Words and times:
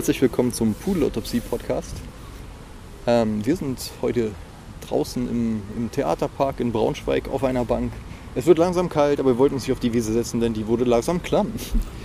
Herzlich 0.00 0.22
willkommen 0.22 0.50
zum 0.50 0.72
Pudelautopsie-Podcast. 0.72 1.94
Ähm, 3.06 3.44
wir 3.44 3.54
sind 3.54 3.78
heute 4.00 4.30
draußen 4.88 5.28
im, 5.28 5.62
im, 5.76 5.92
Theaterpark 5.92 6.58
in 6.58 6.72
Braunschweig 6.72 7.28
auf 7.28 7.44
einer 7.44 7.66
Bank. 7.66 7.92
Es 8.34 8.46
wird 8.46 8.56
langsam 8.56 8.88
kalt, 8.88 9.20
aber 9.20 9.32
wir 9.32 9.38
wollten 9.38 9.56
uns 9.56 9.64
nicht 9.64 9.72
auf 9.72 9.78
die 9.78 9.92
Wiese 9.92 10.14
setzen, 10.14 10.40
denn 10.40 10.54
die 10.54 10.66
wurde 10.66 10.84
langsam 10.84 11.22
klamm. 11.22 11.52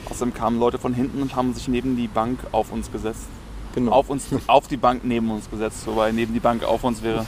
Außerdem 0.09 0.33
kamen 0.33 0.59
Leute 0.59 0.77
von 0.77 0.93
hinten 0.93 1.21
und 1.21 1.37
haben 1.37 1.53
sich 1.53 1.69
neben 1.69 1.95
die 1.95 2.09
Bank 2.09 2.37
auf 2.51 2.73
uns 2.73 2.91
gesetzt. 2.91 3.27
Genau. 3.75 3.93
Auf, 3.93 4.09
uns, 4.09 4.25
auf 4.47 4.67
die 4.67 4.75
Bank 4.75 5.05
neben 5.05 5.31
uns 5.31 5.49
gesetzt, 5.49 5.87
wobei 5.87 6.11
neben 6.11 6.33
die 6.33 6.41
Bank 6.41 6.65
auf 6.65 6.83
uns 6.83 7.01
wäre. 7.01 7.25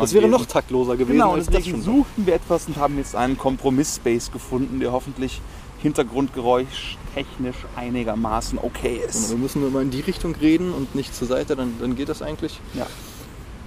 Das 0.00 0.12
wäre 0.12 0.26
noch 0.26 0.46
taktloser 0.46 0.96
gewesen. 0.96 1.12
Genau, 1.12 1.34
und 1.34 1.46
deswegen 1.46 1.80
suchten 1.80 2.26
wir 2.26 2.34
etwas 2.34 2.66
und 2.66 2.76
haben 2.76 2.98
jetzt 2.98 3.14
einen 3.14 3.38
Kompromiss-Space 3.38 4.32
gefunden, 4.32 4.80
der 4.80 4.90
hoffentlich 4.90 5.40
Hintergrundgeräusch 5.84 6.96
technisch 7.14 7.56
einigermaßen 7.76 8.58
okay 8.58 9.00
ist. 9.06 9.14
Genau, 9.14 9.28
wir 9.30 9.36
müssen 9.36 9.60
nur 9.60 9.70
mal 9.70 9.82
in 9.82 9.90
die 9.90 10.00
Richtung 10.00 10.34
reden 10.34 10.72
und 10.72 10.94
nicht 10.94 11.14
zur 11.14 11.28
Seite, 11.28 11.56
dann, 11.56 11.74
dann 11.78 11.94
geht 11.94 12.08
das 12.08 12.22
eigentlich. 12.22 12.58
Ja. 12.72 12.86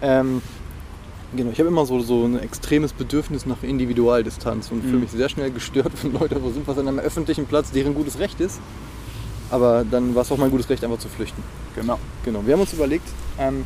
Ähm, 0.01 0.41
genau, 1.35 1.51
ich 1.51 1.59
habe 1.59 1.69
immer 1.69 1.85
so, 1.85 1.99
so 1.99 2.25
ein 2.25 2.39
extremes 2.39 2.91
Bedürfnis 2.91 3.45
nach 3.45 3.61
Individualdistanz 3.61 4.71
und 4.71 4.83
mhm. 4.83 4.89
fühle 4.89 5.01
mich 5.01 5.11
sehr 5.11 5.29
schnell 5.29 5.51
gestört, 5.51 5.91
wenn 6.01 6.13
Leute 6.13 6.41
sind 6.51 6.67
was 6.67 6.79
an 6.79 6.87
einem 6.87 6.99
öffentlichen 6.99 7.45
Platz, 7.45 7.69
deren 7.69 7.93
gutes 7.93 8.17
Recht 8.17 8.41
ist. 8.41 8.59
Aber 9.51 9.85
dann 9.85 10.15
war 10.15 10.23
es 10.23 10.31
auch 10.31 10.37
mein 10.37 10.49
gutes 10.49 10.67
Recht, 10.69 10.83
einfach 10.83 10.99
zu 10.99 11.09
flüchten. 11.09 11.43
Genau. 11.75 11.99
Genau. 12.25 12.41
Wir 12.45 12.53
haben 12.53 12.61
uns 12.61 12.73
überlegt, 12.73 13.07
ähm, 13.37 13.63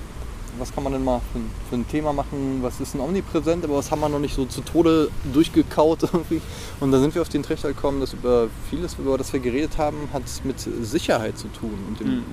was 0.58 0.74
kann 0.74 0.84
man 0.84 0.94
denn 0.94 1.04
mal 1.04 1.22
für 1.32 1.40
ein, 1.40 1.50
für 1.70 1.76
ein, 1.76 1.88
Thema 1.88 2.14
machen, 2.14 2.60
was 2.62 2.80
ist 2.80 2.96
ein 2.96 3.02
omnipräsent, 3.02 3.64
aber 3.64 3.78
was 3.78 3.92
haben 3.92 4.02
wir 4.02 4.10
noch 4.10 4.20
nicht 4.20 4.36
so 4.36 4.46
zu 4.46 4.62
Tode 4.62 5.10
durchgekaut 5.34 6.04
irgendwie. 6.14 6.42
Und 6.80 6.92
da 6.92 7.00
sind 7.00 7.16
wir 7.16 7.22
auf 7.22 7.30
den 7.30 7.44
Trichter 7.44 7.70
gekommen, 7.70 8.00
dass 8.00 8.14
über 8.14 8.48
vieles, 8.70 8.96
über 8.96 9.18
das 9.18 9.32
wir 9.34 9.40
geredet 9.40 9.78
haben, 9.78 10.10
hat 10.14 10.24
mit 10.44 10.60
Sicherheit 10.60 11.38
zu 11.38 11.48
tun. 11.48 11.74
Und, 11.88 12.00
dem, 12.00 12.08
mhm. 12.08 12.24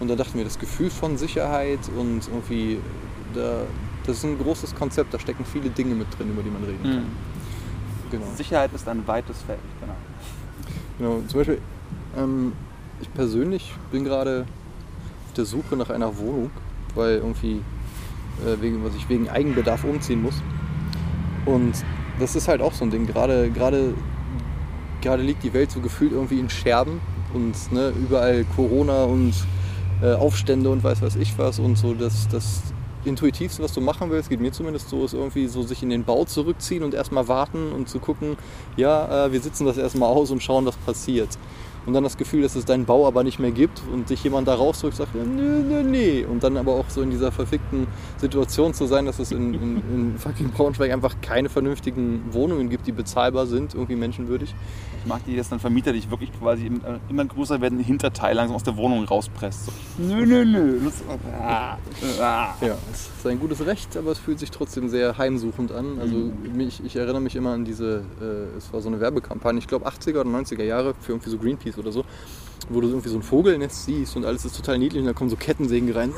und 0.00 0.08
da 0.08 0.16
dachten 0.16 0.36
wir, 0.38 0.44
das 0.44 0.58
Gefühl 0.58 0.90
von 0.90 1.16
Sicherheit 1.18 1.80
und 1.96 2.28
irgendwie, 2.28 2.78
da, 3.34 3.62
das 4.06 4.18
ist 4.18 4.24
ein 4.24 4.38
großes 4.38 4.74
Konzept, 4.74 5.14
da 5.14 5.18
stecken 5.18 5.44
viele 5.44 5.70
Dinge 5.70 5.94
mit 5.94 6.06
drin, 6.18 6.30
über 6.30 6.42
die 6.42 6.50
man 6.50 6.64
reden 6.64 6.82
kann. 6.82 6.96
Mhm. 6.96 8.10
Genau. 8.10 8.26
Sicherheit 8.36 8.72
ist 8.74 8.88
ein 8.88 9.06
weites 9.06 9.36
Feld, 9.42 9.60
genau. 9.80 9.94
Genau, 10.98 11.22
zum 11.28 11.40
Beispiel, 11.40 11.60
ähm, 12.16 12.52
ich 13.00 13.12
persönlich 13.14 13.72
bin 13.90 14.04
gerade 14.04 14.46
auf 15.26 15.34
der 15.34 15.44
Suche 15.44 15.76
nach 15.76 15.90
einer 15.90 16.18
Wohnung 16.18 16.50
weil 16.96 17.16
irgendwie, 17.16 17.62
äh, 18.44 18.60
wegen, 18.60 18.84
was 18.84 18.94
ich 18.94 19.08
wegen 19.08 19.28
Eigenbedarf 19.28 19.84
umziehen 19.84 20.22
muss. 20.22 20.34
Und 21.46 21.72
das 22.18 22.36
ist 22.36 22.48
halt 22.48 22.60
auch 22.60 22.72
so 22.72 22.84
ein 22.84 22.90
Ding. 22.90 23.06
Gerade, 23.06 23.50
gerade, 23.50 23.94
gerade 25.00 25.22
liegt 25.22 25.42
die 25.42 25.52
Welt 25.52 25.70
so 25.70 25.80
gefühlt 25.80 26.12
irgendwie 26.12 26.38
in 26.38 26.50
Scherben 26.50 27.00
und 27.34 27.72
ne, 27.72 27.92
überall 27.98 28.44
Corona 28.56 29.04
und 29.04 29.34
äh, 30.02 30.12
Aufstände 30.14 30.70
und 30.70 30.82
weiß 30.82 31.02
was 31.02 31.16
ich 31.16 31.38
was 31.38 31.58
und 31.58 31.76
so 31.76 31.94
das, 31.94 32.28
das 32.28 32.62
Intuitivste, 33.04 33.62
was 33.62 33.72
du 33.72 33.80
machen 33.80 34.10
willst, 34.10 34.28
geht 34.28 34.40
mir 34.40 34.52
zumindest 34.52 34.90
so, 34.90 35.04
ist 35.04 35.14
irgendwie 35.14 35.46
so 35.46 35.62
sich 35.62 35.82
in 35.82 35.88
den 35.88 36.04
Bau 36.04 36.24
zurückziehen 36.24 36.82
und 36.82 36.92
erstmal 36.92 37.28
warten 37.28 37.72
und 37.72 37.88
zu 37.88 37.98
gucken, 37.98 38.36
ja, 38.76 39.26
äh, 39.26 39.32
wir 39.32 39.40
sitzen 39.40 39.64
das 39.64 39.78
erstmal 39.78 40.10
aus 40.10 40.30
und 40.30 40.42
schauen, 40.42 40.66
was 40.66 40.76
passiert 40.76 41.38
und 41.90 41.94
dann 41.94 42.04
das 42.04 42.16
Gefühl, 42.16 42.42
dass 42.42 42.54
es 42.54 42.64
deinen 42.64 42.84
Bau 42.84 43.04
aber 43.04 43.24
nicht 43.24 43.40
mehr 43.40 43.50
gibt 43.50 43.82
und 43.92 44.06
sich 44.06 44.22
jemand 44.22 44.46
da 44.46 44.54
rausdrückt 44.54 45.00
und 45.00 45.06
sagt, 45.06 45.14
nö, 45.16 45.60
nö, 45.60 45.82
nö. 45.82 46.24
Und 46.24 46.44
dann 46.44 46.56
aber 46.56 46.74
auch 46.74 46.88
so 46.88 47.02
in 47.02 47.10
dieser 47.10 47.32
verfickten 47.32 47.88
Situation 48.16 48.72
zu 48.74 48.86
sein, 48.86 49.06
dass 49.06 49.18
es 49.18 49.32
in, 49.32 49.54
in, 49.54 49.76
in 49.92 50.18
fucking 50.18 50.50
Braunschweig 50.50 50.92
einfach 50.92 51.16
keine 51.20 51.48
vernünftigen 51.48 52.22
Wohnungen 52.30 52.70
gibt, 52.70 52.86
die 52.86 52.92
bezahlbar 52.92 53.46
sind, 53.46 53.74
irgendwie 53.74 53.96
menschenwürdig. 53.96 54.54
Ich 55.00 55.06
mag 55.08 55.24
die, 55.26 55.34
dass 55.34 55.48
dann 55.48 55.58
Vermieter 55.58 55.92
dich 55.92 56.08
wirklich 56.12 56.30
quasi 56.38 56.66
äh, 56.66 56.70
immer 57.08 57.24
größer 57.24 57.60
werden, 57.60 57.80
Hinterteil 57.80 58.36
langsam 58.36 58.54
aus 58.54 58.62
der 58.62 58.76
Wohnung 58.76 59.04
rauspresst. 59.04 59.66
So. 59.66 59.72
Nö, 59.98 60.24
nö, 60.24 60.44
nö. 60.44 60.78
Ah. 61.42 61.76
Ja, 62.20 62.54
es 62.92 63.08
ist 63.18 63.26
ein 63.26 63.40
gutes 63.40 63.66
Recht, 63.66 63.96
aber 63.96 64.12
es 64.12 64.18
fühlt 64.20 64.38
sich 64.38 64.52
trotzdem 64.52 64.88
sehr 64.88 65.18
heimsuchend 65.18 65.72
an. 65.72 65.98
Also 65.98 66.14
mhm. 66.14 66.56
mich, 66.56 66.84
ich 66.84 66.94
erinnere 66.94 67.20
mich 67.20 67.34
immer 67.34 67.50
an 67.50 67.64
diese, 67.64 68.04
äh, 68.20 68.56
es 68.56 68.72
war 68.72 68.80
so 68.80 68.88
eine 68.88 69.00
Werbekampagne, 69.00 69.58
ich 69.58 69.66
glaube 69.66 69.88
80er 69.88 70.20
oder 70.20 70.30
90er 70.30 70.62
Jahre 70.62 70.94
für 71.00 71.12
irgendwie 71.12 71.30
so 71.30 71.38
Greenpeace 71.38 71.79
oder 71.80 71.92
so, 71.92 72.04
wo 72.68 72.80
du 72.80 72.88
irgendwie 72.88 73.08
so 73.08 73.16
ein 73.16 73.22
Vogelnest 73.22 73.84
siehst 73.84 74.16
und 74.16 74.24
alles 74.24 74.44
ist 74.44 74.56
total 74.56 74.78
niedlich 74.78 75.00
und 75.00 75.06
da 75.06 75.12
kommen 75.12 75.30
so 75.30 75.36
Kettensägen 75.36 75.90
rein. 75.92 76.12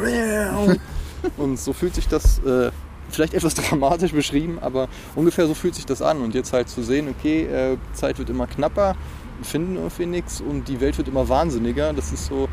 und 1.37 1.59
so 1.59 1.73
fühlt 1.73 1.95
sich 1.95 2.09
das 2.09 2.39
äh, 2.41 2.71
vielleicht 3.11 3.35
etwas 3.35 3.55
dramatisch 3.55 4.13
beschrieben, 4.13 4.59
aber 4.61 4.89
ungefähr 5.15 5.47
so 5.47 5.55
fühlt 5.55 5.75
sich 5.75 5.87
das 5.87 6.03
an. 6.03 6.21
Und 6.23 6.35
jetzt 6.35 6.53
halt 6.53 6.69
zu 6.69 6.83
sehen, 6.83 7.09
okay, 7.09 7.45
äh, 7.45 7.77
Zeit 7.93 8.19
wird 8.19 8.31
immer 8.31 8.47
knapper, 8.47 8.97
finden 9.43 9.77
irgendwie 9.77 10.07
nichts 10.07 10.41
und 10.41 10.69
die 10.69 10.81
Welt 10.81 10.99
wird 10.99 11.09
immer 11.09 11.29
wahnsinniger. 11.29 11.93
Das 11.93 12.13
ist 12.13 12.27
so, 12.27 12.49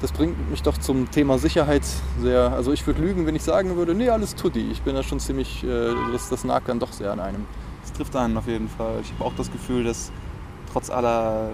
das 0.00 0.12
bringt 0.12 0.50
mich 0.50 0.62
doch 0.62 0.78
zum 0.78 1.10
Thema 1.10 1.38
Sicherheit 1.38 1.82
sehr. 2.20 2.52
Also 2.52 2.72
ich 2.72 2.86
würde 2.86 3.00
lügen, 3.00 3.26
wenn 3.26 3.34
ich 3.34 3.42
sagen 3.42 3.76
würde, 3.76 3.94
nee, 3.94 4.08
alles 4.08 4.34
tutti. 4.34 4.70
Ich 4.70 4.82
bin 4.82 4.94
da 4.94 5.02
schon 5.02 5.20
ziemlich, 5.20 5.64
äh, 5.64 5.92
das, 6.12 6.28
das 6.28 6.44
nagt 6.44 6.68
dann 6.68 6.78
doch 6.78 6.92
sehr 6.92 7.12
an 7.12 7.20
einem. 7.20 7.46
Das 7.82 7.92
trifft 7.92 8.16
einen 8.16 8.36
auf 8.36 8.46
jeden 8.46 8.68
Fall. 8.68 8.98
Ich 9.02 9.12
habe 9.12 9.24
auch 9.24 9.34
das 9.36 9.50
Gefühl, 9.50 9.84
dass 9.84 10.10
trotz 10.72 10.90
aller 10.90 11.50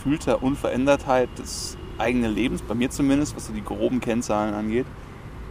gefühlter 0.00 0.42
Unverändertheit 0.42 1.28
des 1.38 1.76
eigenen 1.98 2.34
Lebens, 2.34 2.62
bei 2.62 2.74
mir 2.74 2.88
zumindest, 2.88 3.36
was 3.36 3.48
so 3.48 3.52
die 3.52 3.62
groben 3.62 4.00
Kennzahlen 4.00 4.54
angeht, 4.54 4.86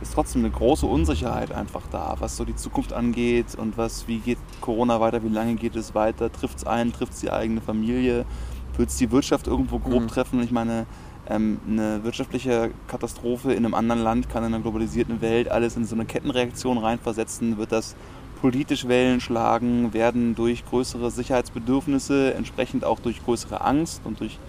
ist 0.02 0.14
trotzdem 0.16 0.44
eine 0.44 0.52
große 0.52 0.88
Unsicherheit 0.88 1.52
einfach 1.52 1.84
da, 1.92 2.16
was 2.18 2.36
so 2.36 2.46
die 2.46 2.56
Zukunft 2.56 2.92
angeht 2.92 3.54
und 3.56 3.78
was, 3.78 4.08
wie 4.08 4.18
geht 4.18 4.40
Corona 4.60 5.00
weiter, 5.00 5.22
wie 5.24 5.30
lange 5.30 5.54
geht 5.54 5.76
es 5.76 5.94
weiter, 5.94 6.32
trifft 6.32 6.58
es 6.58 6.64
einen, 6.66 6.92
trifft 6.92 7.14
es 7.14 7.20
die 7.20 7.32
eigene 7.32 7.62
Familie, 7.62 8.26
wird 8.76 8.90
es 8.90 8.96
die 8.96 9.12
Wirtschaft 9.12 9.46
irgendwo 9.46 9.78
grob 9.78 10.04
mhm. 10.04 10.08
treffen. 10.08 10.42
Ich 10.42 10.52
meine, 10.52 10.88
ähm, 11.28 11.60
eine 11.70 12.04
wirtschaftliche 12.04 12.72
Katastrophe 12.88 13.52
in 13.52 13.66
einem 13.66 13.76
anderen 13.76 14.02
Land 14.02 14.30
kann 14.30 14.44
in 14.44 14.54
einer 14.54 14.64
globalisierten 14.64 15.22
Welt 15.22 15.50
alles 15.50 15.76
in 15.76 15.86
so 15.86 15.94
eine 15.94 16.06
Kettenreaktion 16.06 16.80
reinversetzen, 16.80 17.58
wird 17.60 17.72
das 17.72 17.96
politisch 18.42 18.88
Wellen 18.88 19.22
schlagen, 19.22 19.94
werden 19.94 20.36
durch 20.36 20.66
größere 20.66 21.12
Sicherheitsbedürfnisse, 21.12 22.34
entsprechend 22.34 22.86
auch 22.86 23.00
durch 23.00 23.24
größere 23.24 23.62
Angst 23.62 24.02
und 24.06 24.20
durch 24.20 24.40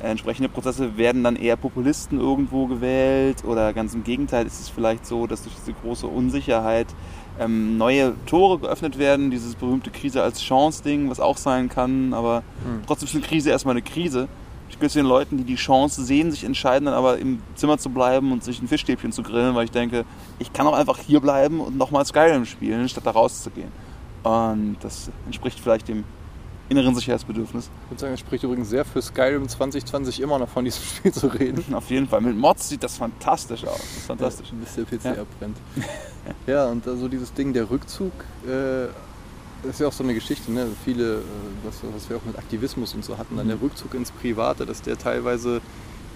entsprechende 0.00 0.48
Prozesse 0.48 0.96
werden 0.96 1.24
dann 1.24 1.36
eher 1.36 1.56
Populisten 1.56 2.20
irgendwo 2.20 2.66
gewählt 2.66 3.44
oder 3.44 3.72
ganz 3.72 3.94
im 3.94 4.04
Gegenteil 4.04 4.46
ist 4.46 4.60
es 4.60 4.68
vielleicht 4.68 5.06
so, 5.06 5.26
dass 5.26 5.42
durch 5.42 5.54
diese 5.54 5.72
große 5.72 6.06
Unsicherheit 6.06 6.86
ähm, 7.40 7.76
neue 7.78 8.14
Tore 8.26 8.58
geöffnet 8.58 8.98
werden, 8.98 9.30
dieses 9.30 9.54
berühmte 9.54 9.90
Krise 9.90 10.22
als 10.22 10.40
Chance-Ding, 10.42 11.10
was 11.10 11.20
auch 11.20 11.36
sein 11.36 11.68
kann, 11.68 12.14
aber 12.14 12.42
hm. 12.64 12.82
trotzdem 12.86 13.08
ist 13.08 13.14
eine 13.14 13.24
Krise 13.24 13.50
erstmal 13.50 13.72
eine 13.72 13.82
Krise. 13.82 14.28
Den 14.80 15.06
Leuten, 15.06 15.38
die 15.38 15.44
die 15.44 15.56
Chance 15.56 16.04
sehen, 16.04 16.30
sich 16.30 16.44
entscheiden, 16.44 16.86
dann 16.86 16.94
aber 16.94 17.18
im 17.18 17.42
Zimmer 17.54 17.78
zu 17.78 17.90
bleiben 17.90 18.32
und 18.32 18.44
sich 18.44 18.60
ein 18.60 18.68
Fischstäbchen 18.68 19.10
zu 19.10 19.22
grillen, 19.22 19.54
weil 19.54 19.64
ich 19.64 19.70
denke, 19.70 20.04
ich 20.38 20.52
kann 20.52 20.66
auch 20.66 20.74
einfach 20.74 20.98
hier 20.98 21.20
bleiben 21.20 21.60
und 21.60 21.76
nochmal 21.76 22.04
Skyrim 22.04 22.44
spielen, 22.44 22.88
statt 22.88 23.06
da 23.06 23.12
rauszugehen. 23.12 23.72
Und 24.22 24.76
das 24.80 25.10
entspricht 25.26 25.60
vielleicht 25.60 25.88
dem 25.88 26.04
inneren 26.68 26.94
Sicherheitsbedürfnis. 26.94 27.70
Ich 27.84 27.90
würde 27.90 28.00
sagen, 28.00 28.14
es 28.14 28.20
spricht 28.20 28.44
übrigens 28.44 28.68
sehr 28.68 28.84
für 28.84 29.00
Skyrim 29.00 29.48
2020 29.48 30.20
immer 30.20 30.38
noch 30.38 30.48
von 30.48 30.64
diesem 30.64 30.82
Spiel 30.96 31.12
zu 31.12 31.28
reden. 31.28 31.64
Auf 31.74 31.90
jeden 31.90 32.08
Fall. 32.08 32.20
Mit 32.20 32.36
Mods 32.36 32.68
sieht 32.68 32.82
das 32.82 32.96
fantastisch 32.96 33.64
aus. 33.64 33.78
Das 33.78 33.96
ist 33.96 34.06
fantastisch. 34.06 34.48
Ja, 34.50 34.56
bis 34.58 34.74
der 34.74 34.84
PC 34.84 35.16
ja. 35.16 35.22
abbrennt. 35.22 35.56
ja, 36.46 36.66
und 36.66 36.86
also 36.86 37.08
dieses 37.08 37.32
Ding, 37.32 37.52
der 37.52 37.70
Rückzug, 37.70 38.12
äh, 38.46 38.86
das 39.62 39.72
ist 39.72 39.80
ja 39.80 39.88
auch 39.88 39.92
so 39.92 40.04
eine 40.04 40.14
Geschichte, 40.14 40.52
ne? 40.52 40.66
Viele, 40.84 41.18
äh, 41.18 41.22
was, 41.64 41.76
was 41.94 42.08
wir 42.08 42.16
auch 42.16 42.24
mit 42.24 42.38
Aktivismus 42.38 42.94
und 42.94 43.04
so 43.04 43.18
hatten, 43.18 43.36
dann 43.36 43.48
der 43.48 43.56
mhm. 43.56 43.62
Rückzug 43.62 43.94
ins 43.94 44.10
Private, 44.10 44.66
dass 44.66 44.82
der 44.82 44.98
teilweise 44.98 45.60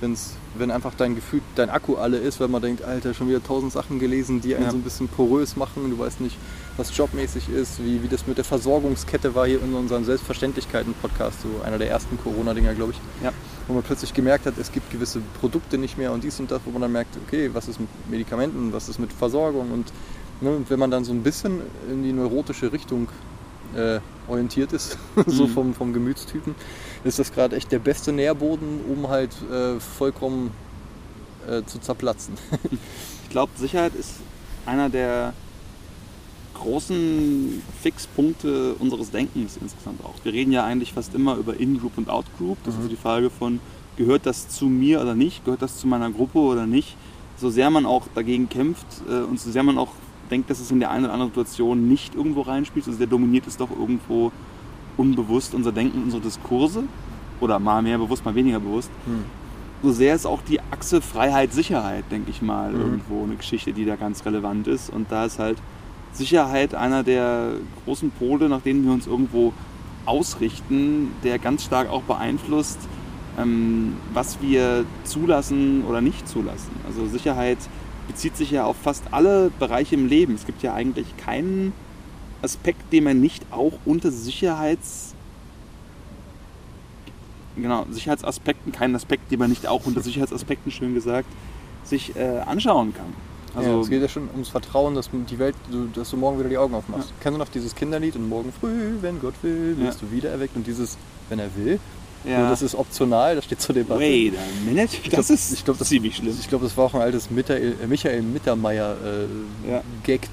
wenn's, 0.01 0.35
wenn 0.55 0.71
einfach 0.71 0.95
dein 0.95 1.15
Gefühl, 1.15 1.41
dein 1.55 1.71
Akku 1.71 1.97
alle 1.97 2.19
ist, 2.19 2.41
weil 2.41 2.49
man 2.49 2.63
denkt, 2.63 2.83
Alter, 2.83 3.15
schon 3.15 3.29
wieder 3.29 3.43
tausend 3.43 3.73
Sachen 3.73 3.99
gelesen, 3.99 4.41
die 4.41 4.55
einen 4.55 4.65
ja. 4.65 4.71
so 4.71 4.77
ein 4.77 4.83
bisschen 4.83 5.09
porös 5.09 5.57
machen, 5.57 5.91
du 5.91 5.99
weißt 5.99 6.21
nicht, 6.21 6.37
was 6.77 6.97
jobmäßig 6.97 7.49
ist, 7.49 7.85
wie, 7.85 8.03
wie 8.03 8.09
das 8.09 8.27
mit 8.27 8.39
der 8.39 8.45
Versorgungskette 8.45 9.35
war 9.35 9.47
hier 9.47 9.63
in 9.63 9.75
unserem 9.75 10.05
Selbstverständlichkeiten-Podcast, 10.05 11.43
so 11.43 11.63
einer 11.65 11.79
der 11.79 11.91
ersten 11.91 12.19
Corona-Dinger, 12.19 12.75
glaube 12.75 12.93
ich. 12.93 13.01
Ja. 13.23 13.33
Wo 13.67 13.75
man 13.75 13.83
plötzlich 13.83 14.15
gemerkt 14.15 14.47
hat, 14.47 14.55
es 14.59 14.73
gibt 14.73 14.91
gewisse 14.91 15.21
Produkte 15.41 15.79
nicht 15.79 15.99
mehr 15.99 16.13
und 16.13 16.25
dies 16.25 16.41
und 16.41 16.51
das, 16.51 16.61
wo 16.65 16.71
man 16.71 16.83
dann 16.83 16.93
merkt, 16.93 17.17
okay, 17.27 17.51
was 17.53 17.69
ist 17.69 17.79
mit 17.79 17.89
Medikamenten, 18.09 18.73
was 18.73 18.89
ist 18.89 18.99
mit 18.99 19.13
Versorgung 19.13 19.71
und 19.71 19.93
ne, 20.41 20.65
wenn 20.69 20.79
man 20.79 20.91
dann 20.91 21.05
so 21.05 21.13
ein 21.13 21.23
bisschen 21.23 21.61
in 21.91 22.03
die 22.03 22.13
neurotische 22.13 22.73
Richtung 22.73 23.09
äh, 23.77 24.01
orientiert 24.29 24.73
ist, 24.73 24.99
so 25.27 25.47
mhm. 25.47 25.51
vom, 25.51 25.75
vom 25.75 25.93
Gemütstypen, 25.93 26.55
ist 27.05 27.19
das 27.19 27.33
gerade 27.33 27.57
echt 27.57 27.73
der 27.73 27.79
beste 27.79 28.13
Nährboden, 28.13 28.81
um 28.89 29.09
halt 29.09 29.31
äh, 29.51 29.81
vollkommen 29.81 30.51
äh, 31.49 31.63
zu 31.65 31.79
zerplatzen. 31.81 32.35
ich 33.23 33.31
glaube, 33.31 33.53
Sicherheit 33.57 33.95
ist 33.95 34.15
einer 34.67 34.89
der 34.89 35.33
großen 36.55 37.63
Fixpunkte 37.81 38.75
unseres 38.75 39.11
Denkens 39.11 39.59
insgesamt 39.61 40.05
auch. 40.05 40.15
Wir 40.25 40.33
reden 40.33 40.53
ja 40.53 40.65
eigentlich 40.65 40.93
fast 40.93 41.15
immer 41.15 41.37
über 41.37 41.59
In-Group 41.59 41.97
und 41.97 42.11
Out-Group. 42.11 42.59
Das 42.65 42.77
mhm. 42.77 42.83
ist 42.83 42.91
die 42.91 42.97
Frage 42.97 43.31
von, 43.31 43.61
gehört 43.97 44.27
das 44.27 44.49
zu 44.49 44.67
mir 44.67 45.01
oder 45.01 45.15
nicht? 45.15 45.45
Gehört 45.45 45.63
das 45.63 45.79
zu 45.79 45.87
meiner 45.87 46.11
Gruppe 46.11 46.39
oder 46.39 46.67
nicht? 46.67 46.97
So 47.39 47.49
sehr 47.49 47.71
man 47.71 47.87
auch 47.87 48.07
dagegen 48.15 48.49
kämpft 48.49 48.87
äh, 49.09 49.23
und 49.23 49.41
so 49.41 49.51
sehr 49.51 49.63
man 49.63 49.79
auch 49.79 49.93
denkt, 50.31 50.51
dass 50.51 50.61
es 50.61 50.71
in 50.71 50.81
der 50.81 50.91
einen 50.91 51.05
oder 51.05 51.13
anderen 51.15 51.33
Situation 51.33 51.89
nicht 51.89 52.15
irgendwo 52.15 52.43
reinspielt, 52.43 52.85
so 52.85 52.93
sehr 52.93 53.07
dominiert 53.07 53.47
es 53.47 53.57
doch 53.57 53.71
irgendwo 53.71 54.33
unbewusst 54.97 55.55
unser 55.55 55.73
Denken, 55.73 56.03
unsere 56.03 56.23
Diskurse 56.23 56.85
oder 57.41 57.59
mal 57.59 57.83
mehr 57.83 57.99
bewusst, 57.99 58.25
mal 58.25 58.35
weniger 58.35 58.61
bewusst. 58.61 58.91
Hm. 59.07 59.25
so 59.83 59.93
sehr 59.93 60.15
ist 60.15 60.27
auch 60.27 60.43
die 60.43 60.61
Achse 60.61 61.01
Freiheit-Sicherheit, 61.01 62.05
denke 62.11 62.31
ich 62.31 62.43
mal, 62.43 62.71
Mhm. 62.73 62.81
irgendwo 62.81 63.25
eine 63.25 63.37
Geschichte, 63.37 63.73
die 63.73 63.87
da 63.87 63.97
ganz 63.97 64.27
relevant 64.27 64.67
ist. 64.67 64.91
Und 64.91 65.11
da 65.11 65.25
ist 65.25 65.39
halt 65.39 65.57
Sicherheit 66.13 66.75
einer 66.75 67.03
der 67.03 67.53
großen 67.87 68.11
Pole, 68.11 68.51
nach 68.51 68.61
denen 68.61 68.85
wir 68.85 68.93
uns 68.93 69.07
irgendwo 69.07 69.55
ausrichten, 70.05 71.13
der 71.25 71.39
ganz 71.39 71.65
stark 71.65 71.89
auch 71.89 72.03
beeinflusst, 72.03 72.79
ähm, 73.39 73.95
was 74.13 74.43
wir 74.43 74.85
zulassen 75.05 75.83
oder 75.89 76.01
nicht 76.03 76.29
zulassen. 76.29 76.73
Also 76.87 77.07
Sicherheit 77.07 77.59
bezieht 78.11 78.37
sich 78.37 78.51
ja 78.51 78.65
auf 78.65 78.77
fast 78.77 79.05
alle 79.13 79.53
Bereiche 79.61 79.95
im 79.95 80.07
Leben. 80.09 80.35
Es 80.35 80.45
gibt 80.45 80.65
ja 80.65 80.75
eigentlich 80.75 81.17
keinen 81.17 81.73
Aspekt, 82.43 82.93
den 82.93 83.05
man 83.05 83.21
nicht 83.21 83.45
auch 83.53 83.75
unter 83.85 84.11
Sicherheits 84.11 85.15
genau, 87.57 87.87
Sicherheitsaspekten, 87.91 88.73
keinen 88.73 88.97
Aspekt, 88.97 89.31
den 89.31 89.39
man 89.39 89.51
nicht 89.51 89.67
auch 89.69 89.87
unter 89.87 90.01
Sicherheitsaspekten, 90.01 90.73
schön 90.73 90.95
gesagt, 90.95 91.29
sich 91.85 92.17
äh, 92.17 92.39
anschauen 92.47 92.93
kann. 92.95 93.13
Also 93.55 93.69
Also 93.71 93.81
es 93.83 93.91
geht 93.91 94.03
ja 94.03 94.09
schon 94.09 94.29
ums 94.33 94.49
Vertrauen, 94.49 94.95
dass 94.95 95.11
die 95.13 95.39
Welt, 95.39 95.55
du- 95.71 95.87
dass 95.95 96.11
du 96.11 96.17
morgen 96.17 96.39
wieder 96.39 96.49
die 96.49 96.59
Augen 96.59 96.75
aufmachst. 96.75 97.13
Kennst 97.21 97.35
du 97.35 97.39
noch 97.39 97.49
dieses 97.49 97.75
Kinderlied 97.75 98.17
und 98.17 98.29
morgen 98.29 98.53
früh, 98.59 98.95
wenn 99.01 99.21
Gott 99.21 99.35
will, 99.43 99.77
wirst 99.79 100.03
du 100.03 100.11
wieder 100.11 100.31
erweckt 100.31 100.57
und 100.57 100.67
dieses, 100.67 100.97
wenn 101.29 101.39
er 101.39 101.55
will. 101.57 101.79
Ja, 102.25 102.41
Nur 102.41 102.51
das 102.51 102.61
ist 102.63 102.75
optional, 102.75 103.35
das 103.37 103.45
steht 103.47 103.61
zur 103.63 103.75
Debatte. 103.75 104.01
wait 104.01 104.35
a 104.37 104.65
minute, 104.69 104.95
Ich 105.03 105.09
das 105.09 105.27
glaub- 105.29 105.31
ist 105.39 105.53
ich 105.53 105.65
glaub, 105.65 105.79
das- 105.79 105.89
ziemlich 105.89 106.17
schlimm. 106.17 106.37
Ich 106.39 106.49
glaube, 106.49 106.65
das 106.65 106.77
war 106.77 106.85
auch 106.87 106.95
ein 106.95 107.01
altes 107.01 107.31
Michael, 107.31 107.77
äh, 107.83 107.87
Michael 107.87 108.23
Mittermeier 108.23 108.97
äh, 109.67 109.71
Ja. 109.71 109.83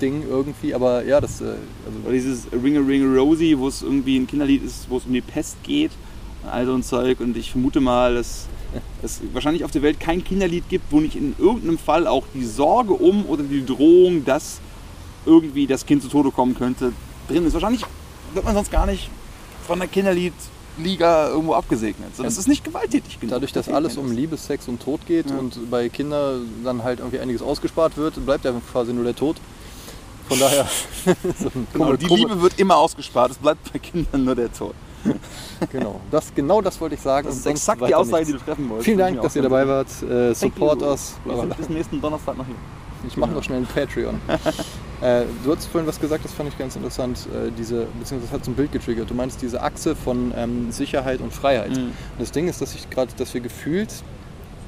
Irgendwie, 0.02 0.74
aber 0.74 1.04
ja, 1.06 1.22
das, 1.22 1.40
äh, 1.42 1.46
Oder 1.46 1.56
also, 2.00 2.12
dieses 2.12 2.48
Ring 2.52 2.78
a 2.78 2.82
Ring 2.82 3.04
a 3.04 3.20
Rosie, 3.20 3.58
wo 3.58 3.68
es 3.68 3.82
irgendwie 3.84 4.18
ein 4.18 4.28
Kinderlied 4.28 4.64
ist, 4.64 4.90
wo 4.90 4.98
es 4.98 5.06
um 5.06 5.14
die 5.14 5.22
Pest 5.22 5.56
geht, 5.64 5.92
all 6.52 6.66
so 6.66 6.74
ein 6.74 6.84
Zeug. 6.84 7.20
Und 7.20 7.38
ich 7.38 7.52
vermute 7.52 7.80
mal, 7.80 8.16
dass 8.16 8.48
es 9.02 9.22
wahrscheinlich 9.34 9.64
auf 9.64 9.72
der 9.72 9.82
Welt 9.82 10.00
kein 10.00 10.24
Kinderlied 10.24 10.68
gibt, 10.70 10.92
wo 10.92 11.00
nicht 11.00 11.16
in 11.16 11.36
irgendeinem 11.38 11.78
Fall 11.78 12.06
auch 12.08 12.26
die 12.34 12.44
Sorge 12.46 12.94
um 12.94 13.26
oder 13.28 13.44
die 13.44 13.66
Drohung, 13.66 14.26
dass 14.26 14.60
irgendwie 15.26 15.68
das 15.68 15.86
Kind 15.86 16.02
zu 16.04 16.10
Tode 16.10 16.32
kommen 16.32 16.56
könnte, 16.56 16.92
drin 17.30 17.46
ist. 17.46 17.54
Wahrscheinlich 17.54 17.82
wird 18.34 18.44
man 18.46 18.56
sonst 18.56 18.72
gar 18.72 18.86
nicht 18.86 19.10
von 19.66 19.80
der 19.80 19.88
Kinderliedliga 20.78 21.30
irgendwo 21.30 21.54
abgesegnet. 21.54 22.16
So, 22.16 22.24
das 22.24 22.38
ist 22.38 22.48
nicht 22.48 22.64
gewalttätig 22.64 23.20
genug. 23.20 23.32
dadurch, 23.34 23.52
dass 23.54 23.68
alles 23.70 23.98
um. 23.98 24.12
Liebe, 24.12 24.38
Sex 24.38 24.68
und 24.68 24.82
Tod 24.82 25.06
geht 25.06 25.30
Ja. 25.30 25.38
und 25.38 25.70
bei 25.70 25.90
Kindern 25.90 26.48
dann 26.64 26.84
halt 26.84 27.00
irgendwie 27.00 27.20
einiges 27.20 27.42
ausgespart 27.42 27.98
wird, 27.98 28.24
bleibt 28.26 28.46
ja 28.46 28.54
quasi 28.72 28.94
nur 28.94 29.04
der 29.04 29.16
Tod. 29.16 29.38
Von 30.28 30.40
daher, 30.40 30.68
so 31.40 31.52
Genau, 31.74 31.94
die 31.94 32.06
Liebe 32.08 32.42
wird 32.42 32.60
immer 32.60 32.78
ausgespart, 32.78 33.32
es 33.32 33.38
bleibt 33.38 33.72
bei 33.72 33.80
Kindern 33.80 34.26
nur 34.26 34.36
der 34.36 34.52
Tod. 34.52 34.74
Genau, 35.72 36.02
das, 36.12 36.34
genau 36.36 36.62
das 36.62 36.80
wollte 36.82 36.94
ich 36.96 37.02
sagen. 37.02 37.28
Das 37.28 37.38
ist 37.38 37.46
exakt 37.48 37.82
die 37.88 37.96
Aussage, 37.96 38.26
die 38.26 38.32
nichts. 38.34 38.46
du 38.46 38.52
treffen 38.52 38.70
wolltest. 38.70 38.86
Vielen 38.86 38.98
Dank, 39.00 39.22
dass 39.24 39.36
ihr 39.36 39.42
dabei 39.42 39.68
wart. 39.68 39.88
Äh, 40.04 40.36
support 40.36 40.82
us. 40.84 41.16
Wir 41.26 41.36
sind 41.38 41.58
bis 41.58 41.70
nächsten 41.70 42.00
Donnerstag 42.02 42.38
noch 42.38 42.46
hier. 42.46 42.56
Ich 43.08 43.18
mache 43.18 43.32
noch 43.32 43.44
schnell 43.44 43.60
ein 43.60 43.66
Patreon. 43.66 44.20
äh, 45.02 45.24
du 45.44 45.56
hast 45.56 45.66
vorhin 45.68 45.88
was 45.88 46.00
gesagt, 46.00 46.26
das 46.26 46.34
fand 46.34 46.50
ich 46.50 46.58
ganz 46.58 46.76
interessant. 46.76 47.28
Äh, 47.34 47.52
diese, 47.58 47.88
beziehungsweise 48.00 48.22
das 48.22 48.32
hat 48.32 48.46
so 48.46 48.52
ein 48.52 48.56
Bild 48.56 48.72
getriggert. 48.72 49.10
Du 49.10 49.14
meinst 49.14 49.42
diese 49.42 49.62
Achse 49.62 49.96
von 49.96 50.34
ähm, 50.36 50.72
Sicherheit 50.72 51.22
und 51.22 51.34
Freiheit. 51.34 51.72
Mhm. 51.72 51.86
Und 51.88 52.20
das 52.20 52.32
Ding 52.32 52.48
ist, 52.48 52.62
dass 52.62 52.76
ich 52.76 52.90
gerade, 52.90 53.12
dass 53.18 53.34
wir 53.34 53.42
gefühlt 53.42 53.90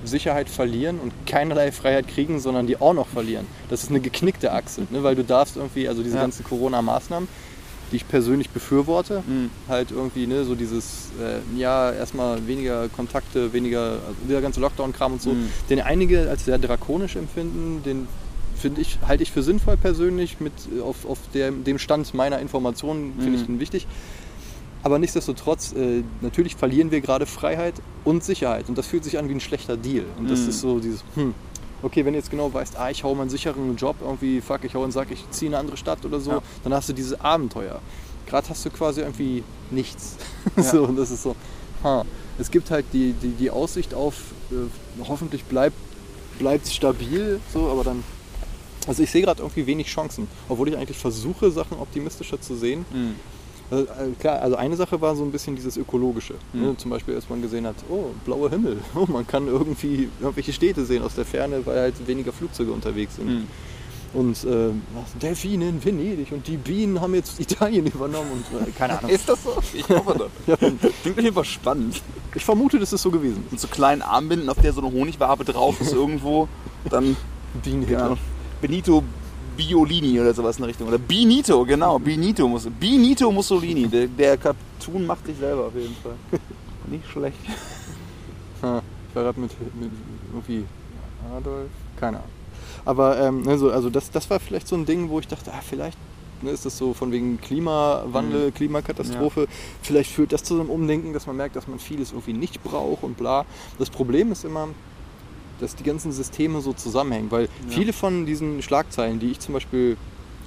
Sicherheit 0.06 0.50
verlieren 0.50 1.00
und 1.00 1.12
keinerlei 1.26 1.72
Freiheit 1.74 2.08
kriegen, 2.08 2.40
sondern 2.40 2.68
die 2.68 2.80
auch 2.80 2.94
noch 2.94 3.08
verlieren. 3.08 3.46
Das 3.70 3.84
ist 3.84 3.90
eine 3.90 4.00
geknickte 4.00 4.54
Achse, 4.54 4.82
ne? 4.90 5.04
weil 5.04 5.16
du 5.16 5.24
darfst 5.26 5.58
irgendwie, 5.58 5.90
also 5.90 6.04
diese 6.04 6.16
Ja. 6.16 6.22
ganzen 6.22 6.46
Corona-Maßnahmen, 6.46 7.28
die 7.92 7.98
ich 7.98 8.08
persönlich 8.08 8.50
befürworte, 8.52 9.24
Mhm. 9.28 9.50
halt 9.68 9.92
irgendwie, 9.92 10.26
ne, 10.28 10.46
so 10.46 10.56
dieses, 10.56 11.10
äh, 11.20 11.40
ja, 11.60 11.92
erstmal 11.92 12.46
weniger 12.48 12.88
Kontakte, 12.88 13.52
weniger, 13.52 13.82
also 13.94 14.16
dieser 14.26 14.42
ganze 14.42 14.62
Lockdown-Kram 14.62 15.14
und 15.14 15.22
so, 15.22 15.32
Mhm. 15.32 15.50
den 15.70 15.82
einige 15.82 16.30
als 16.30 16.46
sehr 16.46 16.60
drakonisch 16.60 17.16
empfinden, 17.18 17.82
den 17.84 18.08
finde 18.60 18.82
ich, 18.82 19.00
halte 19.08 19.24
ich 19.24 19.32
für 19.32 19.42
sinnvoll 19.44 19.78
persönlich, 19.78 20.40
mit 20.40 20.54
äh, 20.78 20.82
auf, 20.82 21.06
auf 21.08 21.18
der, 21.34 21.52
dem 21.52 21.80
Stand 21.80 22.14
meiner 22.14 22.40
Informationen 22.40 23.14
finde 23.20 23.36
ich 23.38 23.42
Mhm. 23.44 23.54
den 23.54 23.60
wichtig. 23.60 23.88
Aber 24.84 24.98
nichtsdestotrotz, 25.00 25.74
äh, 25.74 26.04
natürlich 26.22 26.56
verlieren 26.56 26.92
wir 26.92 27.02
gerade 27.02 27.26
Freiheit 27.26 27.74
und 28.06 28.24
Sicherheit 28.24 28.70
und 28.70 28.78
das 28.78 28.88
fühlt 28.88 29.04
sich 29.04 29.18
an 29.18 29.28
wie 29.28 29.34
ein 29.34 29.42
schlechter 29.42 29.76
Deal. 29.76 30.06
Und 30.18 30.30
das 30.30 30.42
Mhm. 30.44 30.50
ist 30.50 30.62
so 30.62 30.80
dieses, 30.80 31.04
hm, 31.16 31.34
okay, 31.84 32.06
wenn 32.06 32.14
du 32.14 32.20
jetzt 32.20 32.32
genau 32.32 32.54
weißt, 32.54 32.78
ah, 32.78 32.90
ich 32.90 33.04
hau 33.04 33.14
meinen 33.16 33.30
sicheren 33.30 33.76
Job 33.76 33.98
irgendwie, 34.02 34.40
fuck, 34.42 34.64
ich 34.64 34.76
hau 34.76 34.84
und 34.84 34.92
sag, 34.92 35.12
ich 35.12 35.30
ziehe 35.32 35.50
in 35.50 35.54
eine 35.56 35.60
andere 35.62 35.78
Stadt 35.78 36.06
oder 36.06 36.20
so, 36.22 36.32
Ja. 36.32 36.42
dann 36.64 36.74
hast 36.74 36.88
du 36.88 36.94
dieses 36.94 37.20
Abenteuer. 37.20 37.82
Gerade 38.26 38.48
hast 38.50 38.64
du 38.66 38.70
quasi 38.70 39.02
irgendwie 39.02 39.44
nichts. 39.72 40.16
Ja. 40.56 40.64
so, 40.64 40.84
und 40.86 40.96
das 40.96 41.12
ist 41.12 41.24
so, 41.24 41.36
ha. 41.84 42.06
Es 42.38 42.50
gibt 42.52 42.72
halt 42.72 42.86
die, 42.94 43.12
die, 43.22 43.32
die 43.32 43.52
Aussicht 43.52 43.94
auf, 43.94 44.16
äh, 44.52 44.56
hoffentlich 45.08 45.44
bleibt 45.44 45.76
bleibt 46.40 46.68
stabil, 46.70 47.42
so, 47.54 47.68
aber 47.70 47.84
dann. 47.84 48.02
Also 48.90 49.04
ich 49.04 49.12
sehe 49.12 49.22
gerade 49.22 49.44
irgendwie 49.44 49.68
wenig 49.68 49.86
Chancen, 49.86 50.28
obwohl 50.50 50.70
ich 50.70 50.76
eigentlich 50.76 50.98
versuche, 50.98 51.52
Sachen 51.52 51.78
optimistischer 51.78 52.42
zu 52.42 52.56
sehen. 52.56 52.86
Mhm. 52.92 53.16
Also, 53.70 53.84
äh, 53.84 54.12
klar, 54.20 54.42
also 54.42 54.56
eine 54.56 54.76
Sache 54.76 55.00
war 55.00 55.16
so 55.16 55.24
ein 55.24 55.32
bisschen 55.32 55.56
dieses 55.56 55.78
Ökologische. 55.78 56.34
Mhm. 56.54 56.62
Ne? 56.62 56.78
Zum 56.78 56.90
Beispiel, 56.90 57.14
als 57.14 57.30
man 57.30 57.40
gesehen 57.40 57.68
hat, 57.68 57.76
oh, 57.88 58.06
blauer 58.26 58.50
Himmel, 58.50 58.80
oh, 58.96 59.06
man 59.06 59.28
kann 59.28 59.46
irgendwie 59.46 60.10
irgendwelche 60.20 60.54
Städte 60.54 60.86
sehen 60.86 61.04
aus 61.04 61.14
der 61.14 61.26
Ferne, 61.26 61.64
weil 61.68 61.78
halt 61.78 62.08
weniger 62.08 62.34
Flugzeuge 62.34 62.72
unterwegs 62.72 63.18
sind. 63.18 63.28
Mhm. 63.28 63.48
Und 64.12 64.44
äh, 64.44 64.72
Delfine 65.22 65.70
in 65.70 65.86
Venedig 65.86 66.32
und 66.32 66.48
die 66.48 66.58
Bienen 66.58 67.00
haben 67.00 67.14
jetzt 67.14 67.40
Italien 67.40 67.86
übernommen 67.86 68.32
und 68.32 68.68
äh, 68.68 68.72
keine 68.72 68.98
Ahnung. 68.98 69.12
Ist 69.12 69.30
das 69.30 69.44
so? 69.44 69.56
Ich 69.72 69.88
hoffe 69.88 70.18
doch. 70.18 70.32
Ja, 70.48 70.56
Klingt 70.58 70.84
auf 70.84 71.24
jeden 71.24 71.34
Fall 71.36 71.46
spannend. 71.46 72.02
ich 72.34 72.44
vermute, 72.44 72.80
das 72.80 72.92
ist 72.92 73.04
so 73.04 73.12
gewesen. 73.12 73.46
Mit 73.52 73.60
so 73.60 73.68
kleinen 73.68 74.02
Armbinden, 74.02 74.50
auf 74.50 74.60
der 74.60 74.74
so 74.74 74.82
eine 74.82 74.92
Honigwabe 74.92 75.46
drauf 75.46 75.80
ist 75.80 75.94
irgendwo. 75.94 76.48
Dann 76.90 77.16
Bienen 77.64 77.88
ja, 77.88 78.18
Benito 78.62 79.04
Biolini 79.56 80.20
oder 80.20 80.34
sowas 80.34 80.58
in 80.58 80.62
der 80.62 80.70
Richtung. 80.70 80.88
Oder 80.88 80.98
Benito, 80.98 81.66
genau. 81.66 82.00
Benito, 82.00 82.48
Mus 82.48 82.68
Benito 82.80 83.32
Mussolini. 83.32 83.88
Der, 83.88 84.08
der 84.08 84.38
Cartoon 84.38 85.06
macht 85.06 85.26
sich 85.26 85.38
selber 85.38 85.68
auf 85.68 85.76
jeden 85.76 85.96
Fall. 85.96 86.16
Nicht 86.88 87.08
schlecht. 87.08 87.38
Ich 88.62 89.16
war 89.16 89.24
gerade 89.24 89.40
mit, 89.40 89.52
mit 89.80 89.90
irgendwie 90.32 90.66
Adolf, 91.36 91.70
keine 91.98 92.18
Ahnung. 92.18 92.30
Aber 92.86 93.20
ähm, 93.20 93.48
also, 93.48 93.72
also 93.72 93.90
das, 93.90 94.12
das 94.12 94.30
war 94.30 94.40
vielleicht 94.40 94.68
so 94.68 94.76
ein 94.76 94.86
Ding, 94.86 95.10
wo 95.10 95.20
ich 95.20 95.28
dachte, 95.28 95.52
ah, 95.54 95.62
vielleicht 95.68 95.98
ne, 96.42 96.52
ist 96.52 96.66
das 96.66 96.78
so 96.78 96.94
von 96.94 97.12
wegen 97.12 97.40
Klimawandel, 97.42 98.48
Mhm. 98.48 98.54
Klimakatastrophe, 98.54 99.48
vielleicht 99.82 100.12
führt 100.12 100.34
das 100.34 100.44
zu 100.44 100.56
so 100.56 100.62
einem 100.62 100.70
Umdenken, 100.70 101.14
dass 101.14 101.26
man 101.26 101.38
merkt, 101.38 101.56
dass 101.56 101.68
man 101.68 101.80
vieles 101.80 102.12
irgendwie 102.12 102.34
nicht 102.34 102.62
braucht 102.64 103.02
und 103.04 103.18
bla. 103.18 103.46
Das 103.80 103.90
Problem 103.90 104.32
ist 104.32 104.46
immer, 104.46 104.68
dass 105.60 105.76
die 105.76 105.84
ganzen 105.84 106.12
Systeme 106.12 106.62
so 106.62 106.74
zusammenhängen, 106.74 107.32
weil 107.32 107.44
Ja. 107.44 107.50
viele 107.70 107.94
von 107.94 108.26
diesen 108.26 108.62
Schlagzeilen, 108.62 109.20
die 109.20 109.32
ich 109.32 109.40
zum 109.40 109.54
Beispiel 109.54 109.98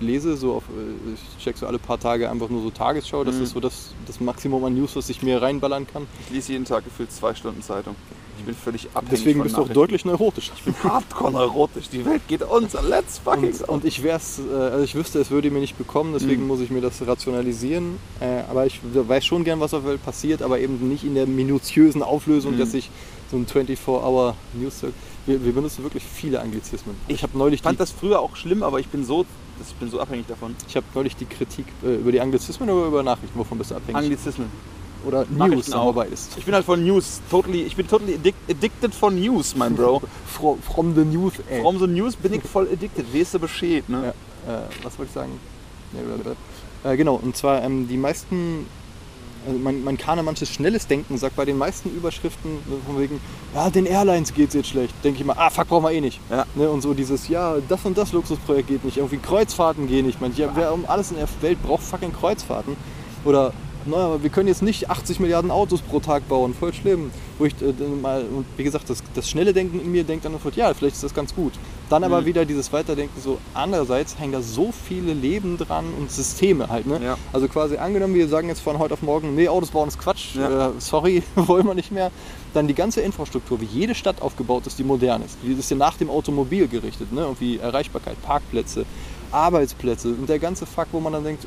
lese, 0.00 0.36
so 0.36 0.54
auf, 0.54 0.64
äh, 0.70 1.14
ich 1.14 1.44
check 1.44 1.56
so 1.56 1.66
alle 1.66 1.78
paar 1.78 2.00
Tage 2.00 2.28
einfach 2.30 2.48
nur 2.48 2.62
so 2.62 2.70
Tagesschau, 2.70 3.22
das 3.24 3.36
Mhm. 3.36 3.42
ist 3.42 3.50
so 3.52 3.60
das, 3.60 3.94
das 4.06 4.20
Maximum 4.20 4.64
an 4.64 4.74
News, 4.74 4.96
was 4.96 5.08
ich 5.10 5.22
mir 5.22 5.40
reinballern 5.40 5.86
kann. 5.86 6.06
Ich 6.26 6.34
lese 6.34 6.52
jeden 6.52 6.64
Tag 6.64 6.84
gefühlt 6.84 7.12
zwei 7.12 7.34
Stunden 7.34 7.62
Zeitung. 7.62 7.94
Ich 8.38 8.44
bin 8.46 8.54
völlig 8.56 8.86
abhängig 8.94 9.10
Deswegen 9.10 9.42
bist 9.44 9.56
du 9.56 9.62
auch 9.62 9.68
deutlich 9.68 10.04
neurotisch. 10.04 10.50
Ich 10.56 10.62
bin 10.64 10.74
hardcore 10.82 11.30
neurotisch. 11.30 11.88
Die 11.90 12.04
Welt 12.04 12.22
geht 12.26 12.42
unter. 12.42 12.82
Let's 12.82 13.18
fucking 13.18 13.44
Und, 13.44 13.68
und 13.68 13.84
ich 13.84 14.02
wär's, 14.02 14.40
äh, 14.40 14.52
also 14.56 14.82
ich 14.84 14.94
wüsste, 14.96 15.20
es 15.20 15.30
würde 15.30 15.48
mir 15.52 15.60
nicht 15.60 15.78
bekommen, 15.78 16.12
deswegen 16.14 16.42
Mhm. 16.42 16.48
muss 16.48 16.60
ich 16.60 16.70
mir 16.70 16.80
das 16.80 17.06
rationalisieren. 17.06 17.98
Äh, 18.20 18.40
aber 18.50 18.66
ich 18.66 18.80
weiß 18.82 19.24
schon 19.24 19.44
gern, 19.44 19.60
was 19.60 19.72
auf 19.74 19.82
der 19.82 19.90
Welt 19.92 20.04
passiert, 20.04 20.42
aber 20.42 20.58
eben 20.58 20.88
nicht 20.88 21.04
in 21.04 21.14
der 21.14 21.26
minutiösen 21.26 22.02
Auflösung, 22.02 22.54
Mhm. 22.54 22.58
dass 22.58 22.74
ich 22.74 22.90
so 23.32 23.38
ein 23.38 23.46
24-Hour 23.46 24.36
News 24.54 24.84
wir, 25.26 25.44
wir 25.44 25.52
benutzen 25.52 25.82
wirklich 25.82 26.04
viele 26.04 26.40
Anglizismen. 26.40 26.96
Ich 27.08 27.22
habe 27.22 27.36
neulich, 27.38 27.60
Ich 27.60 27.62
fand 27.62 27.80
das 27.80 27.90
früher 27.90 28.20
auch 28.20 28.36
schlimm, 28.36 28.62
aber 28.62 28.80
ich 28.80 28.88
bin 28.88 29.04
so, 29.04 29.24
ich 29.60 29.74
bin 29.76 29.90
so 29.90 30.00
abhängig 30.00 30.26
davon. 30.26 30.56
ich 30.68 30.76
hab 30.76 30.84
neulich 30.94 31.16
die 31.16 31.26
Kritik 31.26 31.66
äh, 31.84 31.94
über 31.94 32.12
die 32.12 32.20
Anglizismen 32.20 32.68
oder 32.68 32.86
über 32.86 33.02
Nachrichten. 33.02 33.38
Wovon 33.38 33.58
bist 33.58 33.70
du 33.70 33.76
abhängig? 33.76 33.96
Anglizismen. 33.96 34.48
oder 35.06 35.24
News, 35.30 35.72
auch. 35.72 35.94
beides. 35.94 36.28
Ich 36.36 36.44
bin 36.44 36.54
halt 36.54 36.64
von 36.64 36.84
News. 36.84 37.20
Totally, 37.30 37.62
ich 37.62 37.76
bin 37.76 37.86
totally 37.88 38.14
addic 38.14 38.34
addicted 38.50 38.94
von 38.94 39.18
News, 39.18 39.54
mein 39.56 39.74
Bro. 39.74 40.02
From, 40.26 40.60
from 40.60 40.94
the 40.94 41.04
News, 41.04 41.34
ey. 41.48 41.60
From 41.60 41.78
the 41.78 41.86
News 41.86 42.16
bin 42.16 42.34
ich 42.34 42.42
voll 42.42 42.68
addicted. 42.72 43.06
Weißt 43.14 43.34
du 43.34 43.38
Bescheid, 43.38 43.88
ne? 43.88 44.12
Ja, 44.46 44.58
äh, 44.58 44.62
was 44.82 44.98
wollte 44.98 45.10
ich 45.10 45.14
sagen? 45.14 45.38
Nee. 45.92 46.90
Äh, 46.90 46.96
genau, 46.96 47.14
und 47.14 47.36
zwar 47.36 47.62
ähm, 47.62 47.86
die 47.86 47.96
meisten, 47.96 48.66
also 49.46 49.96
kann 49.98 50.16
ja 50.18 50.22
manches 50.22 50.50
schnelles 50.50 50.86
Denken, 50.86 51.18
sagt 51.18 51.36
bei 51.36 51.44
den 51.44 51.58
meisten 51.58 51.90
Überschriften 51.90 52.54
ne, 52.54 52.76
von 52.86 52.98
wegen, 52.98 53.20
ja, 53.54 53.70
den 53.70 53.86
Airlines 53.86 54.34
geht's 54.34 54.54
jetzt 54.54 54.68
schlecht. 54.68 54.94
Denke 55.04 55.20
ich 55.20 55.26
mal, 55.26 55.36
ah, 55.38 55.50
fuck, 55.50 55.68
brauchen 55.68 55.84
wir 55.84 55.92
eh 55.92 56.00
nicht. 56.00 56.20
Ja. 56.30 56.46
Ne, 56.54 56.68
und 56.68 56.80
so 56.80 56.94
dieses, 56.94 57.28
ja, 57.28 57.56
das 57.68 57.84
und 57.84 57.96
das 57.98 58.12
Luxusprojekt 58.12 58.68
geht 58.68 58.84
nicht, 58.84 58.96
irgendwie 58.98 59.18
Kreuzfahrten 59.18 59.86
gehen 59.86 60.06
nicht. 60.06 60.20
Man, 60.20 60.34
ja, 60.36 60.50
wer 60.54 60.72
um 60.72 60.84
alles 60.86 61.10
in 61.10 61.16
der 61.16 61.28
Welt 61.40 61.62
braucht 61.62 61.82
fucking 61.82 62.12
Kreuzfahrten. 62.12 62.76
Oder, 63.24 63.52
naja, 63.84 64.22
wir 64.22 64.30
können 64.30 64.48
jetzt 64.48 64.62
nicht 64.62 64.90
80 64.90 65.20
Milliarden 65.20 65.50
Autos 65.50 65.80
pro 65.82 66.00
Tag 66.00 66.28
bauen, 66.28 66.54
voll 66.54 66.72
schlimm. 66.72 67.10
Wo 67.38 67.44
ich 67.44 67.54
äh, 67.60 67.72
mal, 68.00 68.24
und 68.24 68.46
wie 68.56 68.64
gesagt, 68.64 68.88
das, 68.90 69.02
das 69.14 69.28
schnelle 69.28 69.52
Denken 69.52 69.80
in 69.80 69.90
mir 69.90 70.04
denkt 70.04 70.24
dann 70.24 70.32
sofort, 70.32 70.56
ja, 70.56 70.72
vielleicht 70.74 70.96
ist 70.96 71.04
das 71.04 71.14
ganz 71.14 71.34
gut. 71.34 71.52
Dann 71.92 72.04
aber 72.04 72.22
Mhm. 72.22 72.24
wieder 72.26 72.44
dieses 72.46 72.72
Weiterdenken, 72.72 73.20
so 73.20 73.36
andererseits 73.52 74.18
hängen 74.18 74.32
da 74.32 74.40
so 74.40 74.72
viele 74.72 75.12
Leben 75.12 75.58
dran 75.58 75.84
und 75.98 76.10
Systeme 76.10 76.70
halt. 76.70 76.86
Ne? 76.86 76.98
Ja. 77.04 77.18
Also 77.34 77.48
quasi 77.48 77.76
angenommen, 77.76 78.14
wir 78.14 78.28
sagen 78.28 78.48
jetzt 78.48 78.62
von 78.62 78.78
heute 78.78 78.94
auf 78.94 79.02
morgen, 79.02 79.34
nee, 79.34 79.46
Autos 79.46 79.70
bauen 79.72 79.88
ist 79.88 79.98
Quatsch, 79.98 80.34
Ja. 80.34 80.68
äh, 80.68 80.70
sorry, 80.78 81.22
wollen 81.36 81.66
wir 81.66 81.74
nicht 81.74 81.92
mehr. 81.92 82.10
Dann 82.54 82.66
die 82.66 82.74
ganze 82.74 83.02
Infrastruktur, 83.02 83.60
wie 83.60 83.66
jede 83.66 83.94
Stadt 83.94 84.22
aufgebaut 84.22 84.66
ist, 84.66 84.78
die 84.78 84.84
modern 84.84 85.20
ist. 85.22 85.36
Die 85.42 85.52
ist 85.52 85.70
ja 85.70 85.76
nach 85.76 85.98
dem 85.98 86.08
Automobil 86.08 86.66
gerichtet, 86.66 87.12
ne? 87.12 87.20
Irgendwie 87.22 87.58
Erreichbarkeit, 87.58 88.16
Parkplätze, 88.22 88.86
Arbeitsplätze 89.30 90.08
und 90.08 90.28
der 90.30 90.38
ganze 90.38 90.64
Fuck, 90.64 90.86
wo 90.92 91.00
man 91.00 91.12
dann 91.12 91.24
denkt, 91.24 91.46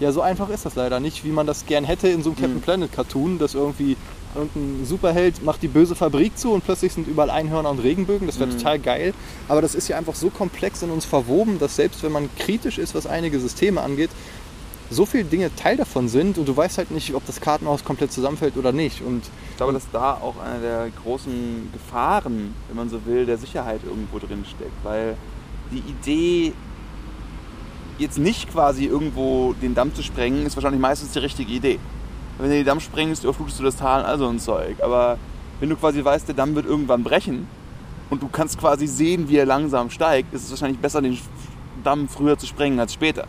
ja, 0.00 0.12
so 0.12 0.20
einfach 0.20 0.48
ist 0.50 0.66
das 0.66 0.74
leider 0.74 1.00
nicht, 1.00 1.24
wie 1.24 1.30
man 1.30 1.46
das 1.46 1.64
gern 1.66 1.84
hätte 1.84 2.08
in 2.08 2.22
so 2.22 2.30
einem 2.30 2.36
Captain 2.36 2.56
Mhm. 2.56 2.60
Planet 2.60 2.92
Cartoon, 2.92 3.38
dass 3.38 3.54
irgendwie 3.54 3.96
irgendein 4.34 4.84
Superheld 4.86 5.42
macht 5.42 5.62
die 5.62 5.68
böse 5.68 5.94
Fabrik 5.94 6.38
zu 6.38 6.52
und 6.52 6.64
plötzlich 6.64 6.92
sind 6.92 7.08
überall 7.08 7.30
Einhörner 7.30 7.70
und 7.70 7.78
Regenbögen. 7.80 8.26
Das 8.26 8.38
wäre 8.38 8.50
Mhm. 8.50 8.56
total 8.58 8.78
geil. 8.78 9.14
Aber 9.48 9.62
das 9.62 9.74
ist 9.74 9.88
ja 9.88 9.96
einfach 9.96 10.14
so 10.14 10.30
komplex 10.30 10.82
in 10.82 10.90
uns 10.90 11.04
verwoben, 11.04 11.58
dass 11.58 11.76
selbst 11.76 12.02
wenn 12.02 12.12
man 12.12 12.28
kritisch 12.38 12.78
ist, 12.78 12.94
was 12.94 13.06
einige 13.06 13.40
Systeme 13.40 13.80
angeht, 13.80 14.10
so 14.90 15.04
viele 15.04 15.24
Dinge 15.24 15.54
Teil 15.54 15.76
davon 15.76 16.08
sind 16.08 16.38
und 16.38 16.48
du 16.48 16.56
weißt 16.56 16.78
halt 16.78 16.90
nicht, 16.90 17.14
ob 17.14 17.26
das 17.26 17.40
Kartenhaus 17.42 17.84
komplett 17.84 18.10
zusammenfällt 18.10 18.56
oder 18.56 18.72
nicht. 18.72 19.02
Und 19.02 19.22
Ich 19.50 19.56
glaube, 19.58 19.72
dass 19.74 19.84
da 19.92 20.14
auch 20.14 20.36
eine 20.40 20.60
der 20.60 20.88
großen 21.02 21.68
Gefahren, 21.72 22.54
wenn 22.68 22.76
man 22.76 22.88
so 22.88 23.04
will, 23.04 23.26
der 23.26 23.36
Sicherheit 23.36 23.80
irgendwo 23.84 24.18
drin 24.18 24.44
steckt. 24.46 24.72
Weil 24.84 25.14
die 25.70 25.82
Idee, 25.90 26.52
jetzt 27.98 28.16
nicht 28.18 28.50
quasi 28.50 28.86
irgendwo 28.86 29.52
den 29.60 29.74
Damm 29.74 29.94
zu 29.94 30.02
sprengen, 30.02 30.46
ist 30.46 30.56
wahrscheinlich 30.56 30.80
meistens 30.80 31.10
die 31.12 31.18
richtige 31.18 31.52
Idee. 31.52 31.78
Wenn 32.38 32.50
du 32.50 32.56
den 32.56 32.66
Damm 32.66 32.80
sprengst, 32.80 33.24
überflutest 33.24 33.58
du 33.58 33.64
das 33.64 33.76
Tal 33.76 34.00
und 34.00 34.06
all 34.06 34.18
so 34.18 34.28
ein 34.28 34.38
Zeug. 34.38 34.76
Aber 34.82 35.18
wenn 35.60 35.68
du 35.68 35.76
quasi 35.76 36.04
weißt, 36.04 36.28
der 36.28 36.34
Damm 36.34 36.54
wird 36.54 36.66
irgendwann 36.66 37.02
brechen 37.02 37.48
und 38.10 38.22
du 38.22 38.28
kannst 38.28 38.58
quasi 38.58 38.86
sehen, 38.86 39.28
wie 39.28 39.36
er 39.36 39.46
langsam 39.46 39.90
steigt, 39.90 40.32
ist 40.32 40.44
es 40.44 40.50
wahrscheinlich 40.50 40.78
besser, 40.78 41.02
den 41.02 41.18
Damm 41.82 42.08
früher 42.08 42.38
zu 42.38 42.46
sprengen 42.46 42.78
als 42.78 42.94
später. 42.94 43.26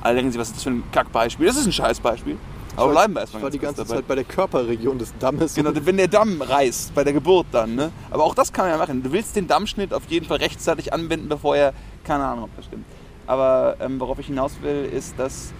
Alle 0.00 0.16
denken 0.16 0.32
sich, 0.32 0.40
was 0.40 0.48
ist 0.48 0.56
das 0.56 0.64
für 0.64 0.70
ein 0.70 0.82
Kackbeispiel? 0.90 1.46
Das 1.46 1.56
ist 1.56 1.66
ein 1.66 1.72
Scheißbeispiel. 1.72 2.36
Aber 2.76 2.86
ich 2.86 2.92
bleiben 2.92 3.12
wir 3.12 3.16
war, 3.16 3.22
erstmal 3.22 3.40
ich 3.40 3.44
war 3.44 3.50
die 3.50 3.58
ganze 3.58 3.82
dabei. 3.82 3.96
Zeit 3.96 4.08
bei 4.08 4.14
der 4.14 4.24
Körperregion 4.24 4.98
des 4.98 5.12
Dammes. 5.18 5.54
Genau, 5.54 5.70
wenn 5.74 5.96
der 5.96 6.08
Damm 6.08 6.40
reißt 6.40 6.94
bei 6.94 7.04
der 7.04 7.12
Geburt 7.12 7.46
dann, 7.52 7.74
ne? 7.74 7.92
Aber 8.10 8.24
auch 8.24 8.34
das 8.34 8.52
kann 8.52 8.64
man 8.64 8.72
ja 8.72 8.78
machen. 8.78 9.02
Du 9.02 9.12
willst 9.12 9.36
den 9.36 9.46
Dammschnitt 9.46 9.92
auf 9.92 10.04
jeden 10.08 10.26
Fall 10.26 10.38
rechtzeitig 10.38 10.92
anwenden, 10.92 11.28
bevor 11.28 11.56
er, 11.56 11.74
keine 12.04 12.24
Ahnung, 12.24 12.44
ob 12.44 12.56
das 12.56 12.64
stimmt. 12.66 12.86
Aber 13.26 13.76
ähm, 13.80 14.00
worauf 14.00 14.18
ich 14.18 14.26
hinaus 14.26 14.52
will, 14.62 14.88
ist, 14.92 15.18
dass 15.18 15.52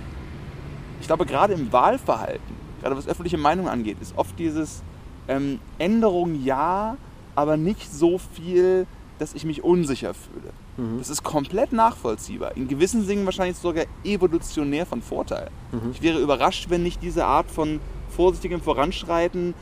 ich 1.01 1.07
glaube, 1.07 1.27
gerade 1.27 1.53
im 1.55 1.73
Wahlverhalten, 1.73 2.60
gerade 2.81 2.97
was 2.97 3.07
öffentliche 3.07 3.39
Meinung 3.39 3.69
angeht, 3.69 3.99
ist 4.01 4.17
oft 4.17 4.39
dieses 4.39 4.83
ähm, 5.29 5.61
Änderung 5.79 6.43
ja, 6.43 6.97
aber 7.35 7.57
nicht 7.57 7.93
so 7.93 8.19
viel, 8.19 8.87
dass 9.19 9.35
ich 9.35 9.45
mich 9.45 9.63
unsicher 9.63 10.15
fühle. 10.15 10.53
Mhm. 10.77 10.99
Das 10.99 11.11
ist 11.11 11.23
komplett 11.23 11.73
nachvollziehbar. 11.73 12.57
In 12.57 12.69
gewissen 12.69 13.07
Dingen 13.07 13.25
wahrscheinlich 13.25 13.57
sogar 13.57 13.85
evolutionär 14.03 14.87
von 14.87 15.03
Vorteil. 15.03 15.51
Mhm. 15.73 15.91
Ich 15.93 16.03
wäre 16.03 16.19
überrascht, 16.19 16.71
wenn 16.71 16.83
nicht 16.83 17.03
diese 17.03 17.27
Art 17.27 17.51
von 17.51 17.81
vorsichtigem 18.09 18.61
Voranschreiten, 18.61 19.55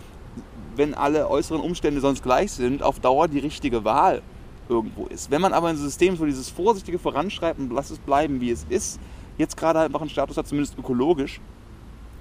wenn 0.77 0.95
alle 0.95 1.29
äußeren 1.29 1.61
Umstände 1.61 2.01
sonst 2.01 2.23
gleich 2.23 2.53
sind, 2.53 2.83
auf 2.83 3.01
Dauer 3.01 3.29
die 3.29 3.41
richtige 3.41 3.85
Wahl 3.85 4.23
irgendwo 4.69 5.07
ist. 5.07 5.31
Wenn 5.31 5.41
man 5.41 5.53
aber 5.53 5.69
ein 5.69 5.77
System 5.77 6.19
wo 6.19 6.25
dieses 6.25 6.51
vorsichtige 6.51 6.99
Voranschreiten, 6.99 7.71
lass 7.73 7.91
es 7.91 7.99
bleiben, 7.99 8.41
wie 8.41 8.51
es 8.51 8.65
ist, 8.69 9.01
jetzt 9.39 9.57
gerade 9.57 9.81
halt 9.81 9.93
noch 9.93 10.01
einen 10.01 10.11
Status 10.11 10.37
hat, 10.37 10.47
zumindest 10.47 10.79
ökologisch, 10.79 11.41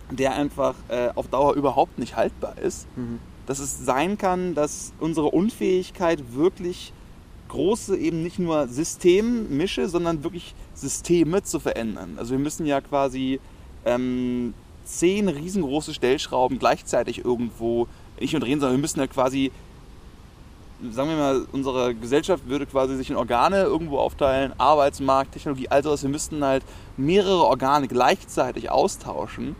der 0.09 0.33
einfach 0.33 0.75
äh, 0.89 1.09
auf 1.15 1.27
Dauer 1.27 1.53
überhaupt 1.55 1.99
nicht 1.99 2.15
haltbar 2.15 2.57
ist, 2.57 2.87
Mhm. 2.95 3.19
dass 3.45 3.59
es 3.59 3.85
sein 3.85 4.17
kann, 4.17 4.55
dass 4.55 4.93
unsere 4.99 5.27
Unfähigkeit 5.27 6.33
wirklich 6.33 6.93
große 7.49 7.97
eben 7.97 8.23
nicht 8.23 8.39
nur 8.39 8.67
Systemmische, 8.67 9.87
sondern 9.87 10.23
wirklich 10.23 10.53
Systeme 10.73 11.43
zu 11.43 11.59
verändern. 11.59 12.15
Also 12.17 12.31
wir 12.31 12.39
müssen 12.39 12.65
ja 12.65 12.81
quasi 12.81 13.39
ähm, 13.85 14.53
zehn 14.83 15.29
riesengroße 15.29 15.93
Stellschrauben 15.93 16.59
gleichzeitig 16.59 17.23
irgendwo 17.23 17.87
nicht 18.19 18.33
nur 18.33 18.41
drehen, 18.41 18.59
sondern 18.59 18.77
wir 18.77 18.81
müssen 18.81 18.99
ja 18.99 19.07
quasi, 19.07 19.51
sagen 20.91 21.09
wir 21.09 21.17
mal, 21.17 21.47
unsere 21.51 21.95
Gesellschaft 21.95 22.47
würde 22.47 22.65
quasi 22.65 22.95
sich 22.97 23.09
in 23.09 23.15
Organe 23.15 23.63
irgendwo 23.63 23.99
aufteilen, 23.99 24.53
Arbeitsmarkt, 24.57 25.31
Technologie, 25.33 25.69
all 25.69 25.83
sowas. 25.83 26.03
Wir 26.03 26.09
müssten 26.09 26.43
halt 26.43 26.63
mehrere 26.97 27.45
Organe 27.45 27.87
gleichzeitig 27.87 28.69
austauschen, 28.69 29.55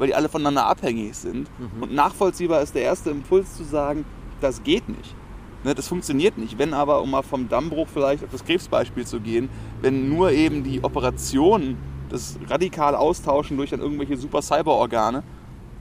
weil 0.00 0.06
die 0.08 0.14
alle 0.14 0.30
voneinander 0.30 0.66
abhängig 0.66 1.14
sind. 1.14 1.50
Mhm. 1.58 1.82
Und 1.82 1.92
nachvollziehbar 1.92 2.62
ist 2.62 2.74
der 2.74 2.82
erste 2.82 3.10
Impuls 3.10 3.54
zu 3.54 3.64
sagen, 3.64 4.06
das 4.40 4.62
geht 4.62 4.88
nicht. 4.88 5.14
Ne, 5.62 5.74
das 5.74 5.88
funktioniert 5.88 6.38
nicht. 6.38 6.58
Wenn 6.58 6.72
aber, 6.72 7.02
um 7.02 7.10
mal 7.10 7.20
vom 7.20 7.50
Dammbruch 7.50 7.86
vielleicht 7.86 8.24
auf 8.24 8.30
das 8.32 8.42
Krebsbeispiel 8.42 9.06
zu 9.06 9.20
gehen, 9.20 9.50
wenn 9.82 10.08
nur 10.08 10.32
eben 10.32 10.64
die 10.64 10.82
Operation, 10.82 11.76
das 12.08 12.38
radikale 12.48 12.98
Austauschen 12.98 13.58
durch 13.58 13.68
dann 13.68 13.80
irgendwelche 13.80 14.16
super 14.16 14.40
Cyberorgane 14.40 15.22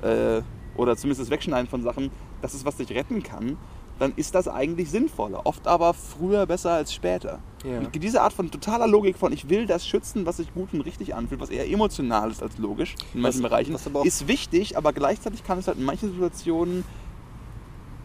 äh, 0.02 0.42
oder 0.76 0.98
zumindest 0.98 1.22
das 1.22 1.30
Wegschneiden 1.30 1.70
von 1.70 1.82
Sachen, 1.82 2.12
das 2.42 2.54
ist, 2.54 2.66
was 2.66 2.76
dich 2.76 2.92
retten 2.92 3.24
kann, 3.24 3.56
dann 4.00 4.12
ist 4.18 4.36
das 4.36 4.50
eigentlich 4.50 4.92
sinnvoller. 4.92 5.46
Oft 5.46 5.66
aber 5.66 5.94
früher 5.94 6.46
besser 6.46 6.72
als 6.72 6.94
später. 6.94 7.40
Ja. 7.64 7.80
Und 7.80 7.94
diese 7.96 8.22
Art 8.22 8.34
von 8.34 8.50
totaler 8.52 8.88
Logik 8.88 9.18
von, 9.18 9.34
ich 9.34 9.50
will 9.50 9.66
das 9.66 9.86
schützen, 9.88 10.26
was 10.26 10.38
sich 10.38 10.54
gut 10.54 10.74
und 10.74 10.82
richtig 10.82 11.14
anfühlt, 11.16 11.42
was 11.42 11.50
eher 11.50 11.70
emotional 11.70 12.32
ist 12.32 12.42
als 12.42 12.58
logisch 12.58 12.96
in 13.14 13.22
manchen 13.22 13.44
Was- 13.44 13.50
Bereichen, 13.50 13.76
auch- 13.94 14.06
ist 14.06 14.28
wichtig, 14.28 14.78
aber 14.78 14.94
gleichzeitig 14.94 15.44
kann 15.44 15.60
es 15.60 15.68
halt 15.68 15.78
in 15.78 15.84
manchen 15.86 16.12
Situationen 16.12 16.86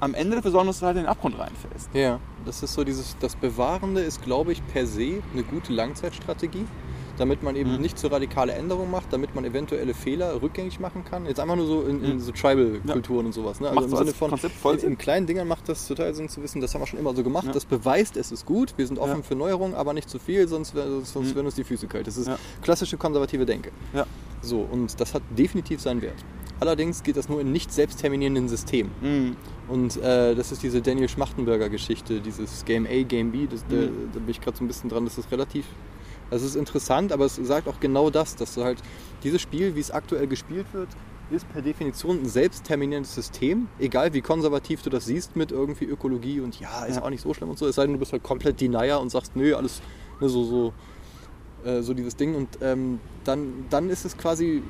am 0.00 0.12
Ende 0.14 0.37
dafür 0.37 0.50
sorgen, 0.50 0.66
dass 0.66 0.80
du 0.80 0.87
halt 0.87 0.96
in 0.96 1.04
den 1.04 1.08
Abgrund 1.08 1.38
reinfällst. 1.38 1.88
Ja, 1.94 2.18
das 2.44 2.62
ist 2.62 2.75
so 2.75 2.84
dieses, 2.84 3.16
das 3.20 3.37
Bewahrende 3.37 4.00
ist, 4.00 4.23
glaube 4.23 4.52
ich, 4.52 4.66
per 4.66 4.87
se 4.87 5.23
eine 5.32 5.42
gute 5.44 5.73
Langzeitstrategie, 5.73 6.66
damit 7.18 7.42
man 7.42 7.56
eben 7.56 7.75
Mhm. 7.76 7.80
nicht 7.80 7.99
so 7.99 8.09
radikale 8.09 8.52
Änderungen 8.52 8.90
macht, 8.90 9.12
damit 9.12 9.35
man 9.35 9.44
eventuelle 9.44 9.94
Fehler 9.94 10.40
rückgängig 10.42 10.80
machen 10.80 11.04
kann. 11.04 11.26
Jetzt 11.26 11.40
einfach 11.40 11.56
nur 11.56 11.66
so 11.66 11.83
in, 11.83 12.02
in 12.04 12.14
Mhm. 12.16 12.21
so 12.21 12.33
Tribal-Kulturen 12.33 13.26
und 13.26 13.33
sowas. 13.33 13.61
Ne? 13.61 13.68
Also 13.68 13.80
Macht 13.80 13.90
im 13.90 13.97
Sinne 13.99 14.12
von, 14.12 14.30
Konzept 14.30 14.54
voll 14.56 14.76
in, 14.76 14.88
in 14.92 14.99
kleinen 14.99 15.26
Dingern 15.26 15.47
macht 15.49 15.68
das 15.68 15.87
total 15.87 16.14
Sinn 16.14 16.28
zu 16.28 16.42
wissen, 16.42 16.61
das 16.61 16.75
haben 16.75 16.83
wir 16.83 16.87
schon 16.87 16.99
immer 16.99 17.14
so 17.14 17.23
gemacht, 17.23 17.47
Ja. 17.47 17.52
das 17.52 17.64
beweist, 17.64 18.16
es 18.16 18.33
ist 18.33 18.47
gut, 18.47 18.75
wir 18.76 18.87
sind 18.87 18.99
offen 18.99 19.18
Ja. 19.18 19.23
für 19.23 19.35
Neuerungen, 19.35 19.75
aber 19.75 19.92
nicht 19.92 20.09
zu 20.11 20.18
viel, 20.18 20.49
sonst, 20.49 20.75
sonst 21.04 21.14
Mhm. 21.30 21.35
werden 21.35 21.47
uns 21.47 21.54
die 21.54 21.64
Füße 21.64 21.87
kalt. 21.87 22.06
Das 22.06 22.16
ist 22.16 22.26
Ja. 22.28 22.38
klassische 22.62 22.97
konservative 22.97 23.47
Denke. 23.47 23.71
Ja. 23.92 24.06
So, 24.42 24.61
und 24.71 25.00
das 25.00 25.14
hat 25.14 25.23
definitiv 25.37 25.80
seinen 25.80 26.02
Wert. 26.02 26.25
Allerdings 26.61 27.02
geht 27.02 27.16
das 27.16 27.28
nur 27.28 27.40
in 27.40 27.50
nicht 27.50 27.73
selbstterminierenden 27.73 28.49
Systemen. 28.49 28.92
Mhm. 29.02 29.37
Und 29.68 29.97
äh, 29.97 30.35
das 30.35 30.52
ist 30.52 30.62
diese 30.62 30.80
Daniel 30.83 31.09
Schmachtenberger 31.09 31.68
Geschichte, 31.68 32.21
dieses 32.21 32.64
Game 32.64 32.87
A, 32.87 33.02
Game 33.02 33.33
B, 33.33 33.47
das, 33.50 33.64
da, 33.68 33.75
Mhm. 33.76 34.11
da 34.12 34.18
bin 34.21 34.28
ich 34.28 34.40
gerade 34.40 34.56
so 34.56 34.62
ein 34.64 34.68
bisschen 34.68 34.88
dran, 34.90 35.04
das 35.04 35.18
ist 35.18 35.30
relativ, 35.33 35.64
das 36.34 36.42
ist 36.42 36.56
interessant, 36.56 37.12
aber 37.12 37.24
es 37.26 37.36
sagt 37.36 37.68
auch 37.68 37.78
genau 37.80 38.10
das, 38.10 38.36
dass 38.36 38.54
du 38.54 38.64
halt 38.64 38.82
dieses 39.22 39.40
Spiel, 39.40 39.74
wie 39.76 39.80
es 39.80 39.90
aktuell 39.90 40.26
gespielt 40.26 40.66
wird, 40.72 40.88
ist 41.30 41.48
per 41.48 41.62
Definition 41.62 42.22
ein 42.22 42.28
selbstterminierendes 42.28 43.14
System, 43.14 43.68
egal 43.78 44.12
wie 44.12 44.20
konservativ 44.20 44.82
du 44.82 44.90
das 44.90 45.04
siehst 45.06 45.36
mit 45.36 45.52
irgendwie 45.52 45.84
Ökologie 45.86 46.40
und 46.40 46.58
ja, 46.60 46.84
ist 46.84 46.96
Ja. 46.96 47.02
auch 47.02 47.10
nicht 47.10 47.22
so 47.22 47.32
schlimm 47.32 47.50
und 47.50 47.58
so, 47.58 47.66
es 47.66 47.76
sei 47.76 47.84
denn, 47.84 47.92
du 47.94 47.98
bist 47.98 48.12
halt 48.12 48.22
komplett 48.22 48.60
Denier 48.60 48.98
und 49.00 49.10
sagst, 49.10 49.36
nö, 49.36 49.54
alles 49.54 49.80
ne, 50.20 50.28
so, 50.28 50.44
so, 50.44 50.72
äh, 51.64 51.82
so 51.82 51.94
dieses 51.94 52.16
Ding 52.16 52.34
und 52.34 52.48
ähm, 52.60 52.98
dann, 53.24 53.66
dann 53.70 53.88
ist 53.88 54.04
es 54.04 54.16
quasi 54.16 54.62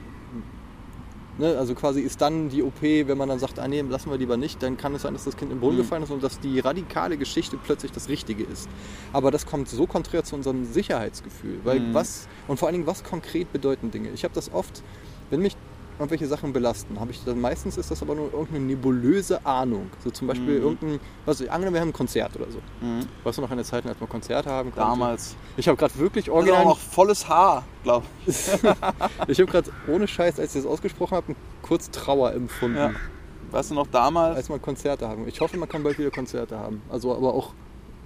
Ne, 1.36 1.56
also 1.58 1.74
quasi 1.74 2.00
ist 2.00 2.20
dann 2.20 2.48
die 2.48 2.62
OP, 2.62 2.80
wenn 2.82 3.18
man 3.18 3.28
dann 3.28 3.40
sagt, 3.40 3.58
ah 3.58 3.66
nee, 3.66 3.80
lassen 3.80 4.08
wir 4.10 4.18
lieber 4.18 4.36
nicht, 4.36 4.62
dann 4.62 4.76
kann 4.76 4.94
es 4.94 5.02
sein, 5.02 5.14
dass 5.14 5.24
das 5.24 5.36
Kind 5.36 5.50
im 5.50 5.58
Brunnen 5.58 5.76
Mhm. 5.78 5.82
gefallen 5.82 6.02
ist 6.04 6.10
und 6.10 6.22
dass 6.22 6.38
die 6.38 6.60
radikale 6.60 7.18
Geschichte 7.18 7.56
plötzlich 7.58 7.90
das 7.90 8.08
Richtige 8.08 8.44
ist. 8.44 8.68
Aber 9.12 9.32
das 9.32 9.44
kommt 9.44 9.68
so 9.68 9.86
konträr 9.88 10.22
zu 10.22 10.36
unserem 10.36 10.64
Sicherheitsgefühl. 10.64 11.64
Weil 11.64 11.80
Mhm. 11.80 11.94
was, 11.94 12.28
und 12.46 12.58
vor 12.58 12.68
allen 12.68 12.74
Dingen, 12.74 12.86
was 12.86 13.02
konkret 13.02 13.52
bedeuten 13.52 13.90
Dinge? 13.90 14.10
Ich 14.10 14.22
habe 14.22 14.32
das 14.34 14.52
oft, 14.52 14.82
wenn 15.30 15.40
mich 15.40 15.56
irgendwelche 15.98 16.26
Sachen 16.26 16.52
belasten, 16.52 16.98
habe 16.98 17.10
ich 17.12 17.22
dann 17.24 17.40
meistens 17.40 17.76
ist 17.76 17.90
das 17.90 18.02
aber 18.02 18.14
nur 18.14 18.32
irgendeine 18.32 18.60
nebulöse 18.60 19.44
Ahnung. 19.46 19.90
So 20.02 20.10
zum 20.10 20.26
Beispiel 20.28 20.58
Mhm. 20.58 20.62
irgendein, 20.64 21.00
was 21.24 21.40
ich, 21.40 21.50
angenommen, 21.50 21.74
wir 21.74 21.80
haben 21.80 21.88
ein 21.90 21.92
Konzert 21.92 22.34
oder 22.36 22.46
so. 22.50 22.58
Mhm. 22.80 23.00
Weißt 23.22 23.38
du 23.38 23.42
noch 23.42 23.50
eine 23.50 23.64
Zeit, 23.64 23.86
als 23.86 23.98
man 24.00 24.08
Konzerte 24.08 24.50
haben 24.50 24.70
konnte? 24.72 24.80
Damals. 24.88 25.36
Ich 25.56 25.68
habe 25.68 25.76
gerade 25.76 25.96
wirklich 25.98 26.26
Also 26.30 26.32
auch 26.32 26.36
original 26.38 26.64
noch 26.64 26.78
volles 26.78 27.28
Haar, 27.28 27.64
glaube 27.82 28.06
ich. 28.26 28.36
ich 29.28 29.40
habe 29.40 29.50
gerade 29.50 29.70
ohne 29.86 30.08
Scheiß, 30.08 30.40
als 30.40 30.54
ich 30.54 30.62
das 30.62 30.70
ausgesprochen 30.70 31.16
habe, 31.16 31.34
kurz 31.62 31.90
Trauer 31.90 32.32
empfunden. 32.32 32.76
Ja. 32.76 32.90
Weißt 33.50 33.70
du 33.70 33.74
noch 33.74 33.86
damals? 33.86 34.36
als 34.36 34.48
man 34.48 34.60
Konzerte 34.60 35.08
haben. 35.08 35.28
Ich 35.28 35.40
hoffe, 35.40 35.56
man 35.56 35.68
kann 35.68 35.82
bald 35.84 35.96
wieder 35.98 36.10
Konzerte 36.10 36.58
haben. 36.58 36.82
Also 36.90 37.14
aber 37.14 37.32
auch 37.34 37.52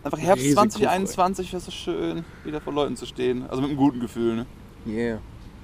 Einfach 0.05 0.19
Herbst 0.19 0.45
risikofrei. 0.45 0.69
2021 0.69 1.53
wäre 1.53 1.61
so 1.63 1.71
schön, 1.71 2.25
wieder 2.45 2.61
vor 2.61 2.73
Leuten 2.73 2.97
zu 2.97 3.07
stehen. 3.07 3.45
Also 3.49 3.63
mit 3.63 3.71
einem 3.71 3.79
guten 3.79 4.01
Gefühl, 4.01 4.37
ne? 4.37 4.47
yeah. 4.87 5.19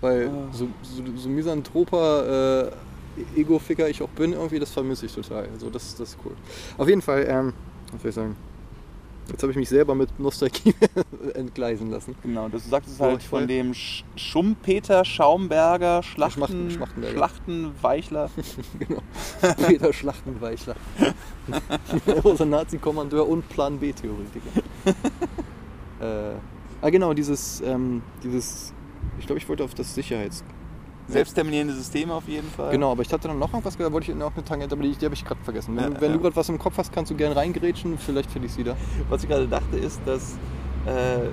Weil 0.04 0.28
Ah. 0.28 0.52
so, 0.52 0.68
so, 0.82 1.02
so 1.16 1.28
misanthroper 1.30 2.66
äh, 2.66 3.40
Ego-Ficker 3.40 3.88
ich 3.88 4.02
auch 4.02 4.10
bin, 4.10 4.34
irgendwie, 4.34 4.58
das 4.58 4.70
vermisse 4.70 5.06
ich 5.06 5.14
total. 5.14 5.48
Also 5.50 5.70
das, 5.70 5.96
das 5.96 6.10
ist 6.10 6.18
cool. 6.26 6.32
Auf 6.76 6.86
jeden 6.88 7.00
Fall, 7.00 7.24
ähm, 7.26 7.54
was 7.90 8.02
soll 8.02 8.08
ich 8.10 8.14
sagen? 8.14 8.36
Jetzt 9.30 9.42
habe 9.42 9.52
ich 9.52 9.56
mich 9.56 9.70
selber 9.70 9.94
mit 9.94 10.20
Nostalgie 10.20 10.74
entgleisen 11.34 11.90
lassen. 11.90 12.14
Genau, 12.22 12.50
du 12.50 12.58
sagtest 12.58 12.98
So, 12.98 13.04
halt 13.04 13.22
ich 13.22 13.28
von 13.28 13.48
dem 13.48 13.72
Sch 13.72 14.04
Schumpeter 14.16 15.06
Schaumberger 15.06 16.02
Schlachten, 16.02 16.70
Schmachten-. 16.70 17.04
Schlachtenweichler. 17.10 18.28
genau. 18.78 19.00
Peter 19.66 19.90
Schlachtenweichler. 19.94 20.76
er 22.06 22.40
ein 22.42 22.50
Nazi-Kommandeur 22.50 23.26
und 23.26 23.48
Plan 23.48 23.78
B-Theoretiker. 23.78 24.60
Äh, 26.02 26.34
ah, 26.82 26.90
genau, 26.90 27.14
dieses, 27.14 27.62
ähm, 27.62 28.02
dieses, 28.22 28.74
ich 29.18 29.26
glaube, 29.26 29.38
ich 29.38 29.48
wollte 29.48 29.64
auf 29.64 29.74
das 29.74 29.94
Sicherheits... 29.94 30.44
Selbstterminierende 31.06 31.74
Systeme 31.74 32.14
auf 32.14 32.26
jeden 32.26 32.48
Fall. 32.48 32.70
Genau, 32.72 32.90
aber 32.92 33.02
ich 33.02 33.12
hatte 33.12 33.28
dann 33.28 33.38
noch 33.38 33.52
irgendwas 33.52 33.76
gesagt, 33.76 33.90
da 33.90 33.92
wollte 33.92 34.10
ich 34.10 34.16
noch 34.16 34.34
eine 34.34 34.42
Tangente, 34.42 34.74
aber 34.74 34.84
die, 34.84 34.92
die 34.92 35.04
habe 35.04 35.14
ich 35.14 35.22
gerade 35.22 35.42
vergessen. 35.44 35.76
Wenn, 35.76 35.92
Ja, 35.92 36.00
wenn 36.00 36.10
ja. 36.12 36.16
du 36.16 36.22
gerade 36.22 36.34
was 36.34 36.48
im 36.48 36.58
Kopf 36.58 36.78
hast, 36.78 36.94
kannst 36.94 37.10
du 37.10 37.14
gerne 37.14 37.36
reingrätschen, 37.36 37.98
vielleicht 37.98 38.30
finde 38.30 38.46
ich 38.46 38.54
sie 38.54 38.64
da. 38.64 38.74
Was 39.10 39.22
ich 39.22 39.28
gerade 39.28 39.46
dachte, 39.46 39.76
ist, 39.76 40.00
dass 40.06 40.38
äh, 40.86 41.28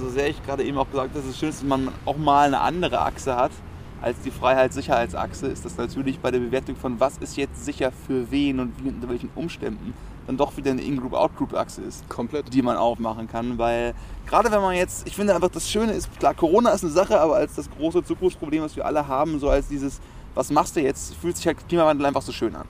so 0.00 0.08
sehr 0.08 0.30
ich 0.30 0.42
gerade 0.46 0.64
eben 0.64 0.78
auch 0.78 0.90
gesagt 0.90 1.10
habe, 1.10 1.20
dass 1.20 1.28
es 1.28 1.38
schön 1.38 1.50
ist, 1.50 1.60
dass 1.60 1.68
man 1.68 1.88
auch 2.06 2.16
mal 2.16 2.46
eine 2.46 2.60
andere 2.60 3.02
Achse 3.02 3.36
hat 3.36 3.52
als 4.00 4.20
die 4.22 4.30
Freiheits-Sicherheitsachse, 4.30 5.46
ist 5.46 5.64
das 5.64 5.76
natürlich 5.76 6.18
bei 6.18 6.30
der 6.30 6.40
Bewertung 6.40 6.76
von 6.76 6.98
was 6.98 7.18
ist 7.18 7.36
jetzt 7.36 7.64
sicher 7.64 7.92
für 7.92 8.30
wen 8.30 8.58
und 8.60 8.72
wie, 8.82 8.88
unter 8.88 9.08
welchen 9.08 9.30
Umständen 9.34 9.94
dann 10.26 10.36
doch 10.36 10.56
wieder 10.56 10.70
eine 10.70 10.82
In-Group-Out-Group-Achse 10.82 11.82
ist 11.82 12.08
Komplett. 12.08 12.52
die 12.52 12.62
man 12.62 12.76
aufmachen 12.76 13.28
kann, 13.28 13.58
weil 13.58 13.94
gerade 14.26 14.50
wenn 14.50 14.60
man 14.60 14.74
jetzt, 14.74 15.06
ich 15.06 15.16
finde 15.16 15.34
einfach 15.34 15.48
das 15.48 15.68
Schöne 15.68 15.92
ist, 15.92 16.08
klar, 16.18 16.34
Corona 16.34 16.70
ist 16.70 16.84
eine 16.84 16.92
Sache, 16.92 17.20
aber 17.20 17.36
als 17.36 17.54
das 17.54 17.70
große 17.70 18.04
Zukunftsproblem, 18.04 18.62
was 18.62 18.76
wir 18.76 18.86
alle 18.86 19.06
haben, 19.08 19.38
so 19.40 19.48
als 19.48 19.68
dieses, 19.68 20.00
was 20.34 20.50
machst 20.50 20.76
du 20.76 20.80
jetzt, 20.80 21.14
fühlt 21.16 21.36
sich 21.36 21.46
halt 21.46 21.68
Klimawandel 21.68 22.06
einfach 22.06 22.22
so 22.22 22.32
schön 22.32 22.54
an. 22.54 22.66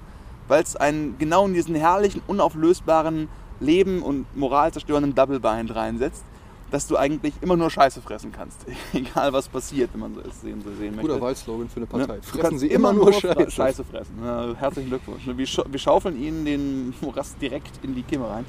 Weil 0.49 0.63
es 0.63 0.77
einen 0.77 1.17
genau 1.19 1.47
in 1.47 1.55
diesen 1.55 1.75
herrlichen, 1.75 2.23
unauflösbaren 2.27 3.29
Leben 3.61 4.03
und 4.03 4.37
moralzerstörenden 4.37 5.15
Double 5.15 5.41
Bind 5.41 5.75
reinsetzt, 5.75 6.25
dass 6.73 6.87
du 6.87 6.97
eigentlich 6.97 7.35
immer 7.43 7.55
nur 7.55 7.71
Scheiße 7.71 8.01
fressen 8.01 8.33
kannst. 8.33 8.65
Egal 8.95 9.33
was 9.33 9.47
passiert, 9.47 9.91
wenn 9.93 10.01
man 10.01 10.15
so 10.15 10.23
sehen, 10.43 10.63
so 10.63 10.75
sehen 10.75 10.97
möchte. 10.97 11.13
Guter 11.13 11.21
Wahlslogan 11.21 11.69
für 11.69 11.77
eine 11.77 11.87
Partei. 11.87 12.15
Ja, 12.15 12.21
du 12.21 12.27
Fressen 12.27 12.59
sie 12.59 12.67
immer 12.69 12.95
nur 12.95 13.13
Scheiße. 13.13 13.51
Scheiße 13.51 13.85
fressen. 13.85 14.17
Ja, 14.25 14.55
herzlichen 14.55 14.89
Glückwunsch. 14.89 15.23
Wir, 15.27 15.47
scha 15.47 15.65
wir 15.69 15.79
schaufeln 15.79 16.21
ihnen 16.21 16.47
den 16.47 16.95
Morast 17.03 17.41
direkt 17.43 17.85
in 17.85 17.95
die 17.95 18.03
Kimme 18.03 18.29
rein. 18.29 18.47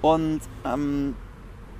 Und 0.00 0.40
ähm, 0.64 1.14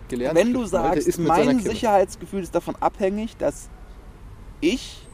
Gelernt. 0.09 0.39
wenn 0.39 0.53
du 0.53 0.67
sagst, 0.67 1.19
mein. 1.19 1.61
Sicherheitsgefühl 1.61 2.43
ist 2.43 2.55
davon 2.55 2.77
abhängig, 2.79 3.39
dass 3.39 3.71
ich 4.61 5.07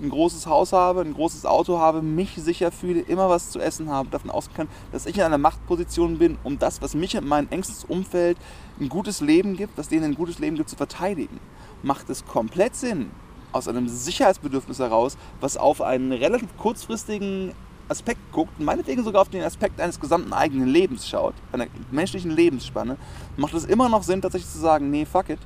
ein 0.00 0.10
großes 0.10 0.46
Haus 0.46 0.72
habe, 0.72 1.00
ein 1.00 1.14
großes 1.14 1.44
Auto 1.44 1.80
habe, 1.80 2.02
mich 2.02 2.36
sicher 2.36 2.70
fühle, 2.70 3.00
immer 3.00 3.28
was 3.28 3.50
zu 3.50 3.58
essen 3.58 3.90
habe, 3.90 4.08
davon 4.10 4.30
ausgehen 4.30 4.56
kann, 4.56 4.68
dass 4.92 5.06
ich 5.06 5.16
in 5.16 5.24
einer 5.24 5.38
Machtposition 5.38 6.18
bin, 6.18 6.38
um 6.44 6.56
das, 6.56 6.80
was 6.80 6.94
mich 6.94 7.16
und 7.16 7.26
mein 7.26 7.50
engstes 7.50 7.82
Umfeld 7.82 8.38
ein 8.80 8.88
gutes 8.88 9.20
Leben 9.20 9.56
gibt, 9.56 9.76
was 9.76 9.88
denen 9.88 10.04
ein 10.04 10.14
gutes 10.14 10.38
Leben 10.38 10.56
gibt, 10.56 10.68
zu 10.68 10.76
verteidigen. 10.76 11.40
Macht 11.82 12.10
es 12.10 12.24
komplett 12.24 12.74
Sinn, 12.74 13.10
aus 13.52 13.68
einem 13.68 13.88
Sicherheitsbedürfnis 13.88 14.78
heraus, 14.78 15.16
was 15.40 15.56
auf 15.56 15.80
einen 15.80 16.12
relativ 16.12 16.56
kurzfristigen 16.58 17.52
Aspekt 17.88 18.20
guckt, 18.32 18.60
meinetwegen 18.60 19.02
sogar 19.02 19.22
auf 19.22 19.30
den 19.30 19.42
Aspekt 19.42 19.80
eines 19.80 19.98
gesamten 19.98 20.32
eigenen 20.32 20.68
Lebens 20.68 21.08
schaut, 21.08 21.34
einer 21.52 21.66
menschlichen 21.90 22.30
Lebensspanne, 22.30 22.98
macht 23.36 23.54
es 23.54 23.64
immer 23.64 23.88
noch 23.88 24.02
Sinn, 24.02 24.20
tatsächlich 24.20 24.50
zu 24.50 24.58
sagen, 24.58 24.90
nee, 24.90 25.06
fuck 25.06 25.30
it, 25.30 25.38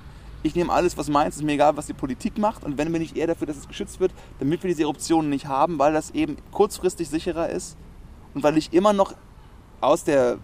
ich 0.43 0.57
nehme 0.57 0.73
alles, 0.73 0.99
was 0.99 1.09
meins, 1.09 1.37
ist 1.37 1.45
mir 1.45 1.53
egal, 1.53 1.77
was 1.77 1.87
die 1.87 1.93
Politik 1.93 2.39
macht 2.39 2.65
und 2.65 2.77
wenn, 2.79 2.91
bin 2.93 3.01
ich 3.01 3.15
eher 3.15 3.29
dafür, 3.29 3.47
dass 3.47 3.57
es 3.57 3.69
geschützt 3.69 4.01
wird, 4.01 4.12
damit 4.41 4.62
wir 4.62 4.69
diese 4.69 4.83
Eruptionen 4.83 5.31
nicht 5.31 5.47
haben, 5.47 5.79
weil 5.79 5.93
das 5.93 6.11
eben 6.11 6.37
kurzfristig 6.51 7.09
sicherer 7.09 7.49
ist 7.49 7.77
und 8.35 8.43
weil 8.43 8.57
ich 8.57 8.73
immer 8.73 8.93
noch 8.93 9.15
aus 9.81 10.03
der 10.03 10.39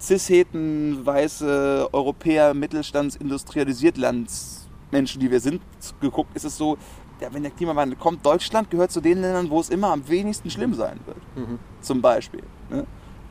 cis-heten, 0.00 1.04
weiße 1.04 1.88
Europäer, 1.92 2.54
Mittelstands, 2.54 3.16
industrialisiert 3.16 3.96
Lands 3.96 4.68
Menschen, 4.90 5.20
die 5.20 5.30
wir 5.30 5.40
sind, 5.40 5.62
geguckt, 6.00 6.36
ist 6.36 6.44
es 6.44 6.56
so, 6.56 6.78
ja, 7.20 7.32
wenn 7.32 7.42
der 7.42 7.50
Klimawandel 7.50 7.98
kommt, 7.98 8.24
Deutschland 8.24 8.70
gehört 8.70 8.92
zu 8.92 9.00
den 9.00 9.20
Ländern, 9.20 9.50
wo 9.50 9.58
es 9.58 9.68
immer 9.70 9.90
am 9.90 10.06
wenigsten 10.08 10.50
schlimm 10.50 10.74
sein 10.74 11.00
wird 11.06 11.16
Mhm. 11.36 11.58
zum 11.80 12.00
Beispiel. 12.02 12.42
Ne? 12.70 12.86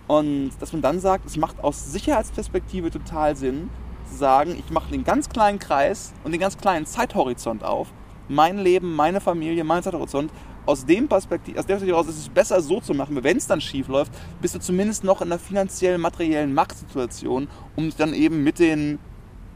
Und 0.08 0.52
dass 0.60 0.74
man 0.74 0.82
dann 0.82 1.00
sagt, 1.00 1.26
es 1.26 1.38
macht 1.38 1.64
aus 1.64 1.92
Sicherheitsperspektive 1.92 2.92
total 2.92 3.36
Sinn, 3.36 3.70
zu 4.10 4.16
sagen, 4.16 4.56
ich 4.58 4.72
mache 4.72 4.92
den 4.92 5.04
ganz 5.04 5.30
kleinen 5.30 5.60
Kreis 5.60 6.14
und 6.24 6.32
den 6.32 6.40
ganz 6.40 6.58
kleinen 6.58 6.86
Zeithorizont 6.86 7.64
auf. 7.64 7.88
Mein 8.28 8.58
Leben, 8.58 8.96
meine 8.96 9.22
Familie, 9.22 9.64
mein 9.64 9.82
Zeithorizont. 9.82 10.32
Aus 10.66 10.86
dem 10.86 11.08
Perspektiv, 11.08 11.58
aus 11.58 11.66
der 11.66 11.76
Perspektive 11.76 11.98
heraus 11.98 12.08
ist 12.08 12.20
es 12.20 12.30
besser 12.30 12.60
so 12.62 12.80
zu 12.80 12.94
machen, 12.94 13.24
wenn 13.24 13.38
es 13.38 13.46
dann 13.46 13.62
schief 13.62 13.88
läuft, 13.88 14.12
bist 14.42 14.56
du 14.56 14.60
zumindest 14.60 15.04
noch 15.04 15.22
in 15.22 15.28
einer 15.28 15.40
finanziellen, 15.40 16.02
materiellen 16.02 16.54
Machtsituation, 16.54 17.48
um 17.76 17.86
dich 17.86 17.96
dann 17.96 18.14
eben 18.14 18.44
mit 18.44 18.60
den, 18.60 18.98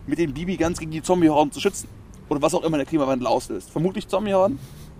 mit 0.05 0.19
den 0.19 0.33
Bibi 0.33 0.57
ganz 0.57 0.79
gegen 0.79 0.91
die 0.91 1.01
Zombie-Horden 1.01 1.51
zu 1.51 1.59
schützen. 1.59 1.87
Oder 2.29 2.41
was 2.41 2.53
auch 2.53 2.63
immer 2.63 2.77
der 2.77 2.85
Klimawandel 2.85 3.27
auslöst. 3.27 3.71
Vermutlich 3.71 4.07
Zombie-Horden. 4.07 4.59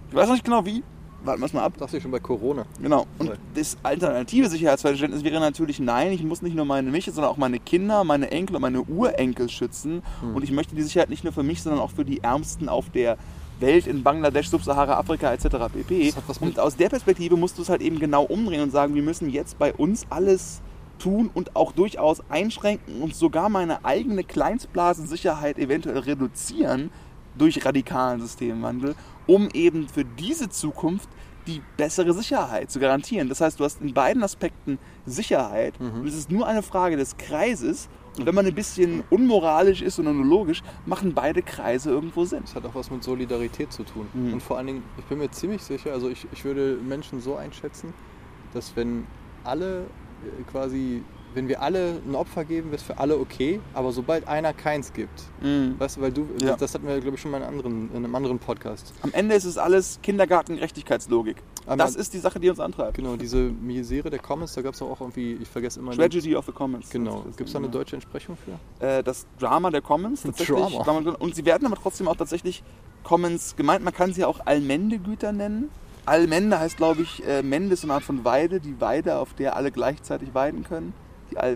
Ich 0.10 0.16
weiß 0.16 0.28
noch 0.28 0.34
nicht 0.34 0.46
genau 0.46 0.66
wie. 0.66 0.84
Warten 1.24 1.42
wir 1.42 1.46
es 1.46 1.54
mal 1.54 1.64
ab. 1.64 1.74
Dachte 1.78 1.98
ich 1.98 2.04
schon 2.04 2.12
bei 2.12 2.20
Corona. 2.20 2.66
Genau. 2.82 3.06
Und 3.20 3.34
das 3.54 3.78
alternative 3.84 4.50
Sicherheitsverständnis 4.50 5.24
wäre 5.24 5.40
natürlich, 5.40 5.80
nein, 5.80 6.12
ich 6.12 6.24
muss 6.24 6.42
nicht 6.42 6.56
nur 6.56 6.66
meine 6.66 6.90
mich, 6.90 7.06
sondern 7.06 7.26
auch 7.26 7.38
meine 7.38 7.60
Kinder, 7.60 8.04
meine 8.04 8.32
Enkel 8.32 8.56
und 8.56 8.62
meine 8.64 8.82
Urenkel 8.82 9.50
schützen. 9.50 10.02
Hm. 10.22 10.36
Und 10.36 10.44
ich 10.44 10.52
möchte 10.52 10.76
die 10.76 10.82
Sicherheit 10.82 11.10
nicht 11.10 11.24
nur 11.24 11.34
für 11.34 11.44
mich, 11.44 11.62
sondern 11.62 11.82
auch 11.82 11.92
für 11.92 12.06
die 12.06 12.24
Ärmsten 12.24 12.68
auf 12.70 12.90
der 12.90 13.18
Welt 13.60 13.88
in 13.88 14.04
Bangladesch, 14.04 14.48
Subsahara, 14.50 14.98
Afrika 14.98 15.34
etc. 15.34 15.46
pp. 15.74 16.14
Und 16.40 16.60
aus 16.60 16.76
der 16.76 16.90
Perspektive 16.90 17.36
musst 17.38 17.58
du 17.58 17.62
es 17.62 17.70
halt 17.70 17.82
eben 17.82 18.00
genau 18.00 18.24
umdrehen 18.24 18.62
und 18.62 18.72
sagen, 18.72 18.96
wir 18.96 19.04
müssen 19.04 19.30
jetzt 19.30 19.60
bei 19.60 19.74
uns 19.74 20.06
alles 20.10 20.62
tun 20.98 21.30
und 21.34 21.56
auch 21.56 21.72
durchaus 21.72 22.22
einschränken 22.30 23.02
und 23.02 23.16
sogar 23.16 23.50
meine 23.50 23.86
eigene 23.86 24.24
Kleinstblasensicherheit 24.24 25.58
eventuell 25.58 26.00
reduzieren 26.00 26.92
durch 27.38 27.64
radikalen 27.66 28.20
Systemwandel, 28.22 28.96
um 29.28 29.50
eben 29.54 29.88
für 29.88 30.04
diese 30.04 30.50
Zukunft 30.50 31.10
die 31.48 31.62
bessere 31.78 32.14
Sicherheit 32.14 32.70
zu 32.70 32.80
garantieren. 32.80 33.30
Das 33.30 33.42
heißt, 33.42 33.60
du 33.60 33.64
hast 33.64 33.82
in 33.82 33.94
beiden 33.94 34.24
Aspekten 34.24 34.78
Sicherheit 35.06 35.80
Mhm. 35.80 36.02
und 36.02 36.08
es 36.08 36.16
ist 36.16 36.32
nur 36.32 36.46
eine 36.48 36.62
Frage 36.62 36.98
des 36.98 37.18
Kreises. 37.18 37.88
Und 38.20 38.26
wenn 38.26 38.36
man 38.36 38.46
ein 38.46 38.56
bisschen 38.56 39.04
unmoralisch 39.10 39.82
ist 39.82 40.00
und 40.00 40.06
logisch, 40.28 40.62
machen 40.86 41.14
beide 41.14 41.42
Kreise 41.42 41.90
irgendwo 41.92 42.26
Sinn. 42.26 42.42
Das 42.42 42.56
hat 42.56 42.66
auch 42.66 42.76
was 42.76 42.92
mit 42.92 43.04
Solidarität 43.04 43.72
zu 43.72 43.84
tun. 43.84 44.08
Mhm. 44.14 44.34
Und 44.34 44.44
vor 44.44 44.58
allen 44.58 44.68
Dingen, 44.68 44.84
ich 44.98 45.06
bin 45.06 45.20
mir 45.20 45.32
ziemlich 45.32 45.64
sicher, 45.64 45.94
also 45.94 46.10
ich, 46.10 46.28
ich 46.32 46.44
würde 46.44 46.78
Menschen 46.88 47.22
so 47.22 47.36
einschätzen, 47.36 47.94
dass 48.54 48.76
wenn 48.76 49.06
alle 49.44 49.82
äh, 49.82 50.44
quasi, 50.52 51.04
wenn 51.34 51.48
wir 51.48 51.62
alle 51.62 52.00
ein 52.08 52.16
Opfer 52.16 52.44
geben, 52.46 52.68
wäre 52.72 52.78
es 52.78 52.84
für 52.84 52.98
alle 52.98 53.18
okay, 53.18 53.60
aber 53.74 53.92
sobald 53.92 54.28
einer 54.28 54.54
keins 54.54 54.94
gibt, 54.94 55.22
weißt 55.78 55.98
du, 55.98 56.02
weil 56.02 56.12
du, 56.12 56.28
Ja. 56.42 56.56
das 56.56 56.74
hatten 56.74 56.88
wir, 56.88 57.00
glaube 57.00 57.16
ich, 57.16 57.22
schon 57.22 57.32
mal 57.32 57.38
in, 57.38 57.44
einem 57.44 57.58
anderen, 57.58 57.90
in 57.92 57.96
einem 57.98 58.16
anderen 58.16 58.40
Podcast. 58.40 58.94
Am 59.02 59.12
Ende 59.14 59.36
ist 59.36 59.46
es 59.46 59.58
alles 59.58 60.00
Kindergartengerechtigkeitslogik. 60.02 61.38
Das 61.78 61.96
ist 61.96 62.14
die 62.14 62.20
Sache, 62.20 62.40
die 62.40 62.50
uns 62.50 62.60
antreibt. 62.60 62.96
Genau, 62.96 63.16
diese 63.16 63.38
Misere 63.38 64.10
der 64.10 64.20
Commons, 64.20 64.54
da 64.54 64.62
gab 64.64 64.74
es 64.74 64.82
auch 64.82 65.00
irgendwie, 65.02 65.38
ich 65.40 65.48
vergesse 65.48 65.80
immer. 65.80 65.92
Tragedy 65.92 66.36
of 66.36 66.46
the 66.48 66.52
Commons. 66.52 66.90
Genau. 66.90 67.24
Das 67.28 67.38
Gibt 67.38 67.48
es 67.50 67.54
da 67.54 67.60
eine 67.60 67.70
deutsche 67.70 67.96
Entsprechung 67.96 68.36
für? 68.38 68.86
äh, 68.86 69.04
das 69.04 69.28
Drama 69.40 69.70
der 69.70 69.82
Commons 69.82 70.24
tatsächlich. 70.24 70.58
Drama. 70.58 71.12
Und 71.20 71.36
sie 71.36 71.46
werden 71.46 71.68
aber 71.68 71.76
trotzdem 71.76 72.08
auch 72.08 72.16
tatsächlich 72.16 72.64
Commons 73.04 73.56
gemeint. 73.56 73.84
Man 73.84 73.94
kann 73.94 74.14
sie 74.14 74.26
auch 74.26 74.40
Allmendegüter 74.46 75.32
nennen. 75.32 75.70
Allmende 76.06 76.60
heißt, 76.60 76.78
glaube 76.78 77.04
ich, 77.04 77.24
äh, 77.28 77.44
Mende 77.44 77.74
ist 77.76 77.84
eine 77.84 77.94
Art 77.94 78.04
von 78.04 78.26
Weide, 78.26 78.60
die 78.60 78.82
Weide, 78.82 79.18
auf 79.20 79.36
der 79.36 79.56
alle 79.56 79.72
gleichzeitig 79.72 80.34
weiden 80.34 80.64
können. 80.64 80.94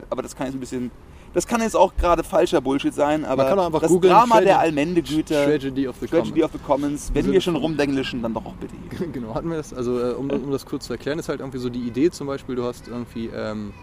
Aber 0.09 0.21
das 0.21 0.35
kann 0.35 0.47
jetzt 0.47 0.55
ein 0.55 0.59
bisschen. 0.59 0.91
Das 1.33 1.47
kann 1.47 1.61
jetzt 1.61 1.75
auch 1.75 1.95
gerade 1.97 2.23
falscher 2.23 2.61
Bullshit 2.61 2.93
sein, 2.93 3.25
aber 3.25 3.45
kann 3.45 3.57
auch 3.57 3.65
einfach 3.65 3.79
das 3.81 3.89
googeln, 3.89 4.13
Drama 4.13 4.35
Tragedy- 4.35 4.45
der 4.45 4.59
Allmendegüter, 4.59 5.45
Tragedy 5.45 5.87
of 5.87 5.95
the 5.99 6.05
Tragedy 6.05 6.41
Commons. 6.41 6.45
of 6.45 6.51
the 6.51 6.59
Commons, 6.63 7.11
wenn 7.15 7.31
wir 7.31 7.41
schon 7.41 7.55
rumdenglischen, 7.55 8.21
dann 8.21 8.35
doch 8.35 8.45
auch 8.45 8.53
bitte 8.53 8.75
hier. 8.99 9.07
Genau, 9.11 9.33
hatten 9.33 9.49
wir 9.49 9.57
das. 9.57 9.73
Also 9.73 9.99
äh, 9.99 10.11
um, 10.13 10.29
um 10.29 10.51
das 10.51 10.63
kurz 10.63 10.85
zu 10.85 10.93
erklären, 10.93 11.17
ist 11.17 11.29
halt 11.29 11.39
irgendwie 11.39 11.57
so 11.57 11.69
die 11.69 11.81
Idee 11.87 12.11
zum 12.11 12.27
Beispiel, 12.27 12.55
du 12.55 12.63
hast 12.65 12.87
irgendwie, 12.87 13.31
ähm, 13.35 13.73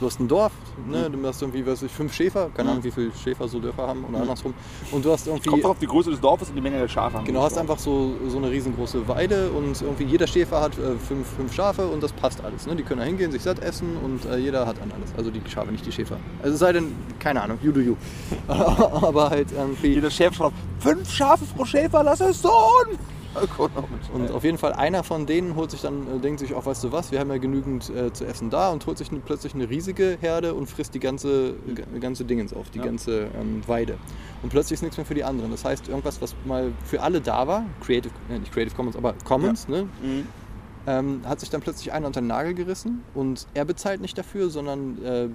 du 0.00 0.06
hast 0.06 0.20
ein 0.20 0.28
Dorf, 0.28 0.52
ne, 0.86 1.10
du 1.10 1.26
hast 1.26 1.40
irgendwie, 1.42 1.66
weiß 1.66 1.82
ich, 1.82 1.92
fünf 1.92 2.12
Schäfer, 2.14 2.50
keine 2.54 2.64
Mhm. 2.68 2.70
Ahnung, 2.72 2.84
wie 2.84 2.90
viele 2.90 3.10
Schäfer 3.22 3.48
so 3.48 3.58
Dörfer 3.60 3.86
haben 3.86 4.04
oder 4.04 4.20
andersrum. 4.20 4.54
Und 4.92 5.04
du 5.04 5.12
hast 5.12 5.26
irgendwie, 5.26 5.48
Kommt 5.48 5.64
doch 5.64 5.70
auf 5.70 5.78
die 5.78 5.86
Größe 5.86 6.10
des 6.10 6.20
Dorfes 6.20 6.48
und 6.50 6.54
die 6.56 6.60
Menge 6.60 6.78
der 6.78 6.88
Schafe. 6.88 7.20
genau, 7.24 7.42
hast 7.42 7.58
einfach 7.58 7.78
so, 7.78 8.12
so 8.28 8.38
eine 8.38 8.50
riesengroße 8.50 9.06
Weide 9.08 9.50
und 9.50 9.80
irgendwie 9.82 10.04
jeder 10.04 10.26
Schäfer 10.26 10.60
hat 10.60 10.72
äh, 10.78 10.96
fünf, 10.98 11.26
fünf 11.36 11.52
Schafe 11.54 11.86
und 11.86 12.02
das 12.02 12.12
passt 12.12 12.44
alles. 12.44 12.66
Ne? 12.66 12.76
Die 12.76 12.82
können 12.82 13.00
da 13.00 13.06
hingehen, 13.06 13.32
sich 13.32 13.42
satt 13.42 13.58
essen 13.60 13.96
und 14.02 14.24
äh, 14.26 14.36
jeder 14.38 14.66
hat 14.66 14.80
an 14.82 14.92
alles. 14.96 15.12
Also 15.16 15.30
die 15.30 15.40
Schafe, 15.48 15.72
nicht 15.72 15.84
die 15.86 15.92
Schäfer. 15.92 16.16
Also 16.42 16.54
es 16.54 16.60
sei 16.60 16.72
denn, 16.72 16.94
keine 17.18 17.42
Ahnung, 17.42 17.58
you 17.62 17.72
do 17.72 17.80
you. 17.80 17.96
Aber 18.48 19.30
halt 19.30 19.48
irgendwie. 19.52 19.94
Jeder 19.94 20.10
Schäfer 20.10 20.34
schreibt, 20.34 20.54
fünf 20.80 21.10
Schafe 21.12 21.44
pro 21.56 21.64
Schäfer, 21.64 22.02
lass 22.02 22.20
es 22.20 22.40
Und 24.12 24.30
auf 24.30 24.44
jeden 24.44 24.58
Fall 24.58 24.72
einer 24.72 25.02
von 25.04 25.26
denen 25.26 25.54
holt 25.54 25.70
sich 25.70 25.80
dann, 25.80 26.16
äh, 26.16 26.18
denkt 26.18 26.40
sich 26.40 26.54
auch, 26.54 26.66
weißt 26.66 26.84
du 26.84 26.92
was, 26.92 27.12
wir 27.12 27.20
haben 27.20 27.30
ja 27.30 27.38
genügend 27.38 27.90
äh, 27.90 28.12
zu 28.12 28.24
essen 28.24 28.50
da 28.50 28.70
und 28.70 28.86
holt 28.86 28.98
sich 28.98 29.10
eine, 29.10 29.20
plötzlich 29.20 29.54
eine 29.54 29.68
riesige 29.68 30.16
Herde 30.20 30.54
und 30.54 30.66
frisst 30.66 30.94
die 30.94 31.00
ganze, 31.00 31.54
g- 31.74 31.98
ganze 32.00 32.24
Dingens 32.24 32.52
auf, 32.52 32.70
die 32.70 32.78
Ja. 32.78 32.84
ganze 32.86 33.28
ähm, 33.38 33.62
Weide. 33.66 33.96
Und 34.42 34.48
plötzlich 34.50 34.74
ist 34.78 34.82
nichts 34.82 34.96
mehr 34.96 35.06
für 35.06 35.14
die 35.14 35.24
anderen. 35.24 35.50
Das 35.50 35.64
heißt, 35.64 35.88
irgendwas, 35.88 36.20
was 36.22 36.34
mal 36.44 36.72
für 36.84 37.02
alle 37.02 37.20
da 37.20 37.46
war, 37.46 37.64
Creative, 37.84 38.12
äh, 38.30 38.38
nicht 38.38 38.52
Creative 38.52 38.74
Commons, 38.74 38.96
aber 38.96 39.14
Commons, 39.24 39.68
ne, 39.68 39.84
Mhm. 40.02 40.26
ähm, 40.86 41.20
hat 41.26 41.40
sich 41.40 41.50
dann 41.50 41.60
plötzlich 41.60 41.92
einer 41.92 42.06
unter 42.06 42.20
den 42.22 42.28
Nagel 42.28 42.54
gerissen 42.54 43.02
und 43.14 43.46
er 43.52 43.66
bezahlt 43.66 44.00
nicht 44.00 44.16
dafür, 44.16 44.48
sondern 44.48 44.96
äh, 45.04 45.28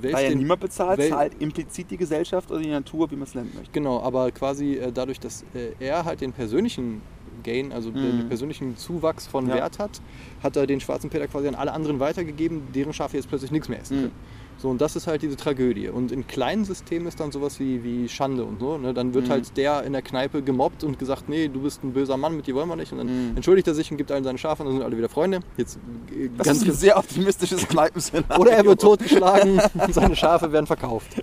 wälzt 0.00 0.14
Da 0.18 0.20
ja 0.22 0.28
den, 0.28 0.38
niemand 0.38 0.60
bezahlt, 0.60 1.00
Wel- 1.00 1.08
zahlt 1.10 1.34
implizit 1.40 1.90
die 1.90 1.96
Gesellschaft 1.96 2.50
oder 2.50 2.60
die 2.60 2.68
Natur, 2.70 3.10
wie 3.10 3.16
man 3.16 3.24
es 3.24 3.34
nennen 3.34 3.50
möchte. 3.56 3.72
Genau, 3.72 4.00
aber 4.02 4.30
quasi 4.30 4.74
äh, 4.74 4.92
dadurch, 4.92 5.18
dass 5.18 5.42
äh, 5.54 5.72
er 5.80 6.04
halt 6.04 6.20
den 6.20 6.32
persönlichen 6.32 7.02
Gain, 7.42 7.72
also 7.72 7.90
den 7.90 8.18
Mhm. 8.24 8.28
persönlichen 8.28 8.76
Zuwachs 8.76 9.26
von 9.26 9.48
Ja. 9.48 9.54
Wert 9.56 9.78
hat, 9.78 10.00
hat 10.42 10.56
er 10.56 10.66
den 10.66 10.80
schwarzen 10.80 11.10
Peter 11.10 11.26
quasi 11.28 11.48
an 11.48 11.54
alle 11.54 11.72
anderen 11.72 12.00
weitergegeben, 12.00 12.62
deren 12.74 12.92
Schafe 12.92 13.16
jetzt 13.16 13.28
plötzlich 13.28 13.50
nichts 13.50 13.68
mehr 13.68 13.80
essen 13.80 13.96
Mhm. 13.96 14.00
können. 14.02 14.12
So, 14.58 14.68
und 14.68 14.78
das 14.82 14.94
ist 14.94 15.06
halt 15.06 15.22
diese 15.22 15.36
Tragödie. 15.36 15.88
Und 15.88 16.12
in 16.12 16.26
kleinen 16.26 16.66
Systemen 16.66 17.06
ist 17.08 17.18
dann 17.18 17.32
sowas 17.32 17.58
wie, 17.58 17.82
wie 17.82 18.10
Schande 18.10 18.44
und 18.44 18.60
so. 18.60 18.76
Ne? 18.76 18.92
Dann 18.92 19.14
wird 19.14 19.26
Mhm. 19.28 19.30
halt 19.30 19.56
der 19.56 19.84
in 19.84 19.94
der 19.94 20.02
Kneipe 20.02 20.42
gemobbt 20.42 20.84
und 20.84 20.98
gesagt, 20.98 21.30
nee, 21.30 21.48
du 21.48 21.62
bist 21.62 21.82
ein 21.82 21.94
böser 21.94 22.18
Mann, 22.18 22.36
mit 22.36 22.46
dir 22.46 22.54
wollen 22.54 22.68
wir 22.68 22.76
nicht. 22.76 22.92
Und 22.92 22.98
dann 22.98 23.06
Mhm. 23.30 23.36
entschuldigt 23.36 23.66
er 23.68 23.74
sich 23.74 23.90
und 23.90 23.96
gibt 23.96 24.12
allen 24.12 24.22
seine 24.22 24.36
Schafe 24.36 24.62
und 24.62 24.68
dann 24.68 24.76
sind 24.76 24.84
alle 24.84 24.98
wieder 24.98 25.08
Freunde. 25.08 25.40
Jetzt 25.56 25.78
äh, 26.14 26.28
Das 26.36 26.46
ganz 26.46 26.58
ist 26.62 26.68
ein 26.68 26.74
sehr 26.74 26.98
optimistisches 26.98 27.66
Kneipenszenario. 27.68 28.38
Oder 28.38 28.52
er 28.52 28.64
wird 28.66 28.82
totgeschlagen 28.82 29.60
und 29.72 29.94
seine 29.94 30.14
Schafe 30.14 30.52
werden 30.52 30.66
verkauft. 30.66 31.22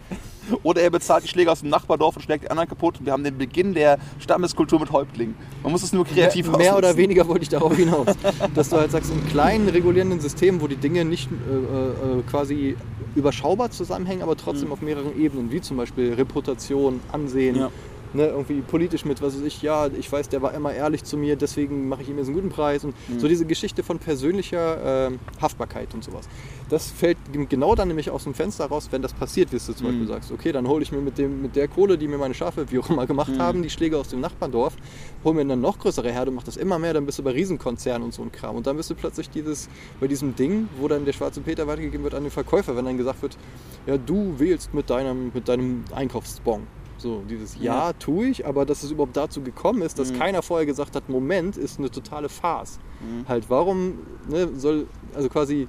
Oder 0.63 0.81
er 0.81 0.89
bezahlt 0.89 1.23
die 1.23 1.27
Schläge 1.27 1.51
aus 1.51 1.61
dem 1.61 1.69
Nachbardorf 1.69 2.15
und 2.15 2.21
schlägt 2.21 2.43
die 2.45 2.49
anderen 2.51 2.69
kaputt 2.69 2.99
und 2.99 3.05
wir 3.05 3.13
haben 3.13 3.23
den 3.23 3.37
Beginn 3.37 3.73
der 3.73 3.97
Stammeskultur 4.19 4.79
mit 4.79 4.91
Häuptlingen. 4.91 5.35
Man 5.63 5.71
muss 5.71 5.83
es 5.83 5.93
nur 5.93 6.05
kreativ 6.05 6.47
mehr, 6.49 6.57
mehr 6.57 6.77
oder 6.77 6.95
weniger 6.97 7.27
wollte 7.27 7.43
ich 7.43 7.49
darauf 7.49 7.75
hinaus. 7.75 8.07
Dass 8.55 8.69
du 8.69 8.77
halt 8.77 8.91
sagst, 8.91 9.11
in 9.11 9.25
kleinen 9.27 9.69
regulierenden 9.69 10.19
Systemen, 10.19 10.61
wo 10.61 10.67
die 10.67 10.75
Dinge 10.77 11.05
nicht 11.05 11.29
äh, 11.31 12.19
äh, 12.19 12.21
quasi 12.29 12.75
überschaubar 13.15 13.71
zusammenhängen, 13.71 14.21
aber 14.21 14.37
trotzdem 14.37 14.71
auf 14.71 14.81
mehreren 14.81 15.19
Ebenen, 15.19 15.51
wie 15.51 15.61
zum 15.61 15.77
Beispiel 15.77 16.13
Reputation, 16.13 16.99
Ansehen, 17.11 17.55
Ja. 17.55 17.71
Ne, 18.13 18.27
irgendwie 18.27 18.61
politisch 18.61 19.05
mit, 19.05 19.21
was 19.21 19.35
weiß 19.35 19.43
ich, 19.43 19.61
ja, 19.61 19.87
ich 19.87 20.11
weiß, 20.11 20.29
der 20.29 20.41
war 20.41 20.53
immer 20.53 20.73
ehrlich 20.73 21.03
zu 21.03 21.17
mir, 21.17 21.35
deswegen 21.35 21.87
mache 21.87 22.01
ich 22.01 22.09
ihm 22.09 22.17
jetzt 22.17 22.27
einen 22.27 22.35
guten 22.35 22.49
Preis 22.49 22.83
und 22.83 22.95
so 23.17 23.27
diese 23.27 23.45
Geschichte 23.45 23.83
von 23.83 23.99
persönlicher 23.99 25.07
ähm, 25.07 25.19
Haftbarkeit 25.41 25.93
und 25.93 26.03
sowas. 26.03 26.27
Das 26.69 26.91
fällt 26.91 27.17
genau 27.49 27.75
dann 27.75 27.87
nämlich 27.87 28.09
aus 28.09 28.25
dem 28.25 28.33
Fenster 28.33 28.65
raus, 28.65 28.89
wenn 28.91 29.01
das 29.01 29.13
passiert, 29.13 29.51
wie 29.51 29.57
du 29.57 29.73
zum 29.73 29.87
Beispiel 29.87 30.07
sagst, 30.07 30.31
okay, 30.31 30.51
dann 30.51 30.67
hole 30.67 30.83
ich 30.83 30.91
mir 30.91 30.99
mit, 30.99 31.17
dem, 31.17 31.41
mit 31.41 31.55
der 31.55 31.67
Kohle, 31.67 31.97
die 31.97 32.07
mir 32.07 32.17
meine 32.17 32.33
Schafe, 32.33 32.69
wie 32.69 32.79
auch 32.79 32.89
immer, 32.89 33.05
gemacht 33.05 33.37
haben, 33.39 33.63
die 33.63 33.69
Schläge 33.69 33.97
aus 33.97 34.09
dem 34.09 34.19
Nachbardorf, 34.19 34.75
hol 35.23 35.33
mir 35.33 35.41
eine 35.41 35.55
noch 35.55 35.79
größere 35.79 36.11
Herde, 36.11 36.31
mach 36.31 36.43
das 36.43 36.57
immer 36.57 36.77
mehr, 36.77 36.93
dann 36.93 37.05
bist 37.05 37.19
du 37.19 37.23
bei 37.23 37.31
Riesenkonzernen 37.31 38.03
und 38.03 38.13
so 38.13 38.21
ein 38.21 38.31
Kram. 38.31 38.55
Und 38.55 38.67
dann 38.67 38.75
bist 38.75 38.89
du 38.89 38.95
plötzlich 38.95 39.29
dieses, 39.29 39.69
bei 39.99 40.07
diesem 40.07 40.35
Ding, 40.35 40.67
wo 40.79 40.87
dann 40.87 41.05
der 41.05 41.13
schwarze 41.13 41.41
Peter 41.41 41.67
weitergegeben 41.67 42.03
wird 42.03 42.15
an 42.15 42.23
den 42.23 42.31
Verkäufer, 42.31 42.75
wenn 42.75 42.85
dann 42.85 42.97
gesagt 42.97 43.21
wird, 43.21 43.37
ja, 43.85 43.97
du 43.97 44.37
wählst 44.37 44.73
mit 44.73 44.89
deinem, 44.89 45.31
mit 45.33 45.47
deinem 45.47 45.85
Einkaufsbon. 45.93 46.67
So, 46.97 47.23
dieses 47.29 47.57
Ja, 47.59 47.93
tue 47.93 48.27
ich, 48.27 48.45
aber 48.45 48.65
dass 48.65 48.83
es 48.83 48.91
überhaupt 48.91 49.15
dazu 49.15 49.41
gekommen 49.41 49.81
ist, 49.83 49.99
dass 49.99 50.11
Mhm. 50.11 50.17
keiner 50.19 50.41
vorher 50.41 50.65
gesagt 50.65 50.95
hat, 50.95 51.09
Moment, 51.09 51.55
ist 51.57 51.77
eine 51.79 51.91
totale 51.91 52.27
Farce. 52.29 52.79
Mhm. 52.99 53.27
Halt, 53.27 53.49
warum 53.49 53.99
ne, 54.29 54.49
soll, 54.55 54.87
also 55.13 55.29
quasi, 55.29 55.67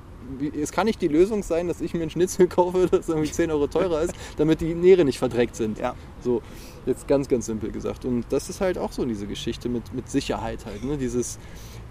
es 0.58 0.72
kann 0.72 0.86
nicht 0.86 1.00
die 1.02 1.08
Lösung 1.08 1.42
sein, 1.42 1.68
dass 1.68 1.80
ich 1.80 1.92
mir 1.94 2.02
ein 2.02 2.10
Schnitzel 2.10 2.46
kaufe, 2.48 2.86
das 2.90 3.08
irgendwie 3.08 3.30
10 3.30 3.50
Euro 3.50 3.66
teurer 3.66 4.02
ist, 4.02 4.14
damit 4.38 4.60
die 4.60 4.74
Nähre 4.74 5.04
nicht 5.04 5.18
verdreckt 5.18 5.56
sind. 5.56 5.78
Ja. 5.78 5.94
So, 6.22 6.40
jetzt 6.86 7.06
ganz, 7.06 7.28
ganz 7.28 7.46
simpel 7.46 7.70
gesagt. 7.70 8.04
Und 8.06 8.24
das 8.30 8.48
ist 8.48 8.60
halt 8.60 8.78
auch 8.78 8.92
so 8.92 9.04
diese 9.04 9.26
Geschichte 9.26 9.68
mit, 9.68 9.92
mit 9.94 10.08
Sicherheit 10.08 10.64
halt. 10.64 10.82
Ne? 10.84 10.96
Dieses, 10.96 11.38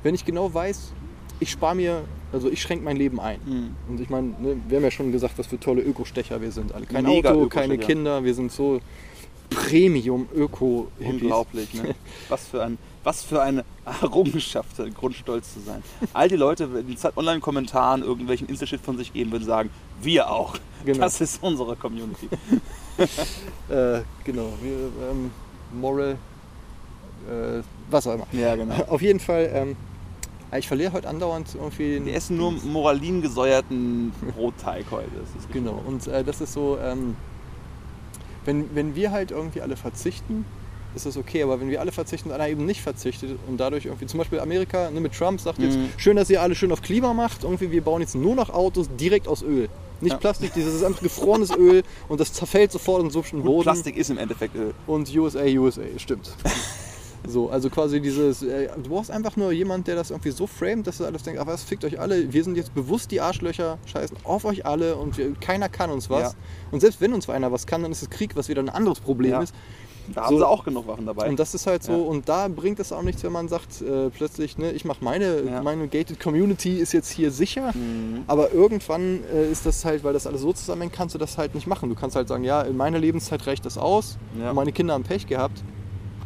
wenn 0.02 0.16
ich 0.16 0.26
genau 0.26 0.52
weiß, 0.54 0.94
ich 1.40 1.52
spare 1.52 1.76
mir, 1.76 2.02
also 2.34 2.50
ich 2.50 2.60
schränke 2.62 2.84
mein 2.84 2.98
Leben 2.98 3.20
ein. 3.20 3.40
Mhm. 3.46 3.76
Und 3.90 4.00
ich 4.02 4.10
meine, 4.10 4.30
ne, 4.30 4.58
wir 4.68 4.78
haben 4.78 4.84
ja 4.84 4.90
schon 4.90 5.12
gesagt, 5.12 5.38
was 5.38 5.46
für 5.46 5.60
tolle 5.60 5.84
Ökostecher 5.84 6.42
wir 6.42 6.52
sind 6.52 6.74
alle. 6.74 6.88
Kein 6.88 7.06
Mega 7.06 7.32
Auto, 7.32 7.48
keine. 7.48 7.78
Kinder, 7.78 8.24
wir 8.24 8.34
sind 8.34 8.52
so 8.52 8.80
Premium-Öko. 9.50 10.88
Unglaublich, 11.00 11.74
ne? 11.74 11.96
Was 12.30 12.48
für, 12.48 12.64
ein, 12.64 12.78
was 13.04 13.24
für 13.24 13.42
eine 13.42 13.64
Errungenschaft, 13.86 14.80
ein 14.80 14.94
Grund 14.94 15.16
stolz 15.16 15.54
zu 15.54 15.62
sein. 15.62 15.82
All 16.14 16.28
die 16.28 16.36
Leute, 16.36 16.68
die 16.84 16.94
in 16.94 17.00
Online-Kommentaren 17.16 18.04
irgendwelchen 18.04 18.50
Insta-Shit 18.50 18.82
von 18.82 18.98
sich 18.98 19.14
geben, 19.14 19.32
würden 19.32 19.46
sagen, 19.46 19.70
wir 20.02 20.30
auch. 20.30 20.58
Genau. 20.86 21.00
Das 21.00 21.22
ist 21.22 21.42
unsere 21.42 21.76
Community. 21.76 22.30
Äh, 23.70 24.02
genau, 24.24 24.54
wir, 24.60 24.90
ähm, 25.12 25.30
Moral, 25.72 26.18
äh, 27.30 27.62
was 27.92 28.08
auch 28.08 28.16
immer. 28.16 28.26
Ja, 28.32 28.56
genau. 28.56 28.74
Auf 28.88 29.04
jeden 29.04 29.20
Fall, 29.20 29.52
ähm, 29.54 29.76
ich 30.58 30.68
verliere 30.68 30.94
heute 30.94 31.08
andauernd 31.08 31.54
irgendwie 31.54 32.04
Wir 32.04 32.16
essen 32.16 32.38
nur 32.38 32.54
Moralin 32.54 33.22
gesäuerten 33.22 34.14
Brotteig 34.36 34.86
heute. 34.90 35.12
Genau, 35.54 35.80
und 35.86 36.08
äh, 36.08 36.24
das 36.24 36.42
ist 36.42 36.54
so, 36.54 36.80
ähm, 36.82 37.16
wenn, 38.48 38.74
wenn 38.76 38.96
wir 38.96 39.12
halt 39.12 39.30
irgendwie 39.30 39.62
alle 39.62 39.76
verzichten, 39.76 40.46
ist 40.96 41.06
das 41.06 41.16
okay, 41.18 41.44
aber 41.44 41.60
wenn 41.62 41.70
wir 41.70 41.80
alle 41.80 41.92
verzichten 41.92 42.30
und 42.30 42.36
einer 42.36 42.48
eben 42.48 42.66
nicht 42.66 42.82
verzichtet 42.82 43.38
und 43.48 43.58
dadurch 43.58 43.86
irgendwie, 43.86 44.08
zum 44.08 44.18
Beispiel 44.18 44.40
Amerika 44.40 44.90
ne, 44.90 45.00
mit 45.00 45.14
Trump 45.14 45.40
sagt 45.40 45.60
jetzt, 45.60 45.78
Mhm. 45.78 45.90
schön, 45.98 46.16
dass 46.16 46.30
ihr 46.32 46.42
alle 46.42 46.56
schön 46.56 46.72
auf 46.72 46.82
Klima 46.82 47.14
macht, 47.14 47.44
irgendwie 47.44 47.70
wir 47.72 47.84
bauen 47.84 48.02
jetzt 48.02 48.16
nur 48.16 48.34
noch 48.34 48.50
Autos 48.50 48.90
direkt 49.00 49.28
aus 49.28 49.44
Öl. 49.44 49.70
Nicht 50.02 50.14
Ja. 50.14 50.18
Plastik, 50.18 50.54
dieses 50.56 50.74
ist 50.74 50.84
einfach 50.84 51.02
gefrorenes 51.02 51.52
Öl 51.56 51.84
und 52.08 52.20
das 52.20 52.34
zerfällt 52.34 52.72
sofort 52.72 53.04
in 53.04 53.12
so 53.12 53.22
Boden. 53.32 53.64
Plastik 53.64 53.96
ist 53.98 54.10
im 54.10 54.18
Endeffekt 54.18 54.56
Öl. 54.56 54.74
Und 54.88 55.14
USA, 55.16 55.44
USA, 55.44 55.82
stimmt. 55.98 56.32
So, 57.28 57.50
also 57.50 57.70
quasi 57.70 58.00
dieses, 58.02 58.42
äh, 58.42 58.70
du 58.82 58.90
brauchst 58.90 59.12
einfach 59.12 59.36
nur 59.36 59.52
jemand, 59.52 59.88
der 59.88 59.96
das 59.96 60.12
irgendwie 60.12 60.32
so 60.32 60.48
framet, 60.48 60.88
dass 60.88 60.98
du 61.00 61.06
alles 61.06 61.24
denkst, 61.24 61.40
ach 61.44 61.48
was, 61.48 61.64
fickt 61.64 61.84
euch 61.86 62.00
alle, 62.00 62.32
wir 62.32 62.44
sind 62.44 62.56
jetzt 62.56 62.74
bewusst 62.74 63.12
die 63.12 63.20
Arschlöcher, 63.22 63.78
scheißen 63.86 64.18
auf 64.24 64.46
euch 64.46 64.66
alle 64.66 64.96
und 64.96 65.18
wir, 65.18 65.34
keiner 65.36 65.68
kann 65.70 65.90
uns 65.90 66.10
was. 66.10 66.34
Ja. 66.34 66.38
Und 66.72 66.80
selbst 66.80 67.02
wenn 67.02 67.14
uns 67.14 67.30
einer 67.30 67.52
was 67.52 67.68
kann, 67.68 67.84
dann 67.84 67.92
ist 67.92 68.02
es 68.02 68.10
Krieg, 68.10 68.36
was 68.36 68.48
wieder 68.50 68.62
ein 68.62 68.70
anderes 68.70 69.00
Problem 69.00 69.32
Ja. 69.32 69.42
ist. 69.42 69.54
Da 70.16 70.22
haben 70.22 70.36
So. 70.36 70.38
sie 70.40 70.48
auch 70.48 70.64
genug 70.64 70.88
Waffen 70.88 71.06
dabei. 71.06 71.28
Und 71.28 71.38
das 71.38 71.54
ist 71.54 71.68
halt 71.68 71.84
so, 71.84 71.92
Ja. 71.92 71.98
und 71.98 72.30
da 72.30 72.48
bringt 72.48 72.80
es 72.80 72.94
auch 72.94 73.02
nichts, 73.02 73.26
wenn 73.26 73.34
man 73.34 73.50
sagt, 73.50 73.82
äh, 73.82 74.10
plötzlich, 74.10 74.58
ne, 74.58 74.72
ich 74.72 74.86
mache 74.86 75.04
meine, 75.04 75.42
Ja. 75.42 75.62
meine 75.62 75.90
gated 75.90 76.22
Community 76.22 76.78
ist 76.78 76.94
jetzt 76.94 77.10
hier 77.12 77.30
sicher. 77.30 77.74
Mhm. 77.76 78.24
Aber 78.26 78.54
irgendwann 78.54 79.20
äh, 79.34 79.52
ist 79.52 79.66
das 79.66 79.84
halt, 79.84 80.06
weil 80.06 80.14
das 80.14 80.26
alles 80.26 80.40
so 80.40 80.54
zusammenhängt, 80.54 80.94
kannst 80.94 81.14
du 81.14 81.20
das 81.20 81.38
halt 81.38 81.56
nicht 81.56 81.68
machen. 81.68 81.90
Du 81.90 81.96
kannst 81.96 82.16
halt 82.16 82.30
sagen, 82.30 82.46
ja, 82.46 82.62
in 82.62 82.78
meiner 82.78 83.00
Lebenszeit 83.00 83.46
reicht 83.48 83.66
das 83.66 83.78
aus. 83.78 84.18
Ja. 84.40 84.52
Und 84.52 84.56
meine 84.56 84.72
Kinder 84.72 84.94
haben 84.94 85.04
Pech 85.04 85.28
gehabt. 85.28 85.62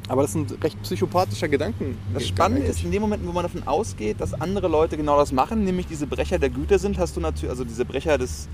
Aber 0.07 0.23
das 0.23 0.33
sind 0.33 0.61
recht 0.63 0.81
psychopathischer 0.81 1.47
Gedanken. 1.47 1.97
Das 2.13 2.27
Spannende 2.27 2.67
ist, 2.67 2.83
in 2.83 2.91
dem 2.91 3.01
Moment, 3.01 3.25
wo 3.25 3.31
man 3.31 3.43
davon 3.43 3.65
ausgeht, 3.67 4.19
dass 4.19 4.33
andere 4.33 4.67
Leute 4.67 4.97
genau 4.97 5.17
das 5.17 5.31
machen, 5.31 5.63
nämlich 5.63 5.87
diese 5.87 6.07
Brecher 6.07 6.37
der 6.39 6.49
Güter 6.49 6.79
sind, 6.79 6.97
hast 6.97 7.15
du 7.15 7.21
natürlich, 7.21 7.49
also 7.49 7.63
diese 7.63 7.85
Brecher 7.85 8.17
des 8.17 8.47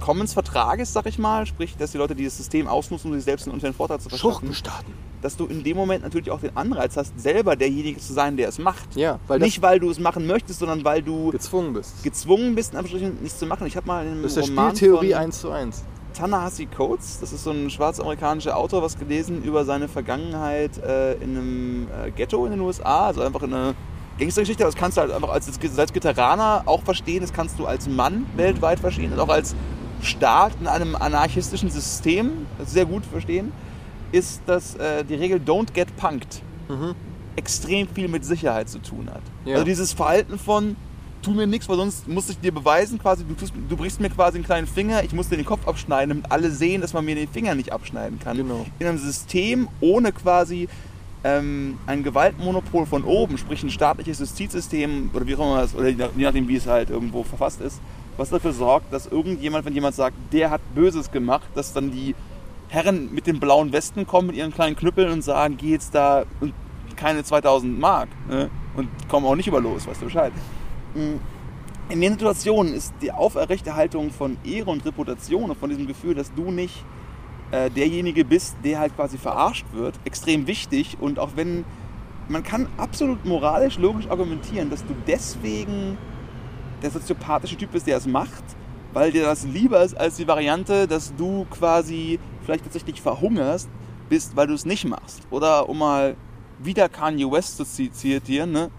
Commons-Vertrages, 0.00 0.92
sag 0.92 1.06
ich 1.06 1.18
mal, 1.18 1.46
sprich, 1.46 1.76
dass 1.78 1.92
die 1.92 1.98
Leute 1.98 2.14
dieses 2.14 2.36
System 2.36 2.66
ausnutzen, 2.66 3.10
um 3.10 3.16
sich 3.16 3.24
selbst 3.24 3.46
einen 3.46 3.54
unfairen 3.54 3.74
Vorteil 3.74 4.00
zu 4.00 4.08
verschaffen, 4.10 4.32
Schurkenstaaten. 4.32 4.92
dass 5.22 5.36
du 5.36 5.46
in 5.46 5.62
dem 5.64 5.76
Moment 5.76 6.02
natürlich 6.02 6.30
auch 6.30 6.40
den 6.40 6.54
Anreiz 6.56 6.96
hast, 6.96 7.18
selber 7.18 7.56
derjenige 7.56 7.98
zu 8.00 8.12
sein, 8.12 8.36
der 8.36 8.48
es 8.48 8.58
macht. 8.58 8.96
Ja, 8.96 9.18
weil 9.28 9.38
Nicht, 9.38 9.62
weil 9.62 9.80
du 9.80 9.90
es 9.90 9.98
machen 9.98 10.26
möchtest, 10.26 10.58
sondern 10.58 10.84
weil 10.84 11.02
du 11.02 11.30
gezwungen 11.30 11.72
bist. 11.72 12.02
gezwungen 12.02 12.54
bist, 12.54 12.72
in 12.72 12.78
Anführungsstrichen 12.80 13.22
nichts 13.22 13.38
zu 13.38 13.46
machen. 13.46 13.66
Ich 13.66 13.76
habe 13.76 13.86
mal 13.86 14.04
in 14.04 14.12
einem 14.12 14.22
Das 14.22 14.32
ist 14.32 14.36
der 14.36 14.44
Roman 14.48 14.76
Spieltheorie 14.76 15.12
von 15.12 15.22
1 15.22 15.40
zu 15.40 15.50
1. 15.50 15.84
Ta-Nehisi 16.14 16.66
Coates, 16.66 17.18
das 17.20 17.32
ist 17.32 17.44
so 17.44 17.50
ein 17.50 17.68
schwarzamerikanischer 17.70 18.56
Autor, 18.56 18.82
was 18.82 18.98
gelesen 18.98 19.42
über 19.42 19.64
seine 19.64 19.88
Vergangenheit 19.88 20.78
äh, 20.78 21.14
in 21.14 21.36
einem 21.36 21.88
äh, 22.06 22.10
Ghetto 22.10 22.44
in 22.46 22.52
den 22.52 22.60
USA, 22.60 23.06
also 23.06 23.20
einfach 23.22 23.42
in 23.42 23.52
eine 23.52 23.74
Gangstergeschichte, 24.18 24.62
das 24.64 24.76
kannst 24.76 24.96
du 24.96 25.02
halt 25.02 25.10
einfach 25.12 25.30
als 25.30 25.46
Salzgitteraner 25.46 26.62
auch 26.66 26.82
verstehen, 26.82 27.20
das 27.20 27.32
kannst 27.32 27.58
du 27.58 27.66
als 27.66 27.88
Mann 27.88 28.26
weltweit 28.36 28.78
verstehen 28.80 29.12
und 29.12 29.18
auch 29.20 29.28
als 29.28 29.54
Staat 30.02 30.52
in 30.60 30.66
einem 30.68 30.94
anarchistischen 30.94 31.70
System 31.70 32.46
sehr 32.64 32.84
gut 32.86 33.04
verstehen, 33.04 33.52
ist, 34.12 34.42
dass 34.46 34.76
äh, 34.76 35.04
die 35.04 35.14
Regel 35.14 35.40
Don't 35.40 35.72
get 35.72 35.94
punked 35.96 36.42
Mhm. 36.68 36.94
extrem 37.36 37.86
viel 37.88 38.08
mit 38.08 38.24
Sicherheit 38.24 38.70
zu 38.70 38.78
tun 38.78 39.10
hat. 39.12 39.20
Ja. 39.44 39.54
Also 39.54 39.64
dieses 39.66 39.92
Verhalten 39.92 40.38
von 40.38 40.76
tu 41.24 41.32
mir 41.32 41.46
nichts, 41.46 41.68
weil 41.68 41.76
sonst 41.76 42.06
muss 42.06 42.28
ich 42.28 42.38
dir 42.38 42.52
beweisen, 42.52 42.98
quasi, 42.98 43.24
du, 43.24 43.34
tust, 43.34 43.52
du 43.68 43.76
brichst 43.76 44.00
mir 44.00 44.10
quasi 44.10 44.36
einen 44.38 44.44
kleinen 44.44 44.66
Finger, 44.66 45.02
ich 45.02 45.12
muss 45.12 45.28
dir 45.28 45.36
den 45.36 45.44
Kopf 45.46 45.66
abschneiden, 45.66 46.10
damit 46.10 46.30
alle 46.30 46.50
sehen, 46.50 46.80
dass 46.80 46.92
man 46.92 47.04
mir 47.04 47.14
den 47.14 47.28
Finger 47.28 47.54
nicht 47.54 47.72
abschneiden 47.72 48.18
kann. 48.18 48.36
Genau. 48.36 48.66
In 48.78 48.86
einem 48.86 48.98
System 48.98 49.68
ohne 49.80 50.12
quasi 50.12 50.68
ähm, 51.24 51.78
ein 51.86 52.02
Gewaltmonopol 52.02 52.84
von 52.86 53.02
oben, 53.04 53.38
sprich 53.38 53.62
ein 53.62 53.70
staatliches 53.70 54.18
Justizsystem 54.20 55.10
oder 55.14 55.26
wie 55.26 55.34
auch 55.36 55.40
immer 55.46 55.60
das, 55.62 55.74
oder 55.74 55.88
je 55.88 55.96
nach- 55.96 56.10
je 56.16 56.24
nachdem, 56.24 56.48
wie 56.48 56.56
es 56.56 56.66
halt 56.66 56.90
irgendwo 56.90 57.24
verfasst 57.24 57.60
ist, 57.62 57.80
was 58.16 58.28
dafür 58.28 58.52
sorgt, 58.52 58.92
dass 58.92 59.06
irgendjemand, 59.06 59.64
wenn 59.64 59.72
jemand 59.72 59.94
sagt, 59.96 60.14
der 60.32 60.50
hat 60.50 60.60
Böses 60.74 61.10
gemacht, 61.10 61.46
dass 61.54 61.72
dann 61.72 61.90
die 61.90 62.14
Herren 62.68 63.12
mit 63.12 63.26
den 63.26 63.40
blauen 63.40 63.72
Westen 63.72 64.06
kommen 64.06 64.28
mit 64.28 64.36
ihren 64.36 64.52
kleinen 64.52 64.76
Knüppeln 64.76 65.10
und 65.10 65.22
sagen, 65.22 65.56
geh 65.56 65.70
jetzt 65.70 65.94
da 65.94 66.24
und 66.40 66.52
keine 66.96 67.24
2000 67.24 67.78
Mark 67.78 68.08
ne? 68.28 68.50
und 68.76 68.88
kommen 69.08 69.26
auch 69.26 69.34
nicht 69.36 69.48
über 69.48 69.60
los, 69.60 69.86
weißt 69.86 70.00
du 70.02 70.06
Bescheid. 70.06 70.32
In 70.94 72.00
den 72.00 72.12
Situationen 72.12 72.72
ist 72.72 72.94
die 73.02 73.12
Aufrechterhaltung 73.12 74.10
von 74.10 74.36
Ehre 74.44 74.70
und 74.70 74.84
Reputation 74.86 75.50
und 75.50 75.58
von 75.58 75.68
diesem 75.68 75.86
Gefühl, 75.86 76.14
dass 76.14 76.32
du 76.32 76.50
nicht 76.50 76.84
äh, 77.50 77.68
derjenige 77.70 78.24
bist, 78.24 78.56
der 78.64 78.78
halt 78.78 78.96
quasi 78.96 79.18
verarscht 79.18 79.66
wird, 79.72 79.98
extrem 80.04 80.46
wichtig. 80.46 80.96
Und 81.00 81.18
auch 81.18 81.30
wenn 81.36 81.64
man 82.28 82.42
kann 82.42 82.68
absolut 82.78 83.24
moralisch, 83.24 83.76
logisch 83.78 84.08
argumentieren, 84.08 84.70
dass 84.70 84.84
du 84.86 84.94
deswegen 85.06 85.98
der 86.82 86.90
soziopathische 86.90 87.56
Typ 87.56 87.72
bist, 87.72 87.86
der 87.86 87.98
es 87.98 88.06
macht, 88.06 88.44
weil 88.94 89.12
dir 89.12 89.24
das 89.24 89.44
lieber 89.44 89.82
ist 89.82 89.94
als 89.94 90.16
die 90.16 90.26
Variante, 90.26 90.86
dass 90.86 91.14
du 91.16 91.46
quasi 91.50 92.18
vielleicht 92.44 92.64
tatsächlich 92.64 93.02
verhungerst 93.02 93.68
bist, 94.08 94.36
weil 94.36 94.46
du 94.46 94.54
es 94.54 94.64
nicht 94.64 94.86
machst. 94.86 95.22
Oder 95.30 95.68
um 95.68 95.78
mal 95.78 96.16
wieder 96.60 96.88
Kanye 96.88 97.30
West 97.30 97.56
zu 97.58 97.64
zi- 97.64 97.90
zitieren, 97.90 98.52
ne? 98.52 98.70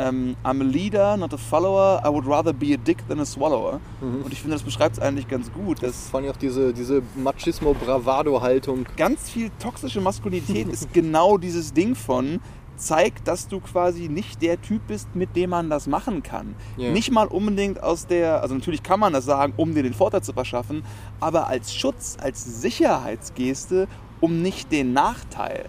Ähm, 0.00 0.34
I'm 0.42 0.62
a 0.62 0.64
leader, 0.64 1.16
not 1.18 1.34
a 1.34 1.36
follower. 1.36 2.00
I 2.02 2.08
would 2.08 2.26
rather 2.26 2.54
be 2.54 2.72
a 2.72 2.78
dick 2.78 3.06
than 3.08 3.20
a 3.20 3.26
swallower. 3.26 3.80
Mhm. 4.00 4.22
Und 4.22 4.32
ich 4.32 4.40
finde, 4.40 4.54
das 4.56 4.62
beschreibt 4.62 4.96
es 4.96 5.02
eigentlich 5.02 5.28
ganz 5.28 5.52
gut. 5.52 5.82
Das 5.82 6.08
fand 6.08 6.24
ich 6.24 6.32
auch 6.32 6.36
diese, 6.36 6.72
diese 6.72 7.02
Machismo-Bravado-Haltung. 7.16 8.86
ganz 8.96 9.28
viel 9.28 9.50
toxische 9.58 10.00
Maskulinität 10.00 10.68
ist 10.68 10.90
genau 10.94 11.36
dieses 11.36 11.74
Ding 11.74 11.94
von 11.94 12.40
zeigt, 12.76 13.28
dass 13.28 13.46
du 13.46 13.60
quasi 13.60 14.08
nicht 14.08 14.40
der 14.40 14.58
Typ 14.62 14.80
bist, 14.88 15.14
mit 15.14 15.36
dem 15.36 15.50
man 15.50 15.68
das 15.68 15.86
machen 15.86 16.22
kann. 16.22 16.54
Ja. 16.78 16.90
Nicht 16.90 17.10
mal 17.10 17.26
unbedingt 17.26 17.82
aus 17.82 18.06
der, 18.06 18.40
also 18.40 18.54
natürlich 18.54 18.82
kann 18.82 18.98
man 18.98 19.12
das 19.12 19.26
sagen, 19.26 19.52
um 19.58 19.74
dir 19.74 19.82
den 19.82 19.92
Vorteil 19.92 20.22
zu 20.22 20.32
verschaffen, 20.32 20.82
aber 21.20 21.46
als 21.46 21.74
Schutz, 21.74 22.16
als 22.18 22.62
Sicherheitsgeste, 22.62 23.86
um 24.20 24.40
nicht 24.40 24.72
den 24.72 24.94
Nachteil 24.94 25.66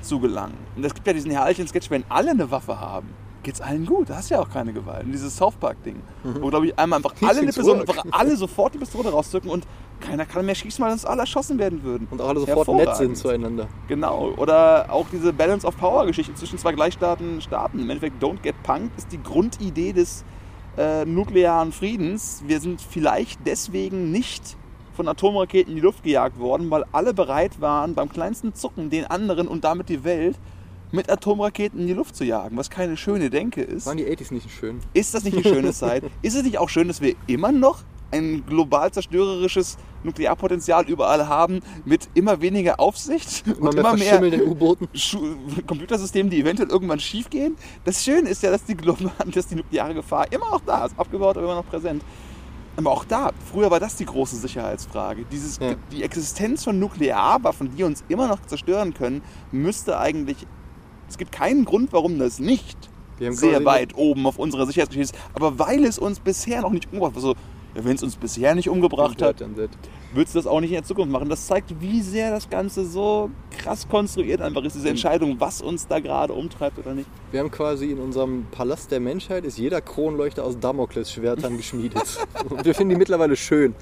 zu 0.00 0.20
gelangen. 0.20 0.56
Und 0.74 0.84
es 0.84 0.94
gibt 0.94 1.06
ja 1.06 1.12
diesen 1.12 1.30
herrlichen 1.30 1.68
Sketch, 1.68 1.90
wenn 1.90 2.04
alle 2.08 2.30
eine 2.30 2.50
Waffe 2.50 2.80
haben, 2.80 3.08
geht's 3.44 3.60
allen 3.60 3.86
gut. 3.86 4.10
Da 4.10 4.16
hast 4.16 4.30
du 4.30 4.34
ja 4.34 4.40
auch 4.40 4.50
keine 4.50 4.72
Gewalt. 4.72 5.04
Und 5.04 5.12
dieses 5.12 5.36
South 5.36 5.54
Park-Ding, 5.54 6.02
wo, 6.24 6.48
glaube 6.48 6.66
ich, 6.66 6.78
einmal 6.78 6.98
einfach 6.98 7.14
alle 7.22 7.40
eine 7.40 7.52
Person, 7.52 7.80
einfach 7.80 8.04
alle 8.10 8.36
sofort 8.36 8.74
die 8.74 8.78
Pistole 8.78 9.10
rauszücken 9.10 9.50
und 9.50 9.66
keiner 10.00 10.26
kann 10.26 10.44
mehr 10.44 10.54
schießen, 10.54 10.84
weil 10.84 10.92
uns 10.92 11.04
alle 11.04 11.20
erschossen 11.20 11.58
werden 11.58 11.82
würden. 11.82 12.08
Und 12.10 12.20
auch 12.20 12.28
alle 12.28 12.40
sofort 12.40 12.68
nett 12.68 12.96
sind 12.96 13.16
zueinander. 13.16 13.68
Genau. 13.88 14.32
Oder 14.36 14.86
auch 14.90 15.06
diese 15.12 15.32
Balance 15.32 15.66
of 15.66 15.76
Power 15.78 16.06
Geschichte 16.06 16.34
zwischen 16.34 16.58
zwei 16.58 16.72
gleichstarken 16.72 17.40
Staaten. 17.40 17.78
Im 17.78 17.88
Endeffekt, 17.88 18.22
Don't 18.22 18.40
Get 18.42 18.60
Punked 18.62 18.98
ist 18.98 19.12
die 19.12 19.22
Grundidee 19.22 19.92
des 19.92 20.24
äh, 20.76 21.04
nuklearen 21.04 21.72
Friedens. 21.72 22.42
Wir 22.46 22.60
sind 22.60 22.80
vielleicht 22.80 23.46
deswegen 23.46 24.10
nicht 24.10 24.56
von 24.94 25.08
Atomraketen 25.08 25.70
in 25.70 25.76
die 25.76 25.82
Luft 25.82 26.02
gejagt 26.02 26.38
worden, 26.38 26.70
weil 26.70 26.84
alle 26.92 27.14
bereit 27.14 27.60
waren, 27.60 27.94
beim 27.94 28.08
kleinsten 28.08 28.54
Zucken 28.54 28.90
den 28.90 29.04
anderen 29.04 29.48
und 29.48 29.64
damit 29.64 29.88
die 29.88 30.04
Welt 30.04 30.38
mit 30.94 31.10
Atomraketen 31.10 31.80
in 31.80 31.86
die 31.86 31.92
Luft 31.92 32.16
zu 32.16 32.24
jagen, 32.24 32.56
was 32.56 32.70
keine 32.70 32.96
schöne 32.96 33.30
Denke 33.30 33.62
ist. 33.62 33.86
Waren 33.86 33.96
die 33.98 34.06
80s 34.06 34.32
nicht 34.32 34.50
schön? 34.50 34.80
Ist 34.94 35.14
das 35.14 35.24
nicht 35.24 35.36
eine 35.36 35.44
schöne 35.44 35.72
Zeit? 35.74 36.04
Ist 36.22 36.36
es 36.36 36.42
nicht 36.42 36.58
auch 36.58 36.68
schön, 36.68 36.88
dass 36.88 37.00
wir 37.00 37.14
immer 37.26 37.52
noch 37.52 37.82
ein 38.10 38.44
global 38.46 38.92
zerstörerisches 38.92 39.76
Nuklearpotenzial 40.04 40.86
überall 40.88 41.26
haben 41.26 41.60
mit 41.84 42.08
immer 42.14 42.40
weniger 42.40 42.78
Aufsicht 42.78 43.44
Immer 43.46 43.70
und 43.70 43.74
immer 43.74 43.96
mehr 43.96 44.46
U-Booten. 44.46 44.88
Computersystemen, 45.66 46.30
die 46.30 46.40
eventuell 46.40 46.68
irgendwann 46.68 47.00
schief 47.00 47.28
gehen? 47.28 47.56
Das 47.84 48.04
Schöne 48.04 48.28
ist 48.28 48.42
ja, 48.42 48.50
dass 48.52 48.64
die, 48.64 48.76
dass 49.34 49.48
die 49.48 49.56
nukleare 49.56 49.94
Gefahr 49.94 50.30
immer 50.30 50.50
noch 50.50 50.60
da 50.60 50.86
ist, 50.86 50.98
abgebaut, 50.98 51.36
aber 51.36 51.46
immer 51.46 51.56
noch 51.56 51.66
präsent. 51.68 52.04
Aber 52.76 52.90
auch 52.90 53.04
da, 53.04 53.30
früher 53.52 53.70
war 53.70 53.80
das 53.80 53.96
die 53.96 54.04
große 54.04 54.36
Sicherheitsfrage. 54.36 55.24
Dieses, 55.30 55.58
Ja. 55.58 55.74
Die 55.92 56.02
Existenz 56.02 56.64
von 56.64 56.78
Nuklearwaffen, 56.78 57.74
die 57.76 57.84
uns 57.84 58.04
immer 58.08 58.26
noch 58.26 58.44
zerstören 58.46 58.94
können, 58.94 59.22
müsste 59.52 59.98
eigentlich. 59.98 60.46
Es 61.14 61.18
gibt 61.18 61.30
keinen 61.30 61.64
Grund, 61.64 61.92
warum 61.92 62.18
das 62.18 62.40
nicht 62.40 62.76
sehr 63.20 63.64
weit 63.64 63.94
oben 63.94 64.26
auf 64.26 64.36
unserer 64.36 64.66
Sicherheitsgeschichte 64.66 65.16
ist. 65.16 65.24
Aber 65.32 65.60
weil 65.60 65.84
es 65.84 65.96
uns 65.96 66.18
bisher 66.18 66.60
noch 66.62 66.72
nicht 66.72 66.86
umgebracht 66.86 67.12
hat, 67.12 67.18
also, 67.18 67.34
wenn 67.74 67.96
es 67.96 68.02
uns 68.02 68.16
bisher 68.16 68.54
nicht 68.54 68.68
umgebracht 68.68 69.20
hat, 69.22 69.40
wird- 69.56 69.70
es 70.16 70.32
das 70.32 70.46
auch 70.46 70.60
nicht 70.60 70.70
in 70.70 70.76
der 70.76 70.84
Zukunft 70.84 71.10
machen. 71.10 71.28
Das 71.28 71.46
zeigt, 71.48 71.74
wie 71.80 72.00
sehr 72.00 72.30
das 72.30 72.48
Ganze 72.48 72.86
so 72.86 73.30
krass 73.58 73.88
konstruiert 73.88 74.40
einfach 74.40 74.62
ist, 74.62 74.76
diese 74.76 74.88
Entscheidung, 74.88 75.40
was 75.40 75.60
uns 75.60 75.88
da 75.88 75.98
gerade 75.98 76.32
umtreibt 76.32 76.78
oder 76.78 76.94
nicht. 76.94 77.08
Wir 77.32 77.40
haben 77.40 77.50
quasi 77.50 77.90
in 77.90 77.98
unserem 77.98 78.46
Palast 78.52 78.92
der 78.92 79.00
Menschheit 79.00 79.44
ist 79.44 79.58
jeder 79.58 79.80
Kronleuchter 79.80 80.44
aus 80.44 80.56
Damoklesschwertern 80.60 81.56
geschmiedet. 81.56 82.18
Und 82.48 82.64
wir 82.64 82.74
finden 82.76 82.90
die 82.90 82.96
mittlerweile 82.98 83.34
schön. 83.34 83.74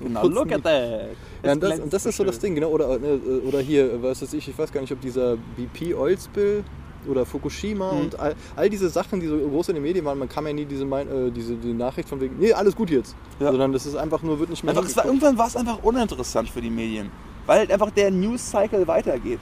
Genau, 0.00 0.26
look 0.26 0.50
at 0.50 0.64
that. 0.64 1.10
Ja, 1.44 1.52
und 1.52 1.62
das, 1.62 1.78
und 1.78 1.92
das 1.92 2.06
ist 2.06 2.16
so 2.16 2.24
das. 2.24 2.38
Ding, 2.40 2.54
genau. 2.56 2.70
Oder, 2.70 2.96
äh, 3.00 3.46
oder 3.46 3.60
hier, 3.60 4.02
was 4.02 4.22
weiß 4.22 4.32
ich, 4.34 4.48
ich 4.48 4.58
weiß 4.58 4.72
gar 4.72 4.80
nicht, 4.80 4.92
ob 4.92 5.00
dieser 5.00 5.36
BP 5.56 5.94
Oil 5.94 6.18
Spill 6.18 6.64
oder 7.08 7.24
Fukushima 7.26 7.92
Mhm. 7.92 7.98
und 8.00 8.18
all, 8.20 8.34
all 8.56 8.68
diese 8.70 8.88
Sachen, 8.90 9.20
die 9.20 9.26
so 9.26 9.36
groß 9.38 9.68
in 9.70 9.74
den 9.76 9.82
Medien 9.84 10.04
waren, 10.04 10.18
man 10.18 10.28
kann 10.28 10.46
ja 10.46 10.52
nie 10.52 10.64
diese, 10.64 10.84
äh, 10.84 11.30
diese 11.30 11.54
die 11.56 11.72
Nachricht 11.72 12.08
von 12.08 12.20
wegen, 12.20 12.36
nee, 12.38 12.52
alles 12.52 12.74
gut 12.76 12.90
jetzt. 12.90 13.14
Ja. 13.38 13.50
Sondern 13.50 13.72
das 13.72 13.86
ist 13.86 13.96
einfach 13.96 14.22
nur, 14.22 14.38
wird 14.38 14.50
nicht 14.50 14.64
mehr 14.64 14.72
Einfach, 14.76 14.88
es 14.88 14.96
war, 14.96 15.04
irgendwann 15.06 15.38
war 15.38 15.46
es 15.46 15.56
einfach 15.56 15.82
uninteressant 15.82 16.48
für 16.48 16.60
die 16.60 16.70
Medien, 16.70 17.10
weil 17.46 17.58
halt 17.60 17.72
einfach 17.72 17.90
der 17.90 18.10
News-Cycle 18.10 18.86
weitergeht. 18.86 19.40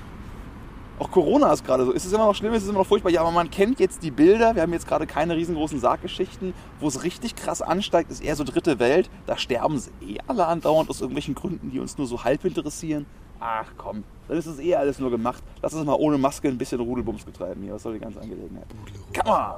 Auch 1.01 1.13
Corona 1.13 1.53
ist 1.53 1.65
gerade 1.65 1.85
so. 1.85 1.93
Ist 1.93 2.05
es 2.07 2.13
immer 2.13 2.27
noch 2.27 2.35
schlimm, 2.35 2.53
ist 2.55 2.65
es 2.65 2.69
immer 2.69 2.81
noch 2.81 2.87
furchtbar? 2.87 3.11
Ja, 3.13 3.21
aber 3.21 3.31
man 3.31 3.49
kennt 3.53 3.79
jetzt 3.79 4.03
die 4.03 4.11
Bilder. 4.11 4.57
Wir 4.57 4.63
haben 4.63 4.73
jetzt 4.73 4.89
gerade 4.89 5.07
keine 5.07 5.37
riesengroßen 5.37 5.79
Sarggeschichten. 5.79 6.55
Wo 6.81 6.89
es 6.89 7.05
richtig 7.05 7.37
krass 7.37 7.63
ansteigt, 7.63 8.11
ist 8.11 8.21
eher 8.21 8.35
so 8.35 8.43
dritte 8.43 8.81
Welt. 8.81 9.09
Da 9.27 9.37
sterben 9.39 9.79
sie 9.79 9.91
eh 10.05 10.17
alle 10.27 10.47
andauernd 10.49 10.91
aus 10.91 11.01
irgendwelchen 11.01 11.37
Gründen, 11.37 11.71
die 11.71 11.79
uns 11.79 11.99
nur 11.99 12.09
so 12.09 12.25
halb 12.25 12.45
interessieren. 12.45 13.07
Ach 13.41 13.71
komm, 13.77 14.05
dann 14.27 14.37
ist 14.37 14.47
es 14.47 14.59
eh 14.59 14.75
alles 14.75 14.99
nur 14.99 15.11
gemacht. 15.11 15.43
Lass 15.63 15.75
uns 15.75 15.85
mal 15.85 15.95
ohne 15.95 16.19
Maske 16.19 16.49
ein 16.49 16.59
bisschen 16.59 16.81
Rudelbums 16.81 17.25
betreiben 17.25 17.63
hier. 17.63 17.75
Was 17.75 17.83
soll 17.83 17.95
die 17.95 18.01
ganze 18.01 18.21
Angelegenheit? 18.21 18.67
Come 19.15 19.37
on! 19.37 19.53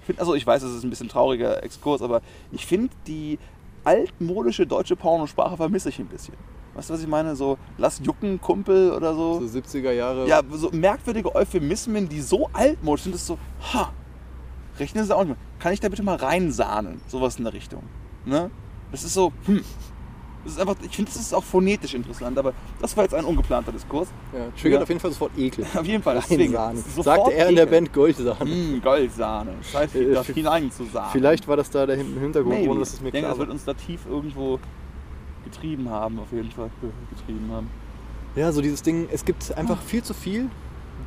Ich 0.00 0.06
find, 0.06 0.18
also 0.20 0.34
ich 0.34 0.46
weiß, 0.46 0.62
es 0.62 0.76
ist 0.76 0.84
ein 0.84 0.90
bisschen 0.90 1.08
trauriger 1.08 1.62
Exkurs, 1.62 2.02
aber 2.02 2.20
ich 2.52 2.66
finde 2.66 2.94
die 3.06 3.38
altmodische 3.84 4.66
deutsche 4.66 4.96
Pornosprache 4.96 5.56
vermisse 5.56 5.88
ich 5.88 5.98
ein 5.98 6.06
bisschen. 6.06 6.34
Weißt 6.74 6.90
du, 6.90 6.94
was 6.94 7.00
ich 7.00 7.06
meine? 7.06 7.36
So, 7.36 7.56
lass 7.78 8.00
jucken, 8.02 8.40
Kumpel 8.40 8.92
oder 8.92 9.14
so. 9.14 9.40
So 9.46 9.58
70er 9.58 9.92
Jahre. 9.92 10.26
Ja, 10.26 10.42
so 10.52 10.70
merkwürdige 10.70 11.34
Euphemismen, 11.34 12.08
die 12.08 12.20
so 12.20 12.48
altmodisch 12.52 13.04
sind, 13.04 13.14
ist 13.14 13.26
so, 13.26 13.38
ha, 13.72 13.92
rechnen 14.78 15.04
Sie 15.04 15.14
auch 15.14 15.20
nicht 15.20 15.28
mehr. 15.28 15.36
Kann 15.60 15.72
ich 15.72 15.80
da 15.80 15.88
bitte 15.88 16.02
mal 16.02 16.16
reinsahnen? 16.16 17.00
Sowas 17.06 17.36
in 17.36 17.44
der 17.44 17.52
Richtung. 17.52 17.84
Ne? 18.24 18.50
Das 18.90 19.04
ist 19.04 19.14
so, 19.14 19.32
hm. 19.46 19.64
Ist 20.44 20.60
einfach, 20.60 20.76
ich 20.82 20.94
finde, 20.94 21.10
das 21.10 21.20
ist 21.20 21.34
auch 21.34 21.42
phonetisch 21.44 21.94
interessant, 21.94 22.36
aber 22.38 22.52
das 22.80 22.94
war 22.96 23.04
jetzt 23.04 23.14
ein 23.14 23.24
ungeplanter 23.24 23.72
Diskurs. 23.72 24.08
ja, 24.32 24.40
triggert 24.60 24.80
Ja. 24.80 24.82
auf 24.82 24.88
jeden 24.88 25.00
Fall 25.00 25.10
sofort 25.12 25.32
Ekel. 25.38 25.64
Auf 25.74 25.86
jeden 25.86 26.02
Fall, 26.02 26.16
deswegen. 26.16 26.52
Sofort 26.52 27.04
Sagte 27.04 27.32
er 27.34 27.48
in 27.48 27.56
der. 27.56 27.66
Band 27.66 27.92
Goldsahne. 27.92 28.38
Hm, 28.50 28.80
Goldsahne. 28.82 29.54
Scheiße, 29.72 29.98
Äh, 29.98 30.14
da 30.14 30.22
hinein 30.22 30.70
zu 30.70 30.84
sagen. 30.84 31.08
Vielleicht 31.12 31.48
war 31.48 31.56
das 31.56 31.70
da 31.70 31.86
der 31.86 31.96
Hin- 31.96 32.16
Hintergrund, 32.20 32.56
Maybe. 32.58 32.70
ohne 32.70 32.80
dass 32.80 32.92
es 32.92 33.00
mir 33.00 33.08
ich 33.08 33.12
denke, 33.12 33.26
klar 33.28 33.32
das 33.32 33.38
wird 33.38 33.50
uns 33.50 33.64
da 33.64 33.72
tief 33.74 34.00
irgendwo 34.08 34.58
getrieben 35.44 35.88
haben, 35.88 36.18
auf 36.20 36.30
jeden 36.32 36.50
Fall. 36.50 36.70
Getrieben 37.10 37.50
haben. 37.52 37.70
Ja, 38.36 38.50
so 38.52 38.60
dieses 38.60 38.82
Ding, 38.82 39.08
es 39.12 39.24
gibt 39.24 39.56
einfach 39.56 39.80
viel 39.80 40.02
zu 40.02 40.12
viel 40.14 40.50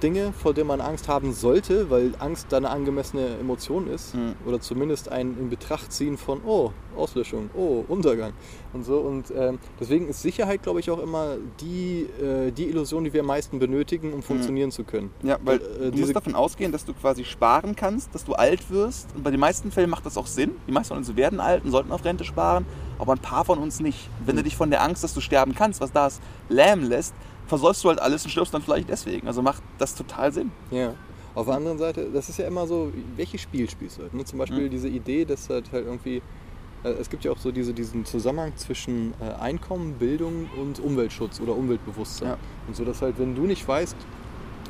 Dinge, 0.01 0.33
vor 0.33 0.53
denen 0.53 0.67
man 0.67 0.81
Angst 0.81 1.07
haben 1.07 1.33
sollte, 1.33 1.89
weil 1.89 2.13
Angst 2.19 2.47
da 2.49 2.57
eine 2.57 2.69
angemessene 2.69 3.37
Emotion 3.39 3.87
ist. 3.89 4.15
Mhm. 4.15 4.33
Oder 4.45 4.59
zumindest 4.59 5.09
ein 5.11 5.35
in 5.39 5.49
Betracht 5.49 5.91
ziehen 5.91 6.17
von, 6.17 6.41
oh, 6.45 6.71
Auslöschung, 6.95 7.49
oh, 7.55 7.83
Untergang 7.87 8.33
und 8.73 8.83
so. 8.85 8.97
Und 8.99 9.31
ähm, 9.35 9.59
deswegen 9.79 10.07
ist 10.07 10.21
Sicherheit, 10.21 10.63
glaube 10.63 10.79
ich, 10.79 10.89
auch 10.89 10.99
immer 10.99 11.35
die, 11.61 12.07
äh, 12.21 12.51
die 12.51 12.69
Illusion, 12.69 13.03
die 13.03 13.13
wir 13.13 13.21
am 13.21 13.27
meisten 13.27 13.59
benötigen, 13.59 14.13
um 14.13 14.23
funktionieren 14.23 14.71
zu 14.71 14.83
können. 14.83 15.11
Ja, 15.23 15.37
weil 15.43 15.57
Äh, 15.57 15.59
du 15.59 15.91
diese- 15.91 16.01
musst 16.03 16.15
davon 16.15 16.35
ausgehen, 16.35 16.71
dass 16.71 16.85
du 16.85 16.93
quasi 16.93 17.23
sparen 17.23 17.75
kannst, 17.75 18.13
dass 18.15 18.23
du 18.25 18.33
alt 18.33 18.69
wirst. 18.71 19.09
Und 19.15 19.23
bei 19.23 19.31
den 19.31 19.39
meisten 19.39 19.71
Fällen 19.71 19.89
macht 19.89 20.05
das 20.05 20.17
auch 20.17 20.27
Sinn. 20.27 20.51
Die 20.67 20.71
meisten 20.71 20.89
von 20.89 20.97
uns 20.97 21.15
werden 21.15 21.39
alt 21.39 21.63
und 21.65 21.71
sollten 21.71 21.91
auf 21.91 22.03
Rente 22.05 22.23
sparen, 22.23 22.65
aber 22.99 23.13
ein 23.13 23.19
paar 23.19 23.45
von 23.45 23.59
uns 23.59 23.79
nicht. 23.79 24.09
Wenn 24.25 24.35
du 24.35 24.43
dich 24.43 24.55
von 24.55 24.69
der 24.71 24.81
Angst, 24.81 25.03
dass 25.03 25.13
du 25.13 25.21
sterben 25.21 25.53
kannst, 25.55 25.81
was 25.81 25.91
da 25.91 26.07
ist, 26.07 26.21
lähmen 26.49 26.83
lässt, 26.83 27.13
versäufst 27.47 27.83
du 27.83 27.89
halt 27.89 27.99
alles 28.01 28.23
und 28.23 28.31
stirbst 28.31 28.53
dann 28.53 28.61
vielleicht 28.61 28.89
deswegen. 28.89 29.27
Also 29.27 29.41
macht 29.41 29.63
das 29.77 29.95
total 29.95 30.31
Sinn. 30.31 30.51
Ja. 30.71 30.93
Auf 31.35 31.45
der 31.45 31.55
anderen 31.55 31.77
Seite, 31.77 32.09
das 32.11 32.29
ist 32.29 32.39
ja 32.39 32.47
immer 32.47 32.65
so, 32.67 32.91
welches 33.15 33.41
Spiel 33.41 33.69
spielst 33.69 33.97
du? 33.99 34.03
halt, 34.03 34.13
Ne? 34.13 34.25
Zum 34.25 34.39
Beispiel 34.39 34.65
Mhm. 34.65 34.69
diese 34.71 34.87
Idee, 34.87 35.23
dass 35.25 35.49
halt, 35.49 35.71
halt 35.71 35.85
irgendwie, 35.85 36.21
äh, 36.83 36.89
es 36.89 37.09
gibt 37.09 37.23
ja 37.25 37.31
auch 37.31 37.37
so 37.37 37.51
diese, 37.51 37.73
diesen 37.73 38.05
Zusammenhang 38.05 38.53
zwischen 38.55 39.13
äh, 39.21 39.39
Einkommen, 39.39 39.93
Bildung 39.93 40.49
und 40.59 40.79
Umweltschutz 40.79 41.39
oder 41.39 41.55
Umweltbewusstsein. 41.55 42.29
Ja. 42.29 42.37
Und 42.67 42.75
so, 42.75 42.83
dass 42.85 43.01
halt, 43.03 43.19
wenn 43.19 43.35
du 43.35 43.43
nicht 43.43 43.67
weißt, 43.67 43.95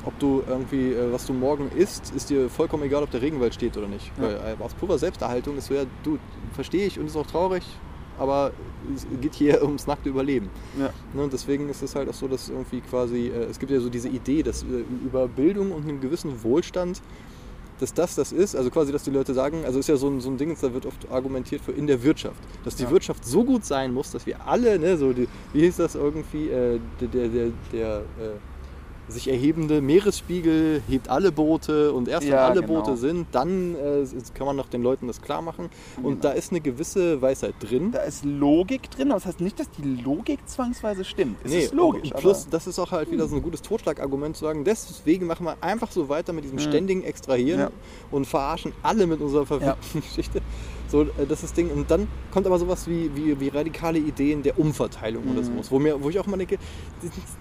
ob 0.06 0.20
du 0.20 0.44
irgendwie, 0.48 0.92
äh, 0.92 1.12
was 1.12 1.26
du 1.26 1.34
morgen 1.34 1.72
isst, 1.76 2.14
ist 2.16 2.30
dir 2.30 2.50
vollkommen 2.50 2.84
egal, 2.84 3.02
ob 3.04 3.12
der 3.12 3.22
Regenwald 3.22 3.54
steht 3.54 3.78
oder 3.78 3.88
nicht. 3.88 4.12
Ja. 4.18 4.24
Weil 4.24 4.36
äh, 4.36 4.64
aus 4.64 4.74
purer 4.74 4.98
Selbsterhaltung 4.98 5.58
ist 5.58 5.68
so, 5.68 5.74
ja, 5.74 5.84
du, 6.04 6.18
verstehe 6.54 6.86
ich 6.86 7.00
und 7.00 7.06
ist 7.08 7.16
auch 7.16 7.28
traurig, 7.28 7.64
aber 8.18 8.52
es 8.96 9.06
geht 9.22 9.36
hier 9.36 9.62
ums 9.64 9.88
nackte 9.88 10.10
Überleben. 10.10 10.50
Ja. 10.80 10.90
Ne, 11.14 11.24
und 11.24 11.34
deswegen 11.34 11.70
ist 11.70 11.82
es 11.82 11.96
halt 11.96 12.10
auch 12.10 12.14
so, 12.14 12.28
dass 12.28 12.50
irgendwie 12.50 12.82
quasi, 12.82 13.28
äh, 13.28 13.44
es 13.50 13.60
gibt 13.60 13.72
ja 13.72 13.80
so 13.80 13.90
diese 13.90 14.10
Idee, 14.10 14.44
dass 14.44 14.64
äh, 14.64 14.84
über 15.06 15.28
Bildung 15.28 15.72
und 15.72 15.88
einen 15.88 16.02
gewissen 16.02 16.44
Wohlstand, 16.44 17.02
dass 17.80 17.94
das 17.94 18.16
das 18.16 18.32
ist, 18.32 18.56
also 18.56 18.72
quasi, 18.72 18.92
dass 18.92 19.04
die 19.04 19.12
Leute 19.12 19.36
sagen, 19.36 19.64
also 19.64 19.78
ist 19.78 19.88
ja 19.88 19.98
so 19.98 20.08
ein, 20.10 20.20
so 20.20 20.30
ein 20.32 20.38
Ding, 20.38 20.56
da 20.60 20.74
wird 20.74 20.86
oft 20.88 21.12
argumentiert 21.12 21.62
für 21.62 21.74
in 21.74 21.86
der 21.86 22.02
Wirtschaft, 22.02 22.40
dass 22.64 22.76
die 22.76 22.84
Ja. 22.84 22.90
Wirtschaft 22.92 23.24
so 23.24 23.44
gut 23.44 23.66
sein 23.66 23.94
muss, 23.94 24.12
dass 24.12 24.26
wir 24.26 24.48
alle, 24.48 24.80
ne, 24.80 24.98
so 24.98 25.14
die, 25.14 25.28
wie 25.54 25.62
hieß 25.62 25.78
das 25.78 25.94
irgendwie, 25.94 26.50
äh, 26.50 26.80
der, 27.00 27.08
der, 27.08 27.28
der, 27.28 27.48
der 27.72 27.98
äh, 27.98 28.30
sich 29.10 29.30
erhebende 29.30 29.82
Meeresspiegel 29.82 30.82
hebt 30.88 31.10
alle 31.10 31.32
Boote 31.32 31.94
und 31.94 32.08
erst 32.08 32.26
wenn 32.26 32.34
Ja, 32.34 32.48
alle 32.48 32.62
genau. 32.62 32.82
Boote 32.82 32.98
sind, 32.98 33.28
dann 33.32 33.76
äh, 33.76 34.06
kann 34.34 34.46
man 34.48 34.56
noch 34.56 34.68
den 34.68 34.82
Leuten 34.84 35.08
das 35.08 35.22
klar 35.22 35.42
machen 35.42 35.70
und 35.98 36.04
Genau. 36.04 36.16
da 36.22 36.32
ist 36.32 36.52
eine 36.52 36.60
gewisse 36.62 37.22
Weisheit 37.22 37.56
drin. 37.60 37.92
Da 37.92 38.00
ist 38.00 38.26
Logik 38.26 38.90
drin, 38.92 39.12
aber 39.12 39.20
das 39.20 39.26
heißt 39.28 39.42
nicht, 39.42 39.60
dass 39.60 39.70
die 39.72 39.84
Logik 40.04 40.40
zwangsweise 40.48 41.06
stimmt. 41.06 41.38
Es 41.44 41.54
ist 41.54 41.74
logisch. 41.74 42.12
Und 42.12 42.20
plus, 42.20 42.48
das 42.50 42.68
ist 42.68 42.80
auch 42.80 42.92
halt 42.92 43.10
wieder 43.12 43.28
so 43.28 43.36
ein 43.36 43.42
gutes 43.42 43.62
Totschlagargument 43.62 44.36
zu 44.36 44.46
sagen, 44.46 44.64
deswegen 44.64 45.26
machen 45.28 45.46
wir 45.46 45.56
einfach 45.62 45.92
so 45.92 46.10
weiter 46.10 46.34
mit 46.34 46.44
diesem 46.44 46.60
ständigen 46.60 47.04
Extrahieren 47.04 47.60
Mhm. 47.60 47.66
Ja. 47.68 47.72
und 48.12 48.26
verarschen 48.28 48.74
alle 48.84 49.08
mit 49.08 49.22
unserer 49.22 49.46
verfickten 49.46 50.02
Geschichte. 50.02 50.42
So, 50.88 51.02
äh, 51.04 51.26
das 51.28 51.44
ist 51.44 51.56
Ding. 51.58 51.70
Und 51.70 51.90
dann 51.92 52.08
kommt 52.32 52.46
aber 52.48 52.58
sowas 52.60 52.88
wie, 52.88 53.10
wie, 53.16 53.40
wie 53.40 53.50
radikale 53.50 54.00
Ideen 54.00 54.44
der 54.44 54.58
Umverteilung 54.60 55.24
oder 55.32 55.42
Mhm. 55.42 55.46
sowas, 55.46 55.72
wo, 55.72 55.80
mir, 55.80 56.02
wo 56.02 56.10
ich 56.10 56.20
auch 56.20 56.28
mal 56.28 56.38
denke, 56.38 56.58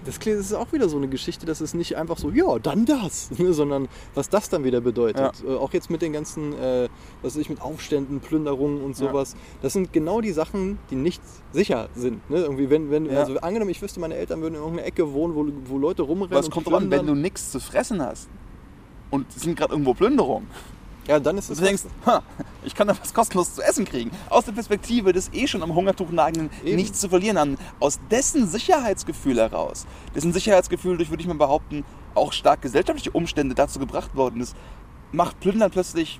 das, 0.05 0.17
das 0.19 0.27
ist 0.27 0.53
auch 0.53 0.71
wieder 0.73 0.89
so 0.89 0.97
eine 0.97 1.07
Geschichte, 1.07 1.45
dass 1.45 1.61
es 1.61 1.73
nicht 1.73 1.95
einfach 1.97 2.17
so, 2.17 2.29
ja, 2.31 2.59
dann 2.59 2.85
das, 2.85 3.31
ne, 3.37 3.53
sondern 3.53 3.87
was 4.15 4.29
das 4.29 4.49
dann 4.49 4.63
wieder 4.63 4.81
bedeutet. 4.81 5.43
Äh, 5.47 5.55
auch 5.55 5.73
jetzt 5.73 5.89
mit 5.89 6.01
den 6.01 6.13
ganzen, 6.13 6.53
äh, 6.53 6.89
was 7.21 7.35
weiß 7.35 7.41
ich, 7.41 7.49
mit 7.49 7.61
Aufständen, 7.61 8.19
Plünderungen 8.19 8.81
und 8.81 8.99
Ja. 8.99 9.07
sowas. 9.09 9.35
Das 9.61 9.73
sind 9.73 9.93
genau 9.93 10.21
die 10.21 10.31
Sachen, 10.31 10.77
die 10.91 10.95
nicht 10.95 11.21
sicher 11.53 11.89
sind. 11.95 12.29
Ne? 12.29 12.37
Irgendwie, 12.39 12.69
wenn, 12.69 12.91
wenn, 12.91 13.05
Ja. 13.05 13.19
also 13.19 13.37
angenommen, 13.39 13.71
ich 13.71 13.81
wüsste, 13.81 13.99
meine 13.99 14.15
Eltern 14.15 14.41
würden 14.41 14.55
in 14.55 14.61
irgendeiner 14.61 14.87
Ecke 14.87 15.13
wohnen, 15.13 15.35
wo, 15.35 15.45
wo 15.71 15.77
Leute 15.77 16.01
rumrennen. 16.03 16.43
Und 16.43 16.51
kommt 16.51 16.67
drauf 16.67 16.73
an, 16.75 16.83
wenn 16.91 16.99
du 16.99 17.05
plündern. 17.05 17.21
nichts 17.21 17.51
zu 17.51 17.59
fressen 17.59 18.01
hast. 18.01 18.27
und 19.09 19.25
es 19.35 19.41
sind 19.43 19.55
gerade 19.57 19.71
irgendwo 19.73 19.93
Plünderungen. 19.93 20.47
Ja, 21.07 21.19
dann 21.19 21.37
ist 21.37 21.49
es 21.49 21.57
du 21.57 21.63
denkst, 21.63 21.83
ha, 22.05 22.21
ich 22.63 22.75
kann 22.75 22.87
da 22.87 22.95
was 22.99 23.13
kostenlos 23.13 23.55
zu 23.55 23.61
essen 23.61 23.85
kriegen. 23.85 24.11
Aus 24.29 24.45
der 24.45 24.51
Perspektive 24.51 25.13
des 25.13 25.31
eh 25.33 25.47
schon 25.47 25.63
am 25.63 25.73
Hungertuch 25.73 26.09
nagenden 26.09 26.49
Eben. 26.65 26.75
nichts 26.75 26.99
zu 26.99 27.09
verlieren 27.09 27.39
haben. 27.39 27.57
Aus 27.79 27.99
dessen 28.11 28.47
Sicherheitsgefühl 28.47 29.37
heraus, 29.37 29.85
dessen 30.13 30.33
Sicherheitsgefühl 30.33 30.97
durch, 30.97 31.09
würde 31.09 31.21
ich 31.21 31.27
mal 31.27 31.35
behaupten, 31.35 31.85
auch 32.13 32.33
stark 32.33 32.61
gesellschaftliche 32.61 33.11
Umstände 33.11 33.55
dazu 33.55 33.79
gebracht 33.79 34.15
worden 34.15 34.41
ist, 34.41 34.55
macht 35.11 35.39
Plündern 35.39 35.71
plötzlich 35.71 36.19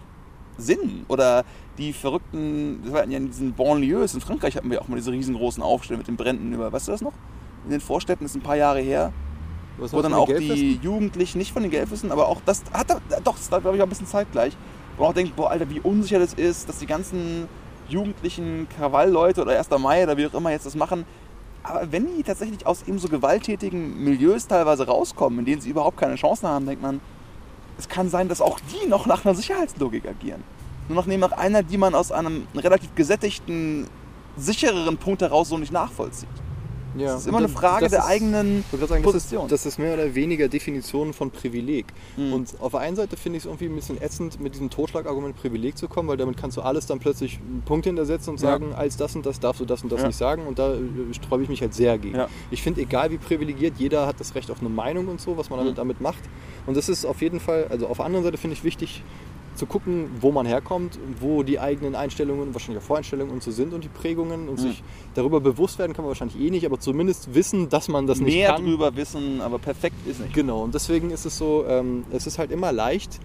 Sinn. 0.58 1.06
Oder 1.10 1.44
die 1.78 1.94
verrückten, 1.94 2.82
das 2.84 2.94
war 2.94 3.08
ja 3.08 3.18
in 3.18 3.28
diesen 3.28 3.54
Banlieues 3.54 4.14
in 4.14 4.22
Frankreich 4.22 4.56
hatten 4.56 4.72
wir 4.72 4.82
auch 4.82 4.88
mal 4.88 4.96
diese 4.96 5.12
riesengroßen 5.12 5.62
Aufstände 5.62 6.00
mit 6.00 6.08
den 6.08 6.16
Bränden 6.16 6.54
über, 6.54 6.72
weißt 6.72 6.88
du 6.88 6.92
das 6.94 7.02
noch? 7.02 7.14
In 7.66 7.72
den 7.72 7.82
Vorstädten 7.82 8.26
ist 8.26 8.36
ein 8.36 8.42
paar 8.42 8.56
Jahre 8.56 8.80
her, 8.80 9.12
Was 9.78 9.92
wo 9.92 10.02
dann 10.02 10.14
auch 10.14 10.28
die? 10.28 10.80
Jugendlichen, 10.82 11.38
nicht 11.38 11.52
von 11.52 11.62
den 11.62 11.72
Gelbwissen, 11.72 12.12
aber 12.12 12.28
auch 12.30 12.42
das 12.46 12.64
hat 12.74 12.90
doch, 12.90 13.36
das 13.36 13.52
war 13.52 13.62
glaube 13.62 13.76
ich 13.76 13.84
auch 13.84 13.86
ein 13.86 13.90
bisschen 13.90 14.08
zeitgleich, 14.08 14.56
man 14.98 15.10
auch 15.10 15.14
denkt, 15.14 15.36
boah, 15.36 15.52
Alter, 15.52 15.70
wie 15.70 15.80
unsicher 15.80 16.20
das 16.20 16.34
ist, 16.34 16.70
dass 16.70 16.80
die 16.80 16.86
ganzen 16.86 17.48
jugendlichen 17.88 18.68
Krawallleute 18.78 19.42
oder 19.42 19.58
1. 19.58 19.70
Mai 19.80 20.04
oder 20.04 20.18
wie 20.18 20.28
auch 20.28 20.34
immer 20.34 20.52
jetzt 20.52 20.66
das 20.66 20.76
machen. 20.76 21.06
Aber 21.64 21.92
wenn 21.92 22.16
die 22.16 22.24
tatsächlich 22.24 22.66
aus 22.66 22.84
eben 22.88 23.00
so 23.00 23.08
gewalttätigen 23.08 24.04
Milieus 24.04 24.48
teilweise 24.48 24.88
rauskommen, 24.88 25.40
in 25.40 25.46
denen 25.46 25.62
sie 25.62 25.70
überhaupt 25.70 25.98
keine 25.98 26.16
Chancen 26.16 26.48
haben, 26.48 26.66
denkt 26.66 26.82
man, 26.82 27.02
es 27.78 27.88
kann 27.88 28.10
sein, 28.10 28.28
dass 28.28 28.42
auch 28.42 28.60
die 28.60 28.88
noch 28.88 29.06
nach 29.06 29.26
einer 29.26 29.36
Sicherheitslogik 29.36 30.08
agieren. 30.08 30.44
Nur 30.88 30.96
noch 30.96 31.06
nach 31.06 31.34
einer, 31.34 31.64
die 31.64 31.78
man 31.78 31.94
aus 31.94 32.12
einem 32.12 32.48
relativ 32.56 32.96
gesättigten, 32.96 33.88
sichereren 34.38 34.98
Punkt 34.98 35.22
heraus 35.22 35.50
so 35.50 35.58
nicht 35.58 35.74
nachvollzieht. 35.74 36.30
Ja, 37.00 37.14
Es 37.16 37.22
ist 37.22 37.28
immer 37.28 37.38
eine 37.40 37.50
Frage 37.50 37.90
der 37.90 38.00
ist- 38.00 38.06
eigenen 38.06 38.64
sagen, 38.72 38.82
das 38.82 38.92
ist, 38.92 39.04
Position. 39.04 39.48
das 39.48 39.66
ist 39.66 39.78
mehr 39.80 39.94
oder 39.94 40.16
weniger 40.16 40.48
Definition 40.48 41.14
von 41.14 41.32
Privileg. 41.32 41.86
Mhm. 42.18 42.34
Und 42.34 42.54
auf 42.60 42.72
der 42.72 42.82
einen 42.82 42.96
Seite 42.96 43.18
finde 43.18 43.38
ich 43.38 43.44
es 43.44 43.46
irgendwie 43.46 43.66
ein 43.66 43.76
bisschen 43.76 44.02
ätzend, 44.02 44.40
mit 44.40 44.54
diesem 44.54 44.70
Totschlagargument 44.70 45.36
Privileg 45.36 45.78
zu 45.78 45.88
kommen, 45.88 46.10
weil 46.10 46.18
damit 46.18 46.38
kannst 46.38 46.58
du 46.58 46.62
alles 46.62 46.86
dann 46.86 47.00
plötzlich 47.00 47.40
einen 47.40 47.62
Punkt 47.66 47.86
hintersetzen 47.86 48.32
und 48.32 48.42
Ja. 48.42 48.50
sagen, 48.52 48.74
als 48.76 48.98
das 48.98 49.16
und 49.16 49.26
das 49.26 49.40
darfst 49.40 49.62
du 49.62 49.66
das 49.66 49.84
und 49.84 49.92
das 49.92 50.02
Ja. 50.02 50.08
nicht 50.08 50.18
sagen. 50.18 50.48
Und 50.48 50.60
da 50.60 50.74
äh, 50.74 50.80
sträube 51.12 51.44
ich 51.44 51.50
mich 51.50 51.62
halt 51.62 51.74
sehr 51.74 51.98
gegen. 51.98 52.16
Ja. 52.16 52.28
Ich 52.52 52.62
finde, 52.64 52.82
egal 52.82 53.12
wie 53.12 53.18
privilegiert, 53.18 53.76
jeder 53.78 54.08
hat 54.08 54.20
das 54.20 54.36
Recht 54.36 54.50
auf 54.52 54.60
eine 54.60 54.70
Meinung 54.70 55.08
und 55.08 55.22
so, 55.22 55.38
was 55.38 55.50
man 55.50 55.60
damit, 55.60 55.74
Mhm. 55.74 55.78
damit 55.78 56.02
macht. 56.02 56.24
Und 56.66 56.76
das 56.78 56.90
ist 56.90 57.06
auf 57.06 57.22
jeden 57.22 57.40
Fall, 57.40 57.68
also 57.70 57.88
auf 57.88 57.98
der 57.98 58.06
anderen 58.06 58.24
Seite 58.26 58.38
finde 58.38 58.56
ich 58.56 58.64
wichtig, 58.64 59.04
zu 59.58 59.66
gucken, 59.66 60.10
wo 60.22 60.32
man 60.32 60.46
herkommt, 60.46 60.98
wo 61.20 61.44
die 61.44 61.60
eigenen 61.60 61.96
Einstellungen, 61.96 62.54
wahrscheinlich 62.54 62.82
auch 62.84 62.88
Voreinstellungen 62.88 63.34
und 63.34 63.44
so 63.44 63.52
sind 63.52 63.74
und 63.74 63.84
die 63.84 63.90
Prägungen 63.90 64.48
und 64.48 64.60
Mhm. 64.60 64.64
sich 64.70 64.84
darüber 65.16 65.42
bewusst 65.42 65.80
werden 65.80 65.94
kann 65.94 66.04
man 66.06 66.10
wahrscheinlich 66.10 66.40
eh 66.40 66.50
nicht, 66.50 66.66
aber 66.66 66.80
zumindest 66.80 67.34
wissen, 67.34 67.68
dass 67.70 67.88
man 67.88 68.08
das 68.08 68.20
nicht 68.20 68.36
mehr 68.36 68.54
kann. 68.54 68.64
drüber 68.66 68.96
wissen, 68.96 69.42
aber 69.42 69.58
perfekt 69.60 69.96
ist 70.08 70.20
nicht. 70.22 70.34
Genau, 70.34 70.64
und 70.64 70.74
deswegen 70.76 71.10
ist 71.10 71.26
es 71.26 71.38
so, 71.38 71.66
ähm, 71.68 72.06
es 72.12 72.28
ist 72.28 72.38
halt 72.40 72.52
immer 72.52 72.72
leicht, 72.72 73.20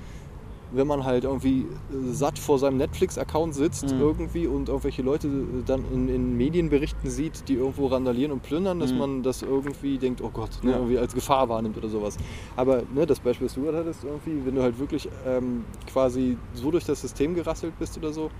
wenn 0.75 0.87
man 0.87 1.05
halt 1.05 1.25
irgendwie 1.25 1.63
äh, 1.63 2.13
satt 2.13 2.39
vor 2.39 2.59
seinem 2.59 2.77
Netflix-Account 2.79 3.55
sitzt 3.55 3.85
Mhm. 3.85 4.01
irgendwie 4.01 4.47
und 4.47 4.69
irgendwelche 4.69 5.03
Leute 5.03 5.29
äh, 5.29 5.63
dann 5.65 5.85
in, 5.85 6.09
in 6.09 6.37
Medienberichten 6.37 7.11
sieht, 7.11 7.49
die 7.49 7.55
irgendwo 7.55 7.87
randalieren 7.87 8.33
und 8.33 8.43
plündern, 8.43 8.81
dass 8.81 8.93
Mhm. 8.93 8.99
man 8.99 9.23
das 9.23 9.43
irgendwie 9.43 9.99
denkt, 9.99 10.21
oh 10.23 10.31
Gott, 10.31 10.51
ne, 10.63 10.71
Ja. 10.73 10.77
irgendwie 10.79 10.99
als 10.99 11.15
Gefahr 11.15 11.49
wahrnimmt 11.49 11.77
oder 11.77 11.89
sowas. 11.89 12.17
Aber 12.57 12.83
ne, 12.95 13.07
das 13.07 13.21
Beispiel, 13.21 13.47
was 13.47 13.55
du 13.55 13.63
gerade 13.63 13.79
hattest, 13.79 14.05
irgendwie, 14.05 14.45
wenn 14.47 14.55
du 14.55 14.63
halt 14.63 14.79
wirklich 14.79 15.09
ähm, 15.27 15.65
quasi 15.87 16.37
so 16.55 16.71
durch 16.71 16.85
das 16.85 17.01
System 17.01 17.35
gerasselt 17.35 17.79
bist 17.79 17.97
oder 17.99 18.13
so, 18.13 18.31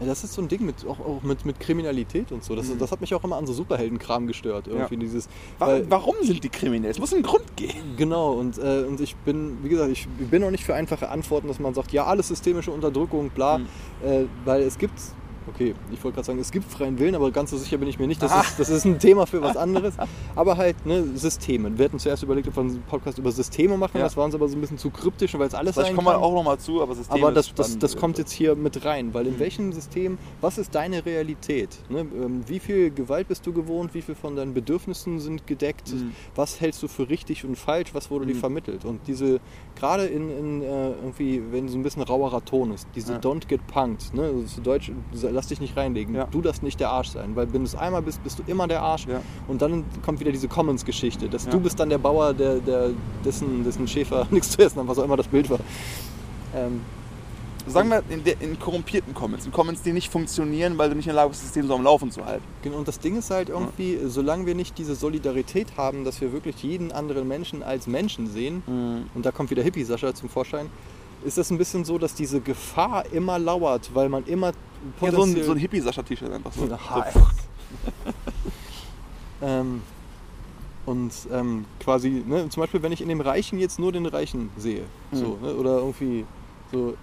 ja, 0.00 0.06
das 0.06 0.24
ist 0.24 0.32
so 0.34 0.42
ein 0.42 0.48
Ding 0.48 0.64
mit, 0.66 0.84
auch, 0.86 0.98
auch 1.00 1.22
mit, 1.22 1.44
mit 1.44 1.60
Kriminalität 1.60 2.32
und 2.32 2.42
so. 2.44 2.54
Das, 2.56 2.68
Mhm. 2.68 2.78
das 2.78 2.90
hat 2.92 3.00
mich 3.00 3.14
auch 3.14 3.22
immer 3.24 3.36
an 3.36 3.46
so 3.46 3.52
Superheldenkram 3.52 4.26
gestört. 4.26 4.66
Irgendwie 4.66 4.96
dieses, 4.96 5.28
Wa- 5.58 5.68
weil- 5.68 5.90
Warum 5.90 6.14
sind 6.22 6.42
die 6.42 6.48
kriminell? 6.48 6.90
Es 6.90 6.98
muss 6.98 7.12
einen 7.14 7.22
Grund 7.22 7.44
geben. 7.56 7.94
Genau, 7.96 8.32
und, 8.32 8.58
äh, 8.58 8.84
und 8.88 9.00
ich 9.00 9.14
bin, 9.16 9.58
wie 9.62 9.68
gesagt, 9.68 9.90
ich 9.92 10.06
bin 10.08 10.42
auch 10.44 10.50
nicht 10.50 10.64
für 10.64 10.74
einfache 10.74 11.08
Antworten, 11.08 11.48
dass 11.48 11.58
man 11.60 11.74
sagt, 11.74 11.92
ja, 11.92 12.04
alles 12.04 12.28
systemische 12.28 12.70
Unterdrückung, 12.70 13.30
bla, 13.30 13.58
Mhm. 13.58 13.66
äh, 14.04 14.24
weil 14.44 14.62
es 14.62 14.78
gibt, 14.78 14.98
okay, 15.48 15.74
ich 15.92 16.02
wollte 16.02 16.16
gerade 16.16 16.26
sagen, 16.26 16.38
es 16.38 16.50
gibt 16.50 16.70
freien 16.70 16.98
Willen, 16.98 17.14
aber 17.14 17.30
ganz 17.30 17.50
so 17.50 17.56
sicher 17.58 17.78
bin 17.78 17.88
ich 17.88 17.98
mir 17.98 18.06
nicht, 18.06 18.22
das, 18.22 18.32
Ah. 18.32 18.40
ist, 18.40 18.58
das 18.58 18.68
ist 18.70 18.84
ein 18.84 18.98
Thema 18.98 19.26
für 19.26 19.42
was 19.42 19.56
anderes, 19.56 19.94
aber 20.34 20.56
halt, 20.56 20.84
ne, 20.86 21.04
Systeme. 21.14 21.76
Wir 21.78 21.84
hatten 21.86 21.98
zuerst 21.98 22.22
überlegt, 22.22 22.48
ob 22.48 22.56
wir 22.56 22.62
einen 22.62 22.82
Podcast 22.82 23.18
über 23.18 23.30
Systeme 23.32 23.76
machen, 23.76 23.98
Ja. 23.98 24.04
das 24.04 24.16
war 24.16 24.24
uns 24.24 24.34
aber 24.34 24.48
so 24.48 24.56
ein 24.56 24.60
bisschen 24.60 24.78
zu 24.78 24.90
kryptisch, 24.90 25.34
weil 25.38 25.46
es 25.48 25.54
alles 25.54 25.74
Vielleicht 25.74 25.88
sein 25.88 25.96
kommen 25.96 26.08
wir 26.08 26.18
auch 26.20 26.34
nochmal 26.34 26.58
zu, 26.58 26.82
aber 26.82 26.94
System 26.94 27.22
Aber 27.22 27.28
ist 27.36 27.50
das, 27.58 27.72
das, 27.72 27.78
das 27.78 27.96
kommt 27.96 28.18
jetzt 28.18 28.32
hier 28.32 28.54
mit 28.56 28.84
rein, 28.84 29.12
weil 29.14 29.26
in 29.26 29.34
Mhm. 29.34 29.38
welchem 29.38 29.72
System, 29.72 30.18
was 30.40 30.58
ist 30.58 30.74
deine 30.74 31.04
Realität? 31.04 31.70
Ne? 31.88 32.00
Ähm, 32.00 32.42
Wie 32.46 32.58
viel 32.60 32.90
Gewalt 32.90 33.28
bist 33.28 33.46
du 33.46 33.52
gewohnt? 33.52 33.94
Wie 33.94 34.02
viel 34.02 34.14
von 34.14 34.36
deinen 34.36 34.54
Bedürfnissen 34.54 35.20
sind 35.20 35.46
gedeckt? 35.46 35.92
Mhm. 35.92 36.12
Was 36.34 36.60
hältst 36.60 36.82
du 36.82 36.88
für 36.88 37.08
richtig 37.08 37.44
und 37.44 37.56
falsch? 37.56 37.94
Was 37.94 38.10
wurde 38.10 38.26
dir 38.26 38.34
Mhm. 38.34 38.38
vermittelt? 38.40 38.84
Und 38.84 39.00
diese, 39.06 39.40
gerade 39.76 40.04
in, 40.06 40.30
in 40.30 40.62
äh, 40.62 40.90
irgendwie, 40.92 41.42
wenn 41.50 41.68
so 41.68 41.76
ein 41.78 41.82
bisschen 41.82 42.02
rauerer 42.02 42.44
Ton 42.44 42.72
ist, 42.72 42.86
diese 42.94 43.14
Ja. 43.14 43.18
Don't 43.18 43.46
get 43.46 43.66
punked, 43.66 44.12
ne? 44.14 44.22
also 44.24 44.42
zu 44.42 44.60
Deutsch, 44.60 44.90
lass 45.34 45.48
dich 45.48 45.60
nicht 45.60 45.76
reinlegen, 45.76 46.14
Ja. 46.14 46.26
du 46.30 46.40
darfst 46.40 46.62
nicht 46.62 46.80
der 46.80 46.90
Arsch 46.90 47.08
sein, 47.10 47.36
weil 47.36 47.52
wenn 47.52 47.60
du 47.62 47.66
es 47.66 47.74
einmal 47.74 48.00
bist, 48.02 48.22
bist 48.24 48.38
du 48.38 48.42
immer 48.46 48.66
der 48.66 48.80
Arsch. 48.82 49.06
Ja. 49.06 49.20
Und 49.48 49.60
dann 49.60 49.84
kommt 50.04 50.20
wieder 50.20 50.32
diese 50.32 50.48
Commons-Geschichte, 50.48 51.28
dass 51.28 51.44
Ja. 51.44 51.50
du 51.50 51.60
bist 51.60 51.78
dann 51.78 51.90
der 51.90 51.98
Bauer, 51.98 52.32
der, 52.32 52.56
der, 52.60 52.90
dessen, 53.24 53.64
dessen 53.64 53.86
Schäfer 53.86 54.26
nichts 54.30 54.50
zu 54.50 54.62
essen 54.62 54.78
haben, 54.78 54.88
was 54.88 54.98
auch 54.98 55.04
immer 55.04 55.16
das 55.16 55.28
Bild 55.28 55.50
war. 55.50 55.58
Ähm, 56.54 56.80
Sagen 57.66 57.88
wir 57.88 58.02
in, 58.10 58.22
der, 58.22 58.38
in 58.42 58.58
korrumpierten 58.60 59.14
Comments, 59.14 59.46
in 59.46 59.50
Comments, 59.50 59.80
die 59.80 59.94
nicht 59.94 60.12
funktionieren, 60.12 60.76
weil 60.76 60.90
du 60.90 60.96
nicht 60.96 61.06
in 61.06 61.14
der 61.14 61.22
Lage 61.22 61.30
bist, 61.30 61.40
das 61.40 61.46
System 61.48 61.66
so 61.66 61.74
am 61.74 61.82
Laufen 61.82 62.10
zu 62.10 62.22
halten. 62.26 62.44
Genau, 62.62 62.76
und 62.76 62.86
das 62.86 62.98
Ding 63.00 63.16
ist 63.16 63.30
halt 63.30 63.48
irgendwie, 63.48 63.98
solange 64.04 64.44
wir 64.44 64.54
nicht 64.54 64.76
diese 64.76 64.94
Solidarität 64.94 65.68
haben, 65.78 66.04
dass 66.04 66.20
wir 66.20 66.34
wirklich 66.34 66.62
jeden 66.62 66.92
anderen 66.92 67.26
Menschen 67.26 67.62
als 67.62 67.86
Menschen 67.86 68.26
sehen, 68.30 68.62
und 69.14 69.24
da 69.24 69.30
kommt 69.32 69.48
wieder 69.48 69.62
Hippie-Sascha 69.62 70.14
zum 70.14 70.28
Vorschein, 70.28 70.66
ist 71.24 71.38
das 71.38 71.50
ein 71.50 71.56
bisschen 71.56 71.86
so, 71.86 71.96
dass 71.96 72.14
diese 72.14 72.42
Gefahr 72.42 73.06
immer 73.12 73.38
lauert, 73.38 73.92
weil 73.94 74.10
man 74.10 74.24
immer 74.26 74.52
Ja, 75.00 75.10
so 75.12 75.22
ein, 75.22 75.42
so 75.42 75.52
ein 75.52 75.58
Hippie-Sascha-T-Shirt 75.58 76.32
einfach 76.32 76.52
so. 76.52 76.70
Aha, 76.72 77.06
so. 77.12 77.20
ähm, 79.42 79.82
und 80.86 81.12
ähm, 81.32 81.64
quasi, 81.80 82.22
ne, 82.26 82.48
zum 82.50 82.60
Beispiel, 82.62 82.82
wenn 82.82 82.92
ich 82.92 83.00
in 83.00 83.08
dem 83.08 83.20
Reichen 83.20 83.58
jetzt 83.58 83.78
nur 83.78 83.92
den 83.92 84.06
Reichen 84.06 84.50
sehe, 84.56 84.82
so, 85.12 85.38
Mhm. 85.40 85.46
ne, 85.46 85.54
oder 85.54 85.78
irgendwie 85.78 86.24
so, 86.70 86.94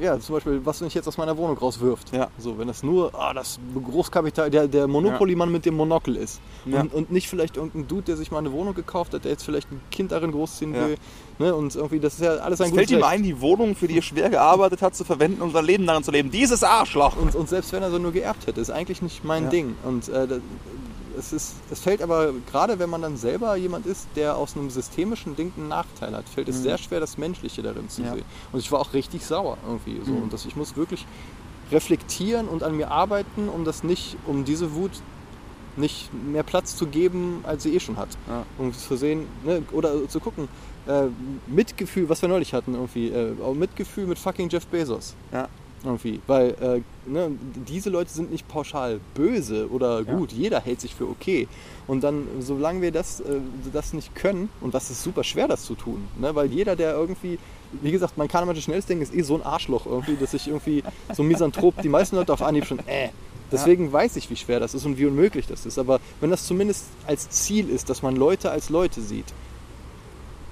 ja, 0.00 0.18
zum 0.18 0.34
Beispiel, 0.34 0.60
was 0.64 0.80
mich 0.82 0.92
jetzt 0.92 1.06
aus 1.08 1.16
meiner 1.16 1.36
Wohnung 1.38 1.56
rauswirft. 1.56 2.12
Ja. 2.12 2.28
So, 2.38 2.58
wenn 2.58 2.68
das 2.68 2.82
nur 2.82 3.14
ah, 3.14 3.32
das 3.32 3.58
Großkapital, 3.74 4.50
der, 4.50 4.68
der 4.68 4.86
Monopoly-Mann 4.88 5.50
mit 5.50 5.64
dem 5.64 5.74
Monokel 5.74 6.16
ist. 6.16 6.40
Ja. 6.66 6.82
Und, 6.82 6.92
und 6.92 7.10
nicht 7.10 7.28
vielleicht 7.28 7.56
irgendein 7.56 7.88
Dude, 7.88 8.02
der 8.02 8.16
sich 8.18 8.30
mal 8.30 8.38
eine 8.40 8.52
Wohnung 8.52 8.74
gekauft 8.74 9.14
hat, 9.14 9.24
der 9.24 9.30
jetzt 9.30 9.44
vielleicht 9.44 9.70
ein 9.72 9.80
Kind 9.90 10.12
darin 10.12 10.32
großziehen 10.32 10.74
Ja. 10.74 10.88
will. 10.88 10.96
Ne? 11.38 11.54
Und 11.54 11.74
irgendwie, 11.74 12.00
das 12.00 12.14
ist 12.14 12.20
ja 12.22 12.30
alles 12.36 12.60
ein 12.60 12.68
Es 12.68 12.74
fällt 12.74 12.88
gutes 12.88 12.90
ihm 12.90 13.02
Recht. 13.04 13.06
ein, 13.18 13.22
die 13.22 13.40
Wohnung, 13.40 13.76
für 13.76 13.86
die 13.88 13.98
er 13.98 14.02
schwer 14.02 14.30
gearbeitet 14.30 14.80
hat, 14.82 14.94
zu 14.96 15.04
verwenden, 15.04 15.42
um 15.42 15.52
sein 15.52 15.64
Leben 15.64 15.86
darin 15.86 16.02
zu 16.02 16.10
leben. 16.10 16.30
Dieses 16.30 16.62
Arschloch! 16.64 17.16
Und, 17.16 17.34
und 17.34 17.48
selbst 17.48 17.72
wenn 17.72 17.82
er 17.82 17.90
so 17.90 17.98
nur 17.98 18.12
geerbt 18.12 18.46
hätte, 18.46 18.60
ist 18.60 18.70
eigentlich 18.70 19.02
nicht 19.02 19.24
mein 19.24 19.44
Ja. 19.44 19.50
Ding. 19.50 19.74
Und 19.84 20.08
äh, 20.08 20.26
das, 20.26 20.40
es, 21.18 21.32
ist, 21.32 21.54
es 21.70 21.80
fällt 21.80 22.02
aber, 22.02 22.32
gerade 22.50 22.78
wenn 22.78 22.90
man 22.90 23.02
dann 23.02 23.16
selber 23.16 23.56
jemand 23.56 23.86
ist, 23.86 24.06
der 24.16 24.36
aus 24.36 24.54
einem 24.56 24.70
systemischen 24.70 25.34
Ding 25.36 25.52
einen 25.56 25.68
Nachteil 25.68 26.14
hat, 26.14 26.28
fällt 26.28 26.48
es 26.48 26.58
Mhm. 26.58 26.62
sehr 26.62 26.78
schwer, 26.78 27.00
das 27.00 27.16
Menschliche 27.18 27.62
darin 27.62 27.88
zu 27.88 28.02
Ja. 28.02 28.12
sehen. 28.14 28.24
Und 28.52 28.60
ich 28.60 28.70
war 28.72 28.80
auch 28.80 28.92
richtig 28.94 29.24
sauer 29.24 29.56
irgendwie. 29.66 30.00
So. 30.04 30.12
Mhm. 30.12 30.22
Und 30.24 30.32
das, 30.32 30.44
ich 30.46 30.56
muss 30.56 30.76
wirklich 30.76 31.06
reflektieren 31.72 32.48
und 32.48 32.62
an 32.62 32.76
mir 32.76 32.90
arbeiten, 32.90 33.48
um 33.48 33.64
das 33.64 33.82
nicht, 33.82 34.16
um 34.26 34.44
diese 34.44 34.74
Wut 34.74 34.92
nicht 35.76 36.10
mehr 36.12 36.42
Platz 36.42 36.76
zu 36.76 36.86
geben, 36.86 37.40
als 37.44 37.62
sie 37.62 37.74
eh 37.74 37.80
schon 37.80 37.96
hat. 37.96 38.08
Ja. 38.28 38.44
Um 38.58 38.72
zu 38.72 38.96
sehen, 38.96 39.26
ne, 39.44 39.62
oder 39.72 40.08
zu 40.08 40.20
gucken, 40.20 40.48
äh, 40.86 41.04
Mitgefühl, 41.46 42.08
was 42.08 42.22
wir 42.22 42.28
neulich 42.28 42.54
hatten, 42.54 42.74
irgendwie, 42.74 43.08
äh, 43.08 43.32
auch 43.42 43.54
Mitgefühl 43.54 44.06
mit 44.06 44.18
fucking 44.18 44.48
Jeff 44.48 44.66
Bezos. 44.66 45.14
Ja. 45.32 45.48
Irgendwie. 45.84 46.20
Weil 46.26 46.56
äh, 46.60 47.08
ne, 47.08 47.30
diese 47.68 47.90
Leute 47.90 48.10
sind 48.10 48.32
nicht 48.32 48.48
pauschal 48.48 48.98
böse 49.14 49.70
oder 49.70 50.00
Ja. 50.02 50.14
gut, 50.14 50.32
jeder 50.32 50.60
hält 50.60 50.80
sich 50.80 50.94
für 50.94 51.06
okay. 51.06 51.46
Und 51.86 52.02
dann, 52.02 52.26
solange 52.40 52.80
wir 52.80 52.90
das, 52.90 53.20
äh, 53.20 53.40
das 53.72 53.92
nicht 53.92 54.14
können, 54.14 54.48
und 54.60 54.74
das 54.74 54.90
ist 54.90 55.02
super 55.02 55.22
schwer, 55.22 55.46
das 55.46 55.64
zu 55.64 55.74
tun, 55.74 56.08
ne, 56.18 56.34
weil 56.34 56.50
jeder, 56.50 56.74
der 56.74 56.92
irgendwie, 56.94 57.38
wie 57.82 57.92
gesagt, 57.92 58.16
mein 58.16 58.26
kanadisches 58.26 58.64
Schnellsdenken 58.64 59.02
ist 59.02 59.14
eh 59.14 59.22
so 59.22 59.36
ein 59.36 59.42
Arschloch 59.42 59.86
irgendwie, 59.86 60.16
dass 60.16 60.34
ich 60.34 60.48
irgendwie 60.48 60.82
so 61.12 61.22
ein 61.22 61.28
Misanthrop, 61.28 61.80
die 61.82 61.88
meisten 61.88 62.16
Leute 62.16 62.32
auf 62.32 62.42
Anhieb 62.42 62.64
schon, 62.64 62.78
äh. 62.86 63.10
Deswegen 63.52 63.92
weiß 63.92 64.16
ich, 64.16 64.28
wie 64.30 64.36
schwer 64.36 64.58
das 64.60 64.74
ist 64.74 64.84
und 64.86 64.98
wie 64.98 65.06
unmöglich 65.06 65.46
das 65.46 65.66
ist. 65.66 65.78
Aber 65.78 66.00
wenn 66.20 66.30
das 66.30 66.46
zumindest 66.46 66.86
als 67.06 67.30
Ziel 67.30 67.68
ist, 67.70 67.88
dass 67.90 68.02
man 68.02 68.16
Leute 68.16 68.50
als 68.50 68.70
Leute 68.70 69.00
sieht, 69.00 69.26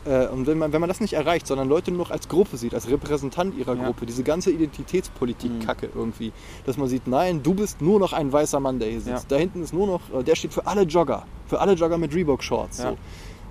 äh, 0.07 0.27
und 0.29 0.47
wenn 0.47 0.59
man, 0.59 0.73
wenn 0.73 0.81
man 0.81 0.89
das 0.89 1.01
nicht 1.01 1.15
erreicht, 1.15 1.47
sondern 1.47 1.69
Leute 1.69 1.91
nur 1.91 1.99
noch 2.01 2.11
als 2.11 2.29
Gruppe 2.29 2.57
sieht, 2.57 2.75
als 2.75 2.89
Repräsentant 2.91 3.57
ihrer 3.57 3.75
Ja. 3.75 3.85
Gruppe, 3.87 4.05
diese 4.07 4.23
ganze 4.23 4.51
Mhm. 4.51 4.57
Identitätspolitik-Kacke 4.57 5.89
irgendwie, 5.95 6.33
dass 6.67 6.77
man 6.77 6.89
sieht, 6.89 7.07
nein, 7.07 7.43
du 7.43 7.55
bist 7.55 7.81
nur 7.81 7.99
noch 7.99 8.13
ein 8.13 8.33
weißer 8.33 8.61
Mann, 8.61 8.79
der 8.79 8.89
hier 8.91 9.01
sitzt. 9.01 9.31
Ja. 9.31 9.37
Da 9.37 9.37
hinten 9.37 9.63
ist 9.63 9.73
nur 9.73 9.87
noch, 9.87 10.01
äh, 10.21 10.23
der 10.23 10.35
steht 10.35 10.53
für 10.53 10.67
alle 10.67 10.83
Jogger, 10.83 11.27
für 11.47 11.61
alle 11.61 11.73
Jogger 11.73 11.99
mit 11.99 12.15
Reebok-Shorts. 12.15 12.79
Ja. 12.79 12.91
So. 12.91 12.97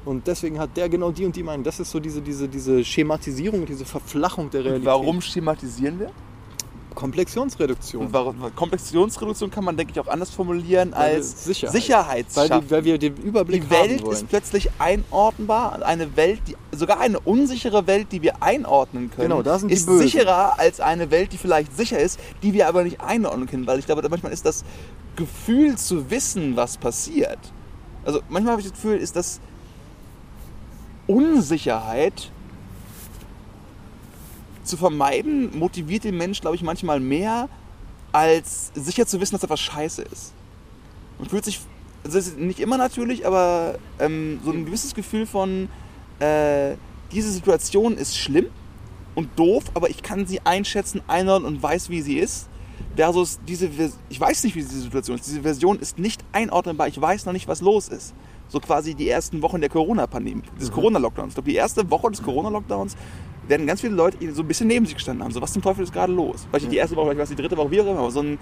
Und 0.06 0.28
deswegen 0.28 0.60
hat 0.60 0.76
der 0.76 0.90
genau 0.90 1.12
die 1.12 1.26
und 1.26 1.36
die 1.36 1.44
Meinung. 1.44 1.64
Das 1.64 1.80
ist 1.80 1.90
so 1.90 2.00
diese, 2.00 2.22
diese, 2.22 2.48
diese 2.50 2.84
Schematisierung, 2.84 3.66
diese 3.66 3.86
Verflachung 3.86 4.50
der 4.50 4.60
Und 4.62 4.66
Realität. 4.68 4.86
warum 4.86 5.22
schematisieren 5.22 6.00
wir? 6.00 6.12
Komplexionsreduktion. 6.94 8.08
Und 8.08 8.14
warum, 8.14 8.56
Komplexionsreduktion 8.56 9.52
kann 9.52 9.64
man, 9.64 9.78
denke 9.78 9.94
ich, 9.94 10.00
auch 10.00 10.08
anders 10.08 10.30
formulieren 10.30 10.94
als 10.94 11.46
Sicherheit. 11.46 11.74
Sicherheitsschaffen. 11.74 12.50
Weil, 12.52 12.62
die, 12.62 12.72
weil 12.72 12.86
wir 12.86 12.98
den 12.98 13.16
Überblick 13.18 13.64
die 13.64 13.70
Welt 13.70 14.02
haben 14.02 14.12
ist 14.12 14.30
plötzlich 14.30 14.70
einordnbar. 14.80 15.84
Eine 15.84 16.16
Welt, 16.16 16.42
die, 16.48 16.56
sogar 16.76 17.00
eine 17.00 17.20
unsichere 17.20 17.88
Welt, 17.88 18.08
die 18.12 18.22
wir 18.22 18.42
einordnen 18.44 19.10
können, 19.12 19.30
Genau, 19.30 19.42
da 19.42 19.60
sind 19.60 19.70
die 19.70 19.76
ist 19.76 19.86
Bösen. 19.86 20.04
sicherer 20.08 20.60
als 20.60 20.80
eine 20.80 21.12
Welt, 21.12 21.34
die 21.34 21.38
vielleicht 21.38 21.76
sicher 21.76 22.00
ist, 22.00 22.20
die 22.42 22.54
wir 22.54 22.68
aber 22.68 22.84
nicht 22.84 23.02
einordnen 23.02 23.48
können. 23.48 23.68
Weil 23.68 23.80
ich 23.80 23.86
glaube, 23.86 24.08
manchmal 24.10 24.32
ist 24.32 24.46
das 24.46 24.64
Gefühl 25.16 25.78
zu 25.78 26.10
wissen, 26.10 26.56
was 26.56 26.78
passiert. 26.78 27.40
Also 28.06 28.22
manchmal 28.30 28.54
habe 28.54 28.62
ich 28.62 28.68
das 28.68 28.76
Gefühl, 28.76 28.98
ist 28.98 29.16
das 29.16 29.40
Unsicherheit 31.08 32.32
zu 34.64 34.78
vermeiden, 34.78 35.58
motiviert 35.58 36.04
den 36.04 36.18
Mensch, 36.18 36.42
glaube 36.42 36.56
ich, 36.56 36.64
manchmal 36.64 37.00
mehr, 37.00 37.50
als 38.12 38.72
sicher 38.76 39.06
zu 39.06 39.20
wissen, 39.20 39.34
dass 39.34 39.44
etwas 39.44 39.60
scheiße 39.60 40.04
ist. 40.04 40.34
Man 41.20 41.30
fühlt 41.30 41.46
sich, 41.46 41.60
also 42.04 42.20
nicht 42.38 42.60
immer 42.60 42.78
natürlich, 42.78 43.26
aber 43.26 43.80
ähm, 44.00 44.40
so 44.44 44.52
ein 44.52 44.66
gewisses 44.66 44.94
Gefühl 44.94 45.26
von, 45.26 45.70
äh, 46.20 46.76
diese 47.12 47.32
Situation 47.32 47.98
ist 47.98 48.18
schlimm 48.18 48.48
und 49.16 49.30
doof, 49.38 49.66
aber 49.74 49.90
ich 49.90 50.02
kann 50.02 50.26
sie 50.26 50.42
einschätzen, 50.42 51.02
einordnen 51.08 51.56
und 51.56 51.64
weiß, 51.64 51.90
wie 51.90 52.02
sie 52.02 52.18
ist. 52.18 52.50
Versus 52.96 53.40
diese, 53.48 53.70
ich 54.10 54.20
weiß 54.20 54.44
nicht, 54.44 54.56
wie 54.56 54.62
diese 54.62 54.82
Situation 54.82 55.18
ist. 55.18 55.28
Diese 55.28 55.42
Version 55.42 55.80
ist 55.80 55.98
nicht 55.98 56.24
einordnbar, 56.32 56.88
ich 56.88 57.00
weiß 57.00 57.26
noch 57.26 57.34
nicht, 57.34 57.48
was 57.48 57.62
los 57.62 57.88
ist. 57.88 58.14
So 58.50 58.60
quasi 58.60 58.94
die 58.94 59.10
ersten 59.10 59.42
Wochen 59.42 59.62
der 59.62 59.70
Corona-Pandemie, 59.70 60.44
des 60.60 60.72
Corona-Lockdowns. 60.72 61.30
Ich 61.30 61.36
glaube, 61.36 61.50
die 61.50 61.56
erste 61.56 61.90
Woche 61.90 62.12
des 62.12 62.22
Corona-Lockdowns 62.22 62.96
werden 63.48 63.68
ganz 63.68 63.82
viele 63.82 63.94
Leute 63.94 64.18
so 64.34 64.42
ein 64.42 64.48
bisschen 64.48 64.68
neben 64.68 64.86
sich 64.86 64.96
gestanden 64.96 65.24
haben. 65.24 65.32
So, 65.32 65.42
was 65.42 65.54
zum 65.54 65.62
Teufel 65.62 65.84
ist 65.84 65.94
gerade 65.94 66.14
los? 66.14 66.46
Vielleicht 66.50 66.66
nicht 66.66 66.74
die 66.74 66.78
erste 66.78 66.96
Woche, 66.96 67.08
vielleicht 67.08 67.18
war 67.18 67.24
es 67.24 67.30
die 67.30 67.36
dritte 67.36 67.58
Woche, 67.58 67.72
wie 67.72 67.82
auch 67.82 67.86
immer. 67.86 68.00
Aber 68.00 68.12
so 68.12 68.22
ein, 68.22 68.40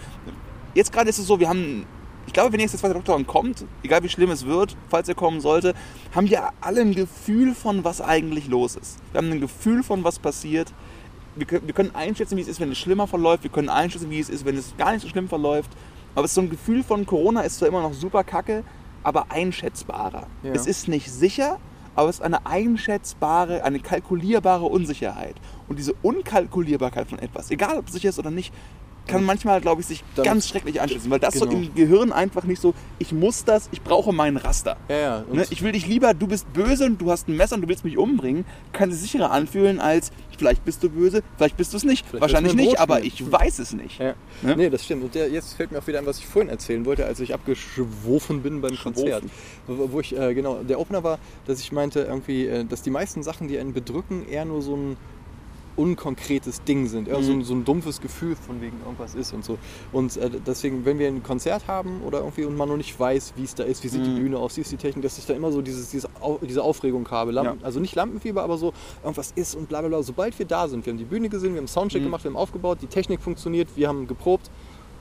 jetzt 0.74 0.92
gerade 0.92 1.10
ist 1.10 1.18
es 1.18 1.28
so, 1.28 1.40
wir 1.40 1.50
haben, 1.50 1.86
ich 2.28 2.34
glaube, 2.34 2.54
wenn 2.54 2.60
jetzt 2.60 2.74
der 2.74 2.80
zweite 2.80 2.94
Lockdown 2.94 3.26
kommt, 3.26 3.66
egal 3.84 4.04
wie 4.04 4.10
schlimm 4.10 4.32
es 4.32 4.46
wird, 4.46 4.78
falls 4.90 5.10
er 5.10 5.16
kommen 5.16 5.42
sollte, 5.42 5.74
haben 6.14 6.30
wir 6.30 6.50
alle 6.62 6.82
ein 6.82 6.94
Gefühl 6.94 7.56
von, 7.56 7.84
was 7.84 8.02
eigentlich 8.02 8.48
los 8.48 8.76
ist. 8.76 9.00
Wir 9.12 9.20
haben 9.20 9.32
ein 9.32 9.42
Gefühl 9.42 9.84
von, 9.84 10.04
was 10.04 10.20
passiert. 10.20 10.74
Wir 11.36 11.46
können, 11.46 11.96
einschätzen, 11.96 12.38
wie 12.38 12.42
es 12.42 12.48
ist, 12.48 12.60
wenn 12.60 12.72
es 12.72 12.78
schlimmer 12.78 13.08
verläuft. 13.08 13.44
Wir 13.44 13.52
können 13.52 13.70
einschätzen, 13.70 14.10
wie 14.10 14.20
es 14.20 14.30
ist, 14.30 14.46
wenn 14.46 14.58
es 14.58 14.76
gar 14.78 14.92
nicht 14.92 15.02
so 15.02 15.08
schlimm 15.08 15.30
verläuft. 15.30 15.72
Aber 16.14 16.28
so 16.28 16.42
ein 16.42 16.50
Gefühl 16.50 16.84
von 16.84 17.06
Corona 17.06 17.42
ist 17.42 17.58
zwar 17.58 17.70
immer 17.70 17.82
noch 17.82 17.94
super 17.94 18.26
kacke, 18.26 18.66
aber 19.02 19.32
einschätzbarer. 19.32 20.28
Ja. 20.44 20.52
Es 20.52 20.68
ist 20.68 20.90
nicht 20.90 21.10
sicher, 21.10 21.58
aber 21.96 22.10
es 22.10 22.18
ist 22.18 22.22
eine 22.22 22.46
einschätzbare, 22.46 23.64
eine 23.64 23.80
kalkulierbare 23.80 24.66
Unsicherheit. 24.66 25.36
Und 25.68 25.80
diese 25.80 25.94
Unkalkulierbarkeit 26.02 27.08
von 27.10 27.20
etwas, 27.20 27.52
egal 27.52 27.78
ob 27.78 27.88
es 27.88 27.94
sicher 27.94 28.10
ist 28.10 28.20
oder 28.20 28.32
nicht, 28.32 28.54
kann 29.08 29.24
manchmal, 29.26 29.60
glaube 29.62 29.82
ich, 29.82 29.88
sich 29.88 30.04
Dann- 30.16 30.26
ganz 30.26 30.48
schrecklich 30.48 30.80
einschätzen. 30.80 31.10
Weil 31.10 31.20
das 31.20 31.34
so 31.36 31.46
Genau. 31.46 31.62
im 31.64 31.76
Gehirn 31.76 32.12
einfach 32.12 32.44
nicht 32.44 32.62
so, 32.62 32.74
ich 33.00 33.12
muss 33.12 33.44
das, 33.44 33.68
ich 33.72 33.82
brauche 33.82 34.14
meinen 34.14 34.38
Raster. 34.38 34.78
Ja, 34.90 34.98
ja. 34.98 35.24
Ne? 35.32 35.46
Ich 35.50 35.62
will 35.64 35.72
dich 35.74 35.88
lieber, 35.88 36.14
du 36.14 36.28
bist 36.28 36.52
böse 36.54 36.86
und 36.86 37.02
du 37.02 37.12
hast 37.12 37.28
ein 37.28 37.36
Messer 37.36 37.56
und 37.56 37.62
du 37.64 37.68
willst 37.68 37.84
mich 37.84 37.98
umbringen, 37.98 38.46
kann 38.74 38.92
sich 38.92 39.02
sicherer 39.02 39.32
anfühlen 39.32 39.80
als, 39.80 40.12
vielleicht 40.38 40.64
bist 40.66 40.82
du 40.84 40.90
böse, 40.90 41.24
vielleicht 41.38 41.58
bist 41.58 41.74
du 41.74 41.78
es 41.78 41.84
nicht. 41.84 42.06
Vielleicht 42.08 42.22
Wahrscheinlich 42.22 42.54
nicht, 42.54 42.80
aber 42.80 43.04
ich 43.04 43.30
weiß 43.32 43.60
es 43.60 43.74
nicht. 43.74 44.00
Ja. 44.00 44.14
Ne? 44.42 44.56
Nee, 44.56 44.70
das 44.70 44.86
stimmt. 44.86 45.04
Und 45.04 45.16
der, 45.16 45.30
jetzt 45.30 45.54
fällt 45.54 45.72
mir 45.72 45.80
auch 45.80 45.88
wieder 45.88 46.00
ein, 46.00 46.06
was 46.06 46.18
ich 46.20 46.26
vorhin 46.28 46.50
erzählen 46.50 46.86
wollte, 46.86 47.06
als 47.06 47.20
ich 47.20 47.34
abgeschwofen 47.34 48.42
bin 48.42 48.62
beim 48.62 48.76
Schwofen. 48.76 48.94
Konzert. 48.94 49.24
Wo, 49.68 49.92
wo 49.92 50.00
ich, 50.00 50.18
äh, 50.18 50.34
genau, 50.34 50.64
der 50.64 50.80
Opener 50.80 51.04
war, 51.04 51.20
dass 51.46 51.60
ich 51.60 51.72
meinte, 51.72 52.02
irgendwie, 52.02 52.46
äh, 52.48 52.66
dass 52.66 52.82
die 52.82 52.90
meisten 52.90 53.24
Sachen, 53.24 53.48
die 53.48 53.58
einen 53.60 53.74
bedrücken, 53.74 54.28
eher 54.28 54.46
nur 54.46 54.62
so 54.62 54.76
ein 54.76 54.98
unkonkretes 55.82 56.64
Ding 56.64 56.88
sind. 56.88 57.08
Eher 57.08 57.22
so, 57.24 57.32
ein, 57.32 57.40
Mhm. 57.40 57.44
so 57.44 57.54
ein 57.56 57.66
dumpfes 57.66 58.00
Gefühl 58.02 58.36
von 58.36 58.62
wegen 58.62 58.78
irgendwas 58.86 59.16
ist 59.16 59.34
und 59.34 59.44
so. 59.44 59.58
Und 59.92 60.16
äh, 60.18 60.30
deswegen, 60.46 60.86
wenn 60.86 61.00
wir 61.00 61.08
ein 61.08 61.24
Konzert 61.24 61.68
haben 61.68 62.02
oder 62.06 62.20
irgendwie 62.20 62.46
und 62.46 62.56
man 62.56 62.70
noch 62.70 62.78
nicht 62.78 62.98
weiß, 63.00 63.34
wie 63.36 63.44
es 63.44 63.56
da 63.56 63.64
ist, 63.64 63.84
wie 63.84 63.88
sieht 63.88 64.06
die 64.06 64.10
Mhm. 64.10 64.16
Bühne 64.20 64.38
aus, 64.38 64.58
wie 64.58 64.62
ist 64.62 64.72
die 64.72 64.78
Technik, 64.78 65.04
dass 65.04 65.18
ich 65.18 65.26
da 65.26 65.34
immer 65.34 65.52
so 65.52 65.62
dieses, 65.62 65.90
dieses, 65.90 66.10
Au- 66.22 66.40
diese 66.42 66.64
Aufregung 66.64 67.10
habe. 67.10 67.32
Lampen, 67.32 67.60
Ja. 67.60 67.66
Also 67.66 67.80
nicht 67.80 67.96
Lampenfieber, 67.96 68.44
aber 68.44 68.58
so 68.58 68.74
irgendwas 69.04 69.32
ist 69.36 69.56
und 69.56 69.68
bla 69.70 69.80
bla 69.82 69.90
bla. 69.90 70.04
Sobald 70.04 70.38
wir 70.38 70.46
da 70.46 70.68
sind, 70.68 70.86
wir 70.86 70.92
haben 70.94 70.98
die 71.00 71.06
Bühne 71.06 71.30
gesehen, 71.30 71.54
wir 71.54 71.60
haben 71.62 71.68
Soundcheck 71.68 72.02
Mhm. 72.02 72.06
gemacht, 72.06 72.24
wir 72.24 72.30
haben 72.32 72.38
aufgebaut, 72.38 72.78
die 72.82 72.88
Technik 72.88 73.22
funktioniert, 73.22 73.70
wir 73.76 73.88
haben 73.88 74.08
geprobt, 74.08 74.50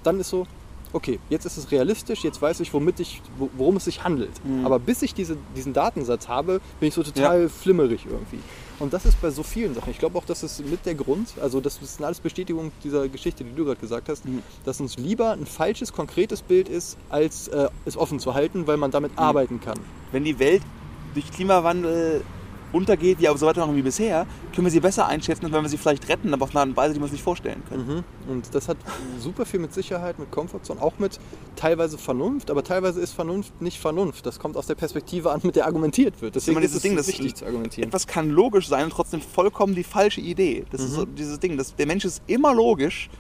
dann 0.03 0.19
ist 0.21 0.31
so, 0.31 0.47
okay, 0.93 1.21
jetzt 1.29 1.45
ist 1.45 1.57
es 1.57 1.71
realistisch, 1.71 2.25
jetzt 2.25 2.43
weiß 2.43 2.59
ich, 2.61 2.73
womit 2.75 2.99
ich, 3.01 3.23
wo- 3.39 3.51
worum 3.57 3.77
es 3.77 3.85
sich 3.85 4.03
handelt. 4.03 4.33
Mhm. 4.45 4.67
Aber 4.67 4.79
bis 4.81 5.03
ich 5.03 5.15
diese, 5.15 5.37
diesen 5.55 5.73
Datensatz 5.73 6.27
habe, 6.27 6.61
bin 6.81 6.89
ich 6.89 6.95
so 6.95 7.03
total 7.03 7.49
flimmerig 7.49 8.07
irgendwie. 8.11 8.41
Und 8.81 8.95
das 8.95 9.05
ist 9.05 9.21
bei 9.21 9.31
so 9.31 9.43
vielen 9.43 9.75
Sachen. 9.75 9.91
Ich 9.91 9.99
glaube 9.99 10.19
auch, 10.19 10.25
das 10.25 10.43
ist 10.43 10.65
mit 10.65 10.87
der 10.87 10.95
Grund, 10.95 11.29
also 11.41 11.61
das 11.61 11.77
sind 11.77 12.05
alles 12.05 12.19
Bestätigungen 12.19 12.73
dieser 12.83 13.09
Geschichte, 13.09 13.45
die 13.45 13.55
du 13.55 13.67
gerade 13.67 13.79
gesagt 13.79 14.09
hast, 14.09 14.25
Mhm. 14.25 14.43
dass 14.65 14.81
uns 14.81 14.97
lieber 14.97 15.33
ein 15.33 15.47
falsches, 15.47 15.93
konkretes 15.93 16.41
Bild 16.41 16.69
ist, 16.69 16.97
als 17.11 17.49
äh, 17.49 17.69
es 17.85 17.97
offen 17.97 18.19
zu 18.19 18.35
halten, 18.35 18.67
weil 18.67 18.79
man 18.79 18.91
damit 18.91 19.13
arbeiten 19.17 19.61
kann. 19.61 19.79
Wenn 20.13 20.25
die 20.25 20.39
Welt 20.39 20.63
durch 21.15 21.31
Klimawandel 21.31 22.23
untergeht, 22.73 23.21
die 23.21 23.29
aber 23.29 23.39
so 23.39 23.47
weitermachen 23.47 23.77
wie 23.77 23.83
bisher, 23.83 24.27
können 24.55 24.67
wir 24.67 24.71
sie 24.71 24.81
besser 24.81 25.07
einschätzen, 25.07 25.45
als 25.45 25.53
wenn 25.55 25.63
wir 25.63 25.69
sie 25.69 25.79
vielleicht 25.79 26.09
retten, 26.09 26.33
aber 26.33 26.45
auf 26.45 26.51
eine 26.51 26.61
Art 26.61 26.69
und 26.71 26.77
Weise, 26.77 26.95
die 26.95 27.01
wir 27.01 27.05
uns 27.05 27.13
nicht 27.13 27.23
vorstellen 27.25 27.63
können. 27.69 28.05
Mhm. 28.29 28.31
Und 28.33 28.55
das 28.55 28.69
hat 28.69 28.77
super 29.19 29.45
viel 29.47 29.61
mit 29.61 29.73
Sicherheit, 29.75 30.19
mit 30.19 30.31
Komfortzone, 30.31 30.81
auch 30.81 30.99
mit 30.99 31.19
teilweise 31.57 31.99
Vernunft, 31.99 32.51
aber 32.51 32.63
teilweise 32.65 33.01
ist 33.01 33.13
Vernunft 33.13 33.61
nicht 33.61 33.79
Vernunft. 33.81 34.25
Das 34.27 34.39
kommt 34.39 34.57
aus 34.57 34.67
der 34.67 34.75
Perspektive 34.75 35.31
an, 35.31 35.41
mit 35.43 35.57
der 35.57 35.67
argumentiert 35.67 36.21
wird. 36.23 36.35
Deswegen 36.37 36.57
immer 36.59 36.65
ist 36.65 36.71
dieses 36.71 36.77
es 36.79 36.83
Ding, 36.83 36.97
das- 36.97 37.09
wichtig 37.09 37.35
zu 37.35 37.45
argumentieren. 37.47 37.89
Etwas 37.89 38.07
kann 38.07 38.31
logisch 38.31 38.69
sein 38.69 38.85
und 38.85 38.91
trotzdem 38.91 39.21
vollkommen 39.21 39.75
die 39.75 39.85
falsche 39.85 40.21
Idee. 40.21 40.65
Das 40.71 40.81
ist 40.81 40.93
so 40.95 41.05
dieses 41.05 41.41
Ding, 41.41 41.57
das, 41.57 41.75
der 41.75 41.87
Mensch 41.87 42.05
ist 42.05 42.23
immer 42.27 42.55
logisch, 42.55 43.11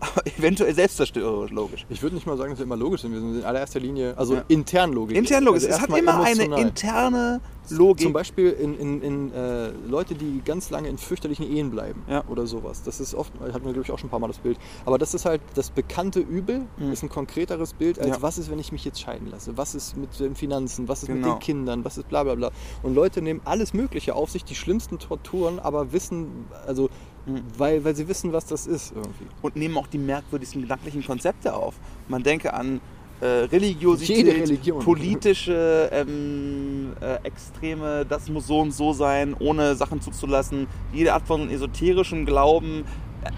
aber 0.00 0.26
eventuell 0.26 0.74
selbstzerstörerisch 0.74 1.50
logisch. 1.50 1.86
Ich 1.88 2.02
würde 2.02 2.14
nicht 2.14 2.26
mal 2.26 2.36
sagen, 2.36 2.50
dass 2.50 2.58
wir 2.60 2.64
immer 2.66 2.76
logisch 2.76 3.02
sind. 3.02 3.12
Wir 3.12 3.20
sind 3.20 3.38
in 3.38 3.44
allererster 3.44 3.80
Linie, 3.80 4.16
also 4.16 4.36
Ja. 4.36 4.44
intern 4.48 4.92
logisch. 4.92 5.16
Intern 5.16 5.44
logisch. 5.44 5.64
Also 5.64 5.76
es 5.76 5.80
hat 5.80 5.88
immer 5.98 6.20
eine 6.20 6.30
emotional. 6.42 6.60
interne 6.60 7.40
Logik. 7.70 8.04
Zum 8.04 8.12
Beispiel 8.14 8.48
in, 8.52 8.78
in, 8.78 9.02
in 9.02 9.32
äh, 9.34 9.68
Leute, 9.86 10.14
die 10.14 10.40
ganz 10.42 10.70
lange 10.70 10.88
in 10.88 10.96
fürchterlichen 10.96 11.50
Ehen 11.50 11.70
bleiben 11.70 12.02
Ja. 12.08 12.24
oder 12.28 12.46
sowas. 12.46 12.82
Das 12.82 12.98
ist 12.98 13.14
oft, 13.14 13.30
hatten 13.40 13.64
wir 13.66 13.72
glaube 13.72 13.82
ich 13.82 13.90
auch 13.92 13.98
schon 13.98 14.06
ein 14.06 14.10
paar 14.10 14.20
Mal 14.20 14.28
das 14.28 14.38
Bild. 14.38 14.56
Aber 14.86 14.96
das 14.96 15.12
ist 15.12 15.26
halt 15.26 15.42
das 15.54 15.70
bekannte 15.70 16.20
Übel, 16.20 16.62
Mhm. 16.78 16.92
ist 16.92 17.02
ein 17.02 17.10
konkreteres 17.10 17.74
Bild 17.74 17.98
als 17.98 18.08
Ja. 18.08 18.22
was 18.22 18.38
ist, 18.38 18.50
wenn 18.50 18.58
ich 18.58 18.72
mich 18.72 18.84
jetzt 18.86 19.00
scheiden 19.00 19.28
lasse? 19.30 19.56
Was 19.58 19.74
ist 19.74 19.96
mit 19.98 20.18
den 20.18 20.34
Finanzen? 20.34 20.88
Was 20.88 21.02
ist 21.02 21.08
mit 21.10 21.18
Genau. 21.22 21.34
den 21.34 21.40
Kindern? 21.40 21.84
Was 21.84 21.98
ist 21.98 22.08
bla 22.08 22.22
bla 22.22 22.36
bla? 22.36 22.50
Und 22.82 22.94
Leute 22.94 23.20
nehmen 23.20 23.40
alles 23.44 23.74
Mögliche 23.74 24.14
auf 24.14 24.30
sich, 24.30 24.44
die 24.44 24.54
schlimmsten 24.54 24.98
Torturen, 24.98 25.58
aber 25.58 25.92
wissen, 25.92 26.46
also 26.66 26.88
Mhm. 27.28 27.42
weil, 27.56 27.84
weil 27.84 27.94
sie 27.94 28.08
wissen, 28.08 28.32
was 28.32 28.46
das 28.46 28.66
ist 28.66 28.92
irgendwie. 28.94 29.26
und 29.42 29.56
nehmen 29.56 29.76
auch 29.76 29.86
die 29.86 29.98
merkwürdigsten 29.98 30.62
gedanklichen 30.62 31.04
Konzepte 31.04 31.54
auf. 31.54 31.74
Man 32.08 32.22
denke 32.22 32.54
an 32.54 32.80
äh, 33.20 33.26
Religiosität, 33.26 34.80
politische 34.80 35.90
ähm, 35.92 36.92
äh, 37.00 37.16
Extreme, 37.24 38.06
das 38.08 38.28
muss 38.28 38.46
so 38.46 38.60
und 38.60 38.72
so 38.72 38.92
sein, 38.92 39.34
ohne 39.38 39.74
Sachen 39.74 40.00
zuzulassen. 40.00 40.68
Jede 40.92 41.14
Art 41.14 41.26
von 41.26 41.50
esoterischem 41.50 42.26
Glauben, 42.26 42.84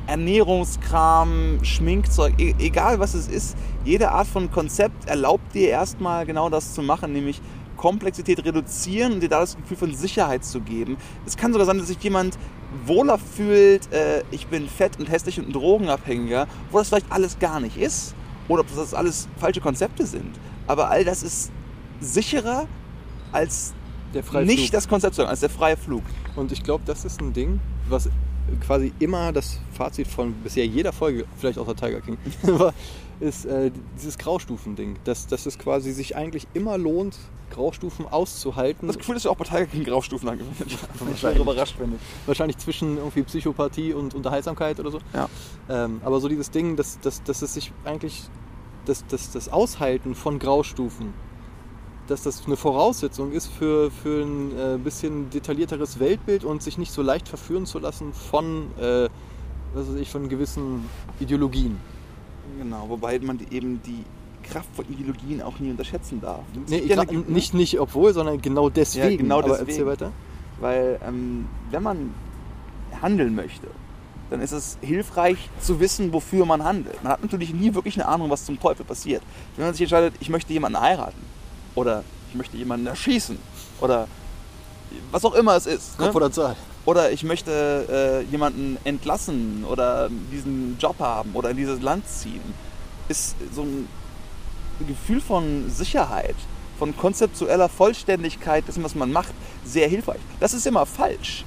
Ernährungskram, 0.07 1.61
Schminkzeug, 1.63 2.35
e 2.39 2.55
egal 2.59 3.01
was 3.01 3.15
es 3.15 3.27
ist, 3.27 3.57
jede 3.85 4.11
Art 4.11 4.27
von 4.27 4.51
Konzept 4.51 5.09
erlaubt 5.09 5.55
dir 5.55 5.71
erstmal 5.71 6.27
genau 6.27 6.51
das 6.51 6.75
zu 6.75 6.83
machen, 6.83 7.13
nämlich 7.13 7.41
Komplexität 7.77 8.45
reduzieren 8.45 9.15
und 9.15 9.23
dir 9.23 9.31
da 9.31 9.41
das 9.41 9.57
Gefühl 9.57 9.79
von 9.79 9.95
Sicherheit 9.95 10.45
zu 10.45 10.61
geben. 10.61 10.99
Es 11.25 11.39
kann 11.39 11.53
sogar 11.53 11.67
sein, 11.67 11.79
dass 11.79 11.89
sich 11.89 12.03
jemand 12.03 12.37
wohler 12.87 13.19
fühlt, 13.19 13.93
äh, 13.93 14.23
ich 14.31 14.47
bin 14.47 14.69
fett 14.69 14.99
und 14.99 15.11
hässlich 15.11 15.39
und 15.39 15.49
ein 15.49 15.53
Drogenabhängiger, 15.53 16.47
wo 16.71 16.79
das 16.79 16.89
vielleicht 16.89 17.11
alles 17.11 17.39
gar 17.39 17.61
nicht 17.61 17.77
ist. 17.77 18.15
Oder 18.49 18.63
ob 18.63 18.75
das 18.75 18.95
alles 18.95 19.29
falsche 19.39 19.61
Konzepte 19.61 20.07
sind. 20.07 20.39
Aber 20.67 20.91
all 20.91 21.05
das 21.05 21.23
ist 21.23 21.53
sicherer 22.01 22.67
als 23.33 23.73
Der 24.13 24.25
freie 24.25 24.45
nicht 24.45 24.59
Flug. 24.61 24.73
das 24.73 24.89
Konzept, 24.89 25.15
sondern 25.15 25.31
als 25.31 25.41
der 25.41 25.51
freie 25.51 25.77
Flug. 25.77 26.03
Und 26.37 26.51
ich 26.51 26.63
glaube, 26.63 26.83
das 26.85 27.05
ist 27.05 27.21
ein 27.21 27.33
Ding, 27.33 27.61
was 27.89 28.09
quasi 28.67 28.93
immer 28.99 29.33
das 29.33 29.61
Fazit 29.73 30.09
von 30.09 30.33
bisher 30.33 30.67
jeder 30.67 30.93
Folge, 30.93 31.27
vielleicht 31.39 31.59
außer 31.59 31.77
Tiger 31.77 32.01
King, 32.01 32.19
war, 32.43 32.75
ist 33.21 33.45
äh, 33.45 33.71
dieses 33.97 34.19
Graustufen-Ding. 34.19 34.97
Dass, 35.05 35.27
dass 35.27 35.47
es 35.47 35.59
quasi 35.59 35.93
sich 35.93 36.17
eigentlich 36.17 36.47
immer 36.55 36.79
lohnt, 36.79 37.19
Graustufen 37.51 38.07
auszuhalten. 38.07 38.87
Das 38.87 38.97
Gefühl, 38.99 39.15
dass 39.17 39.25
wir 39.25 39.31
auch 39.31 39.37
bei 39.37 39.45
Tiger 39.45 39.67
King 39.67 39.85
Graustufen 39.85 40.29
angewendet 40.29 40.59
haben. 40.61 40.69
Ich 40.95 41.01
wäre 41.01 41.11
Wahrscheinlich. 41.11 41.43
überrascht, 41.43 41.77
wenn 41.79 41.91
nicht. 41.91 42.03
Wahrscheinlich 42.27 42.59
zwischen 42.59 42.97
irgendwie 42.97 43.23
Psychopathie 43.23 43.93
und 43.93 44.15
Unterhaltsamkeit 44.15 44.81
oder 44.81 44.91
so. 44.91 44.99
Ja. 45.13 45.29
Ähm, 45.69 46.01
aber 46.05 46.21
so 46.21 46.29
dieses 46.29 46.51
Ding, 46.51 46.77
dass, 46.77 47.01
dass, 47.01 47.23
dass 47.23 47.43
es 47.43 47.55
sich 47.55 47.73
eigentlich, 47.85 48.23
dass, 48.87 49.07
dass 49.07 49.31
das 49.33 49.49
Aushalten 49.49 50.15
von 50.15 50.39
Graustufen, 50.39 51.13
dass 52.07 52.23
das 52.23 52.47
eine 52.47 52.57
Voraussetzung 52.57 53.33
ist 53.33 53.49
für, 53.49 53.91
für 53.91 54.25
ein 54.25 54.59
äh, 54.59 54.79
bisschen 54.79 55.31
detaillierteres 55.31 56.01
Weltbild 56.01 56.45
und 56.45 56.63
sich 56.63 56.79
nicht 56.79 56.93
so 56.93 57.03
leicht 57.03 57.29
verführen 57.29 57.67
zu 57.67 57.79
lassen 57.79 58.13
von, 58.13 58.71
äh, 58.79 59.09
was 59.75 59.89
weiß 59.89 59.97
ich, 59.97 60.11
von 60.11 60.29
gewissen 60.29 60.85
Ideologien. 61.21 61.79
Genau, 62.59 62.89
wobei 62.89 63.19
man 63.21 63.39
eben 63.51 63.81
die 63.83 64.05
Kraft 64.43 64.69
von 64.75 64.85
Ideologien 64.91 65.43
auch 65.43 65.59
nie 65.59 65.71
unterschätzen 65.71 66.21
darf. 66.21 66.41
Nee, 66.69 66.81
gibt 66.81 66.91
ja 66.91 67.01
eine- 67.01 67.13
ne? 67.13 67.25
nicht, 67.29 67.55
nicht 67.55 67.79
obwohl, 67.79 68.13
sondern 68.13 68.41
genau 68.41 68.69
deswegen. 68.69 69.19
genau 69.19 69.39
Aber 69.39 69.49
deswegen. 69.49 69.69
erzähl 69.71 69.87
weiter. 69.87 70.13
Weil 70.61 71.01
ähm, 71.07 71.47
wenn 71.71 71.83
man 71.83 72.15
handeln 73.01 73.35
möchte, 73.35 73.69
dann 74.31 74.41
ist 74.41 74.53
es 74.53 74.79
hilfreich 74.81 75.51
zu 75.61 75.81
wissen, 75.81 76.13
wofür 76.13 76.47
man 76.47 76.63
handelt. 76.63 77.03
Man 77.03 77.13
hat 77.13 77.23
natürlich 77.23 77.53
nie 77.53 77.75
wirklich 77.75 77.97
eine 77.97 78.07
Ahnung, 78.07 78.31
was 78.31 78.45
zum 78.45 78.61
Teufel 78.61 78.85
passiert. 78.85 79.23
Wenn 79.57 79.65
man 79.67 79.75
sich 79.75 79.83
entscheidet, 79.83 80.15
ich 80.21 80.29
möchte 80.29 80.53
jemanden 80.53 80.81
heiraten 80.81 81.21
oder 81.75 82.05
ich 82.29 82.37
möchte 82.37 82.57
jemanden 82.57 82.87
erschießen 82.87 83.39
oder 83.81 84.07
was 85.11 85.25
auch 85.25 85.35
immer 85.35 85.57
es 85.57 85.67
ist. 85.67 85.97
Kopf 85.99 86.09
ne? 86.09 86.15
oder 86.15 86.33
Zahl. 86.33 86.57
Oder 86.87 87.13
ich 87.13 87.25
möchte 87.25 88.23
äh, 88.27 88.31
jemanden 88.31 88.79
entlassen 88.85 89.65
oder 89.69 90.09
diesen 90.33 90.77
Job 90.79 90.99
haben 90.99 91.31
oder 91.35 91.51
in 91.51 91.57
dieses 91.57 91.81
Land 91.83 92.09
ziehen. 92.09 92.41
Ist 93.09 93.37
so 93.55 93.63
ein 93.63 93.89
Gefühl 94.87 95.21
von 95.21 95.69
Sicherheit, 95.69 96.37
von 96.79 96.97
konzeptueller 96.97 97.69
Vollständigkeit 97.69 98.67
dessen, 98.67 98.83
was 98.83 98.95
man 98.95 99.13
macht, 99.13 99.35
sehr 99.65 99.89
hilfreich. 99.89 100.21
Das 100.41 100.55
ist 100.55 100.67
immer 100.67 100.87
falsch. 100.87 101.45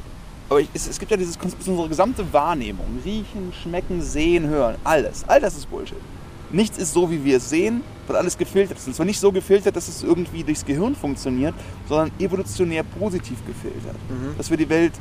Aber 0.50 0.60
ich, 0.60 0.70
es, 0.74 0.88
es 0.88 1.00
gibt 1.00 1.10
ja 1.10 1.18
dieses 1.18 1.40
Konzept, 1.40 1.68
unsere 1.68 1.90
gesamte 1.90 2.32
Wahrnehmung. 2.32 2.86
Riechen, 3.04 3.52
schmecken, 3.64 4.02
sehen, 4.02 4.48
hören, 4.48 4.76
alles. 4.84 5.24
All 5.28 5.40
das 5.40 5.58
ist 5.58 5.70
Bullshit. 5.70 5.98
Nichts 6.52 6.78
ist 6.78 6.94
so, 6.94 7.10
wie 7.10 7.24
wir 7.24 7.38
es 7.38 7.50
sehen, 7.50 7.82
weil 8.06 8.16
alles 8.18 8.38
gefiltert 8.38 8.78
ist. 8.78 8.86
Und 8.86 8.94
zwar 8.96 9.08
nicht 9.08 9.20
so 9.20 9.32
gefiltert, 9.32 9.76
dass 9.76 9.88
es 9.88 10.04
irgendwie 10.04 10.44
durchs 10.44 10.64
Gehirn 10.64 10.96
funktioniert, 10.96 11.56
sondern 11.90 12.12
evolutionär 12.20 12.84
positiv 12.84 13.44
gefiltert. 13.48 13.96
Dass 14.38 14.52
wir 14.52 14.58
die 14.58 14.70
Welt, 14.70 14.94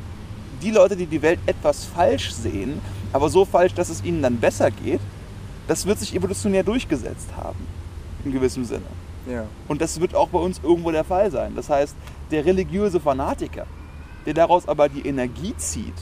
die 0.63 0.71
Leute, 0.71 0.97
die 0.97 1.07
die 1.07 1.23
Welt 1.23 1.41
etwas 1.47 1.85
falsch 1.85 2.33
sehen, 2.33 2.81
aber 3.13 3.29
so 3.29 3.45
falsch, 3.45 3.75
dass 3.75 3.89
es 3.89 4.03
ihnen 4.05 4.23
dann 4.23 4.39
besser 4.39 4.71
geht, 4.71 5.01
das 5.69 5.87
wird 5.87 5.99
sich 5.99 6.15
evolutionär 6.15 6.63
durchgesetzt 6.63 7.29
haben. 7.37 7.67
In 8.25 8.33
gewissem 8.33 8.65
Sinne. 8.65 8.87
Ja. 9.29 9.45
Und 9.69 9.81
das 9.81 10.01
wird 10.01 10.15
auch 10.15 10.29
bei 10.29 10.39
uns 10.39 10.61
irgendwo 10.63 10.91
der 10.91 11.05
Fall 11.05 11.31
sein. 11.31 11.55
Das 11.55 11.69
heißt, 11.69 11.95
der 12.31 12.45
religiöse 12.45 13.01
Fanatiker, 13.01 13.67
der 14.27 14.35
daraus 14.35 14.69
aber 14.69 14.89
die 14.89 15.07
Energie 15.07 15.55
zieht, 15.57 15.95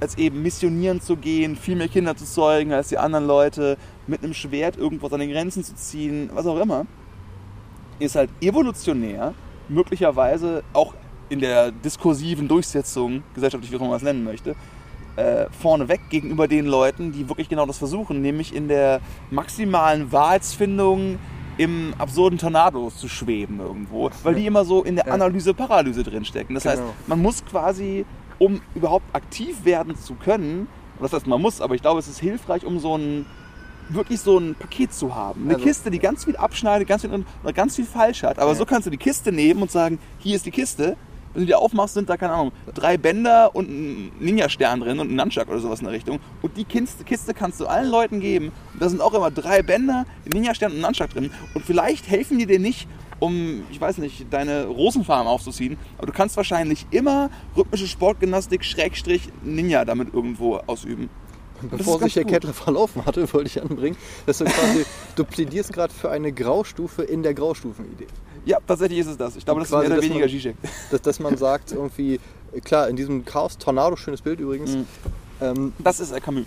als 0.00 0.18
eben 0.18 0.42
missionieren 0.42 1.00
zu 1.00 1.16
gehen, 1.16 1.56
viel 1.56 1.76
mehr 1.76 1.88
Kinder 1.88 2.16
zu 2.16 2.24
zeugen 2.24 2.72
als 2.72 2.88
die 2.88 2.98
anderen 2.98 3.26
Leute, 3.26 3.78
mit 4.06 4.22
einem 4.22 4.34
Schwert 4.34 4.76
irgendwo 4.76 5.08
seine 5.08 5.28
Grenzen 5.28 5.64
zu 5.64 5.74
ziehen, 5.74 6.30
was 6.34 6.46
auch 6.46 6.60
immer, 6.60 6.86
ist 7.98 8.16
halt 8.16 8.30
evolutionär 8.40 9.32
möglicherweise 9.68 10.62
auch 10.72 10.94
in 11.28 11.40
der 11.40 11.70
diskursiven 11.72 12.48
Durchsetzung, 12.48 13.22
gesellschaftlich, 13.34 13.70
wie 13.72 13.76
auch 13.76 13.80
immer 13.80 13.90
man 13.90 13.96
es 13.98 14.02
nennen 14.02 14.24
möchte, 14.24 14.54
äh, 15.16 15.46
vorneweg 15.60 16.00
gegenüber 16.10 16.48
den 16.48 16.66
Leuten, 16.66 17.12
die 17.12 17.28
wirklich 17.28 17.48
genau 17.48 17.66
das 17.66 17.78
versuchen, 17.78 18.20
nämlich 18.20 18.54
in 18.54 18.68
der 18.68 19.00
maximalen 19.30 20.10
Wahrheitsfindung 20.12 21.18
im 21.56 21.94
absurden 21.98 22.36
Tornado 22.38 22.90
zu 22.90 23.08
schweben 23.08 23.60
irgendwo, 23.60 24.10
weil 24.24 24.34
die 24.34 24.44
immer 24.46 24.64
so 24.64 24.82
in 24.82 24.96
der. 24.96 25.10
Analyse-Paralyse 25.12 26.02
drinstecken. 26.02 26.54
Das 26.56 26.64
heißt, 26.64 26.78
Genau. 26.82 26.94
man 27.06 27.22
muss 27.22 27.44
quasi, 27.44 28.04
um 28.40 28.60
überhaupt 28.74 29.04
aktiv 29.14 29.64
werden 29.64 29.96
zu 29.96 30.14
können, 30.14 30.66
das 31.00 31.12
heißt, 31.12 31.26
man 31.28 31.40
muss, 31.40 31.60
aber 31.60 31.74
ich 31.76 31.82
glaube, 31.82 32.00
es 32.00 32.08
ist 32.08 32.18
hilfreich, 32.18 32.64
um 32.64 32.78
so 32.80 32.96
ein 32.96 33.24
wirklich 33.90 34.20
so 34.20 34.38
ein 34.38 34.54
Paket 34.54 34.94
zu 34.94 35.14
haben. 35.14 35.44
Eine 35.44 35.54
Also- 35.56 35.66
Kiste, 35.66 35.90
die 35.90 35.98
ganz 35.98 36.24
viel 36.24 36.36
abschneidet, 36.36 36.88
ganz 36.88 37.02
viel, 37.02 37.24
ganz 37.54 37.76
viel 37.76 37.84
falsch 37.84 38.22
hat. 38.22 38.38
Aber 38.38 38.52
Ja. 38.52 38.56
so 38.56 38.64
kannst 38.64 38.86
du 38.86 38.90
die 38.90 38.96
Kiste 38.96 39.30
nehmen 39.30 39.60
und 39.62 39.70
sagen, 39.70 39.98
hier 40.18 40.34
ist 40.36 40.46
die 40.46 40.50
Kiste. 40.50 40.96
Wenn 41.34 41.42
du 41.42 41.46
die 41.46 41.54
aufmachst, 41.54 41.94
sind 41.94 42.08
da, 42.08 42.16
keine 42.16 42.32
Ahnung, 42.32 42.52
drei 42.72 42.96
Bänder 42.96 43.54
und 43.54 43.68
ein 43.68 44.12
Ninja-Stern 44.20 44.80
drin 44.80 45.00
und 45.00 45.10
ein 45.10 45.16
Nunchuck 45.16 45.48
oder 45.48 45.58
sowas 45.58 45.80
in 45.80 45.86
der 45.86 45.94
Richtung. 45.94 46.20
Und 46.42 46.56
die 46.56 46.64
Kiste, 46.64 47.04
Kiste 47.04 47.34
kannst 47.34 47.60
du 47.60 47.66
allen 47.66 47.90
Leuten 47.90 48.20
geben. 48.20 48.52
Und 48.72 48.80
da 48.80 48.88
sind 48.88 49.00
auch 49.00 49.14
immer 49.14 49.30
drei 49.30 49.62
Bänder, 49.62 50.06
ein 50.24 50.30
Ninja-Stern 50.32 50.72
und 50.72 50.78
ein 50.78 50.82
Nunchuck 50.82 51.10
drin. 51.10 51.30
Und 51.54 51.64
vielleicht 51.64 52.08
helfen 52.08 52.38
die 52.38 52.46
dir 52.46 52.60
nicht, 52.60 52.88
um, 53.18 53.64
ich 53.70 53.80
weiß 53.80 53.98
nicht, 53.98 54.32
deine 54.32 54.66
Rosenfarm 54.66 55.26
aufzuziehen. 55.26 55.76
Aber 55.98 56.06
du 56.06 56.12
kannst 56.12 56.36
wahrscheinlich 56.36 56.86
immer 56.90 57.30
rhythmische 57.56 57.88
Sportgymnastik, 57.88 58.64
Schrägstrich, 58.64 59.28
Ninja 59.42 59.84
damit 59.84 60.14
irgendwo 60.14 60.56
ausüben. 60.66 61.10
Bevor 61.70 61.98
sich 62.00 62.14
gut. 62.14 62.28
Kettler 62.28 62.52
verlaufen 62.52 63.06
hatte, 63.06 63.32
wollte 63.32 63.48
ich 63.48 63.62
anbringen, 63.62 63.96
dass 64.26 64.38
du 64.38 64.44
quasi, 64.44 64.84
du 65.16 65.24
plädierst 65.24 65.72
gerade 65.72 65.92
für 65.92 66.10
eine 66.10 66.32
Graustufe 66.32 67.02
in 67.02 67.22
der 67.22 67.34
Graustufenidee. 67.34 68.06
Ja, 68.44 68.58
tatsächlich 68.66 68.98
ist 69.00 69.06
es 69.06 69.16
das. 69.16 69.36
Ich 69.36 69.44
glaube, 69.44 69.60
das 69.60 69.68
ist 69.68 69.74
Quasi, 69.74 69.88
mehr 69.88 69.98
oder 69.98 70.06
weniger 70.06 70.28
Zizek. 70.28 70.56
Dass, 70.90 71.00
dass 71.02 71.20
man 71.20 71.36
sagt, 71.36 71.72
irgendwie, 71.72 72.20
klar, 72.64 72.88
in 72.88 72.96
diesem 72.96 73.24
Chaos, 73.24 73.56
Tornado, 73.58 73.96
schönes 73.96 74.20
Bild 74.22 74.40
übrigens, 74.40 74.74
Mhm. 74.76 74.86
ähm, 75.40 75.72
Das 75.78 76.00
ist 76.00 76.14
Camus. 76.22 76.44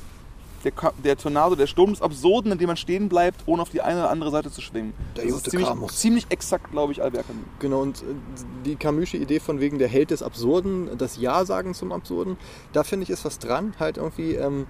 Der, 0.64 0.72
der 1.04 1.16
Tornado, 1.18 1.56
der 1.56 1.68
Sturm 1.68 1.92
des 1.92 2.02
Absurden, 2.02 2.52
in 2.52 2.58
dem 2.58 2.68
man 2.68 2.78
stehen 2.78 3.10
bleibt, 3.10 3.42
ohne 3.46 3.62
auf 3.62 3.70
die 3.70 3.82
eine 3.82 4.00
oder 4.02 4.10
andere 4.10 4.32
Seite 4.32 4.52
zu 4.52 4.60
schwingen. 4.60 4.92
Der 5.16 5.26
das 5.26 5.36
ist 5.36 5.50
ziemlich, 5.52 5.68
Camus. 5.70 5.96
ziemlich 5.98 6.26
exakt, 6.30 6.72
glaube 6.72 6.92
ich, 6.92 7.02
Albert 7.02 7.28
Camus. 7.28 7.44
Genau, 7.60 7.82
und 7.82 8.02
äh, 8.02 8.06
die 8.66 8.76
Camusche 8.76 9.18
Idee 9.18 9.40
von 9.40 9.60
wegen 9.60 9.78
der 9.78 9.88
Held 9.88 10.10
des 10.12 10.22
Absurden, 10.24 10.90
das 10.98 11.18
Ja 11.18 11.46
sagen 11.46 11.74
zum 11.74 11.92
Absurden, 11.92 12.38
da 12.74 12.84
finde 12.84 13.04
ich 13.04 13.12
ist 13.12 13.24
was 13.24 13.38
dran, 13.40 13.76
halt 13.80 13.98
irgendwie, 13.98 14.34
ähm, 14.34 14.66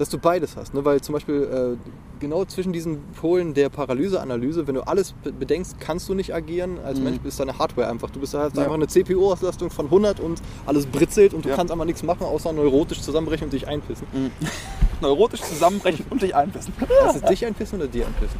dass 0.00 0.08
du 0.08 0.18
beides 0.18 0.56
hast. 0.56 0.72
Ne? 0.74 0.84
Weil 0.84 1.00
zum 1.02 1.12
Beispiel 1.12 1.76
äh, 1.78 2.20
genau 2.20 2.44
zwischen 2.46 2.72
diesen 2.72 3.02
Polen 3.20 3.52
der 3.54 3.68
Paralyseanalyse, 3.68 4.66
wenn 4.66 4.74
du 4.74 4.80
alles 4.86 5.12
be- 5.12 5.30
bedenkst, 5.30 5.78
kannst 5.78 6.08
du 6.08 6.14
nicht 6.14 6.34
agieren. 6.34 6.78
Als 6.84 6.98
Mhm. 6.98 7.04
Mensch 7.04 7.18
bist 7.20 7.38
deine 7.38 7.58
Hardware 7.58 7.88
einfach. 7.88 8.08
Du 8.10 8.18
bist 8.18 8.32
halt 8.34 8.56
Ja. 8.56 8.62
einfach 8.62 8.74
eine 8.74 8.86
CPU-Auslastung 8.88 9.70
von 9.70 9.90
100 9.90 10.18
und 10.18 10.40
alles 10.66 10.86
britzelt 10.86 11.34
und 11.34 11.44
du 11.44 11.50
Ja. 11.50 11.54
kannst 11.56 11.70
einfach 11.70 11.84
nichts 11.84 12.02
machen, 12.02 12.24
außer 12.24 12.52
neurotisch 12.52 13.00
zusammenbrechen 13.02 13.44
und 13.44 13.52
dich 13.52 13.68
einpissen. 13.68 14.06
Neurotisch 15.00 15.40
zusammenbrechen 15.42 16.06
und 16.10 16.22
dich 16.22 16.34
einpissen. 16.34 16.72
Ist 17.08 17.16
es 17.16 17.22
dich 17.30 17.46
einpissen 17.46 17.78
oder 17.78 17.88
dir 17.88 18.06
einpissen? 18.06 18.38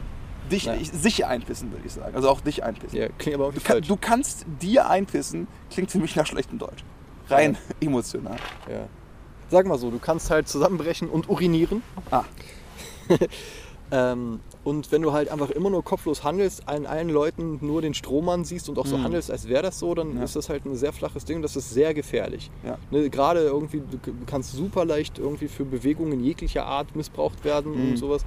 Dich, 0.50 0.64
Ja. 0.64 0.74
ich, 0.74 0.90
sich 0.90 1.26
einpissen, 1.26 1.70
würde 1.72 1.84
ich 1.86 1.92
sagen. 1.92 2.14
Also 2.16 2.28
auch 2.28 2.40
dich 2.40 2.64
einpissen. 2.64 2.98
Ja, 2.98 3.08
klingt 3.18 3.36
aber 3.36 3.46
auch 3.46 3.50
Du, 3.50 3.54
nicht 3.56 3.66
kann, 3.66 3.76
falsch. 3.76 3.88
du 3.88 3.96
kannst 4.00 4.46
dir 4.60 4.88
einpissen, 4.88 5.46
klingt 5.70 5.90
für 5.90 5.98
mich 5.98 6.16
nach 6.16 6.26
schlechtem 6.26 6.58
Deutsch. 6.58 6.84
Rein 7.28 7.56
emotional. 7.80 8.36
Ja. 8.68 8.88
Sag 9.50 9.66
mal 9.66 9.78
so, 9.78 9.90
du 9.90 9.98
kannst 9.98 10.30
halt 10.30 10.48
zusammenbrechen 10.48 11.08
und 11.08 11.28
urinieren. 11.28 11.82
Ah. 12.10 12.24
ähm, 13.92 14.40
und 14.62 14.92
wenn 14.92 15.02
du 15.02 15.12
halt 15.12 15.28
einfach 15.30 15.50
immer 15.50 15.70
nur 15.70 15.82
kopflos 15.82 16.22
handelst, 16.22 16.68
allen, 16.68 16.86
allen 16.86 17.08
Leuten 17.08 17.58
nur 17.60 17.82
den 17.82 17.94
Strohmann 17.94 18.44
siehst 18.44 18.68
und 18.68 18.78
auch 18.78 18.86
so 18.86 18.98
Mhm. 18.98 19.04
handelst, 19.04 19.30
als 19.30 19.48
wäre 19.48 19.62
das 19.62 19.78
so, 19.78 19.94
dann 19.94 20.16
Ja. 20.18 20.22
ist 20.22 20.36
das 20.36 20.48
halt 20.48 20.64
ein 20.66 20.76
sehr 20.76 20.92
flaches 20.92 21.24
Ding 21.24 21.36
und 21.36 21.42
das 21.42 21.56
ist 21.56 21.70
sehr 21.70 21.94
gefährlich. 21.94 22.50
Ja. 22.64 22.78
Ne, 22.92 23.10
Gerade 23.10 23.40
irgendwie, 23.40 23.80
du 23.80 23.98
kannst 24.26 24.52
super 24.52 24.84
leicht 24.84 25.18
irgendwie 25.18 25.48
für 25.48 25.64
Bewegungen 25.64 26.22
jeglicher 26.22 26.66
Art 26.66 26.94
missbraucht 26.94 27.44
werden 27.44 27.72
Mhm. 27.74 27.90
und 27.90 27.96
sowas. 27.96 28.24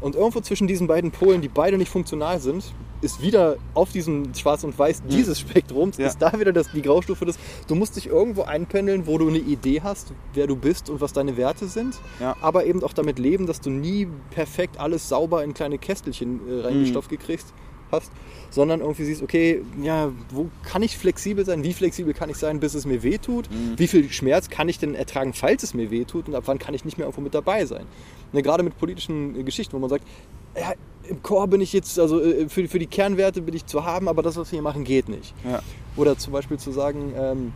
Und 0.00 0.14
irgendwo 0.14 0.40
zwischen 0.40 0.66
diesen 0.66 0.86
beiden 0.86 1.10
Polen, 1.10 1.42
die 1.42 1.48
beide 1.48 1.76
nicht 1.76 1.90
funktional 1.90 2.40
sind, 2.40 2.64
ist 3.02 3.22
wieder 3.22 3.56
auf 3.74 3.92
diesem 3.92 4.34
Schwarz 4.34 4.62
und 4.64 4.78
Weiß 4.78 5.02
dieses 5.08 5.38
Spektrums, 5.40 5.96
Ja. 5.98 6.06
ist 6.06 6.20
da 6.20 6.38
wieder 6.38 6.52
das, 6.52 6.70
die 6.72 6.82
Graustufe 6.82 7.24
des, 7.24 7.38
du 7.66 7.74
musst 7.74 7.96
dich 7.96 8.06
irgendwo 8.06 8.42
einpendeln, 8.42 9.06
wo 9.06 9.16
du 9.18 9.28
eine 9.28 9.38
Idee 9.38 9.80
hast, 9.82 10.12
wer 10.34 10.46
du 10.46 10.56
bist 10.56 10.90
und 10.90 11.00
was 11.00 11.12
deine 11.12 11.36
Werte 11.36 11.66
sind, 11.66 11.96
Ja. 12.18 12.36
aber 12.42 12.66
eben 12.66 12.82
auch 12.84 12.92
damit 12.92 13.18
leben, 13.18 13.46
dass 13.46 13.60
du 13.60 13.70
nie 13.70 14.06
perfekt 14.30 14.78
alles 14.78 15.08
sauber 15.08 15.44
in 15.44 15.54
kleine 15.54 15.78
Kästelchen 15.78 16.40
äh, 16.48 16.60
reingestopft 16.66 17.08
gekriegst 17.10 17.54
hast, 17.92 18.10
sondern 18.50 18.80
irgendwie 18.80 19.04
siehst, 19.04 19.22
okay, 19.22 19.62
ja, 19.82 20.10
wo 20.30 20.48
kann 20.64 20.82
ich 20.82 20.96
flexibel 20.96 21.44
sein, 21.44 21.62
wie 21.62 21.72
flexibel 21.72 22.14
kann 22.14 22.30
ich 22.30 22.36
sein, 22.36 22.60
bis 22.60 22.74
es 22.74 22.86
mir 22.86 23.02
weh 23.02 23.18
tut, 23.18 23.48
wie 23.76 23.86
viel 23.86 24.10
Schmerz 24.10 24.48
kann 24.50 24.68
ich 24.68 24.78
denn 24.78 24.94
ertragen, 24.94 25.32
falls 25.32 25.62
es 25.62 25.74
mir 25.74 25.90
weh 25.90 26.04
tut 26.04 26.28
und 26.28 26.34
ab 26.34 26.44
wann 26.46 26.58
kann 26.58 26.74
ich 26.74 26.84
nicht 26.84 26.98
mehr 26.98 27.06
irgendwo 27.06 27.22
mit 27.22 27.34
dabei 27.34 27.64
sein. 27.66 27.86
Ne, 28.32 28.42
gerade 28.42 28.62
mit 28.62 28.78
politischen 28.78 29.38
äh, 29.38 29.42
Geschichten, 29.42 29.72
wo 29.72 29.78
man 29.78 29.90
sagt, 29.90 30.04
ja, 30.56 30.72
im 31.08 31.22
Chor 31.22 31.48
bin 31.48 31.60
ich 31.60 31.72
jetzt, 31.72 31.98
also 31.98 32.20
äh, 32.20 32.48
für, 32.48 32.68
für 32.68 32.78
die 32.78 32.86
Kernwerte 32.86 33.42
bin 33.42 33.54
ich 33.54 33.66
zu 33.66 33.84
haben, 33.84 34.08
aber 34.08 34.22
das, 34.22 34.36
was 34.36 34.52
wir 34.52 34.56
hier 34.58 34.62
machen, 34.62 34.84
geht 34.84 35.08
nicht. 35.08 35.34
Ja. 35.44 35.60
Oder 35.96 36.16
zum 36.16 36.32
Beispiel 36.32 36.58
zu 36.58 36.70
sagen, 36.70 37.12
ähm, 37.16 37.52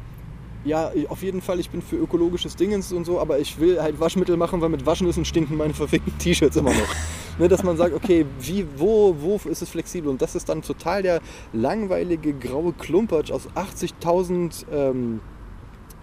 ja, 0.65 0.91
auf 1.09 1.23
jeden 1.23 1.43
Fall, 1.43 1.61
ich 1.61 1.71
bin 1.71 1.83
für 1.83 1.97
ökologisches 1.97 2.57
Dingens 2.57 2.93
und 2.93 3.05
so, 3.05 3.21
aber 3.21 3.39
ich 3.39 3.59
will 3.61 3.81
halt 3.81 4.01
Waschmittel 4.01 4.37
machen, 4.37 4.61
weil 4.61 4.71
mit 4.71 4.87
Waschnüssen 4.87 5.25
stinken 5.25 5.57
meine 5.57 5.75
verfickten 5.75 6.17
T-Shirts 6.19 6.57
immer 6.57 6.71
noch. 6.73 6.95
ne, 7.39 7.49
dass 7.49 7.62
man 7.62 7.77
sagt, 7.77 7.95
okay, 7.95 8.25
wie, 8.41 8.67
wo, 8.77 9.15
wo 9.21 9.41
ist 9.49 9.62
es 9.62 9.69
flexibel? 9.69 10.09
Und 10.11 10.23
das 10.23 10.35
ist 10.35 10.49
dann 10.49 10.62
total 10.62 11.03
der 11.03 11.21
langweilige 11.53 12.33
graue 12.33 12.73
Klumpatsch 12.73 13.31
aus 13.31 13.49
80.000 13.55 14.65
ähm, 14.73 15.21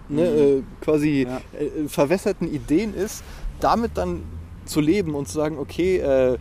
ne, 0.08 0.22
äh, 0.22 0.62
quasi 0.80 1.26
Ja. 1.28 1.40
äh, 1.58 1.88
verwässerten 1.88 2.52
Ideen 2.52 2.94
ist, 2.94 3.24
damit 3.60 3.92
dann 3.96 4.22
zu 4.64 4.80
leben 4.80 5.14
und 5.14 5.26
zu 5.26 5.34
sagen, 5.34 5.58
okay, 5.58 5.98
äh, 5.98 6.38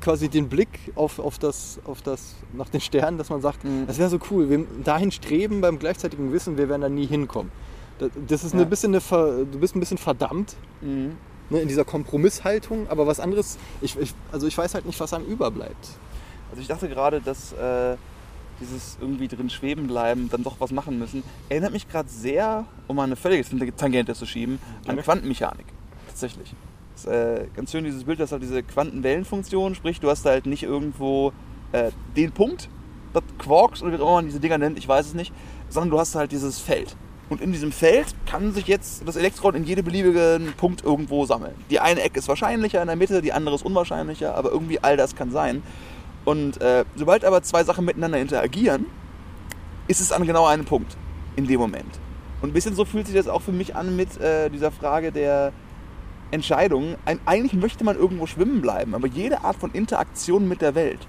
quasi 0.00 0.28
den 0.28 0.48
Blick 0.48 0.68
auf, 0.94 1.18
auf, 1.18 1.38
das, 1.38 1.78
auf 1.84 2.02
das, 2.02 2.36
nach 2.52 2.68
den 2.68 2.80
Sternen, 2.80 3.18
dass 3.18 3.28
man 3.30 3.40
sagt, 3.42 3.64
Mhm. 3.64 3.86
das 3.86 3.98
wäre 3.98 4.08
so 4.08 4.18
cool, 4.30 4.48
wir 4.48 4.64
dahin 4.84 5.10
streben 5.12 5.60
beim 5.60 5.78
gleichzeitigen 5.78 6.32
Wissen, 6.32 6.56
wir 6.56 6.68
werden 6.68 6.82
da 6.82 6.88
nie 6.88 7.06
hinkommen. 7.06 7.52
Das, 7.98 8.10
das 8.28 8.44
ist 8.44 8.54
Ja. 8.54 8.60
ein 8.60 8.70
bisschen 8.70 8.94
eine, 8.94 9.44
du 9.44 9.58
bist 9.58 9.76
ein 9.76 9.80
bisschen 9.80 9.98
verdammt 9.98 10.56
Mhm. 10.80 11.12
ne, 11.50 11.60
in 11.60 11.68
dieser 11.68 11.84
Kompromisshaltung, 11.84 12.88
aber 12.88 13.06
was 13.06 13.20
anderes, 13.20 13.58
ich, 13.80 13.98
ich, 13.98 14.14
also 14.32 14.46
ich 14.46 14.56
weiß 14.56 14.74
halt 14.74 14.86
nicht, 14.86 14.98
was 15.00 15.12
einem 15.12 15.26
überbleibt. 15.26 15.88
Also 16.50 16.60
ich 16.62 16.68
dachte 16.68 16.88
gerade, 16.88 17.20
dass 17.20 17.52
äh, 17.52 17.96
dieses 18.60 18.96
irgendwie 19.00 19.28
drin 19.28 19.50
schweben 19.50 19.86
bleiben, 19.88 20.28
dann 20.30 20.42
doch 20.42 20.56
was 20.60 20.70
machen 20.70 20.98
müssen, 20.98 21.22
erinnert 21.48 21.72
mich 21.72 21.88
gerade 21.88 22.08
sehr, 22.08 22.64
um 22.88 22.96
mal 22.96 23.04
eine 23.04 23.16
völlige 23.16 23.74
Tangente 23.76 24.14
zu 24.14 24.24
schieben, 24.26 24.58
an. 24.86 24.96
Quantenmechanik. 24.98 25.66
Tatsächlich. 26.08 26.54
Ist 26.94 27.06
äh, 27.06 27.46
ganz 27.54 27.72
schön 27.72 27.84
dieses 27.84 28.04
Bild, 28.04 28.20
das 28.20 28.32
hat 28.32 28.42
diese 28.42 28.62
Quantenwellenfunktion, 28.62 29.74
sprich 29.74 30.00
du 30.00 30.10
hast 30.10 30.24
halt 30.26 30.46
nicht 30.46 30.62
irgendwo 30.62 31.32
äh, 31.72 31.90
den 32.16 32.32
Punkt, 32.32 32.68
das 33.12 33.22
Quarks 33.38 33.82
oder 33.82 33.92
wie 33.92 33.96
auch 33.96 34.00
immer 34.00 34.12
man 34.12 34.26
diese 34.26 34.40
Dinger 34.40 34.58
nennt, 34.58 34.78
ich 34.78 34.86
weiß 34.86 35.06
es 35.06 35.14
nicht, 35.14 35.32
sondern 35.68 35.90
du 35.90 35.98
hast 35.98 36.14
halt 36.14 36.32
dieses 36.32 36.58
Feld. 36.58 36.96
Und 37.30 37.40
in 37.40 37.50
diesem 37.52 37.72
Feld 37.72 38.14
kann 38.26 38.52
sich 38.52 38.66
jetzt 38.66 39.06
das 39.06 39.16
Elektron 39.16 39.54
in 39.54 39.64
jedem 39.64 39.86
beliebigen 39.86 40.52
Punkt 40.58 40.84
irgendwo 40.84 41.24
sammeln. 41.24 41.54
Die 41.70 41.80
eine 41.80 42.02
Ecke 42.02 42.18
ist 42.18 42.28
wahrscheinlicher 42.28 42.82
in 42.82 42.88
der 42.88 42.96
Mitte, 42.96 43.22
die 43.22 43.32
andere 43.32 43.54
ist 43.54 43.64
unwahrscheinlicher, 43.64 44.34
aber 44.34 44.50
irgendwie 44.50 44.80
all 44.80 44.98
das 44.98 45.16
kann 45.16 45.30
sein. 45.30 45.62
Und 46.26 46.60
äh, 46.60 46.84
sobald 46.94 47.24
aber 47.24 47.42
zwei 47.42 47.64
Sachen 47.64 47.86
miteinander 47.86 48.18
interagieren, 48.18 48.86
ist 49.88 50.00
es 50.00 50.12
an 50.12 50.26
genau 50.26 50.46
einem 50.46 50.66
Punkt 50.66 50.96
in 51.36 51.46
dem 51.46 51.58
Moment. 51.58 51.98
Und 52.42 52.50
ein 52.50 52.52
bisschen 52.52 52.74
so 52.74 52.84
fühlt 52.84 53.06
sich 53.06 53.16
das 53.16 53.28
auch 53.28 53.40
für 53.40 53.52
mich 53.52 53.76
an 53.76 53.96
mit 53.96 54.20
äh, 54.20 54.50
dieser 54.50 54.70
Frage 54.70 55.10
der 55.10 55.52
Entscheidung. 56.32 56.96
Ein, 57.04 57.20
eigentlich 57.26 57.52
möchte 57.52 57.84
man 57.84 57.96
irgendwo 57.96 58.26
schwimmen 58.26 58.60
bleiben, 58.60 58.94
aber 58.94 59.06
jede 59.06 59.44
Art 59.44 59.56
von 59.56 59.70
Interaktion 59.72 60.48
mit 60.48 60.60
der 60.60 60.74
Welt 60.74 61.06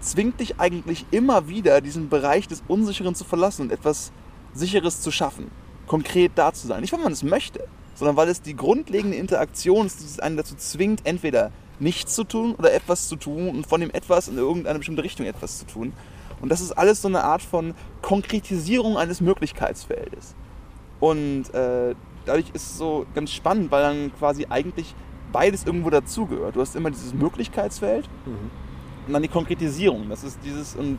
zwingt 0.00 0.40
dich 0.40 0.58
eigentlich 0.60 1.06
immer 1.10 1.48
wieder, 1.48 1.80
diesen 1.80 2.08
Bereich 2.08 2.48
des 2.48 2.62
Unsicheren 2.68 3.14
zu 3.14 3.24
verlassen 3.24 3.62
und 3.62 3.72
etwas 3.72 4.12
Sicheres 4.54 5.00
zu 5.02 5.10
schaffen. 5.10 5.50
Konkret 5.86 6.32
da 6.36 6.52
zu 6.52 6.66
sein. 6.66 6.80
Nicht, 6.80 6.92
weil 6.92 7.00
man 7.00 7.12
es 7.12 7.22
möchte, 7.22 7.66
sondern 7.94 8.16
weil 8.16 8.28
es 8.28 8.42
die 8.42 8.56
grundlegende 8.56 9.16
Interaktion 9.16 9.86
ist, 9.86 10.00
die 10.00 10.22
einen 10.22 10.36
dazu 10.36 10.54
zwingt, 10.54 11.04
entweder 11.04 11.50
nichts 11.80 12.14
zu 12.14 12.24
tun 12.24 12.54
oder 12.54 12.72
etwas 12.72 13.08
zu 13.08 13.16
tun 13.16 13.48
und 13.48 13.66
von 13.66 13.80
dem 13.80 13.90
etwas 13.90 14.28
in 14.28 14.36
irgendeine 14.36 14.78
bestimmte 14.78 15.02
Richtung 15.02 15.26
etwas 15.26 15.58
zu 15.58 15.66
tun. 15.66 15.92
Und 16.40 16.50
das 16.50 16.60
ist 16.60 16.72
alles 16.72 17.02
so 17.02 17.08
eine 17.08 17.24
Art 17.24 17.42
von 17.42 17.74
Konkretisierung 18.02 18.96
eines 18.96 19.20
Möglichkeitsfeldes. 19.20 20.34
Und 21.00 21.52
äh, 21.54 21.94
dadurch 22.28 22.50
ist 22.52 22.62
es 22.62 22.78
so 22.78 23.06
ganz 23.14 23.32
spannend, 23.32 23.70
weil 23.70 23.82
dann 23.82 24.12
quasi 24.18 24.46
eigentlich 24.48 24.94
beides 25.32 25.64
irgendwo 25.64 25.90
dazugehört. 25.90 26.56
Du 26.56 26.60
hast 26.60 26.76
immer 26.76 26.90
dieses 26.90 27.12
Möglichkeitsfeld 27.14 28.08
mhm. 28.24 28.50
und 29.06 29.12
dann 29.12 29.22
die 29.22 29.28
Konkretisierung. 29.28 30.08
Das 30.08 30.24
ist 30.24 30.38
dieses 30.44 30.74
und 30.74 30.98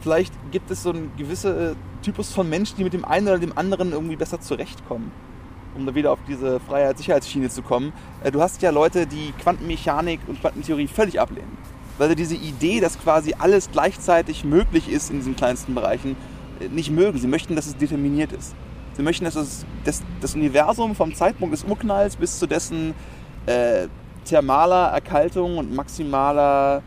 vielleicht 0.00 0.32
gibt 0.50 0.70
es 0.70 0.82
so 0.82 0.90
einen 0.90 1.10
gewissen 1.16 1.76
Typus 2.02 2.32
von 2.32 2.48
Menschen, 2.48 2.76
die 2.76 2.84
mit 2.84 2.92
dem 2.92 3.04
einen 3.04 3.28
oder 3.28 3.38
dem 3.38 3.56
anderen 3.56 3.92
irgendwie 3.92 4.16
besser 4.16 4.40
zurechtkommen. 4.40 5.10
Um 5.74 5.84
da 5.84 5.94
wieder 5.94 6.12
auf 6.12 6.20
diese 6.26 6.58
Freiheit-Sicherheitsschiene 6.60 7.50
zu 7.50 7.60
kommen. 7.60 7.92
Äh, 8.24 8.30
du 8.30 8.40
hast 8.40 8.62
ja 8.62 8.70
Leute, 8.70 9.06
die 9.06 9.32
Quantenmechanik 9.42 10.20
und 10.26 10.40
Quantentheorie 10.40 10.86
völlig 10.86 11.20
ablehnen 11.20 11.58
weil 11.98 12.10
sie 12.10 12.16
diese 12.16 12.34
Idee, 12.34 12.80
dass 12.80 12.98
quasi 12.98 13.34
alles 13.38 13.70
gleichzeitig 13.70 14.44
möglich 14.44 14.90
ist 14.90 15.10
in 15.10 15.16
diesen 15.16 15.36
kleinsten 15.36 15.74
Bereichen, 15.74 16.16
äh, 16.60 16.68
nicht 16.68 16.90
mögen. 16.90 17.18
Sie 17.18 17.28
möchten, 17.28 17.56
dass 17.56 17.66
es 17.66 17.76
determiniert 17.76 18.32
ist. 18.32 18.54
Sie 18.96 19.02
möchten, 19.02 19.24
dass 19.24 19.36
es, 19.36 19.66
das, 19.84 20.02
das 20.20 20.34
Universum 20.34 20.94
vom 20.94 21.14
Zeitpunkt 21.14 21.52
des 21.52 21.64
Urknalls 21.64 22.16
bis 22.16 22.38
zu 22.38 22.46
dessen 22.46 22.94
äh, 23.46 23.88
thermaler 24.24 24.88
Erkaltung 24.88 25.58
und 25.58 25.74
maximaler 25.74 26.82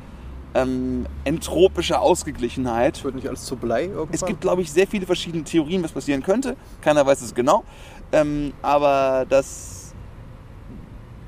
ähm, 0.56 1.06
entropischer 1.24 2.02
Ausgeglichenheit. 2.02 3.04
Wird 3.04 3.16
nicht 3.16 3.28
alles 3.28 3.46
zu 3.46 3.56
Blei 3.56 3.84
irgendwann? 3.84 4.10
Es 4.12 4.26
gibt, 4.26 4.42
glaube 4.42 4.62
ich, 4.62 4.72
sehr 4.72 4.88
viele 4.88 5.06
verschiedene 5.06 5.44
Theorien, 5.44 5.84
was 5.84 5.92
passieren 5.92 6.24
könnte. 6.24 6.56
Keiner 6.82 7.06
weiß 7.06 7.22
es 7.22 7.36
genau. 7.36 7.64
Ähm, 8.12 8.54
aber 8.62 9.26
das 9.30 9.80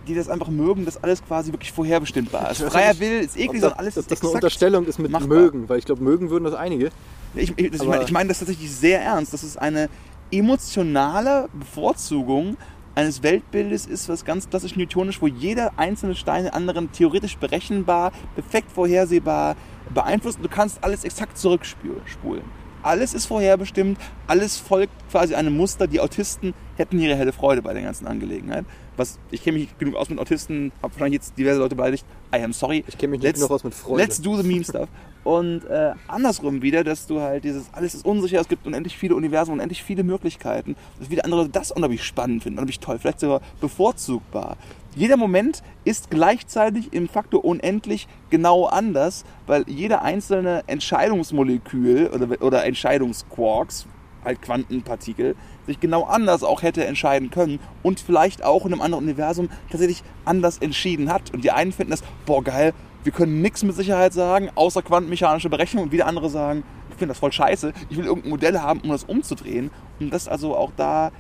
die 0.08 0.16
das 0.16 0.30
einfach 0.30 0.48
mögen, 0.48 0.84
dass 0.84 1.02
alles 1.04 1.24
quasi 1.24 1.52
wirklich 1.52 1.72
vorherbestimmbar 1.72 2.52
ist. 2.52 2.62
Freier 2.64 3.00
Will 3.00 3.20
ist 3.22 3.38
eklig, 3.38 3.62
sondern 3.62 3.80
alles 3.80 3.96
dass 3.96 4.06
ist 4.06 4.12
das 4.12 4.22
eine 4.22 4.32
Unterstellung 4.32 4.86
ist 4.86 4.98
mit 4.98 5.12
machbar. 5.12 5.28
mögen, 5.28 5.70
weil 5.70 5.78
ich 5.78 5.86
glaube, 5.86 6.04
mögen 6.04 6.32
würden 6.32 6.44
das 6.44 6.56
einige. 6.56 6.90
Ich, 7.36 7.54
ich, 7.56 7.74
ich 7.74 7.84
meine 7.84 8.04
ich 8.04 8.12
mein 8.12 8.28
das 8.28 8.40
tatsächlich 8.40 8.72
sehr 8.72 9.02
ernst. 9.02 9.32
Das 9.34 9.44
ist 9.44 9.58
eine 9.58 9.90
emotionale 10.32 11.50
Bevorzugung 11.54 12.58
eines 12.96 13.24
Weltbildes 13.24 13.86
ist, 13.86 14.10
was 14.10 14.26
ganz 14.26 14.50
klassisch 14.50 14.76
newtonisch, 14.76 15.22
wo 15.22 15.28
jeder 15.28 15.74
einzelne 15.78 16.16
Stein 16.16 16.44
den 16.44 16.54
anderen 16.54 16.92
theoretisch 16.92 17.38
berechenbar, 17.38 18.12
perfekt 18.36 18.72
vorhersehbar 18.72 19.56
beeinflusst. 19.94 20.40
Du 20.42 20.50
kannst 20.50 20.84
alles 20.84 21.04
exakt 21.04 21.38
zurückspulen. 21.38 22.61
Alles 22.84 23.14
ist 23.14 23.26
vorherbestimmt, 23.26 24.00
alles 24.28 24.58
folgt 24.58 24.94
quasi 25.10 25.36
einem 25.36 25.56
Muster. 25.56 25.88
Die 25.88 26.00
Autisten 26.00 26.54
hätten 26.78 27.00
ihre 27.00 27.16
helle 27.16 27.34
Freude 27.34 27.62
bei 27.62 27.74
der 27.74 27.84
ganzen 27.84 28.08
Angelegenheit 28.08 28.66
was, 29.02 29.20
ich 29.32 29.44
kenne 29.44 29.60
mich 29.60 29.78
genug 29.78 29.96
aus 29.96 30.10
mit 30.10 30.20
Autisten, 30.20 30.72
habe 30.82 30.94
wahrscheinlich 30.94 31.22
jetzt 31.22 31.38
diverse 31.38 31.60
Leute 31.60 31.76
beleidigt. 31.76 32.06
I 32.34 32.42
am 32.42 32.54
sorry. 32.54 32.84
Ich 32.88 32.98
kenne 32.98 33.12
mich 33.12 33.22
nicht 33.22 33.36
genug 33.36 33.52
aus 33.52 33.64
mit 33.64 33.74
Freude. 33.74 34.04
Let's 34.04 34.22
do 34.22 34.38
the 34.38 34.44
meme 34.48 34.64
stuff. 34.64 34.90
Und 35.24 35.66
äh, 35.66 35.94
andersrum 36.08 36.62
wieder, 36.62 36.84
dass 36.84 37.08
du 37.08 37.20
halt 37.20 37.44
dieses, 37.44 37.72
alles 37.74 37.94
ist 37.94 38.06
unsicher, 38.06 38.40
es 38.40 38.48
gibt 38.48 38.66
unendlich 38.66 38.98
viele 38.98 39.16
Universen, 39.16 39.52
unendlich 39.52 39.84
viele 39.84 40.04
Möglichkeiten. 40.04 40.76
Dass 41.00 41.10
wieder 41.10 41.26
andere 41.26 41.48
das 41.50 41.72
unheimlich 41.72 42.04
spannend 42.04 42.44
finden, 42.44 42.58
unheimlich 42.58 42.80
toll, 42.80 42.98
vielleicht 43.00 43.20
sogar 43.20 43.42
bevorzugbar. 43.60 44.58
Jeder 44.94 45.16
Moment 45.16 45.64
ist 45.86 46.10
gleichzeitig 46.10 46.92
im 46.92 47.08
Faktor 47.08 47.46
unendlich 47.46 48.10
genau 48.30 48.66
anders, 48.66 49.24
weil 49.48 49.64
jeder 49.68 50.02
einzelne 50.02 50.64
Entscheidungsmolekül 50.68 52.08
oder, 52.08 52.42
oder 52.42 52.66
Entscheidungsquarks, 52.66 53.86
halt 54.26 54.42
Quantenpartikel, 54.42 55.36
sich 55.66 55.80
genau 55.80 56.04
anders 56.04 56.44
auch 56.44 56.62
hätte 56.62 56.86
entscheiden 56.86 57.32
können 57.32 57.60
und 57.84 58.02
vielleicht 58.02 58.44
auch 58.44 58.66
in 58.66 58.74
einem 58.74 58.82
anderen 58.82 59.06
Universum 59.06 59.50
tatsächlich 59.70 60.04
anders 60.26 60.58
entschieden 60.58 61.12
hat. 61.12 61.34
Und 61.34 61.46
die 61.46 61.52
einen 61.52 61.72
finden 61.72 61.92
das, 61.92 62.04
boah 62.26 62.44
geil, 62.44 62.74
wir 63.06 63.14
können 63.14 63.42
nichts 63.42 63.64
mit 63.64 63.76
Sicherheit 63.76 64.12
sagen, 64.12 64.50
außer 64.56 64.82
quantenmechanische 64.82 65.50
Berechnung 65.50 65.86
und 65.86 65.92
wieder 65.94 66.06
andere 66.06 66.30
sagen, 66.30 66.64
ich 66.90 66.98
finde 66.98 67.14
das 67.14 67.20
voll 67.20 67.32
scheiße, 67.32 67.72
ich 67.90 67.98
will 67.98 68.06
irgendein 68.06 68.30
Modell 68.30 68.60
haben, 68.60 68.82
um 68.82 68.90
das 68.90 69.06
umzudrehen. 69.06 69.72
Und 70.02 70.14
das 70.14 70.28
also 70.28 70.56
auch 70.56 70.72
da, 70.76 71.12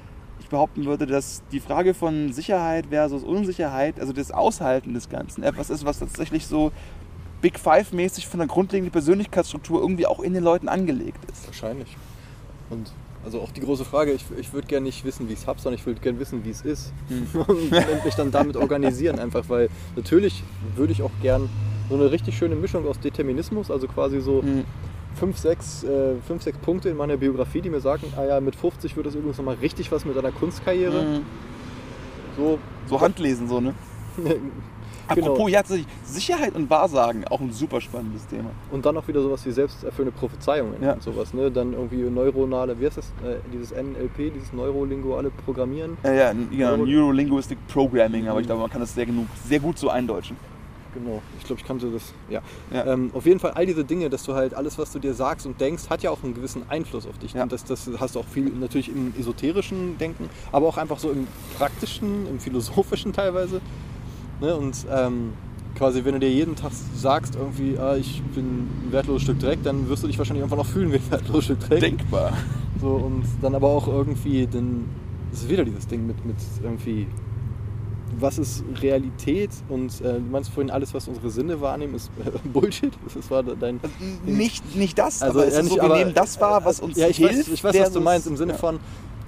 behaupten 0.51 0.85
würde, 0.85 1.07
dass 1.07 1.41
die 1.51 1.59
Frage 1.59 1.95
von 1.95 2.31
Sicherheit 2.31 2.87
versus 2.91 3.23
Unsicherheit, 3.23 3.99
also 3.99 4.13
das 4.13 4.31
Aushalten 4.31 4.93
des 4.93 5.09
Ganzen, 5.09 5.43
etwas 5.43 5.71
ist, 5.71 5.83
was 5.83 5.99
tatsächlich 5.99 6.45
so 6.45 6.71
Big 7.41 7.57
Five-mäßig 7.57 8.27
von 8.27 8.39
der 8.39 8.47
grundlegenden 8.47 8.91
Persönlichkeitsstruktur 8.91 9.81
irgendwie 9.81 10.05
auch 10.05 10.19
in 10.19 10.33
den 10.33 10.43
Leuten 10.43 10.69
angelegt 10.69 11.19
ist. 11.31 11.47
Wahrscheinlich. 11.47 11.97
Und 12.69 12.91
also 13.25 13.41
auch 13.41 13.51
die 13.51 13.61
große 13.61 13.85
Frage, 13.85 14.11
ich, 14.11 14.25
ich 14.39 14.53
würde 14.53 14.67
gerne 14.67 14.85
nicht 14.85 15.03
wissen, 15.05 15.27
wie 15.27 15.33
ich 15.33 15.39
es 15.39 15.47
habe, 15.47 15.59
sondern 15.59 15.79
ich 15.79 15.85
würde 15.85 15.99
gerne 15.99 16.19
wissen, 16.19 16.43
wie 16.45 16.49
es 16.49 16.61
ist. 16.61 16.93
Hm. 17.07 17.41
Und 17.47 18.05
mich 18.05 18.15
dann 18.15 18.31
damit 18.31 18.55
organisieren 18.57 19.19
einfach, 19.19 19.47
weil 19.47 19.69
natürlich 19.95 20.43
würde 20.75 20.93
ich 20.93 21.01
auch 21.01 21.11
gern 21.21 21.49
so 21.89 21.95
eine 21.95 22.11
richtig 22.11 22.37
schöne 22.37 22.55
Mischung 22.55 22.87
aus 22.87 22.99
Determinismus, 22.99 23.69
also 23.69 23.87
quasi 23.87 24.21
so 24.21 24.41
hm. 24.41 24.65
Fünf, 25.15 25.37
sechs, 25.37 25.83
äh, 25.83 26.15
fünf, 26.25 26.43
sechs 26.43 26.57
Punkte 26.59 26.89
in 26.89 26.97
meiner 26.97 27.17
Biografie, 27.17 27.61
die 27.61 27.69
mir 27.69 27.79
sagen, 27.79 28.13
ah 28.17 28.23
ja, 28.23 28.39
mit 28.39 28.55
50 28.55 28.95
wird 28.95 29.05
das 29.05 29.15
übrigens 29.15 29.37
nochmal 29.37 29.55
richtig 29.61 29.91
was 29.91 30.05
mit 30.05 30.17
einer 30.17 30.31
Kunstkarriere. 30.31 31.01
Hm. 31.01 31.25
So, 32.37 32.59
so 32.87 33.01
Handlesen, 33.01 33.47
so, 33.47 33.59
ne? 33.59 33.73
Apropos, 35.07 35.37
genau. 35.37 35.47
ja, 35.49 35.63
Sicherheit 36.05 36.55
und 36.55 36.69
Wahrsagen, 36.69 37.25
auch 37.27 37.41
ein 37.41 37.51
super 37.51 37.81
spannendes 37.81 38.25
Thema. 38.27 38.51
Und 38.71 38.85
dann 38.85 38.95
auch 38.95 39.07
wieder 39.07 39.21
sowas 39.21 39.45
wie 39.45 39.51
selbsterfüllende 39.51 40.17
Prophezeiungen 40.17 40.81
ja. 40.81 40.93
und 40.93 41.03
sowas, 41.03 41.33
ne? 41.33 41.51
Dann 41.51 41.73
irgendwie 41.73 42.03
neuronale, 42.03 42.79
wie 42.79 42.85
heißt 42.85 42.97
das, 42.97 43.07
äh, 43.23 43.37
dieses 43.53 43.71
NLP, 43.71 44.33
dieses 44.33 44.53
neurolinguale 44.53 45.29
Programmieren? 45.29 45.97
Ja, 46.03 46.13
ja, 46.13 46.33
ja 46.51 46.77
Neuro 46.77 46.85
Neurolinguistic 46.85 47.57
Programming, 47.67 48.27
aber 48.27 48.39
ich 48.39 48.45
glaube, 48.45 48.61
man 48.61 48.69
kann 48.69 48.81
das 48.81 48.93
sehr, 48.93 49.05
genug, 49.05 49.27
sehr 49.45 49.59
gut 49.59 49.77
so 49.77 49.89
eindeutschen. 49.89 50.37
Genau, 50.93 51.21
ich 51.39 51.45
glaube, 51.45 51.61
ich 51.61 51.67
kannte 51.67 51.89
das. 51.89 52.13
Ja. 52.29 52.41
ja. 52.71 52.85
Ähm, 52.85 53.11
auf 53.13 53.25
jeden 53.25 53.39
Fall 53.39 53.51
all 53.51 53.65
diese 53.65 53.85
Dinge, 53.85 54.09
dass 54.09 54.23
du 54.23 54.33
halt 54.33 54.53
alles, 54.53 54.77
was 54.77 54.91
du 54.91 54.99
dir 54.99 55.13
sagst 55.13 55.45
und 55.45 55.59
denkst, 55.61 55.89
hat 55.89 56.03
ja 56.03 56.11
auch 56.11 56.23
einen 56.23 56.33
gewissen 56.33 56.63
Einfluss 56.69 57.05
auf 57.05 57.17
dich. 57.17 57.33
Ja. 57.33 57.43
Und 57.43 57.51
das, 57.51 57.63
das 57.63 57.89
hast 57.99 58.15
du 58.15 58.19
auch 58.19 58.27
viel 58.27 58.49
natürlich 58.49 58.89
im 58.89 59.13
esoterischen 59.17 59.97
Denken, 59.97 60.29
aber 60.51 60.67
auch 60.67 60.77
einfach 60.77 60.99
so 60.99 61.11
im 61.11 61.27
praktischen, 61.57 62.27
im 62.27 62.39
philosophischen 62.39 63.13
teilweise. 63.13 63.61
Ne? 64.41 64.55
Und 64.55 64.85
ähm, 64.91 65.33
quasi, 65.75 66.03
wenn 66.03 66.13
du 66.13 66.19
dir 66.19 66.31
jeden 66.31 66.55
Tag 66.55 66.71
sagst, 66.95 67.35
irgendwie, 67.35 67.77
ah, 67.77 67.95
ich 67.95 68.21
bin 68.35 68.45
ein 68.45 68.87
wertloses 68.91 69.23
Stück 69.23 69.39
Dreck, 69.39 69.59
dann 69.63 69.87
wirst 69.89 70.03
du 70.03 70.07
dich 70.07 70.17
wahrscheinlich 70.17 70.43
einfach 70.43 70.57
noch 70.57 70.65
fühlen 70.65 70.91
wie 70.91 70.97
ein 70.97 71.11
wertloses 71.11 71.45
Stück 71.45 71.59
Dreck. 71.61 71.79
Denkbar. 71.79 72.33
So, 72.81 72.89
und 72.89 73.23
dann 73.41 73.55
aber 73.55 73.69
auch 73.69 73.87
irgendwie, 73.87 74.47
dann 74.47 74.85
ist 75.31 75.47
wieder 75.49 75.63
dieses 75.63 75.87
Ding 75.87 76.05
mit, 76.05 76.25
mit 76.25 76.35
irgendwie, 76.63 77.07
was 78.19 78.37
ist 78.37 78.63
Realität? 78.81 79.49
Und 79.69 80.01
äh, 80.01 80.13
du 80.13 80.19
meinst 80.29 80.51
vorhin, 80.51 80.71
alles, 80.71 80.93
was 80.93 81.07
unsere 81.07 81.29
Sinne 81.29 81.61
wahrnehmen, 81.61 81.95
ist 81.95 82.11
äh, 82.19 82.29
Bullshit? 82.49 82.93
Das 83.13 83.29
war 83.29 83.43
dein. 83.43 83.79
Nicht, 84.25 84.75
nicht 84.75 84.97
das, 84.97 85.21
also, 85.21 85.39
aber 85.39 85.47
es 85.47 85.53
ja, 85.53 85.59
ist 85.59 85.65
nicht, 85.71 85.81
so, 85.81 85.87
wir 85.87 85.95
nehmen 85.95 86.13
das 86.13 86.39
wahr, 86.39 86.63
was 86.65 86.79
uns 86.79 86.97
ja, 86.97 87.07
ich 87.07 87.17
hilft. 87.17 87.39
Weiß, 87.39 87.47
ich 87.47 87.63
weiß, 87.63 87.79
was 87.79 87.91
du 87.93 88.01
meinst, 88.01 88.27
im 88.27 88.37
Sinne 88.37 88.53
ja. 88.53 88.57
von, 88.57 88.79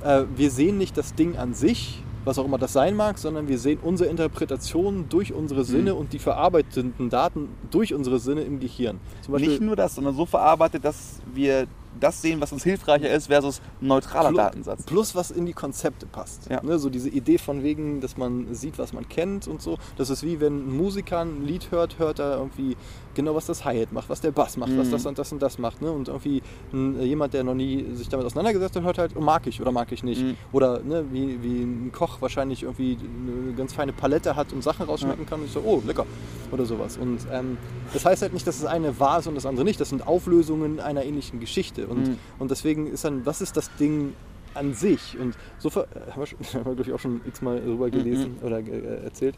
äh, 0.03 0.23
wir 0.35 0.51
sehen 0.51 0.77
nicht 0.77 0.97
das 0.97 1.15
Ding 1.15 1.37
an 1.37 1.53
sich, 1.53 2.03
was 2.25 2.39
auch 2.39 2.45
immer 2.45 2.57
das 2.57 2.73
sein 2.73 2.95
mag, 2.95 3.17
sondern 3.17 3.47
wir 3.47 3.59
sehen 3.59 3.79
unsere 3.81 4.09
Interpretation 4.09 5.05
durch 5.09 5.33
unsere 5.33 5.65
Sinne 5.65 5.93
mhm. 5.93 5.99
und 5.99 6.13
die 6.13 6.19
verarbeitenden 6.19 7.09
Daten 7.09 7.49
durch 7.69 7.93
unsere 7.93 8.19
Sinne 8.19 8.41
im 8.41 8.59
Gehirn. 8.59 8.99
Nicht 9.27 9.61
nur 9.61 9.75
das, 9.75 9.95
sondern 9.95 10.15
so 10.15 10.25
verarbeitet, 10.25 10.85
dass 10.85 11.19
wir 11.33 11.67
das 11.99 12.21
sehen, 12.21 12.41
was 12.41 12.51
uns 12.51 12.63
hilfreicher 12.63 13.09
ist, 13.09 13.27
versus 13.27 13.61
ein 13.81 13.87
neutraler 13.87 14.29
plus, 14.29 14.37
Datensatz. 14.37 14.83
Plus, 14.83 15.15
was 15.15 15.31
in 15.31 15.45
die 15.45 15.53
Konzepte 15.53 16.05
passt. 16.05 16.49
Ja. 16.49 16.61
Ne, 16.63 16.79
so 16.79 16.89
diese 16.89 17.09
Idee 17.09 17.37
von 17.37 17.63
wegen, 17.63 18.01
dass 18.01 18.17
man 18.17 18.53
sieht, 18.53 18.77
was 18.77 18.93
man 18.93 19.07
kennt 19.07 19.47
und 19.47 19.61
so. 19.61 19.77
Das 19.97 20.09
ist 20.09 20.23
wie 20.23 20.39
wenn 20.39 20.67
ein 20.67 20.77
Musiker 20.77 21.19
ein 21.19 21.45
Lied 21.45 21.71
hört, 21.71 21.99
hört 21.99 22.19
er 22.19 22.37
irgendwie 22.37 22.75
genau, 23.13 23.35
was 23.35 23.45
das 23.45 23.65
Hi-Hat 23.65 23.91
macht, 23.91 24.09
was 24.09 24.21
der 24.21 24.31
Bass 24.31 24.57
macht, 24.57 24.71
mhm. 24.71 24.79
was 24.79 24.89
das 24.89 25.05
und 25.05 25.17
das 25.17 25.31
und 25.31 25.41
das 25.41 25.57
macht. 25.57 25.81
Ne? 25.81 25.91
Und 25.91 26.07
irgendwie 26.07 26.41
ein, 26.71 27.01
jemand, 27.01 27.33
der 27.33 27.43
noch 27.43 27.53
nie 27.53 27.85
sich 27.93 28.09
damit 28.09 28.25
auseinandergesetzt 28.25 28.75
hat, 28.75 28.83
hört 28.83 28.97
halt, 28.97 29.11
oh, 29.15 29.21
mag 29.21 29.47
ich 29.47 29.61
oder 29.61 29.71
mag 29.71 29.91
ich 29.91 30.03
nicht. 30.03 30.21
Mhm. 30.21 30.35
Oder 30.51 30.79
ne, 30.79 31.05
wie, 31.11 31.41
wie 31.41 31.61
ein 31.61 31.91
Koch 31.91 32.21
wahrscheinlich 32.21 32.63
irgendwie 32.63 32.97
eine 32.97 33.53
ganz 33.53 33.73
feine 33.73 33.93
Palette 33.93 34.35
hat 34.35 34.53
und 34.53 34.63
Sachen 34.63 34.85
rausschmecken 34.85 35.23
ja. 35.23 35.29
kann 35.29 35.41
und 35.41 35.49
so, 35.49 35.61
oh, 35.61 35.81
lecker. 35.85 36.05
Oder 36.51 36.65
sowas. 36.65 36.97
Und 36.97 37.19
ähm, 37.31 37.57
das 37.93 38.05
heißt 38.05 38.21
halt 38.21 38.33
nicht, 38.33 38.47
dass 38.47 38.61
das 38.61 38.69
eine 38.69 38.99
wahr 38.99 39.19
ist 39.19 39.27
und 39.27 39.35
das 39.35 39.45
andere 39.45 39.65
nicht. 39.65 39.79
Das 39.79 39.89
sind 39.89 40.05
Auflösungen 40.05 40.79
einer 40.79 41.03
ähnlichen 41.03 41.39
Geschichte. 41.39 41.87
Und, 41.87 42.07
mhm. 42.07 42.17
und 42.39 42.51
deswegen 42.51 42.87
ist 42.87 43.05
dann, 43.05 43.25
was 43.25 43.41
ist 43.41 43.57
das 43.57 43.73
Ding 43.75 44.13
an 44.53 44.73
sich. 44.73 45.17
Und 45.19 45.35
so 45.57 45.69
äh, 45.69 45.85
haben 46.11 46.21
wir, 46.21 46.25
schon- 46.25 46.39
haben 46.53 46.65
wir 46.65 46.75
glaube 46.75 46.81
ich, 46.89 46.93
auch 46.93 46.99
schon 46.99 47.21
x-mal 47.25 47.59
darüber 47.59 47.89
gelesen 47.89 48.37
oder 48.41 48.59
äh, 48.59 49.03
erzählt. 49.03 49.35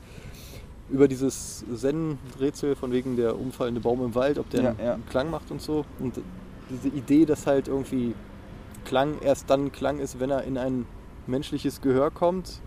Über 0.90 1.08
dieses 1.08 1.66
Zen-Rätsel 1.74 2.76
von 2.76 2.92
wegen 2.92 3.16
der 3.16 3.40
umfallende 3.40 3.82
Baum 3.82 4.04
im 4.04 4.14
Wald, 4.16 4.38
ob 4.38 4.50
der 4.52 4.62
Ja, 4.64 4.70
einen 4.70 4.80
ja. 4.80 5.00
Klang 5.10 5.32
macht 5.32 5.50
und 5.52 5.62
so. 5.62 5.84
Und 6.00 6.20
diese 6.70 6.90
Idee, 6.90 7.26
dass 7.26 7.48
halt 7.48 7.68
irgendwie 7.68 8.14
Klang 8.86 9.20
erst 9.22 9.50
dann 9.50 9.72
Klang 9.72 9.98
ist, 10.00 10.20
wenn 10.20 10.30
er 10.30 10.44
in 10.44 10.58
ein 10.58 10.86
menschliches 11.28 11.82
Gehör 11.82 12.12
kommt, 12.12 12.62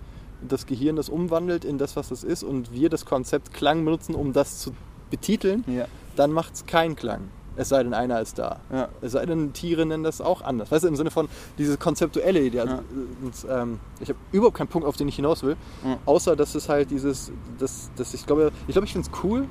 das 0.46 0.66
Gehirn 0.66 0.96
das 0.96 1.08
umwandelt 1.08 1.64
in 1.64 1.78
das, 1.78 1.94
was 1.96 2.10
es 2.10 2.24
ist 2.24 2.42
und 2.42 2.72
wir 2.72 2.88
das 2.88 3.04
Konzept 3.04 3.52
Klang 3.52 3.84
benutzen, 3.84 4.14
um 4.14 4.32
das 4.32 4.58
zu 4.58 4.72
betiteln, 5.10 5.64
Ja. 5.68 5.86
dann 6.16 6.32
macht 6.32 6.54
es 6.54 6.66
keinen 6.66 6.96
Klang. 6.96 7.22
Es 7.58 7.68
sei 7.68 7.82
denn, 7.82 7.92
einer 7.92 8.20
ist 8.20 8.38
da. 8.38 8.60
Ja. 8.72 8.88
Es 9.02 9.12
sei 9.12 9.26
denn, 9.26 9.52
Tiere 9.52 9.84
nennen 9.84 10.04
das 10.04 10.20
auch 10.20 10.42
anders. 10.42 10.70
Weißt 10.70 10.84
du, 10.84 10.88
im 10.88 10.96
Sinne 10.96 11.10
von 11.10 11.28
diese 11.58 11.76
konzeptuelle 11.76 12.40
Idee. 12.40 12.60
Also, 12.60 12.74
Ja. 12.74 12.82
und, 13.22 13.34
ähm, 13.50 13.80
ich 14.00 14.08
habe 14.08 14.18
überhaupt 14.32 14.56
keinen 14.56 14.68
Punkt, 14.68 14.86
auf 14.86 14.96
den 14.96 15.08
ich 15.08 15.16
hinaus 15.16 15.42
will. 15.42 15.56
Ja. 15.84 15.98
Außer, 16.06 16.36
dass 16.36 16.54
es 16.54 16.68
halt 16.68 16.90
dieses, 16.90 17.32
dass, 17.58 17.90
dass 17.96 18.14
ich 18.14 18.24
glaube, 18.26 18.52
ich 18.68 18.72
glaube, 18.72 18.86
ich 18.86 18.92
finde 18.92 19.08
es 19.12 19.24
cool, 19.24 19.46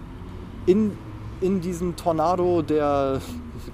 in, 0.66 0.98
in 1.42 1.62
diesem 1.62 1.96
Tornado 1.98 2.62
der, 2.62 3.20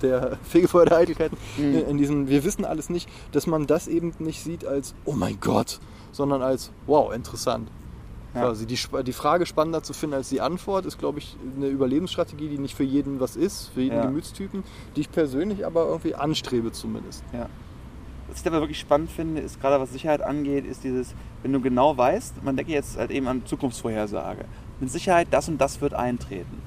der 0.01 0.37
Fegefeuer 0.43 0.85
der 0.85 0.97
Eitelkeiten, 0.97 1.37
Mhm. 1.57 1.63
in, 1.63 1.85
in 1.89 1.97
diesem, 1.97 2.27
wir 2.27 2.43
wissen 2.43 2.65
alles 2.65 2.89
nicht, 2.89 3.07
dass 3.31 3.45
man 3.47 3.67
das 3.67 3.87
eben 3.87 4.13
nicht 4.19 4.43
sieht 4.43 4.65
als, 4.65 4.95
oh 5.05 5.13
mein 5.13 5.39
Gott, 5.39 5.79
sondern 6.11 6.41
als, 6.41 6.71
wow, 6.87 7.13
interessant. 7.13 7.69
Ja. 8.33 8.41
Quasi 8.41 8.65
die, 8.65 8.77
die 9.03 9.13
Frage 9.13 9.45
spannender 9.45 9.83
zu 9.83 9.93
finden 9.93 10.15
als 10.15 10.29
die 10.29 10.41
Antwort 10.41 10.85
ist, 10.85 10.97
glaube 10.97 11.19
ich, 11.19 11.37
eine 11.55 11.67
Überlebensstrategie, 11.67 12.49
die 12.49 12.57
nicht 12.57 12.75
für 12.75 12.83
jeden 12.83 13.19
was 13.19 13.35
ist, 13.35 13.67
für 13.69 13.81
jeden 13.81 13.95
Ja. 13.95 14.05
Gemütstypen, 14.05 14.63
die 14.95 15.01
ich 15.01 15.11
persönlich 15.11 15.65
aber 15.65 15.85
irgendwie 15.87 16.15
anstrebe 16.15 16.71
zumindest. 16.71 17.23
Ja. 17.31 17.47
Was 18.27 18.41
ich 18.41 18.47
aber 18.47 18.61
wirklich 18.61 18.79
spannend 18.79 19.11
finde, 19.11 19.41
ist 19.41 19.61
gerade 19.61 19.79
was 19.79 19.91
Sicherheit 19.91 20.21
angeht, 20.23 20.65
ist 20.65 20.83
dieses, 20.83 21.13
wenn 21.43 21.53
du 21.53 21.61
genau 21.61 21.95
weißt, 21.95 22.43
man 22.43 22.55
denke 22.55 22.71
jetzt 22.71 22.97
halt 22.97 23.11
eben 23.11 23.27
an 23.27 23.45
Zukunftsvorhersage. 23.45 24.45
Mit 24.79 24.89
Sicherheit, 24.89 25.27
das 25.29 25.47
und 25.49 25.61
das 25.61 25.81
wird 25.81 25.93
eintreten. 25.93 26.61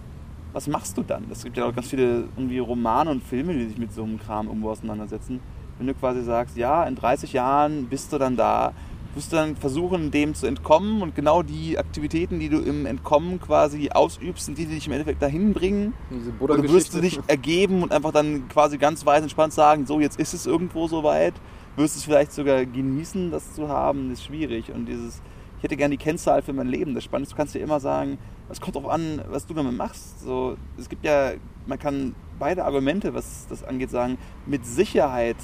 Was 0.53 0.69
machst 0.69 0.97
du 0.97 1.03
dann? 1.03 1.25
Es 1.31 1.43
gibt 1.43 1.57
ja 1.57 1.67
auch 1.67 1.75
ganz 1.75 1.89
viele 1.89 2.29
irgendwie 2.37 2.61
Romane 2.61 3.11
und 3.11 3.23
Filme, 3.23 3.53
die 3.55 3.67
sich 3.67 3.79
mit 3.79 3.93
so 3.93 4.05
einem 4.05 4.19
Kram 4.21 4.47
irgendwo 4.47 4.71
auseinandersetzen. 4.71 5.41
Wenn 5.79 5.87
du 5.89 5.95
quasi 5.95 6.23
sagst, 6.23 6.57
ja, 6.57 6.85
in 6.85 6.95
30 6.95 7.33
Jahren 7.35 7.87
bist 7.87 8.13
du 8.13 8.19
dann 8.19 8.37
da, 8.37 8.73
wirst 9.17 9.33
du 9.33 9.37
dann 9.37 9.57
versuchen, 9.57 10.11
dem 10.11 10.35
zu 10.35 10.47
entkommen 10.47 11.01
und 11.01 11.15
genau 11.15 11.43
die 11.43 11.79
Aktivitäten, 11.79 12.39
die 12.39 12.51
du 12.51 12.59
im 12.59 12.85
Entkommen 12.85 13.41
quasi 13.41 13.89
ausübst, 13.91 14.45
sind 14.45 14.59
die, 14.59 14.67
die 14.67 14.75
dich 14.75 14.87
im 14.87 14.93
Endeffekt 14.93 15.23
dahin 15.23 15.55
bringen. 15.55 15.95
Diese 16.11 16.33
Oder 16.39 16.63
wirst 16.63 16.95
du 16.95 17.01
dich 17.01 17.19
ergeben 17.27 17.83
und 17.83 17.93
einfach 17.93 18.13
dann 18.13 18.47
quasi 18.49 18.77
ganz 18.77 19.07
weit 19.07 19.23
entspannt 19.23 19.55
sagen, 19.55 19.87
so 19.87 20.01
jetzt 20.01 20.21
ist 20.21 20.35
es 20.35 20.45
irgendwo 20.45 20.87
soweit, 20.87 21.33
wirst 21.77 21.97
es 21.97 22.05
vielleicht 22.05 22.33
sogar 22.33 22.67
genießen, 22.67 23.31
das 23.31 23.55
zu 23.55 23.69
haben, 23.69 24.13
ist 24.13 24.23
schwierig. 24.23 24.71
Und 24.71 24.85
dieses, 24.85 25.23
ich 25.57 25.65
hätte 25.65 25.79
gerne 25.79 25.97
die 25.97 26.03
Kennzahl 26.03 26.43
für 26.43 26.53
mein 26.53 26.69
Leben. 26.69 26.95
Das 26.95 27.03
Spannende 27.03 27.27
ist, 27.27 27.33
du 27.33 27.37
kannst 27.37 27.55
ja 27.55 27.63
immer 27.63 27.81
sagen, 27.81 28.19
es 28.51 28.61
kommt 28.61 28.77
darauf 28.77 28.91
an, 28.91 29.23
was 29.31 29.47
du 29.47 29.55
damit 29.55 29.75
machst. 29.75 30.21
So, 30.21 30.59
es 30.79 30.91
gibt 30.91 31.07
ja, 31.07 31.33
man 31.67 31.79
kann 31.79 32.15
beide 32.39 32.67
Argumente, 32.67 33.15
was 33.15 33.47
das 33.49 33.65
angeht, 33.65 33.89
sagen, 33.89 34.19
mit 34.45 34.67
Sicherheit 34.67 35.37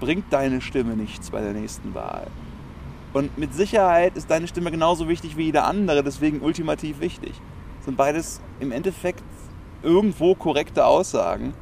bringt 0.00 0.32
deine 0.32 0.62
Stimme 0.62 0.96
nichts 0.96 1.30
bei 1.30 1.42
der 1.42 1.52
nächsten 1.52 1.94
Wahl. 1.94 2.26
Und 3.14 3.38
mit 3.38 3.54
Sicherheit 3.54 4.16
ist 4.16 4.28
deine 4.28 4.48
Stimme 4.48 4.72
genauso 4.72 5.08
wichtig 5.08 5.36
wie 5.36 5.44
jede 5.44 5.62
andere, 5.62 6.02
deswegen 6.02 6.42
ultimativ 6.42 7.00
wichtig. 7.00 7.32
Sind 7.80 7.96
beides 7.96 8.40
im 8.58 8.72
Endeffekt 8.72 9.22
irgendwo 9.84 10.34
korrekte 10.34 10.84
Aussagen, 10.84 11.54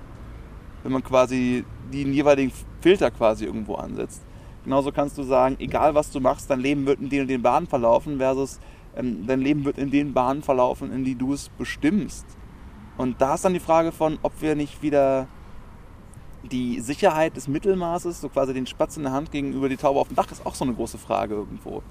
wenn 0.83 0.93
man 0.93 1.05
quasi 1.05 1.65
den 1.93 2.15
jeweiligen 2.15 2.53
Filter 2.81 3.11
quasi 3.11 3.45
irgendwo 3.45 3.75
ansetzt. 3.75 4.23
Genauso 4.65 4.93
kannst 4.93 5.19
du 5.19 5.25
sagen, 5.25 5.57
egal 5.59 5.95
was 5.95 6.11
du 6.11 6.21
machst, 6.21 6.49
dein 6.49 6.61
Leben 6.61 6.87
wird 6.87 7.01
in 7.01 7.11
den 7.11 7.23
und 7.23 7.29
den 7.29 7.43
Bahnen 7.43 7.67
verlaufen, 7.67 8.17
versus 8.17 8.59
ähm, 8.97 9.27
dein 9.27 9.41
Leben 9.41 9.67
wird 9.67 9.77
in 9.77 9.91
den 9.91 10.15
Bahnen 10.15 10.43
verlaufen, 10.43 10.91
in 10.91 11.05
die 11.05 11.17
du 11.17 11.35
es 11.35 11.51
bestimmst. 11.51 12.25
Und 12.97 13.21
da 13.21 13.35
ist 13.35 13.45
dann 13.45 13.53
die 13.53 13.61
Frage 13.61 13.93
von, 13.93 14.19
ob 14.23 14.41
wir 14.41 14.55
nicht 14.55 14.83
wieder 14.83 15.27
die 16.43 16.81
Sicherheit 16.81 17.37
des 17.37 17.49
Mittelmaßes, 17.49 18.21
so 18.21 18.29
quasi 18.29 18.53
den 18.53 18.67
Spatz 18.67 18.97
in 18.97 19.05
der 19.05 19.13
Hand 19.13 19.31
gegenüber 19.31 19.69
die 19.69 19.77
Taube 19.77 20.01
auf 20.01 20.09
dem 20.09 20.17
Dach, 20.17 20.31
ist 20.31 20.45
auch 20.45 20.55
so 20.55 20.65
eine 20.65 20.75
große 20.75 20.99
Frage 20.99 21.35
irgendwo. 21.35 21.83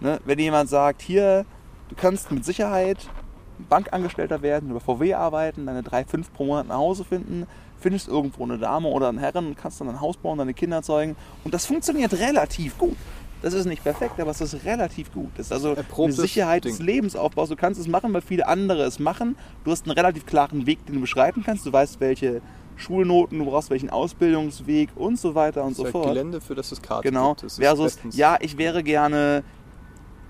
Ne? 0.00 0.20
Wenn 0.24 0.38
jemand 0.38 0.68
sagt, 0.68 1.02
hier, 1.02 1.44
du 1.88 1.94
kannst 1.96 2.30
mit 2.30 2.44
Sicherheit 2.44 3.08
Bankangestellter 3.68 4.42
werden, 4.42 4.70
über 4.70 4.80
VW 4.80 5.14
arbeiten, 5.14 5.66
deine 5.66 5.82
drei, 5.82 6.04
fünf 6.04 6.32
pro 6.32 6.44
Monat 6.44 6.68
nach 6.68 6.76
Hause 6.76 7.04
finden, 7.04 7.46
findest 7.80 8.08
irgendwo 8.08 8.44
eine 8.44 8.58
Dame 8.58 8.88
oder 8.88 9.08
einen 9.08 9.18
Herren, 9.18 9.56
kannst 9.56 9.80
dann 9.80 9.88
ein 9.88 10.00
Haus 10.00 10.16
bauen, 10.16 10.38
deine 10.38 10.54
Kinder 10.54 10.82
zeugen 10.82 11.16
und 11.44 11.54
das 11.54 11.66
funktioniert 11.66 12.12
relativ 12.14 12.78
gut. 12.78 12.96
Das 13.40 13.54
ist 13.54 13.66
nicht 13.66 13.84
perfekt, 13.84 14.18
aber 14.18 14.32
es 14.32 14.40
ist 14.40 14.64
relativ 14.64 15.12
gut. 15.12 15.30
Das 15.36 15.46
ist 15.46 15.52
also 15.52 15.68
eine 15.68 15.78
Erprobtes 15.78 16.16
Sicherheit 16.16 16.64
des 16.64 16.78
Ding. 16.78 16.86
Lebensaufbaus. 16.86 17.48
Du 17.48 17.54
kannst 17.54 17.80
es 17.80 17.86
machen, 17.86 18.12
weil 18.12 18.20
viele 18.20 18.48
andere 18.48 18.82
es 18.82 18.98
machen. 18.98 19.36
Du 19.64 19.70
hast 19.70 19.86
einen 19.86 19.92
relativ 19.92 20.26
klaren 20.26 20.66
Weg, 20.66 20.84
den 20.86 20.96
du 20.96 21.00
beschreiten 21.00 21.44
kannst. 21.46 21.64
Du 21.64 21.72
weißt, 21.72 22.00
welche 22.00 22.42
Schulnoten 22.78 23.38
du 23.38 23.44
brauchst, 23.44 23.70
welchen 23.70 23.90
Ausbildungsweg 23.90 24.90
und 24.94 25.18
so 25.18 25.34
weiter 25.34 25.62
und 25.64 25.70
Das 25.70 25.76
so 25.78 25.84
halt 25.84 25.92
fort. 25.92 26.06
Gelände, 26.08 26.40
für 26.40 26.54
das 26.54 26.72
es 26.72 26.80
Karten 26.80 27.02
Genau. 27.08 27.30
gibt. 27.34 27.42
Ist 27.44 27.58
Versus, 27.60 27.94
bestens. 27.96 28.16
ja, 28.16 28.36
ich 28.40 28.56
wäre 28.56 28.82
gerne 28.82 29.42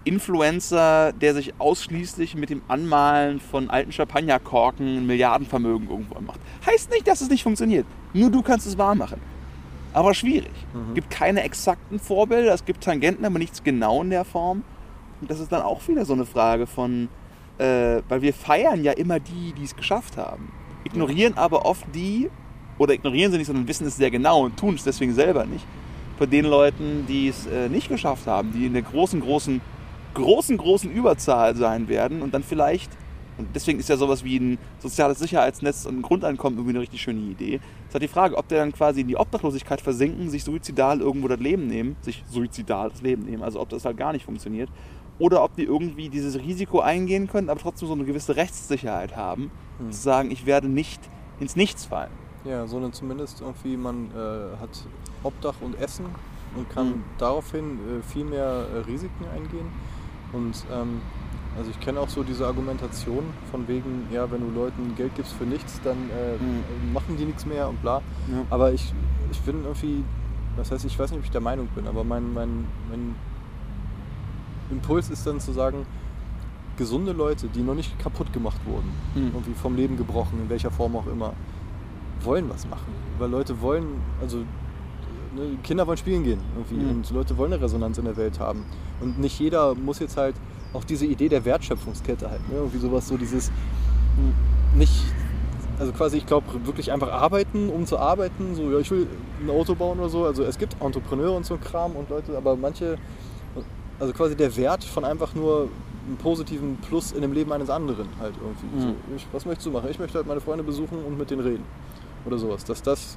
Influencer, 0.05 1.13
der 1.13 1.35
sich 1.35 1.53
ausschließlich 1.61 2.35
mit 2.35 2.51
dem 2.51 2.63
Anmalen 2.69 3.41
von 3.41 3.69
alten 3.69 3.93
Champagnerkorken 3.93 4.99
ein 4.99 5.07
Milliardenvermögen 5.07 5.89
irgendwo 5.91 6.19
macht. 6.21 6.41
Heißt 6.65 6.91
nicht, 6.91 7.07
dass 7.07 7.21
es 7.21 7.29
nicht 7.29 7.43
funktioniert. 7.43 7.85
Nur 8.15 8.31
du 8.31 8.43
kannst 8.43 8.67
es 8.67 8.79
wahr 8.79 8.95
machen. 8.95 9.21
Aber 9.93 10.15
schwierig. 10.15 10.53
Mhm. 10.73 10.95
Gibt 10.95 11.11
keine 11.11 11.43
exakten 11.43 11.99
Vorbilder, 11.99 12.55
es 12.55 12.65
gibt 12.65 12.85
Tangenten, 12.85 13.25
aber 13.25 13.39
nichts 13.39 13.63
genau 13.63 14.03
in 14.03 14.11
der 14.11 14.25
Form. 14.25 14.63
Und 15.21 15.31
das 15.31 15.41
ist 15.41 15.51
dann 15.53 15.63
auch 15.63 15.87
wieder 15.89 16.05
so 16.05 16.13
eine 16.15 16.25
Frage 16.25 16.67
von, 16.67 17.09
äh, 17.59 18.01
weil 18.09 18.23
wir 18.23 18.33
feiern 18.33 18.85
ja 18.85 18.93
immer 18.93 19.19
die, 19.21 19.53
die 19.53 19.65
es 19.65 19.77
geschafft 19.77 20.17
haben. 20.17 20.53
Ignorieren 20.85 21.37
aber 21.37 21.67
oft 21.67 21.85
die, 21.95 22.31
oder 22.79 22.95
ignorieren 22.95 23.33
sie 23.33 23.39
nicht, 23.39 23.47
sondern 23.47 23.69
wissen 23.69 23.87
es 23.87 23.97
sehr 23.97 24.11
genau 24.11 24.45
und 24.45 24.57
tun 24.57 24.75
es 24.75 24.85
deswegen 24.85 25.13
selber 25.13 25.45
nicht. 25.45 25.67
Von 26.17 26.31
den 26.31 26.45
Leuten, 26.45 27.07
die 27.07 27.29
es 27.29 27.47
äh, 27.47 27.69
nicht 27.69 27.89
geschafft 27.89 28.27
haben, 28.27 28.53
die 28.53 28.67
in 28.67 28.73
der 28.73 28.83
großen, 28.83 29.21
großen, 29.21 29.61
großen, 30.15 30.57
großen 30.57 30.91
Überzahl 30.91 31.57
sein 31.57 31.89
werden 31.89 32.23
und 32.23 32.35
dann 32.35 32.43
vielleicht, 32.43 32.91
und 33.37 33.49
deswegen 33.55 33.79
ist 33.79 33.89
ja 33.89 33.97
sowas 33.97 34.25
wie 34.25 34.39
ein 34.39 34.59
soziales 34.79 35.21
Sicherheitsnetz 35.21 35.87
und 35.87 35.99
ein 35.99 36.03
Grundeinkommen 36.03 36.59
irgendwie 36.59 36.73
eine 36.73 36.81
richtig 36.81 37.03
schöne 37.03 37.21
Idee. 37.21 37.61
Es 37.89 37.95
halt 37.95 38.03
die 38.03 38.09
Frage, 38.09 38.37
ob 38.37 38.49
der 38.49 38.59
dann 38.59 38.73
quasi 38.73 39.03
in 39.03 39.09
die 39.09 39.17
Obdachlosigkeit 39.17 39.81
versinken, 39.81 40.29
sich 40.29 40.43
suizidal 40.43 41.01
irgendwo 41.01 41.29
das 41.29 41.39
Leben 41.39 41.69
nehmen, 41.69 41.97
sich 42.01 42.25
suizidal 42.29 42.91
das 42.91 43.01
Leben 43.01 43.25
nehmen, 43.25 43.45
also 43.45 43.61
ob 43.61 43.69
das 43.69 43.85
halt 43.85 43.97
gar 43.97 44.13
nicht 44.13 44.25
funktioniert, 44.25 44.71
oder 45.21 45.43
ob 45.45 45.55
die 45.55 45.65
irgendwie 45.65 46.09
dieses 46.09 46.39
Risiko 46.39 46.81
eingehen 46.81 47.29
können, 47.29 47.49
aber 47.49 47.61
trotzdem 47.61 47.89
so 47.89 47.95
eine 47.95 48.05
gewisse 48.05 48.37
Rechtssicherheit 48.37 49.17
haben, 49.17 49.51
Hm. 49.79 49.93
zu 49.93 50.01
sagen, 50.01 50.31
ich 50.31 50.47
werde 50.47 50.69
nicht 50.69 51.01
ins 51.41 51.57
Nichts 51.57 51.85
fallen. 51.87 52.11
Ja, 52.45 52.67
sondern 52.67 52.93
zumindest 52.93 53.41
irgendwie, 53.41 53.77
man 53.77 54.11
äh, 54.11 54.57
hat 54.61 54.71
Obdach 55.23 55.55
und 55.61 55.79
Essen 55.81 56.07
und 56.57 56.69
kann 56.71 56.89
Mhm. 56.89 57.05
daraufhin 57.19 57.79
äh, 57.99 58.03
viel 58.03 58.25
mehr 58.25 58.67
äh, 58.75 58.79
Risiken 58.81 59.25
eingehen. 59.35 59.67
Und 60.33 60.65
ähm, 60.73 61.01
also 61.57 61.71
ich 61.71 61.81
kenne 61.81 61.99
auch 62.01 62.09
so 62.09 62.23
diese 62.23 62.47
Argumentation 62.47 63.25
von 63.51 63.67
wegen, 63.67 64.07
ja, 64.13 64.31
wenn 64.31 64.41
du 64.41 64.51
Leuten 64.59 64.95
Geld 64.97 65.15
gibst 65.17 65.33
für 65.35 65.45
nichts, 65.45 65.81
dann 65.83 65.97
Mhm. 66.07 66.93
machen 66.93 67.17
die 67.17 67.25
nichts 67.25 67.45
mehr 67.47 67.69
und 67.69 67.81
bla. 67.83 67.97
Ja. 68.29 68.45
Aber 68.51 68.73
ich, 68.73 68.93
ich 69.31 69.41
bin 69.41 69.65
irgendwie, 69.65 70.05
das 70.57 70.71
heißt, 70.71 70.85
ich 70.85 70.99
weiß 70.99 71.11
nicht, 71.11 71.19
ob 71.19 71.25
ich 71.25 71.31
der 71.31 71.41
Meinung 71.41 71.67
bin, 71.75 71.87
aber 71.87 72.05
mein, 72.05 72.33
mein, 72.33 72.67
mein 72.91 73.15
Impuls 74.71 75.11
ist 75.11 75.27
dann 75.27 75.41
zu 75.41 75.53
sagen, 75.53 75.87
gesunde 76.79 77.13
Leute, 77.13 77.49
die 77.49 77.61
noch 77.61 77.75
nicht 77.75 77.99
kaputt 77.99 78.33
gemacht 78.33 78.61
wurden, 78.65 78.91
Mhm. 79.15 79.33
irgendwie 79.35 79.53
vom 79.55 79.77
Leben 79.77 79.97
gebrochen, 79.99 80.41
in 80.43 80.49
welcher 80.49 80.71
Form 80.71 80.97
auch 80.97 81.07
immer, 81.07 81.35
wollen 82.23 82.49
was 82.49 82.67
machen. 82.67 82.93
Weil 83.19 83.29
Leute 83.31 83.61
wollen, 83.61 83.87
also 84.23 84.39
ne, 84.39 85.59
Kinder 85.63 85.87
wollen 85.87 85.99
spielen 85.99 86.25
gehen 86.25 86.41
irgendwie 86.57 86.77
Mhm. 86.85 86.91
und 86.91 87.11
Leute 87.11 87.37
wollen 87.37 87.53
eine 87.53 87.63
Resonanz 87.63 87.99
in 87.99 88.07
der 88.07 88.17
Welt 88.17 88.41
haben. 88.41 88.65
Und 89.01 89.19
nicht 89.19 89.39
jeder 89.39 89.75
muss 89.75 89.99
jetzt 89.99 90.17
halt 90.17 90.35
auch 90.73 90.85
diese 90.85 91.05
Idee 91.07 91.29
der 91.29 91.45
Wertschöpfungskette 91.45 92.31
halt, 92.31 92.47
ne? 92.49 92.57
irgendwie 92.57 92.79
sowas, 92.79 93.07
so 93.09 93.17
dieses 93.17 93.51
nicht, 94.75 94.93
also 95.79 95.93
quasi, 95.93 96.17
ich 96.19 96.27
glaube, 96.27 96.47
wirklich 96.65 96.91
einfach 96.93 97.11
arbeiten, 97.13 97.69
um 97.71 97.87
zu 97.87 97.99
arbeiten, 97.99 98.55
so, 98.55 98.71
ja, 98.73 98.79
ich 98.79 98.91
will 98.91 99.07
ein 99.41 99.49
Auto 99.51 99.75
bauen 99.75 99.99
oder 100.01 100.09
so. 100.09 100.25
Also 100.25 100.43
es 100.43 100.59
gibt 100.59 100.77
Entrepreneure 100.81 101.37
und 101.37 101.47
so 101.47 101.55
ein 101.55 101.61
Kram 101.61 101.93
und 101.93 102.11
Leute, 102.11 102.37
aber 102.37 102.57
manche, 102.57 102.99
also 104.01 104.13
quasi 104.13 104.37
der 104.37 104.57
Wert 104.57 104.85
von 104.85 105.05
einfach 105.05 105.35
nur 105.35 105.69
einem 106.09 106.17
positiven 106.17 106.77
Plus 106.79 107.13
in 107.13 107.23
dem 107.23 107.33
Leben 107.33 107.53
eines 107.53 107.71
anderen 107.71 108.09
halt 108.19 108.35
irgendwie. 108.43 108.77
Mhm. 108.77 108.81
So, 108.81 108.95
ich, 109.17 109.27
was 109.33 109.47
möchtest 109.47 109.67
du 109.67 109.71
machen? 109.71 109.89
Ich 109.91 109.99
möchte 109.99 110.19
halt 110.19 110.27
meine 110.27 110.41
Freunde 110.41 110.65
besuchen 110.65 110.99
und 111.05 111.19
mit 111.19 111.31
denen 111.31 111.43
reden. 111.43 111.65
Oder 112.25 112.39
sowas. 112.39 112.65
Dass 112.65 112.83
das 112.83 113.17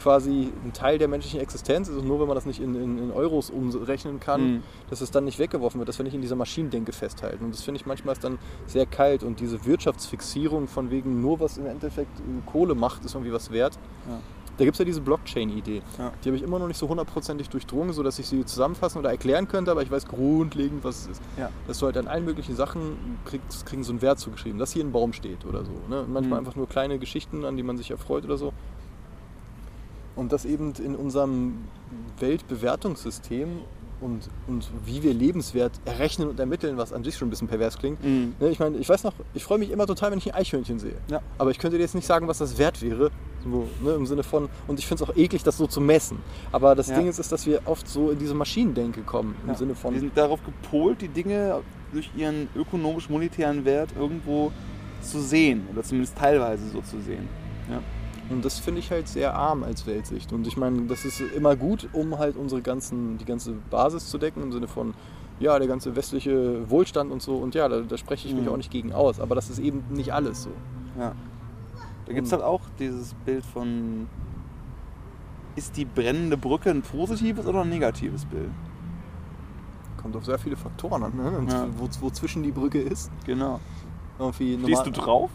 quasi 0.00 0.52
ein 0.64 0.72
Teil 0.72 0.98
der 0.98 1.08
menschlichen 1.08 1.40
Existenz 1.40 1.88
ist 1.88 1.96
und 1.96 2.06
nur 2.06 2.20
wenn 2.20 2.26
man 2.26 2.34
das 2.34 2.46
nicht 2.46 2.60
in, 2.60 2.74
in, 2.74 2.98
in 2.98 3.10
Euros 3.12 3.48
umrechnen 3.50 4.18
kann, 4.20 4.54
Mhm. 4.54 4.62
dass 4.90 5.00
es 5.00 5.10
dann 5.10 5.24
nicht 5.24 5.38
weggeworfen 5.38 5.78
wird, 5.78 5.88
dass 5.88 5.98
wir 5.98 6.04
nicht 6.04 6.14
in 6.14 6.20
dieser 6.20 6.36
Maschinendenke 6.36 6.92
festhalten. 6.92 7.44
Und 7.44 7.54
das 7.54 7.62
finde 7.62 7.80
ich 7.80 7.86
manchmal 7.86 8.12
ist 8.14 8.24
dann 8.24 8.38
sehr 8.66 8.86
kalt 8.86 9.22
und 9.22 9.40
diese 9.40 9.64
Wirtschaftsfixierung 9.64 10.66
von 10.66 10.90
wegen 10.90 11.20
nur 11.22 11.38
was 11.40 11.56
im 11.58 11.66
Endeffekt 11.66 12.10
Kohle 12.44 12.74
macht, 12.74 13.04
ist 13.04 13.14
irgendwie 13.14 13.32
was 13.32 13.50
wert. 13.50 13.78
Da 14.56 14.64
gibt 14.64 14.74
es 14.76 14.78
ja 14.78 14.84
diese 14.84 15.00
Blockchain-Idee. 15.00 15.82
Ja. 15.98 16.12
Die 16.22 16.28
habe 16.28 16.36
ich 16.36 16.42
immer 16.42 16.58
noch 16.60 16.68
nicht 16.68 16.76
so 16.78 16.88
hundertprozentig 16.88 17.48
durchdrungen, 17.48 17.92
sodass 17.92 18.18
ich 18.20 18.28
sie 18.28 18.44
zusammenfassen 18.44 18.98
oder 18.98 19.10
erklären 19.10 19.48
könnte, 19.48 19.70
aber 19.72 19.82
ich 19.82 19.90
weiß 19.90 20.06
grundlegend, 20.06 20.84
was 20.84 21.02
es 21.02 21.06
ist. 21.08 21.22
Ja. 21.36 21.50
Dass 21.66 21.78
du 21.80 21.86
halt 21.86 21.96
an 21.96 22.06
allen 22.06 22.24
möglichen 22.24 22.54
Sachen 22.54 23.18
kriegst, 23.24 23.66
kriegen 23.66 23.82
so 23.82 23.90
einen 23.90 24.00
Wert 24.02 24.20
zugeschrieben, 24.20 24.58
dass 24.60 24.70
hier 24.72 24.84
ein 24.84 24.92
Baum 24.92 25.12
steht 25.12 25.44
oder 25.44 25.64
so. 25.64 25.72
Ne? 25.88 26.04
Manchmal 26.08 26.40
Mhm. 26.40 26.46
einfach 26.46 26.56
nur 26.56 26.68
kleine 26.68 26.98
Geschichten, 27.00 27.44
an 27.44 27.56
die 27.56 27.62
man 27.64 27.76
sich 27.76 27.90
erfreut 27.90 28.24
oder 28.24 28.36
so. 28.36 28.52
Und 30.14 30.30
das 30.32 30.44
eben 30.44 30.72
in 30.74 30.94
unserem 30.94 31.64
Weltbewertungssystem 32.20 33.48
und, 34.00 34.28
und 34.46 34.68
wie 34.84 35.02
wir 35.02 35.14
lebenswert 35.14 35.72
errechnen 35.84 36.28
und 36.28 36.38
ermitteln, 36.40 36.76
was 36.76 36.92
an 36.92 37.04
sich 37.04 37.16
schon 37.16 37.28
ein 37.28 37.30
bisschen 37.30 37.48
pervers 37.48 37.78
klingt. 37.78 38.02
Mhm. 38.04 38.34
Ne, 38.40 38.48
Ich 38.50 38.58
meine, 38.58 38.76
ich 38.78 38.88
weiß 38.88 39.04
noch, 39.04 39.14
ich 39.34 39.44
freue 39.44 39.58
mich 39.58 39.70
immer 39.70 39.86
total, 39.86 40.10
wenn 40.10 40.18
ich 40.18 40.32
ein 40.32 40.38
Eichhörnchen 40.40 40.78
sehe. 40.78 40.96
Ja. 41.08 41.20
Aber 41.38 41.50
ich 41.50 41.58
könnte 41.58 41.76
dir 41.76 41.82
jetzt 41.82 41.94
nicht 41.94 42.06
sagen, 42.06 42.28
was 42.28 42.38
das 42.38 42.58
wert 42.58 42.82
wäre. 42.82 43.10
So, 43.44 43.68
ne, 43.82 43.92
Im 43.92 44.06
Sinne 44.06 44.22
von, 44.22 44.48
und 44.66 44.78
ich 44.78 44.86
finde 44.86 45.04
es 45.04 45.10
auch 45.10 45.16
eklig, 45.16 45.42
das 45.42 45.56
so 45.58 45.66
zu 45.66 45.80
messen. 45.80 46.18
Aber 46.52 46.74
das 46.74 46.88
Ja. 46.88 46.96
Ding 46.98 47.06
ist, 47.08 47.18
ist, 47.18 47.30
dass 47.30 47.46
wir 47.46 47.60
oft 47.66 47.86
so 47.88 48.10
in 48.10 48.18
diese 48.18 48.34
Maschinendenke 48.34 49.02
kommen. 49.02 49.34
Im 49.42 49.48
Ja. 49.50 49.54
Sinne 49.54 49.74
von, 49.74 49.92
Die 49.94 50.00
sind 50.00 50.16
darauf 50.16 50.40
gepolt, 50.44 51.00
die 51.02 51.08
Dinge 51.08 51.60
durch 51.92 52.10
ihren 52.16 52.48
ökonomisch-monetären 52.56 53.64
Wert 53.64 53.90
irgendwo 53.98 54.50
zu 55.02 55.20
sehen 55.20 55.66
oder 55.72 55.82
zumindest 55.82 56.16
teilweise 56.16 56.68
so 56.70 56.80
zu 56.80 57.00
sehen. 57.00 57.28
Ja. 57.70 57.80
Und 58.30 58.44
das 58.44 58.58
finde 58.58 58.80
ich 58.80 58.90
halt 58.90 59.06
sehr 59.08 59.34
arm 59.34 59.62
als 59.64 59.86
Weltsicht. 59.86 60.32
Und 60.32 60.46
ich 60.46 60.56
meine, 60.56 60.82
das 60.82 61.04
ist 61.04 61.20
immer 61.20 61.56
gut, 61.56 61.88
um 61.92 62.18
halt 62.18 62.36
unsere 62.36 62.62
ganzen, 62.62 63.18
die 63.18 63.24
ganze 63.24 63.52
Basis 63.70 64.08
zu 64.08 64.18
decken, 64.18 64.42
im 64.42 64.50
Sinne 64.52 64.66
von, 64.66 64.94
ja, 65.40 65.58
der 65.58 65.68
ganze 65.68 65.94
westliche 65.94 66.68
Wohlstand 66.70 67.12
und 67.12 67.20
so. 67.22 67.36
Und 67.36 67.54
ja, 67.54 67.68
da, 67.68 67.80
da 67.80 67.98
spreche 67.98 68.26
ich 68.28 68.34
mich 68.34 68.44
Mhm. 68.44 68.50
auch 68.50 68.56
nicht 68.56 68.70
gegen 68.70 68.92
aus. 68.92 69.20
Aber 69.20 69.34
das 69.34 69.50
ist 69.50 69.58
eben 69.58 69.84
nicht 69.90 70.12
alles 70.14 70.44
so. 70.44 70.50
Ja. 70.98 71.12
Da 72.06 72.12
gibt 72.12 72.26
es 72.26 72.32
halt 72.32 72.42
auch 72.42 72.60
dieses 72.78 73.14
Bild 73.26 73.44
von, 73.44 74.06
ist 75.56 75.76
die 75.76 75.84
brennende 75.84 76.36
Brücke 76.36 76.70
ein 76.70 76.82
positives 76.82 77.46
oder 77.46 77.62
ein 77.62 77.68
negatives 77.68 78.24
Bild? 78.24 78.50
Kommt 80.00 80.16
auf 80.16 80.24
sehr 80.24 80.38
viele 80.38 80.56
Faktoren 80.56 81.02
an, 81.02 81.16
ne? 81.16 81.46
Ja. 81.50 81.66
wo, 81.78 81.88
wozwischen 82.06 82.42
die 82.42 82.50
Brücke 82.52 82.80
ist. 82.80 83.10
Genau. 83.26 83.60
Irgendwie 84.18 84.58
Stehst 84.62 84.86
du 84.86 84.90
drauf? 84.90 85.30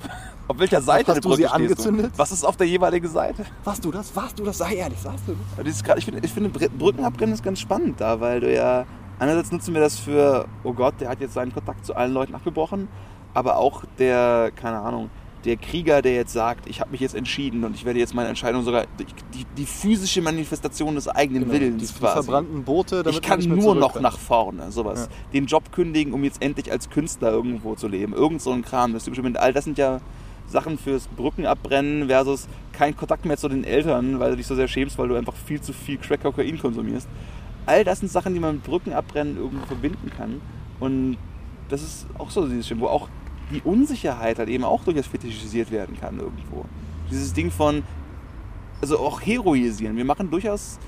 Auf 0.49 0.57
welcher 0.59 0.81
Seite 0.81 1.07
Hast 1.07 1.15
der 1.17 1.21
du 1.21 1.29
Brücke 1.29 1.43
sie 1.43 1.47
angezündet? 1.47 2.11
Du? 2.13 2.17
Was 2.17 2.31
ist 2.31 2.43
auf 2.43 2.57
der 2.57 2.67
jeweiligen 2.67 3.07
Seite? 3.07 3.45
Warst 3.63 3.85
du 3.85 3.91
das? 3.91 4.13
Warst 4.15 4.39
du 4.39 4.43
das? 4.43 4.57
Sei 4.57 4.73
ehrlich, 4.75 4.97
sagst 4.99 5.23
du 5.27 5.35
das? 5.63 5.83
Grad- 5.83 5.99
Ich 5.99 6.05
finde, 6.05 6.21
ich 6.25 6.31
finde 6.33 6.49
Br- 6.49 6.69
Brückenabrennen 6.75 7.35
ist 7.35 7.43
ganz 7.43 7.59
spannend 7.59 8.01
da, 8.01 8.19
weil 8.19 8.39
du 8.39 8.51
ja 8.53 8.85
einerseits 9.19 9.51
nutzen 9.51 9.75
wir 9.75 9.81
das 9.81 9.99
für, 9.99 10.47
oh 10.63 10.73
Gott, 10.73 10.95
der 10.99 11.09
hat 11.09 11.21
jetzt 11.21 11.35
seinen 11.35 11.53
Kontakt 11.53 11.85
zu 11.85 11.95
allen 11.95 12.13
Leuten 12.13 12.33
abgebrochen, 12.33 12.87
aber 13.35 13.57
auch 13.57 13.83
der, 13.99 14.51
keine 14.55 14.79
Ahnung, 14.79 15.11
der 15.45 15.55
Krieger, 15.55 16.01
der 16.01 16.15
jetzt 16.15 16.33
sagt, 16.33 16.67
ich 16.67 16.81
habe 16.81 16.91
mich 16.91 16.99
jetzt 16.99 17.15
entschieden 17.15 17.63
und 17.63 17.73
ich 17.75 17.85
werde 17.85 17.99
jetzt 17.99 18.13
meine 18.15 18.27
Entscheidung 18.27 18.63
sogar, 18.63 18.85
die, 18.99 19.05
die, 19.37 19.45
die 19.55 19.65
physische 19.67 20.21
Manifestation 20.21 20.95
des 20.95 21.07
eigenen 21.07 21.43
Genau, 21.43 21.53
Willens 21.53 21.81
die, 21.89 21.93
die 21.93 21.99
quasi. 21.99 22.13
verbrannten 22.23 22.63
Boote, 22.63 23.03
damit 23.03 23.19
ich 23.19 23.21
kann 23.21 23.39
nur 23.41 23.75
noch 23.75 23.99
nach 24.01 24.17
vorne, 24.17 24.71
sowas. 24.71 25.07
Ja. 25.09 25.15
Den 25.31 25.45
Job 25.45 25.71
kündigen, 25.71 26.11
um 26.11 26.23
jetzt 26.25 26.41
endlich 26.41 26.71
als 26.71 26.89
Künstler 26.89 27.31
irgendwo 27.31 27.75
zu 27.75 27.87
leben. 27.87 28.13
Irgend 28.13 28.41
so 28.41 28.51
ein 28.51 28.63
Kram. 28.63 28.91
Das 28.93 29.05
typische. 29.05 29.21
All 29.39 29.53
das 29.53 29.63
sind 29.63 29.77
ja 29.77 30.01
Sachen 30.49 30.77
fürs 30.77 31.07
Brückenabbrennen 31.07 32.07
versus 32.07 32.47
kein 32.71 32.95
Kontakt 32.95 33.25
mehr 33.25 33.37
zu 33.37 33.49
den 33.49 33.63
Eltern, 33.63 34.19
weil 34.19 34.31
du 34.31 34.37
dich 34.37 34.47
so 34.47 34.55
sehr 34.55 34.67
schämst, 34.67 34.97
weil 34.97 35.07
du 35.07 35.15
einfach 35.15 35.35
viel 35.35 35.61
zu 35.61 35.73
viel 35.73 35.97
Crack 35.97 36.21
Kokain 36.21 36.59
konsumierst. 36.59 37.07
All 37.65 37.83
das 37.83 37.99
sind 37.99 38.11
Sachen, 38.11 38.33
die 38.33 38.39
man 38.39 38.55
mit 38.55 38.63
Brückenabbrennen 38.63 39.37
irgendwo 39.37 39.65
verbinden 39.65 40.11
kann. 40.15 40.41
Und 40.79 41.17
das 41.69 41.81
ist 41.81 42.07
auch 42.17 42.31
so 42.31 42.47
dieses 42.47 42.67
Schlimm, 42.67 42.79
wo 42.79 42.87
auch 42.87 43.09
die 43.51 43.61
Unsicherheit 43.61 44.39
halt 44.39 44.49
eben 44.49 44.63
auch 44.63 44.83
durchaus 44.83 45.07
fetischisiert 45.07 45.71
werden 45.71 45.97
kann 45.99 46.19
irgendwo. 46.19 46.65
Dieses 47.11 47.33
Ding 47.33 47.51
von, 47.51 47.83
also 48.81 48.99
auch 48.99 49.21
heroisieren. 49.21 49.97
Wir 49.97 50.05
machen 50.05 50.29
durchaus 50.31 50.79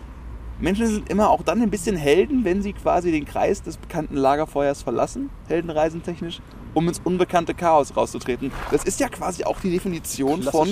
Menschen 0.62 0.86
sind 0.86 1.09
immer 1.09 1.32
auch 1.32 1.41
dann 1.41 1.59
ein 1.62 1.72
bisschen 1.72 1.95
Helden, 1.95 2.45
wenn 2.45 2.62
sie 2.62 2.74
quasi 2.74 3.12
den 3.12 3.26
Kreis 3.26 3.64
des 3.64 3.78
bekannten 3.78 4.16
Lagerfeuers 4.16 4.84
verlassen, 4.84 5.32
heldenreisentechnisch, 5.47 6.39
um 6.74 6.88
ins 6.88 6.99
unbekannte 7.03 7.53
Chaos 7.53 7.95
rauszutreten. 7.95 8.51
Das 8.72 8.84
ist 8.84 8.99
ja 8.99 9.09
quasi 9.09 9.43
auch 9.43 9.59
die 9.59 9.72
Definition 9.72 10.43
von. 10.43 10.69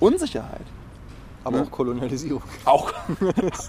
Unsicherheit. 0.00 0.62
Aber 1.44 1.58
Ja. 1.58 1.62
auch 1.64 1.70
Kolonialisierung. 1.70 2.42
Auch, 2.64 2.92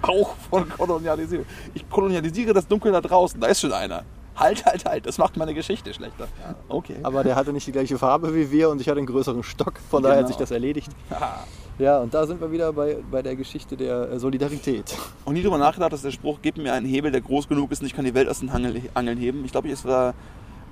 auch 0.04 0.36
von 0.50 0.70
Kolonialisierung. 0.70 1.46
Ich 1.74 1.90
kolonialisiere 1.90 2.54
das 2.54 2.68
Dunkel 2.68 2.92
da 2.92 3.02
draußen, 3.02 3.40
da 3.42 3.48
ist 3.48 3.62
schon 3.62 3.74
einer. 3.74 4.04
Halt, 4.36 4.66
halt, 4.66 4.86
halt, 4.86 5.06
das 5.08 5.18
macht 5.18 5.38
meine 5.38 5.54
Geschichte 5.54 5.94
schlechter. 5.94 6.28
Okay. 6.70 6.96
Aber 7.04 7.24
der 7.24 7.36
hatte 7.36 7.52
nicht 7.54 7.66
die 7.68 7.72
gleiche 7.72 7.98
Farbe 7.98 8.34
wie 8.36 8.52
wir 8.52 8.70
und 8.70 8.80
ich 8.82 8.88
hatte 8.90 8.98
einen 9.00 9.08
größeren 9.08 9.42
Stock, 9.44 9.74
von 9.90 10.02
daher 10.04 10.18
hat 10.18 10.26
Genau. 10.26 10.28
sich 10.30 10.38
das 10.38 10.52
erledigt. 10.52 10.90
Ah. 11.12 11.40
Ja, 11.80 12.00
und 12.00 12.14
da 12.14 12.28
sind 12.28 12.40
wir 12.42 12.52
wieder 12.52 12.72
bei, 12.74 12.98
bei 13.10 13.24
der 13.24 13.36
Geschichte 13.36 13.76
der 13.76 14.12
äh, 14.12 14.20
Solidarität. 14.20 14.96
Und 15.26 15.34
nie 15.34 15.42
drüber 15.42 15.58
nachgedacht, 15.58 15.92
dass 15.94 16.04
der 16.04 16.12
Spruch, 16.12 16.38
gib 16.44 16.58
mir 16.58 16.74
einen 16.74 16.86
Hebel, 16.86 17.12
der 17.12 17.22
groß 17.22 17.48
genug 17.48 17.72
ist 17.72 17.82
und 17.82 17.88
ich 17.88 17.96
kann 17.96 18.06
die 18.06 18.14
Welt 18.14 18.30
aus 18.30 18.40
den 18.42 18.52
Angel- 18.52 18.82
Angeln 18.94 19.18
heben. 19.18 19.44
Ich 19.46 19.52
glaube, 19.52 19.70
es 19.70 19.84
war 19.84 20.14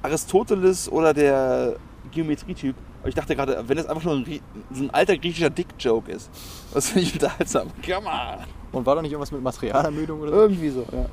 Aristoteles 0.04 0.91
oder 0.91 1.14
der 1.14 1.76
Geometrietyp. 2.12 2.76
Aber 2.99 3.10
ich 3.10 3.16
dachte 3.16 3.36
gerade, 3.36 3.64
wenn 3.68 3.78
das 3.78 3.88
einfach 3.88 4.04
nur 4.04 4.16
ein, 4.16 4.39
so 4.72 4.84
ein 4.84 4.89
alter 4.91 5.18
griechischer 5.18 5.49
Dick-Joke 5.49 6.12
ist, 6.12 6.30
das 6.74 6.89
finde 6.89 7.08
ich 7.08 7.14
unterhaltsam. 7.14 7.70
Come 7.86 8.08
on. 8.08 8.45
Und 8.72 8.86
war 8.86 8.95
da 8.95 9.02
nicht 9.02 9.12
irgendwas 9.12 9.32
mit 9.32 9.41
Materialermüdung 9.41 10.22
oder 10.22 10.32
so? 10.32 10.38
Irgendwie 10.38 10.70
so, 10.70 10.86
ja. 10.91 11.06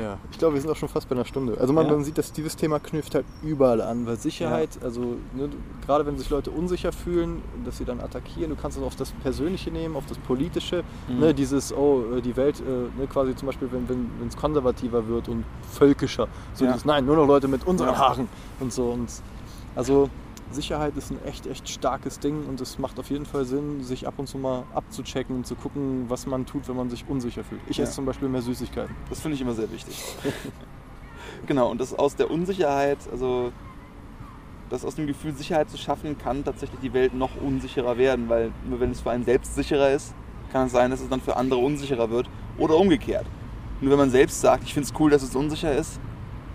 Ja, 0.00 0.18
ich 0.32 0.38
glaube, 0.38 0.54
wir 0.54 0.60
sind 0.60 0.70
auch 0.70 0.76
schon 0.76 0.88
fast 0.88 1.08
bei 1.08 1.14
einer 1.14 1.24
Stunde. 1.24 1.56
Also 1.60 1.72
man, 1.72 1.86
Ja. 1.86 1.92
man 1.92 2.02
sieht, 2.04 2.18
dass 2.18 2.32
dieses 2.32 2.56
Thema 2.56 2.80
knüpft 2.80 3.14
halt 3.14 3.24
überall 3.42 3.80
an, 3.80 4.06
weil 4.06 4.16
Sicherheit, 4.16 4.70
also 4.82 5.16
ne, 5.34 5.48
gerade 5.86 6.04
wenn 6.04 6.18
sich 6.18 6.30
Leute 6.30 6.50
unsicher 6.50 6.90
fühlen, 6.92 7.42
dass 7.64 7.78
sie 7.78 7.84
dann 7.84 8.00
attackieren, 8.00 8.50
du 8.50 8.56
kannst 8.56 8.76
es 8.76 8.82
auf 8.82 8.96
das 8.96 9.12
Persönliche 9.12 9.70
nehmen, 9.70 9.94
auf 9.94 10.06
das 10.06 10.18
Politische, 10.18 10.82
Mhm. 11.08 11.18
ne, 11.20 11.34
dieses, 11.34 11.72
oh, 11.72 12.02
äh, 12.16 12.20
die 12.22 12.36
Welt, 12.36 12.60
äh, 12.60 12.98
ne, 12.98 13.06
quasi 13.06 13.36
zum 13.36 13.46
Beispiel, 13.46 13.68
wenn 13.70 13.84
es 13.84 13.88
wenn, 13.88 14.30
konservativer 14.40 15.06
wird 15.06 15.28
und 15.28 15.44
völkischer, 15.70 16.26
so 16.54 16.64
Ja. 16.64 16.72
dieses, 16.72 16.84
nein, 16.84 17.06
nur 17.06 17.14
noch 17.16 17.26
Leute 17.26 17.46
mit 17.46 17.64
unseren 17.66 17.90
Ja. 17.90 17.98
Haaren 17.98 18.28
und 18.60 18.72
so. 18.72 18.90
Und 18.90 19.08
also 19.76 20.10
Sicherheit 20.54 20.96
ist 20.96 21.10
ein 21.10 21.18
echt, 21.26 21.46
echt 21.46 21.68
starkes 21.68 22.18
Ding 22.20 22.46
und 22.46 22.60
es 22.60 22.78
macht 22.78 22.98
auf 22.98 23.10
jeden 23.10 23.26
Fall 23.26 23.44
Sinn, 23.44 23.82
sich 23.82 24.06
ab 24.06 24.14
und 24.16 24.26
zu 24.26 24.38
mal 24.38 24.64
abzuchecken 24.74 25.36
und 25.36 25.46
zu 25.46 25.54
gucken, 25.56 26.04
was 26.08 26.26
man 26.26 26.46
tut, 26.46 26.68
wenn 26.68 26.76
man 26.76 26.88
sich 26.90 27.04
unsicher 27.08 27.44
fühlt. 27.44 27.60
Ich 27.68 27.76
Ja. 27.76 27.84
esse 27.84 27.94
zum 27.94 28.06
Beispiel 28.06 28.28
mehr 28.28 28.42
Süßigkeiten. 28.42 28.94
Das 29.10 29.20
finde 29.20 29.34
ich 29.34 29.40
immer 29.42 29.52
sehr 29.54 29.70
wichtig. 29.70 29.96
genau, 31.46 31.70
und 31.70 31.80
das 31.80 31.92
aus 31.92 32.16
der 32.16 32.30
Unsicherheit, 32.30 32.98
also 33.10 33.52
das 34.70 34.84
aus 34.84 34.94
dem 34.94 35.06
Gefühl 35.06 35.32
Sicherheit 35.34 35.68
zu 35.70 35.76
schaffen, 35.76 36.16
kann 36.18 36.44
tatsächlich 36.44 36.80
die 36.80 36.92
Welt 36.92 37.14
noch 37.14 37.30
unsicherer 37.40 37.98
werden, 37.98 38.28
weil 38.28 38.50
nur 38.68 38.80
wenn 38.80 38.90
es 38.90 39.00
für 39.00 39.10
einen 39.10 39.24
selbst 39.24 39.54
sicherer 39.54 39.90
ist, 39.90 40.14
kann 40.52 40.66
es 40.66 40.72
sein, 40.72 40.90
dass 40.90 41.00
es 41.00 41.08
dann 41.08 41.20
für 41.20 41.36
andere 41.36 41.60
unsicherer 41.60 42.10
wird 42.10 42.28
oder 42.58 42.76
umgekehrt. 42.76 43.26
Nur 43.80 43.90
wenn 43.90 43.98
man 43.98 44.10
selbst 44.10 44.40
sagt, 44.40 44.64
ich 44.64 44.72
finde 44.72 44.88
es 44.88 44.98
cool, 44.98 45.10
dass 45.10 45.22
es 45.22 45.34
unsicher 45.36 45.74
ist, 45.76 46.00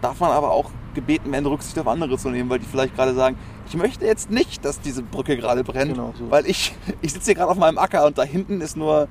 darf 0.02 0.20
man 0.20 0.32
aber 0.32 0.52
auch 0.52 0.72
gebeten 0.96 1.32
werden, 1.32 1.46
Rücksicht 1.46 1.78
auf 1.78 1.88
andere 1.88 2.18
zu 2.18 2.30
nehmen, 2.30 2.50
weil 2.50 2.60
die 2.60 2.66
vielleicht 2.66 2.96
gerade 2.96 3.14
sagen, 3.14 3.38
ich 3.70 3.78
möchte 3.78 4.06
jetzt 4.06 4.30
nicht, 4.32 4.66
dass 4.66 4.82
diese 4.82 5.02
Brücke 5.04 5.38
gerade 5.38 5.64
brennt, 5.64 5.94
Genau, 5.94 6.14
so. 6.18 6.30
weil 6.30 6.46
ich, 6.48 6.76
ich 7.02 7.14
sitze 7.14 7.26
hier 7.28 7.36
gerade 7.36 7.52
auf 7.52 7.58
meinem 7.58 7.78
Acker 7.78 8.06
und 8.06 8.18
da 8.18 8.24
hinten 8.24 8.60
ist 8.62 8.76
nur, 8.76 9.08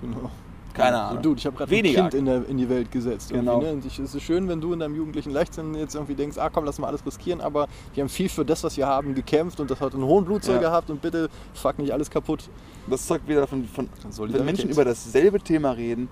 Genau. 0.00 0.30
keine 0.74 0.98
Ahnung, 1.00 1.22
Du, 1.22 1.34
ich 1.34 1.44
habe 1.46 1.56
gerade 1.56 1.74
ein. 1.74 1.82
Kind 1.84 2.14
in, 2.14 2.24
der, 2.24 2.48
in 2.48 2.56
die 2.56 2.68
Welt 2.68 2.90
gesetzt. 2.92 3.30
Genau. 3.30 3.60
Ne? 3.60 3.72
Und 3.72 3.84
ich, 3.84 3.98
es 3.98 4.14
ist 4.14 4.22
schön, 4.22 4.48
wenn 4.48 4.60
du 4.60 4.72
in 4.72 4.78
deinem 4.80 4.94
jugendlichen 4.94 5.30
Leichtsinn 5.30 5.74
jetzt 5.74 5.94
irgendwie 5.94 6.14
denkst, 6.14 6.38
ah 6.38 6.48
komm, 6.50 6.64
lass 6.64 6.78
mal 6.78 6.86
alles 6.88 7.04
riskieren, 7.04 7.40
aber 7.40 7.66
wir 7.94 8.02
haben 8.02 8.08
viel 8.08 8.28
für 8.28 8.44
das, 8.44 8.62
was 8.64 8.76
wir 8.76 8.86
haben, 8.86 9.14
gekämpft 9.14 9.60
und 9.60 9.70
das 9.70 9.80
hat 9.80 9.94
einen 9.94 10.04
hohen 10.04 10.24
Blutzoll 10.24 10.54
Ja. 10.56 10.60
gehabt 10.62 10.88
und 10.90 11.02
bitte 11.02 11.28
fuck 11.54 11.78
nicht 11.78 11.92
alles 11.92 12.10
kaputt. 12.10 12.48
Das 12.88 13.06
zeugt 13.06 13.28
wieder 13.28 13.40
davon, 13.40 13.64
von, 13.66 13.88
Solidarität. 14.10 14.38
wenn 14.38 14.46
Menschen 14.46 14.70
über 14.70 14.84
dasselbe 14.84 15.40
Thema 15.40 15.72
reden, 15.72 16.08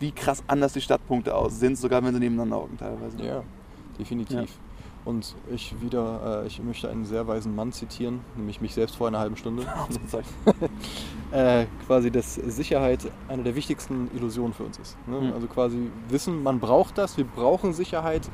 wie 0.00 0.12
krass 0.12 0.42
anders 0.46 0.74
die 0.74 0.80
Stadtpunkte 0.80 1.34
aus 1.34 1.58
sind, 1.58 1.76
sogar 1.78 2.04
wenn 2.04 2.12
sie 2.14 2.20
nebeneinander 2.20 2.56
hocken 2.56 2.76
teilweise. 2.76 3.16
Ja, 3.24 3.42
definitiv. 3.98 4.36
Ja. 4.36 4.44
Und 5.08 5.34
ich 5.50 5.74
wieder, 5.80 6.42
äh, 6.42 6.46
ich 6.46 6.62
möchte 6.62 6.90
einen 6.90 7.06
sehr 7.06 7.26
weisen 7.26 7.54
Mann 7.56 7.72
zitieren, 7.72 8.20
nämlich 8.36 8.60
mich 8.60 8.74
selbst 8.74 8.94
vor 8.96 9.08
einer 9.08 9.18
halben 9.20 9.36
Stunde. 9.38 9.62
Äh, 11.30 11.66
quasi, 11.86 12.10
dass 12.10 12.36
Sicherheit 12.36 13.00
eine 13.28 13.42
der 13.42 13.54
wichtigsten 13.54 14.10
Illusionen 14.16 14.54
für 14.54 14.64
uns 14.64 14.78
ist. 14.78 14.96
Ne? 15.06 15.20
Mhm. 15.20 15.32
Also 15.34 15.46
quasi 15.46 15.90
wissen, 16.08 16.42
man 16.42 16.58
braucht 16.58 16.96
das, 16.96 17.18
wir 17.18 17.24
brauchen 17.24 17.74
Sicherheit, 17.74 18.30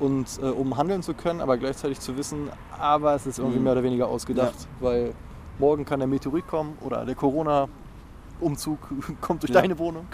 und, 0.00 0.26
äh, 0.42 0.46
um 0.46 0.76
handeln 0.76 1.02
zu 1.02 1.14
können, 1.14 1.40
aber 1.40 1.56
gleichzeitig 1.56 2.00
zu 2.00 2.16
wissen, 2.16 2.50
aber 2.78 3.14
es 3.14 3.26
ist 3.26 3.38
irgendwie 3.38 3.58
Mhm. 3.58 3.64
mehr 3.64 3.72
oder 3.74 3.82
weniger 3.84 4.08
ausgedacht, 4.08 4.54
weil 4.80 5.14
morgen 5.60 5.84
kann 5.84 6.00
der 6.00 6.08
Meteorit 6.08 6.46
kommen 6.48 6.76
oder 6.84 7.04
der 7.04 7.14
Corona-Umzug 7.14 8.78
kommt 9.20 9.42
durch 9.44 9.52
Ja. 9.52 9.60
deine 9.60 9.78
Wohnung 9.78 10.06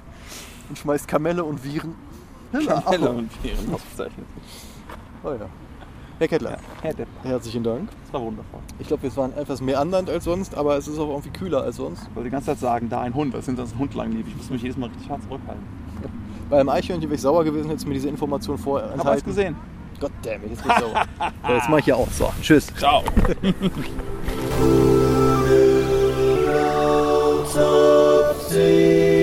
und 0.69 0.79
schmeißt 0.79 1.09
Kamelle 1.09 1.43
und 1.45 1.65
Viren. 1.65 1.95
Kamelle 2.53 3.11
und 3.11 3.31
Viren 3.43 3.75
ausgezeichnet. 3.75 4.27
Oh 5.25 5.31
ja. 5.31 5.49
Herr 6.23 6.29
Kettler. 6.29 6.51
Ja, 6.53 6.59
Herr 6.83 6.95
Dettler. 6.95 7.25
Herzlichen 7.25 7.65
Dank. 7.65 7.89
Das 8.05 8.13
war 8.13 8.23
wundervoll. 8.23 8.61
Ich 8.79 8.87
glaube, 8.87 9.03
wir 9.03 9.17
waren 9.17 9.37
etwas 9.37 9.61
mehr 9.61 9.81
andernd 9.81 10.09
als 10.09 10.23
sonst, 10.23 10.55
aber 10.55 10.77
es 10.77 10.87
ist 10.87 10.97
auch 11.01 11.09
irgendwie 11.09 11.31
kühler 11.31 11.65
als 11.65 11.77
sonst. 11.77 12.03
Ich 12.09 12.15
wollte 12.15 12.29
die 12.29 12.31
ganze 12.31 12.47
Zeit 12.47 12.61
sagen, 12.61 12.89
da 12.89 13.01
ein 13.01 13.13
Hund, 13.13 13.35
als 13.35 13.47
sind 13.47 13.57
sonst 13.57 13.75
ein 13.75 13.81
Hund 13.81 13.93
langlebig. 13.95 14.29
Ich 14.29 14.37
muss 14.37 14.51
mich 14.51 14.63
jedes 14.63 14.77
Mal 14.77 14.89
richtig 14.89 15.11
hart 15.11 15.21
zurückhalten. 15.25 15.65
Bei 16.49 16.61
einem 16.61 16.69
Eichhörnchen 16.69 17.11
wäre 17.11 17.17
ich 17.17 17.23
sauer 17.23 17.43
gewesen, 17.43 17.67
hättest 17.67 17.87
du 17.87 17.89
mir 17.89 17.95
diese 17.95 18.09
Information 18.09 18.57
vorher 18.57 18.93
enthalten. 18.93 19.09
Hab 19.09 19.17
ich 19.19 19.25
gesehen. 19.25 19.57
Gott 19.99 20.13
damn 20.23 20.45
it, 20.45 20.51
jetzt 20.51 20.63
bin 20.63 20.71
ich 20.71 20.79
sauer. 20.79 21.05
so, 21.45 21.53
jetzt 21.55 21.69
mache 21.69 21.81
ich 21.81 21.87
ja 21.87 21.97
auch. 21.97 22.11
So, 22.13 22.33
tschüss. 22.41 22.69
Ciao. 22.77 23.03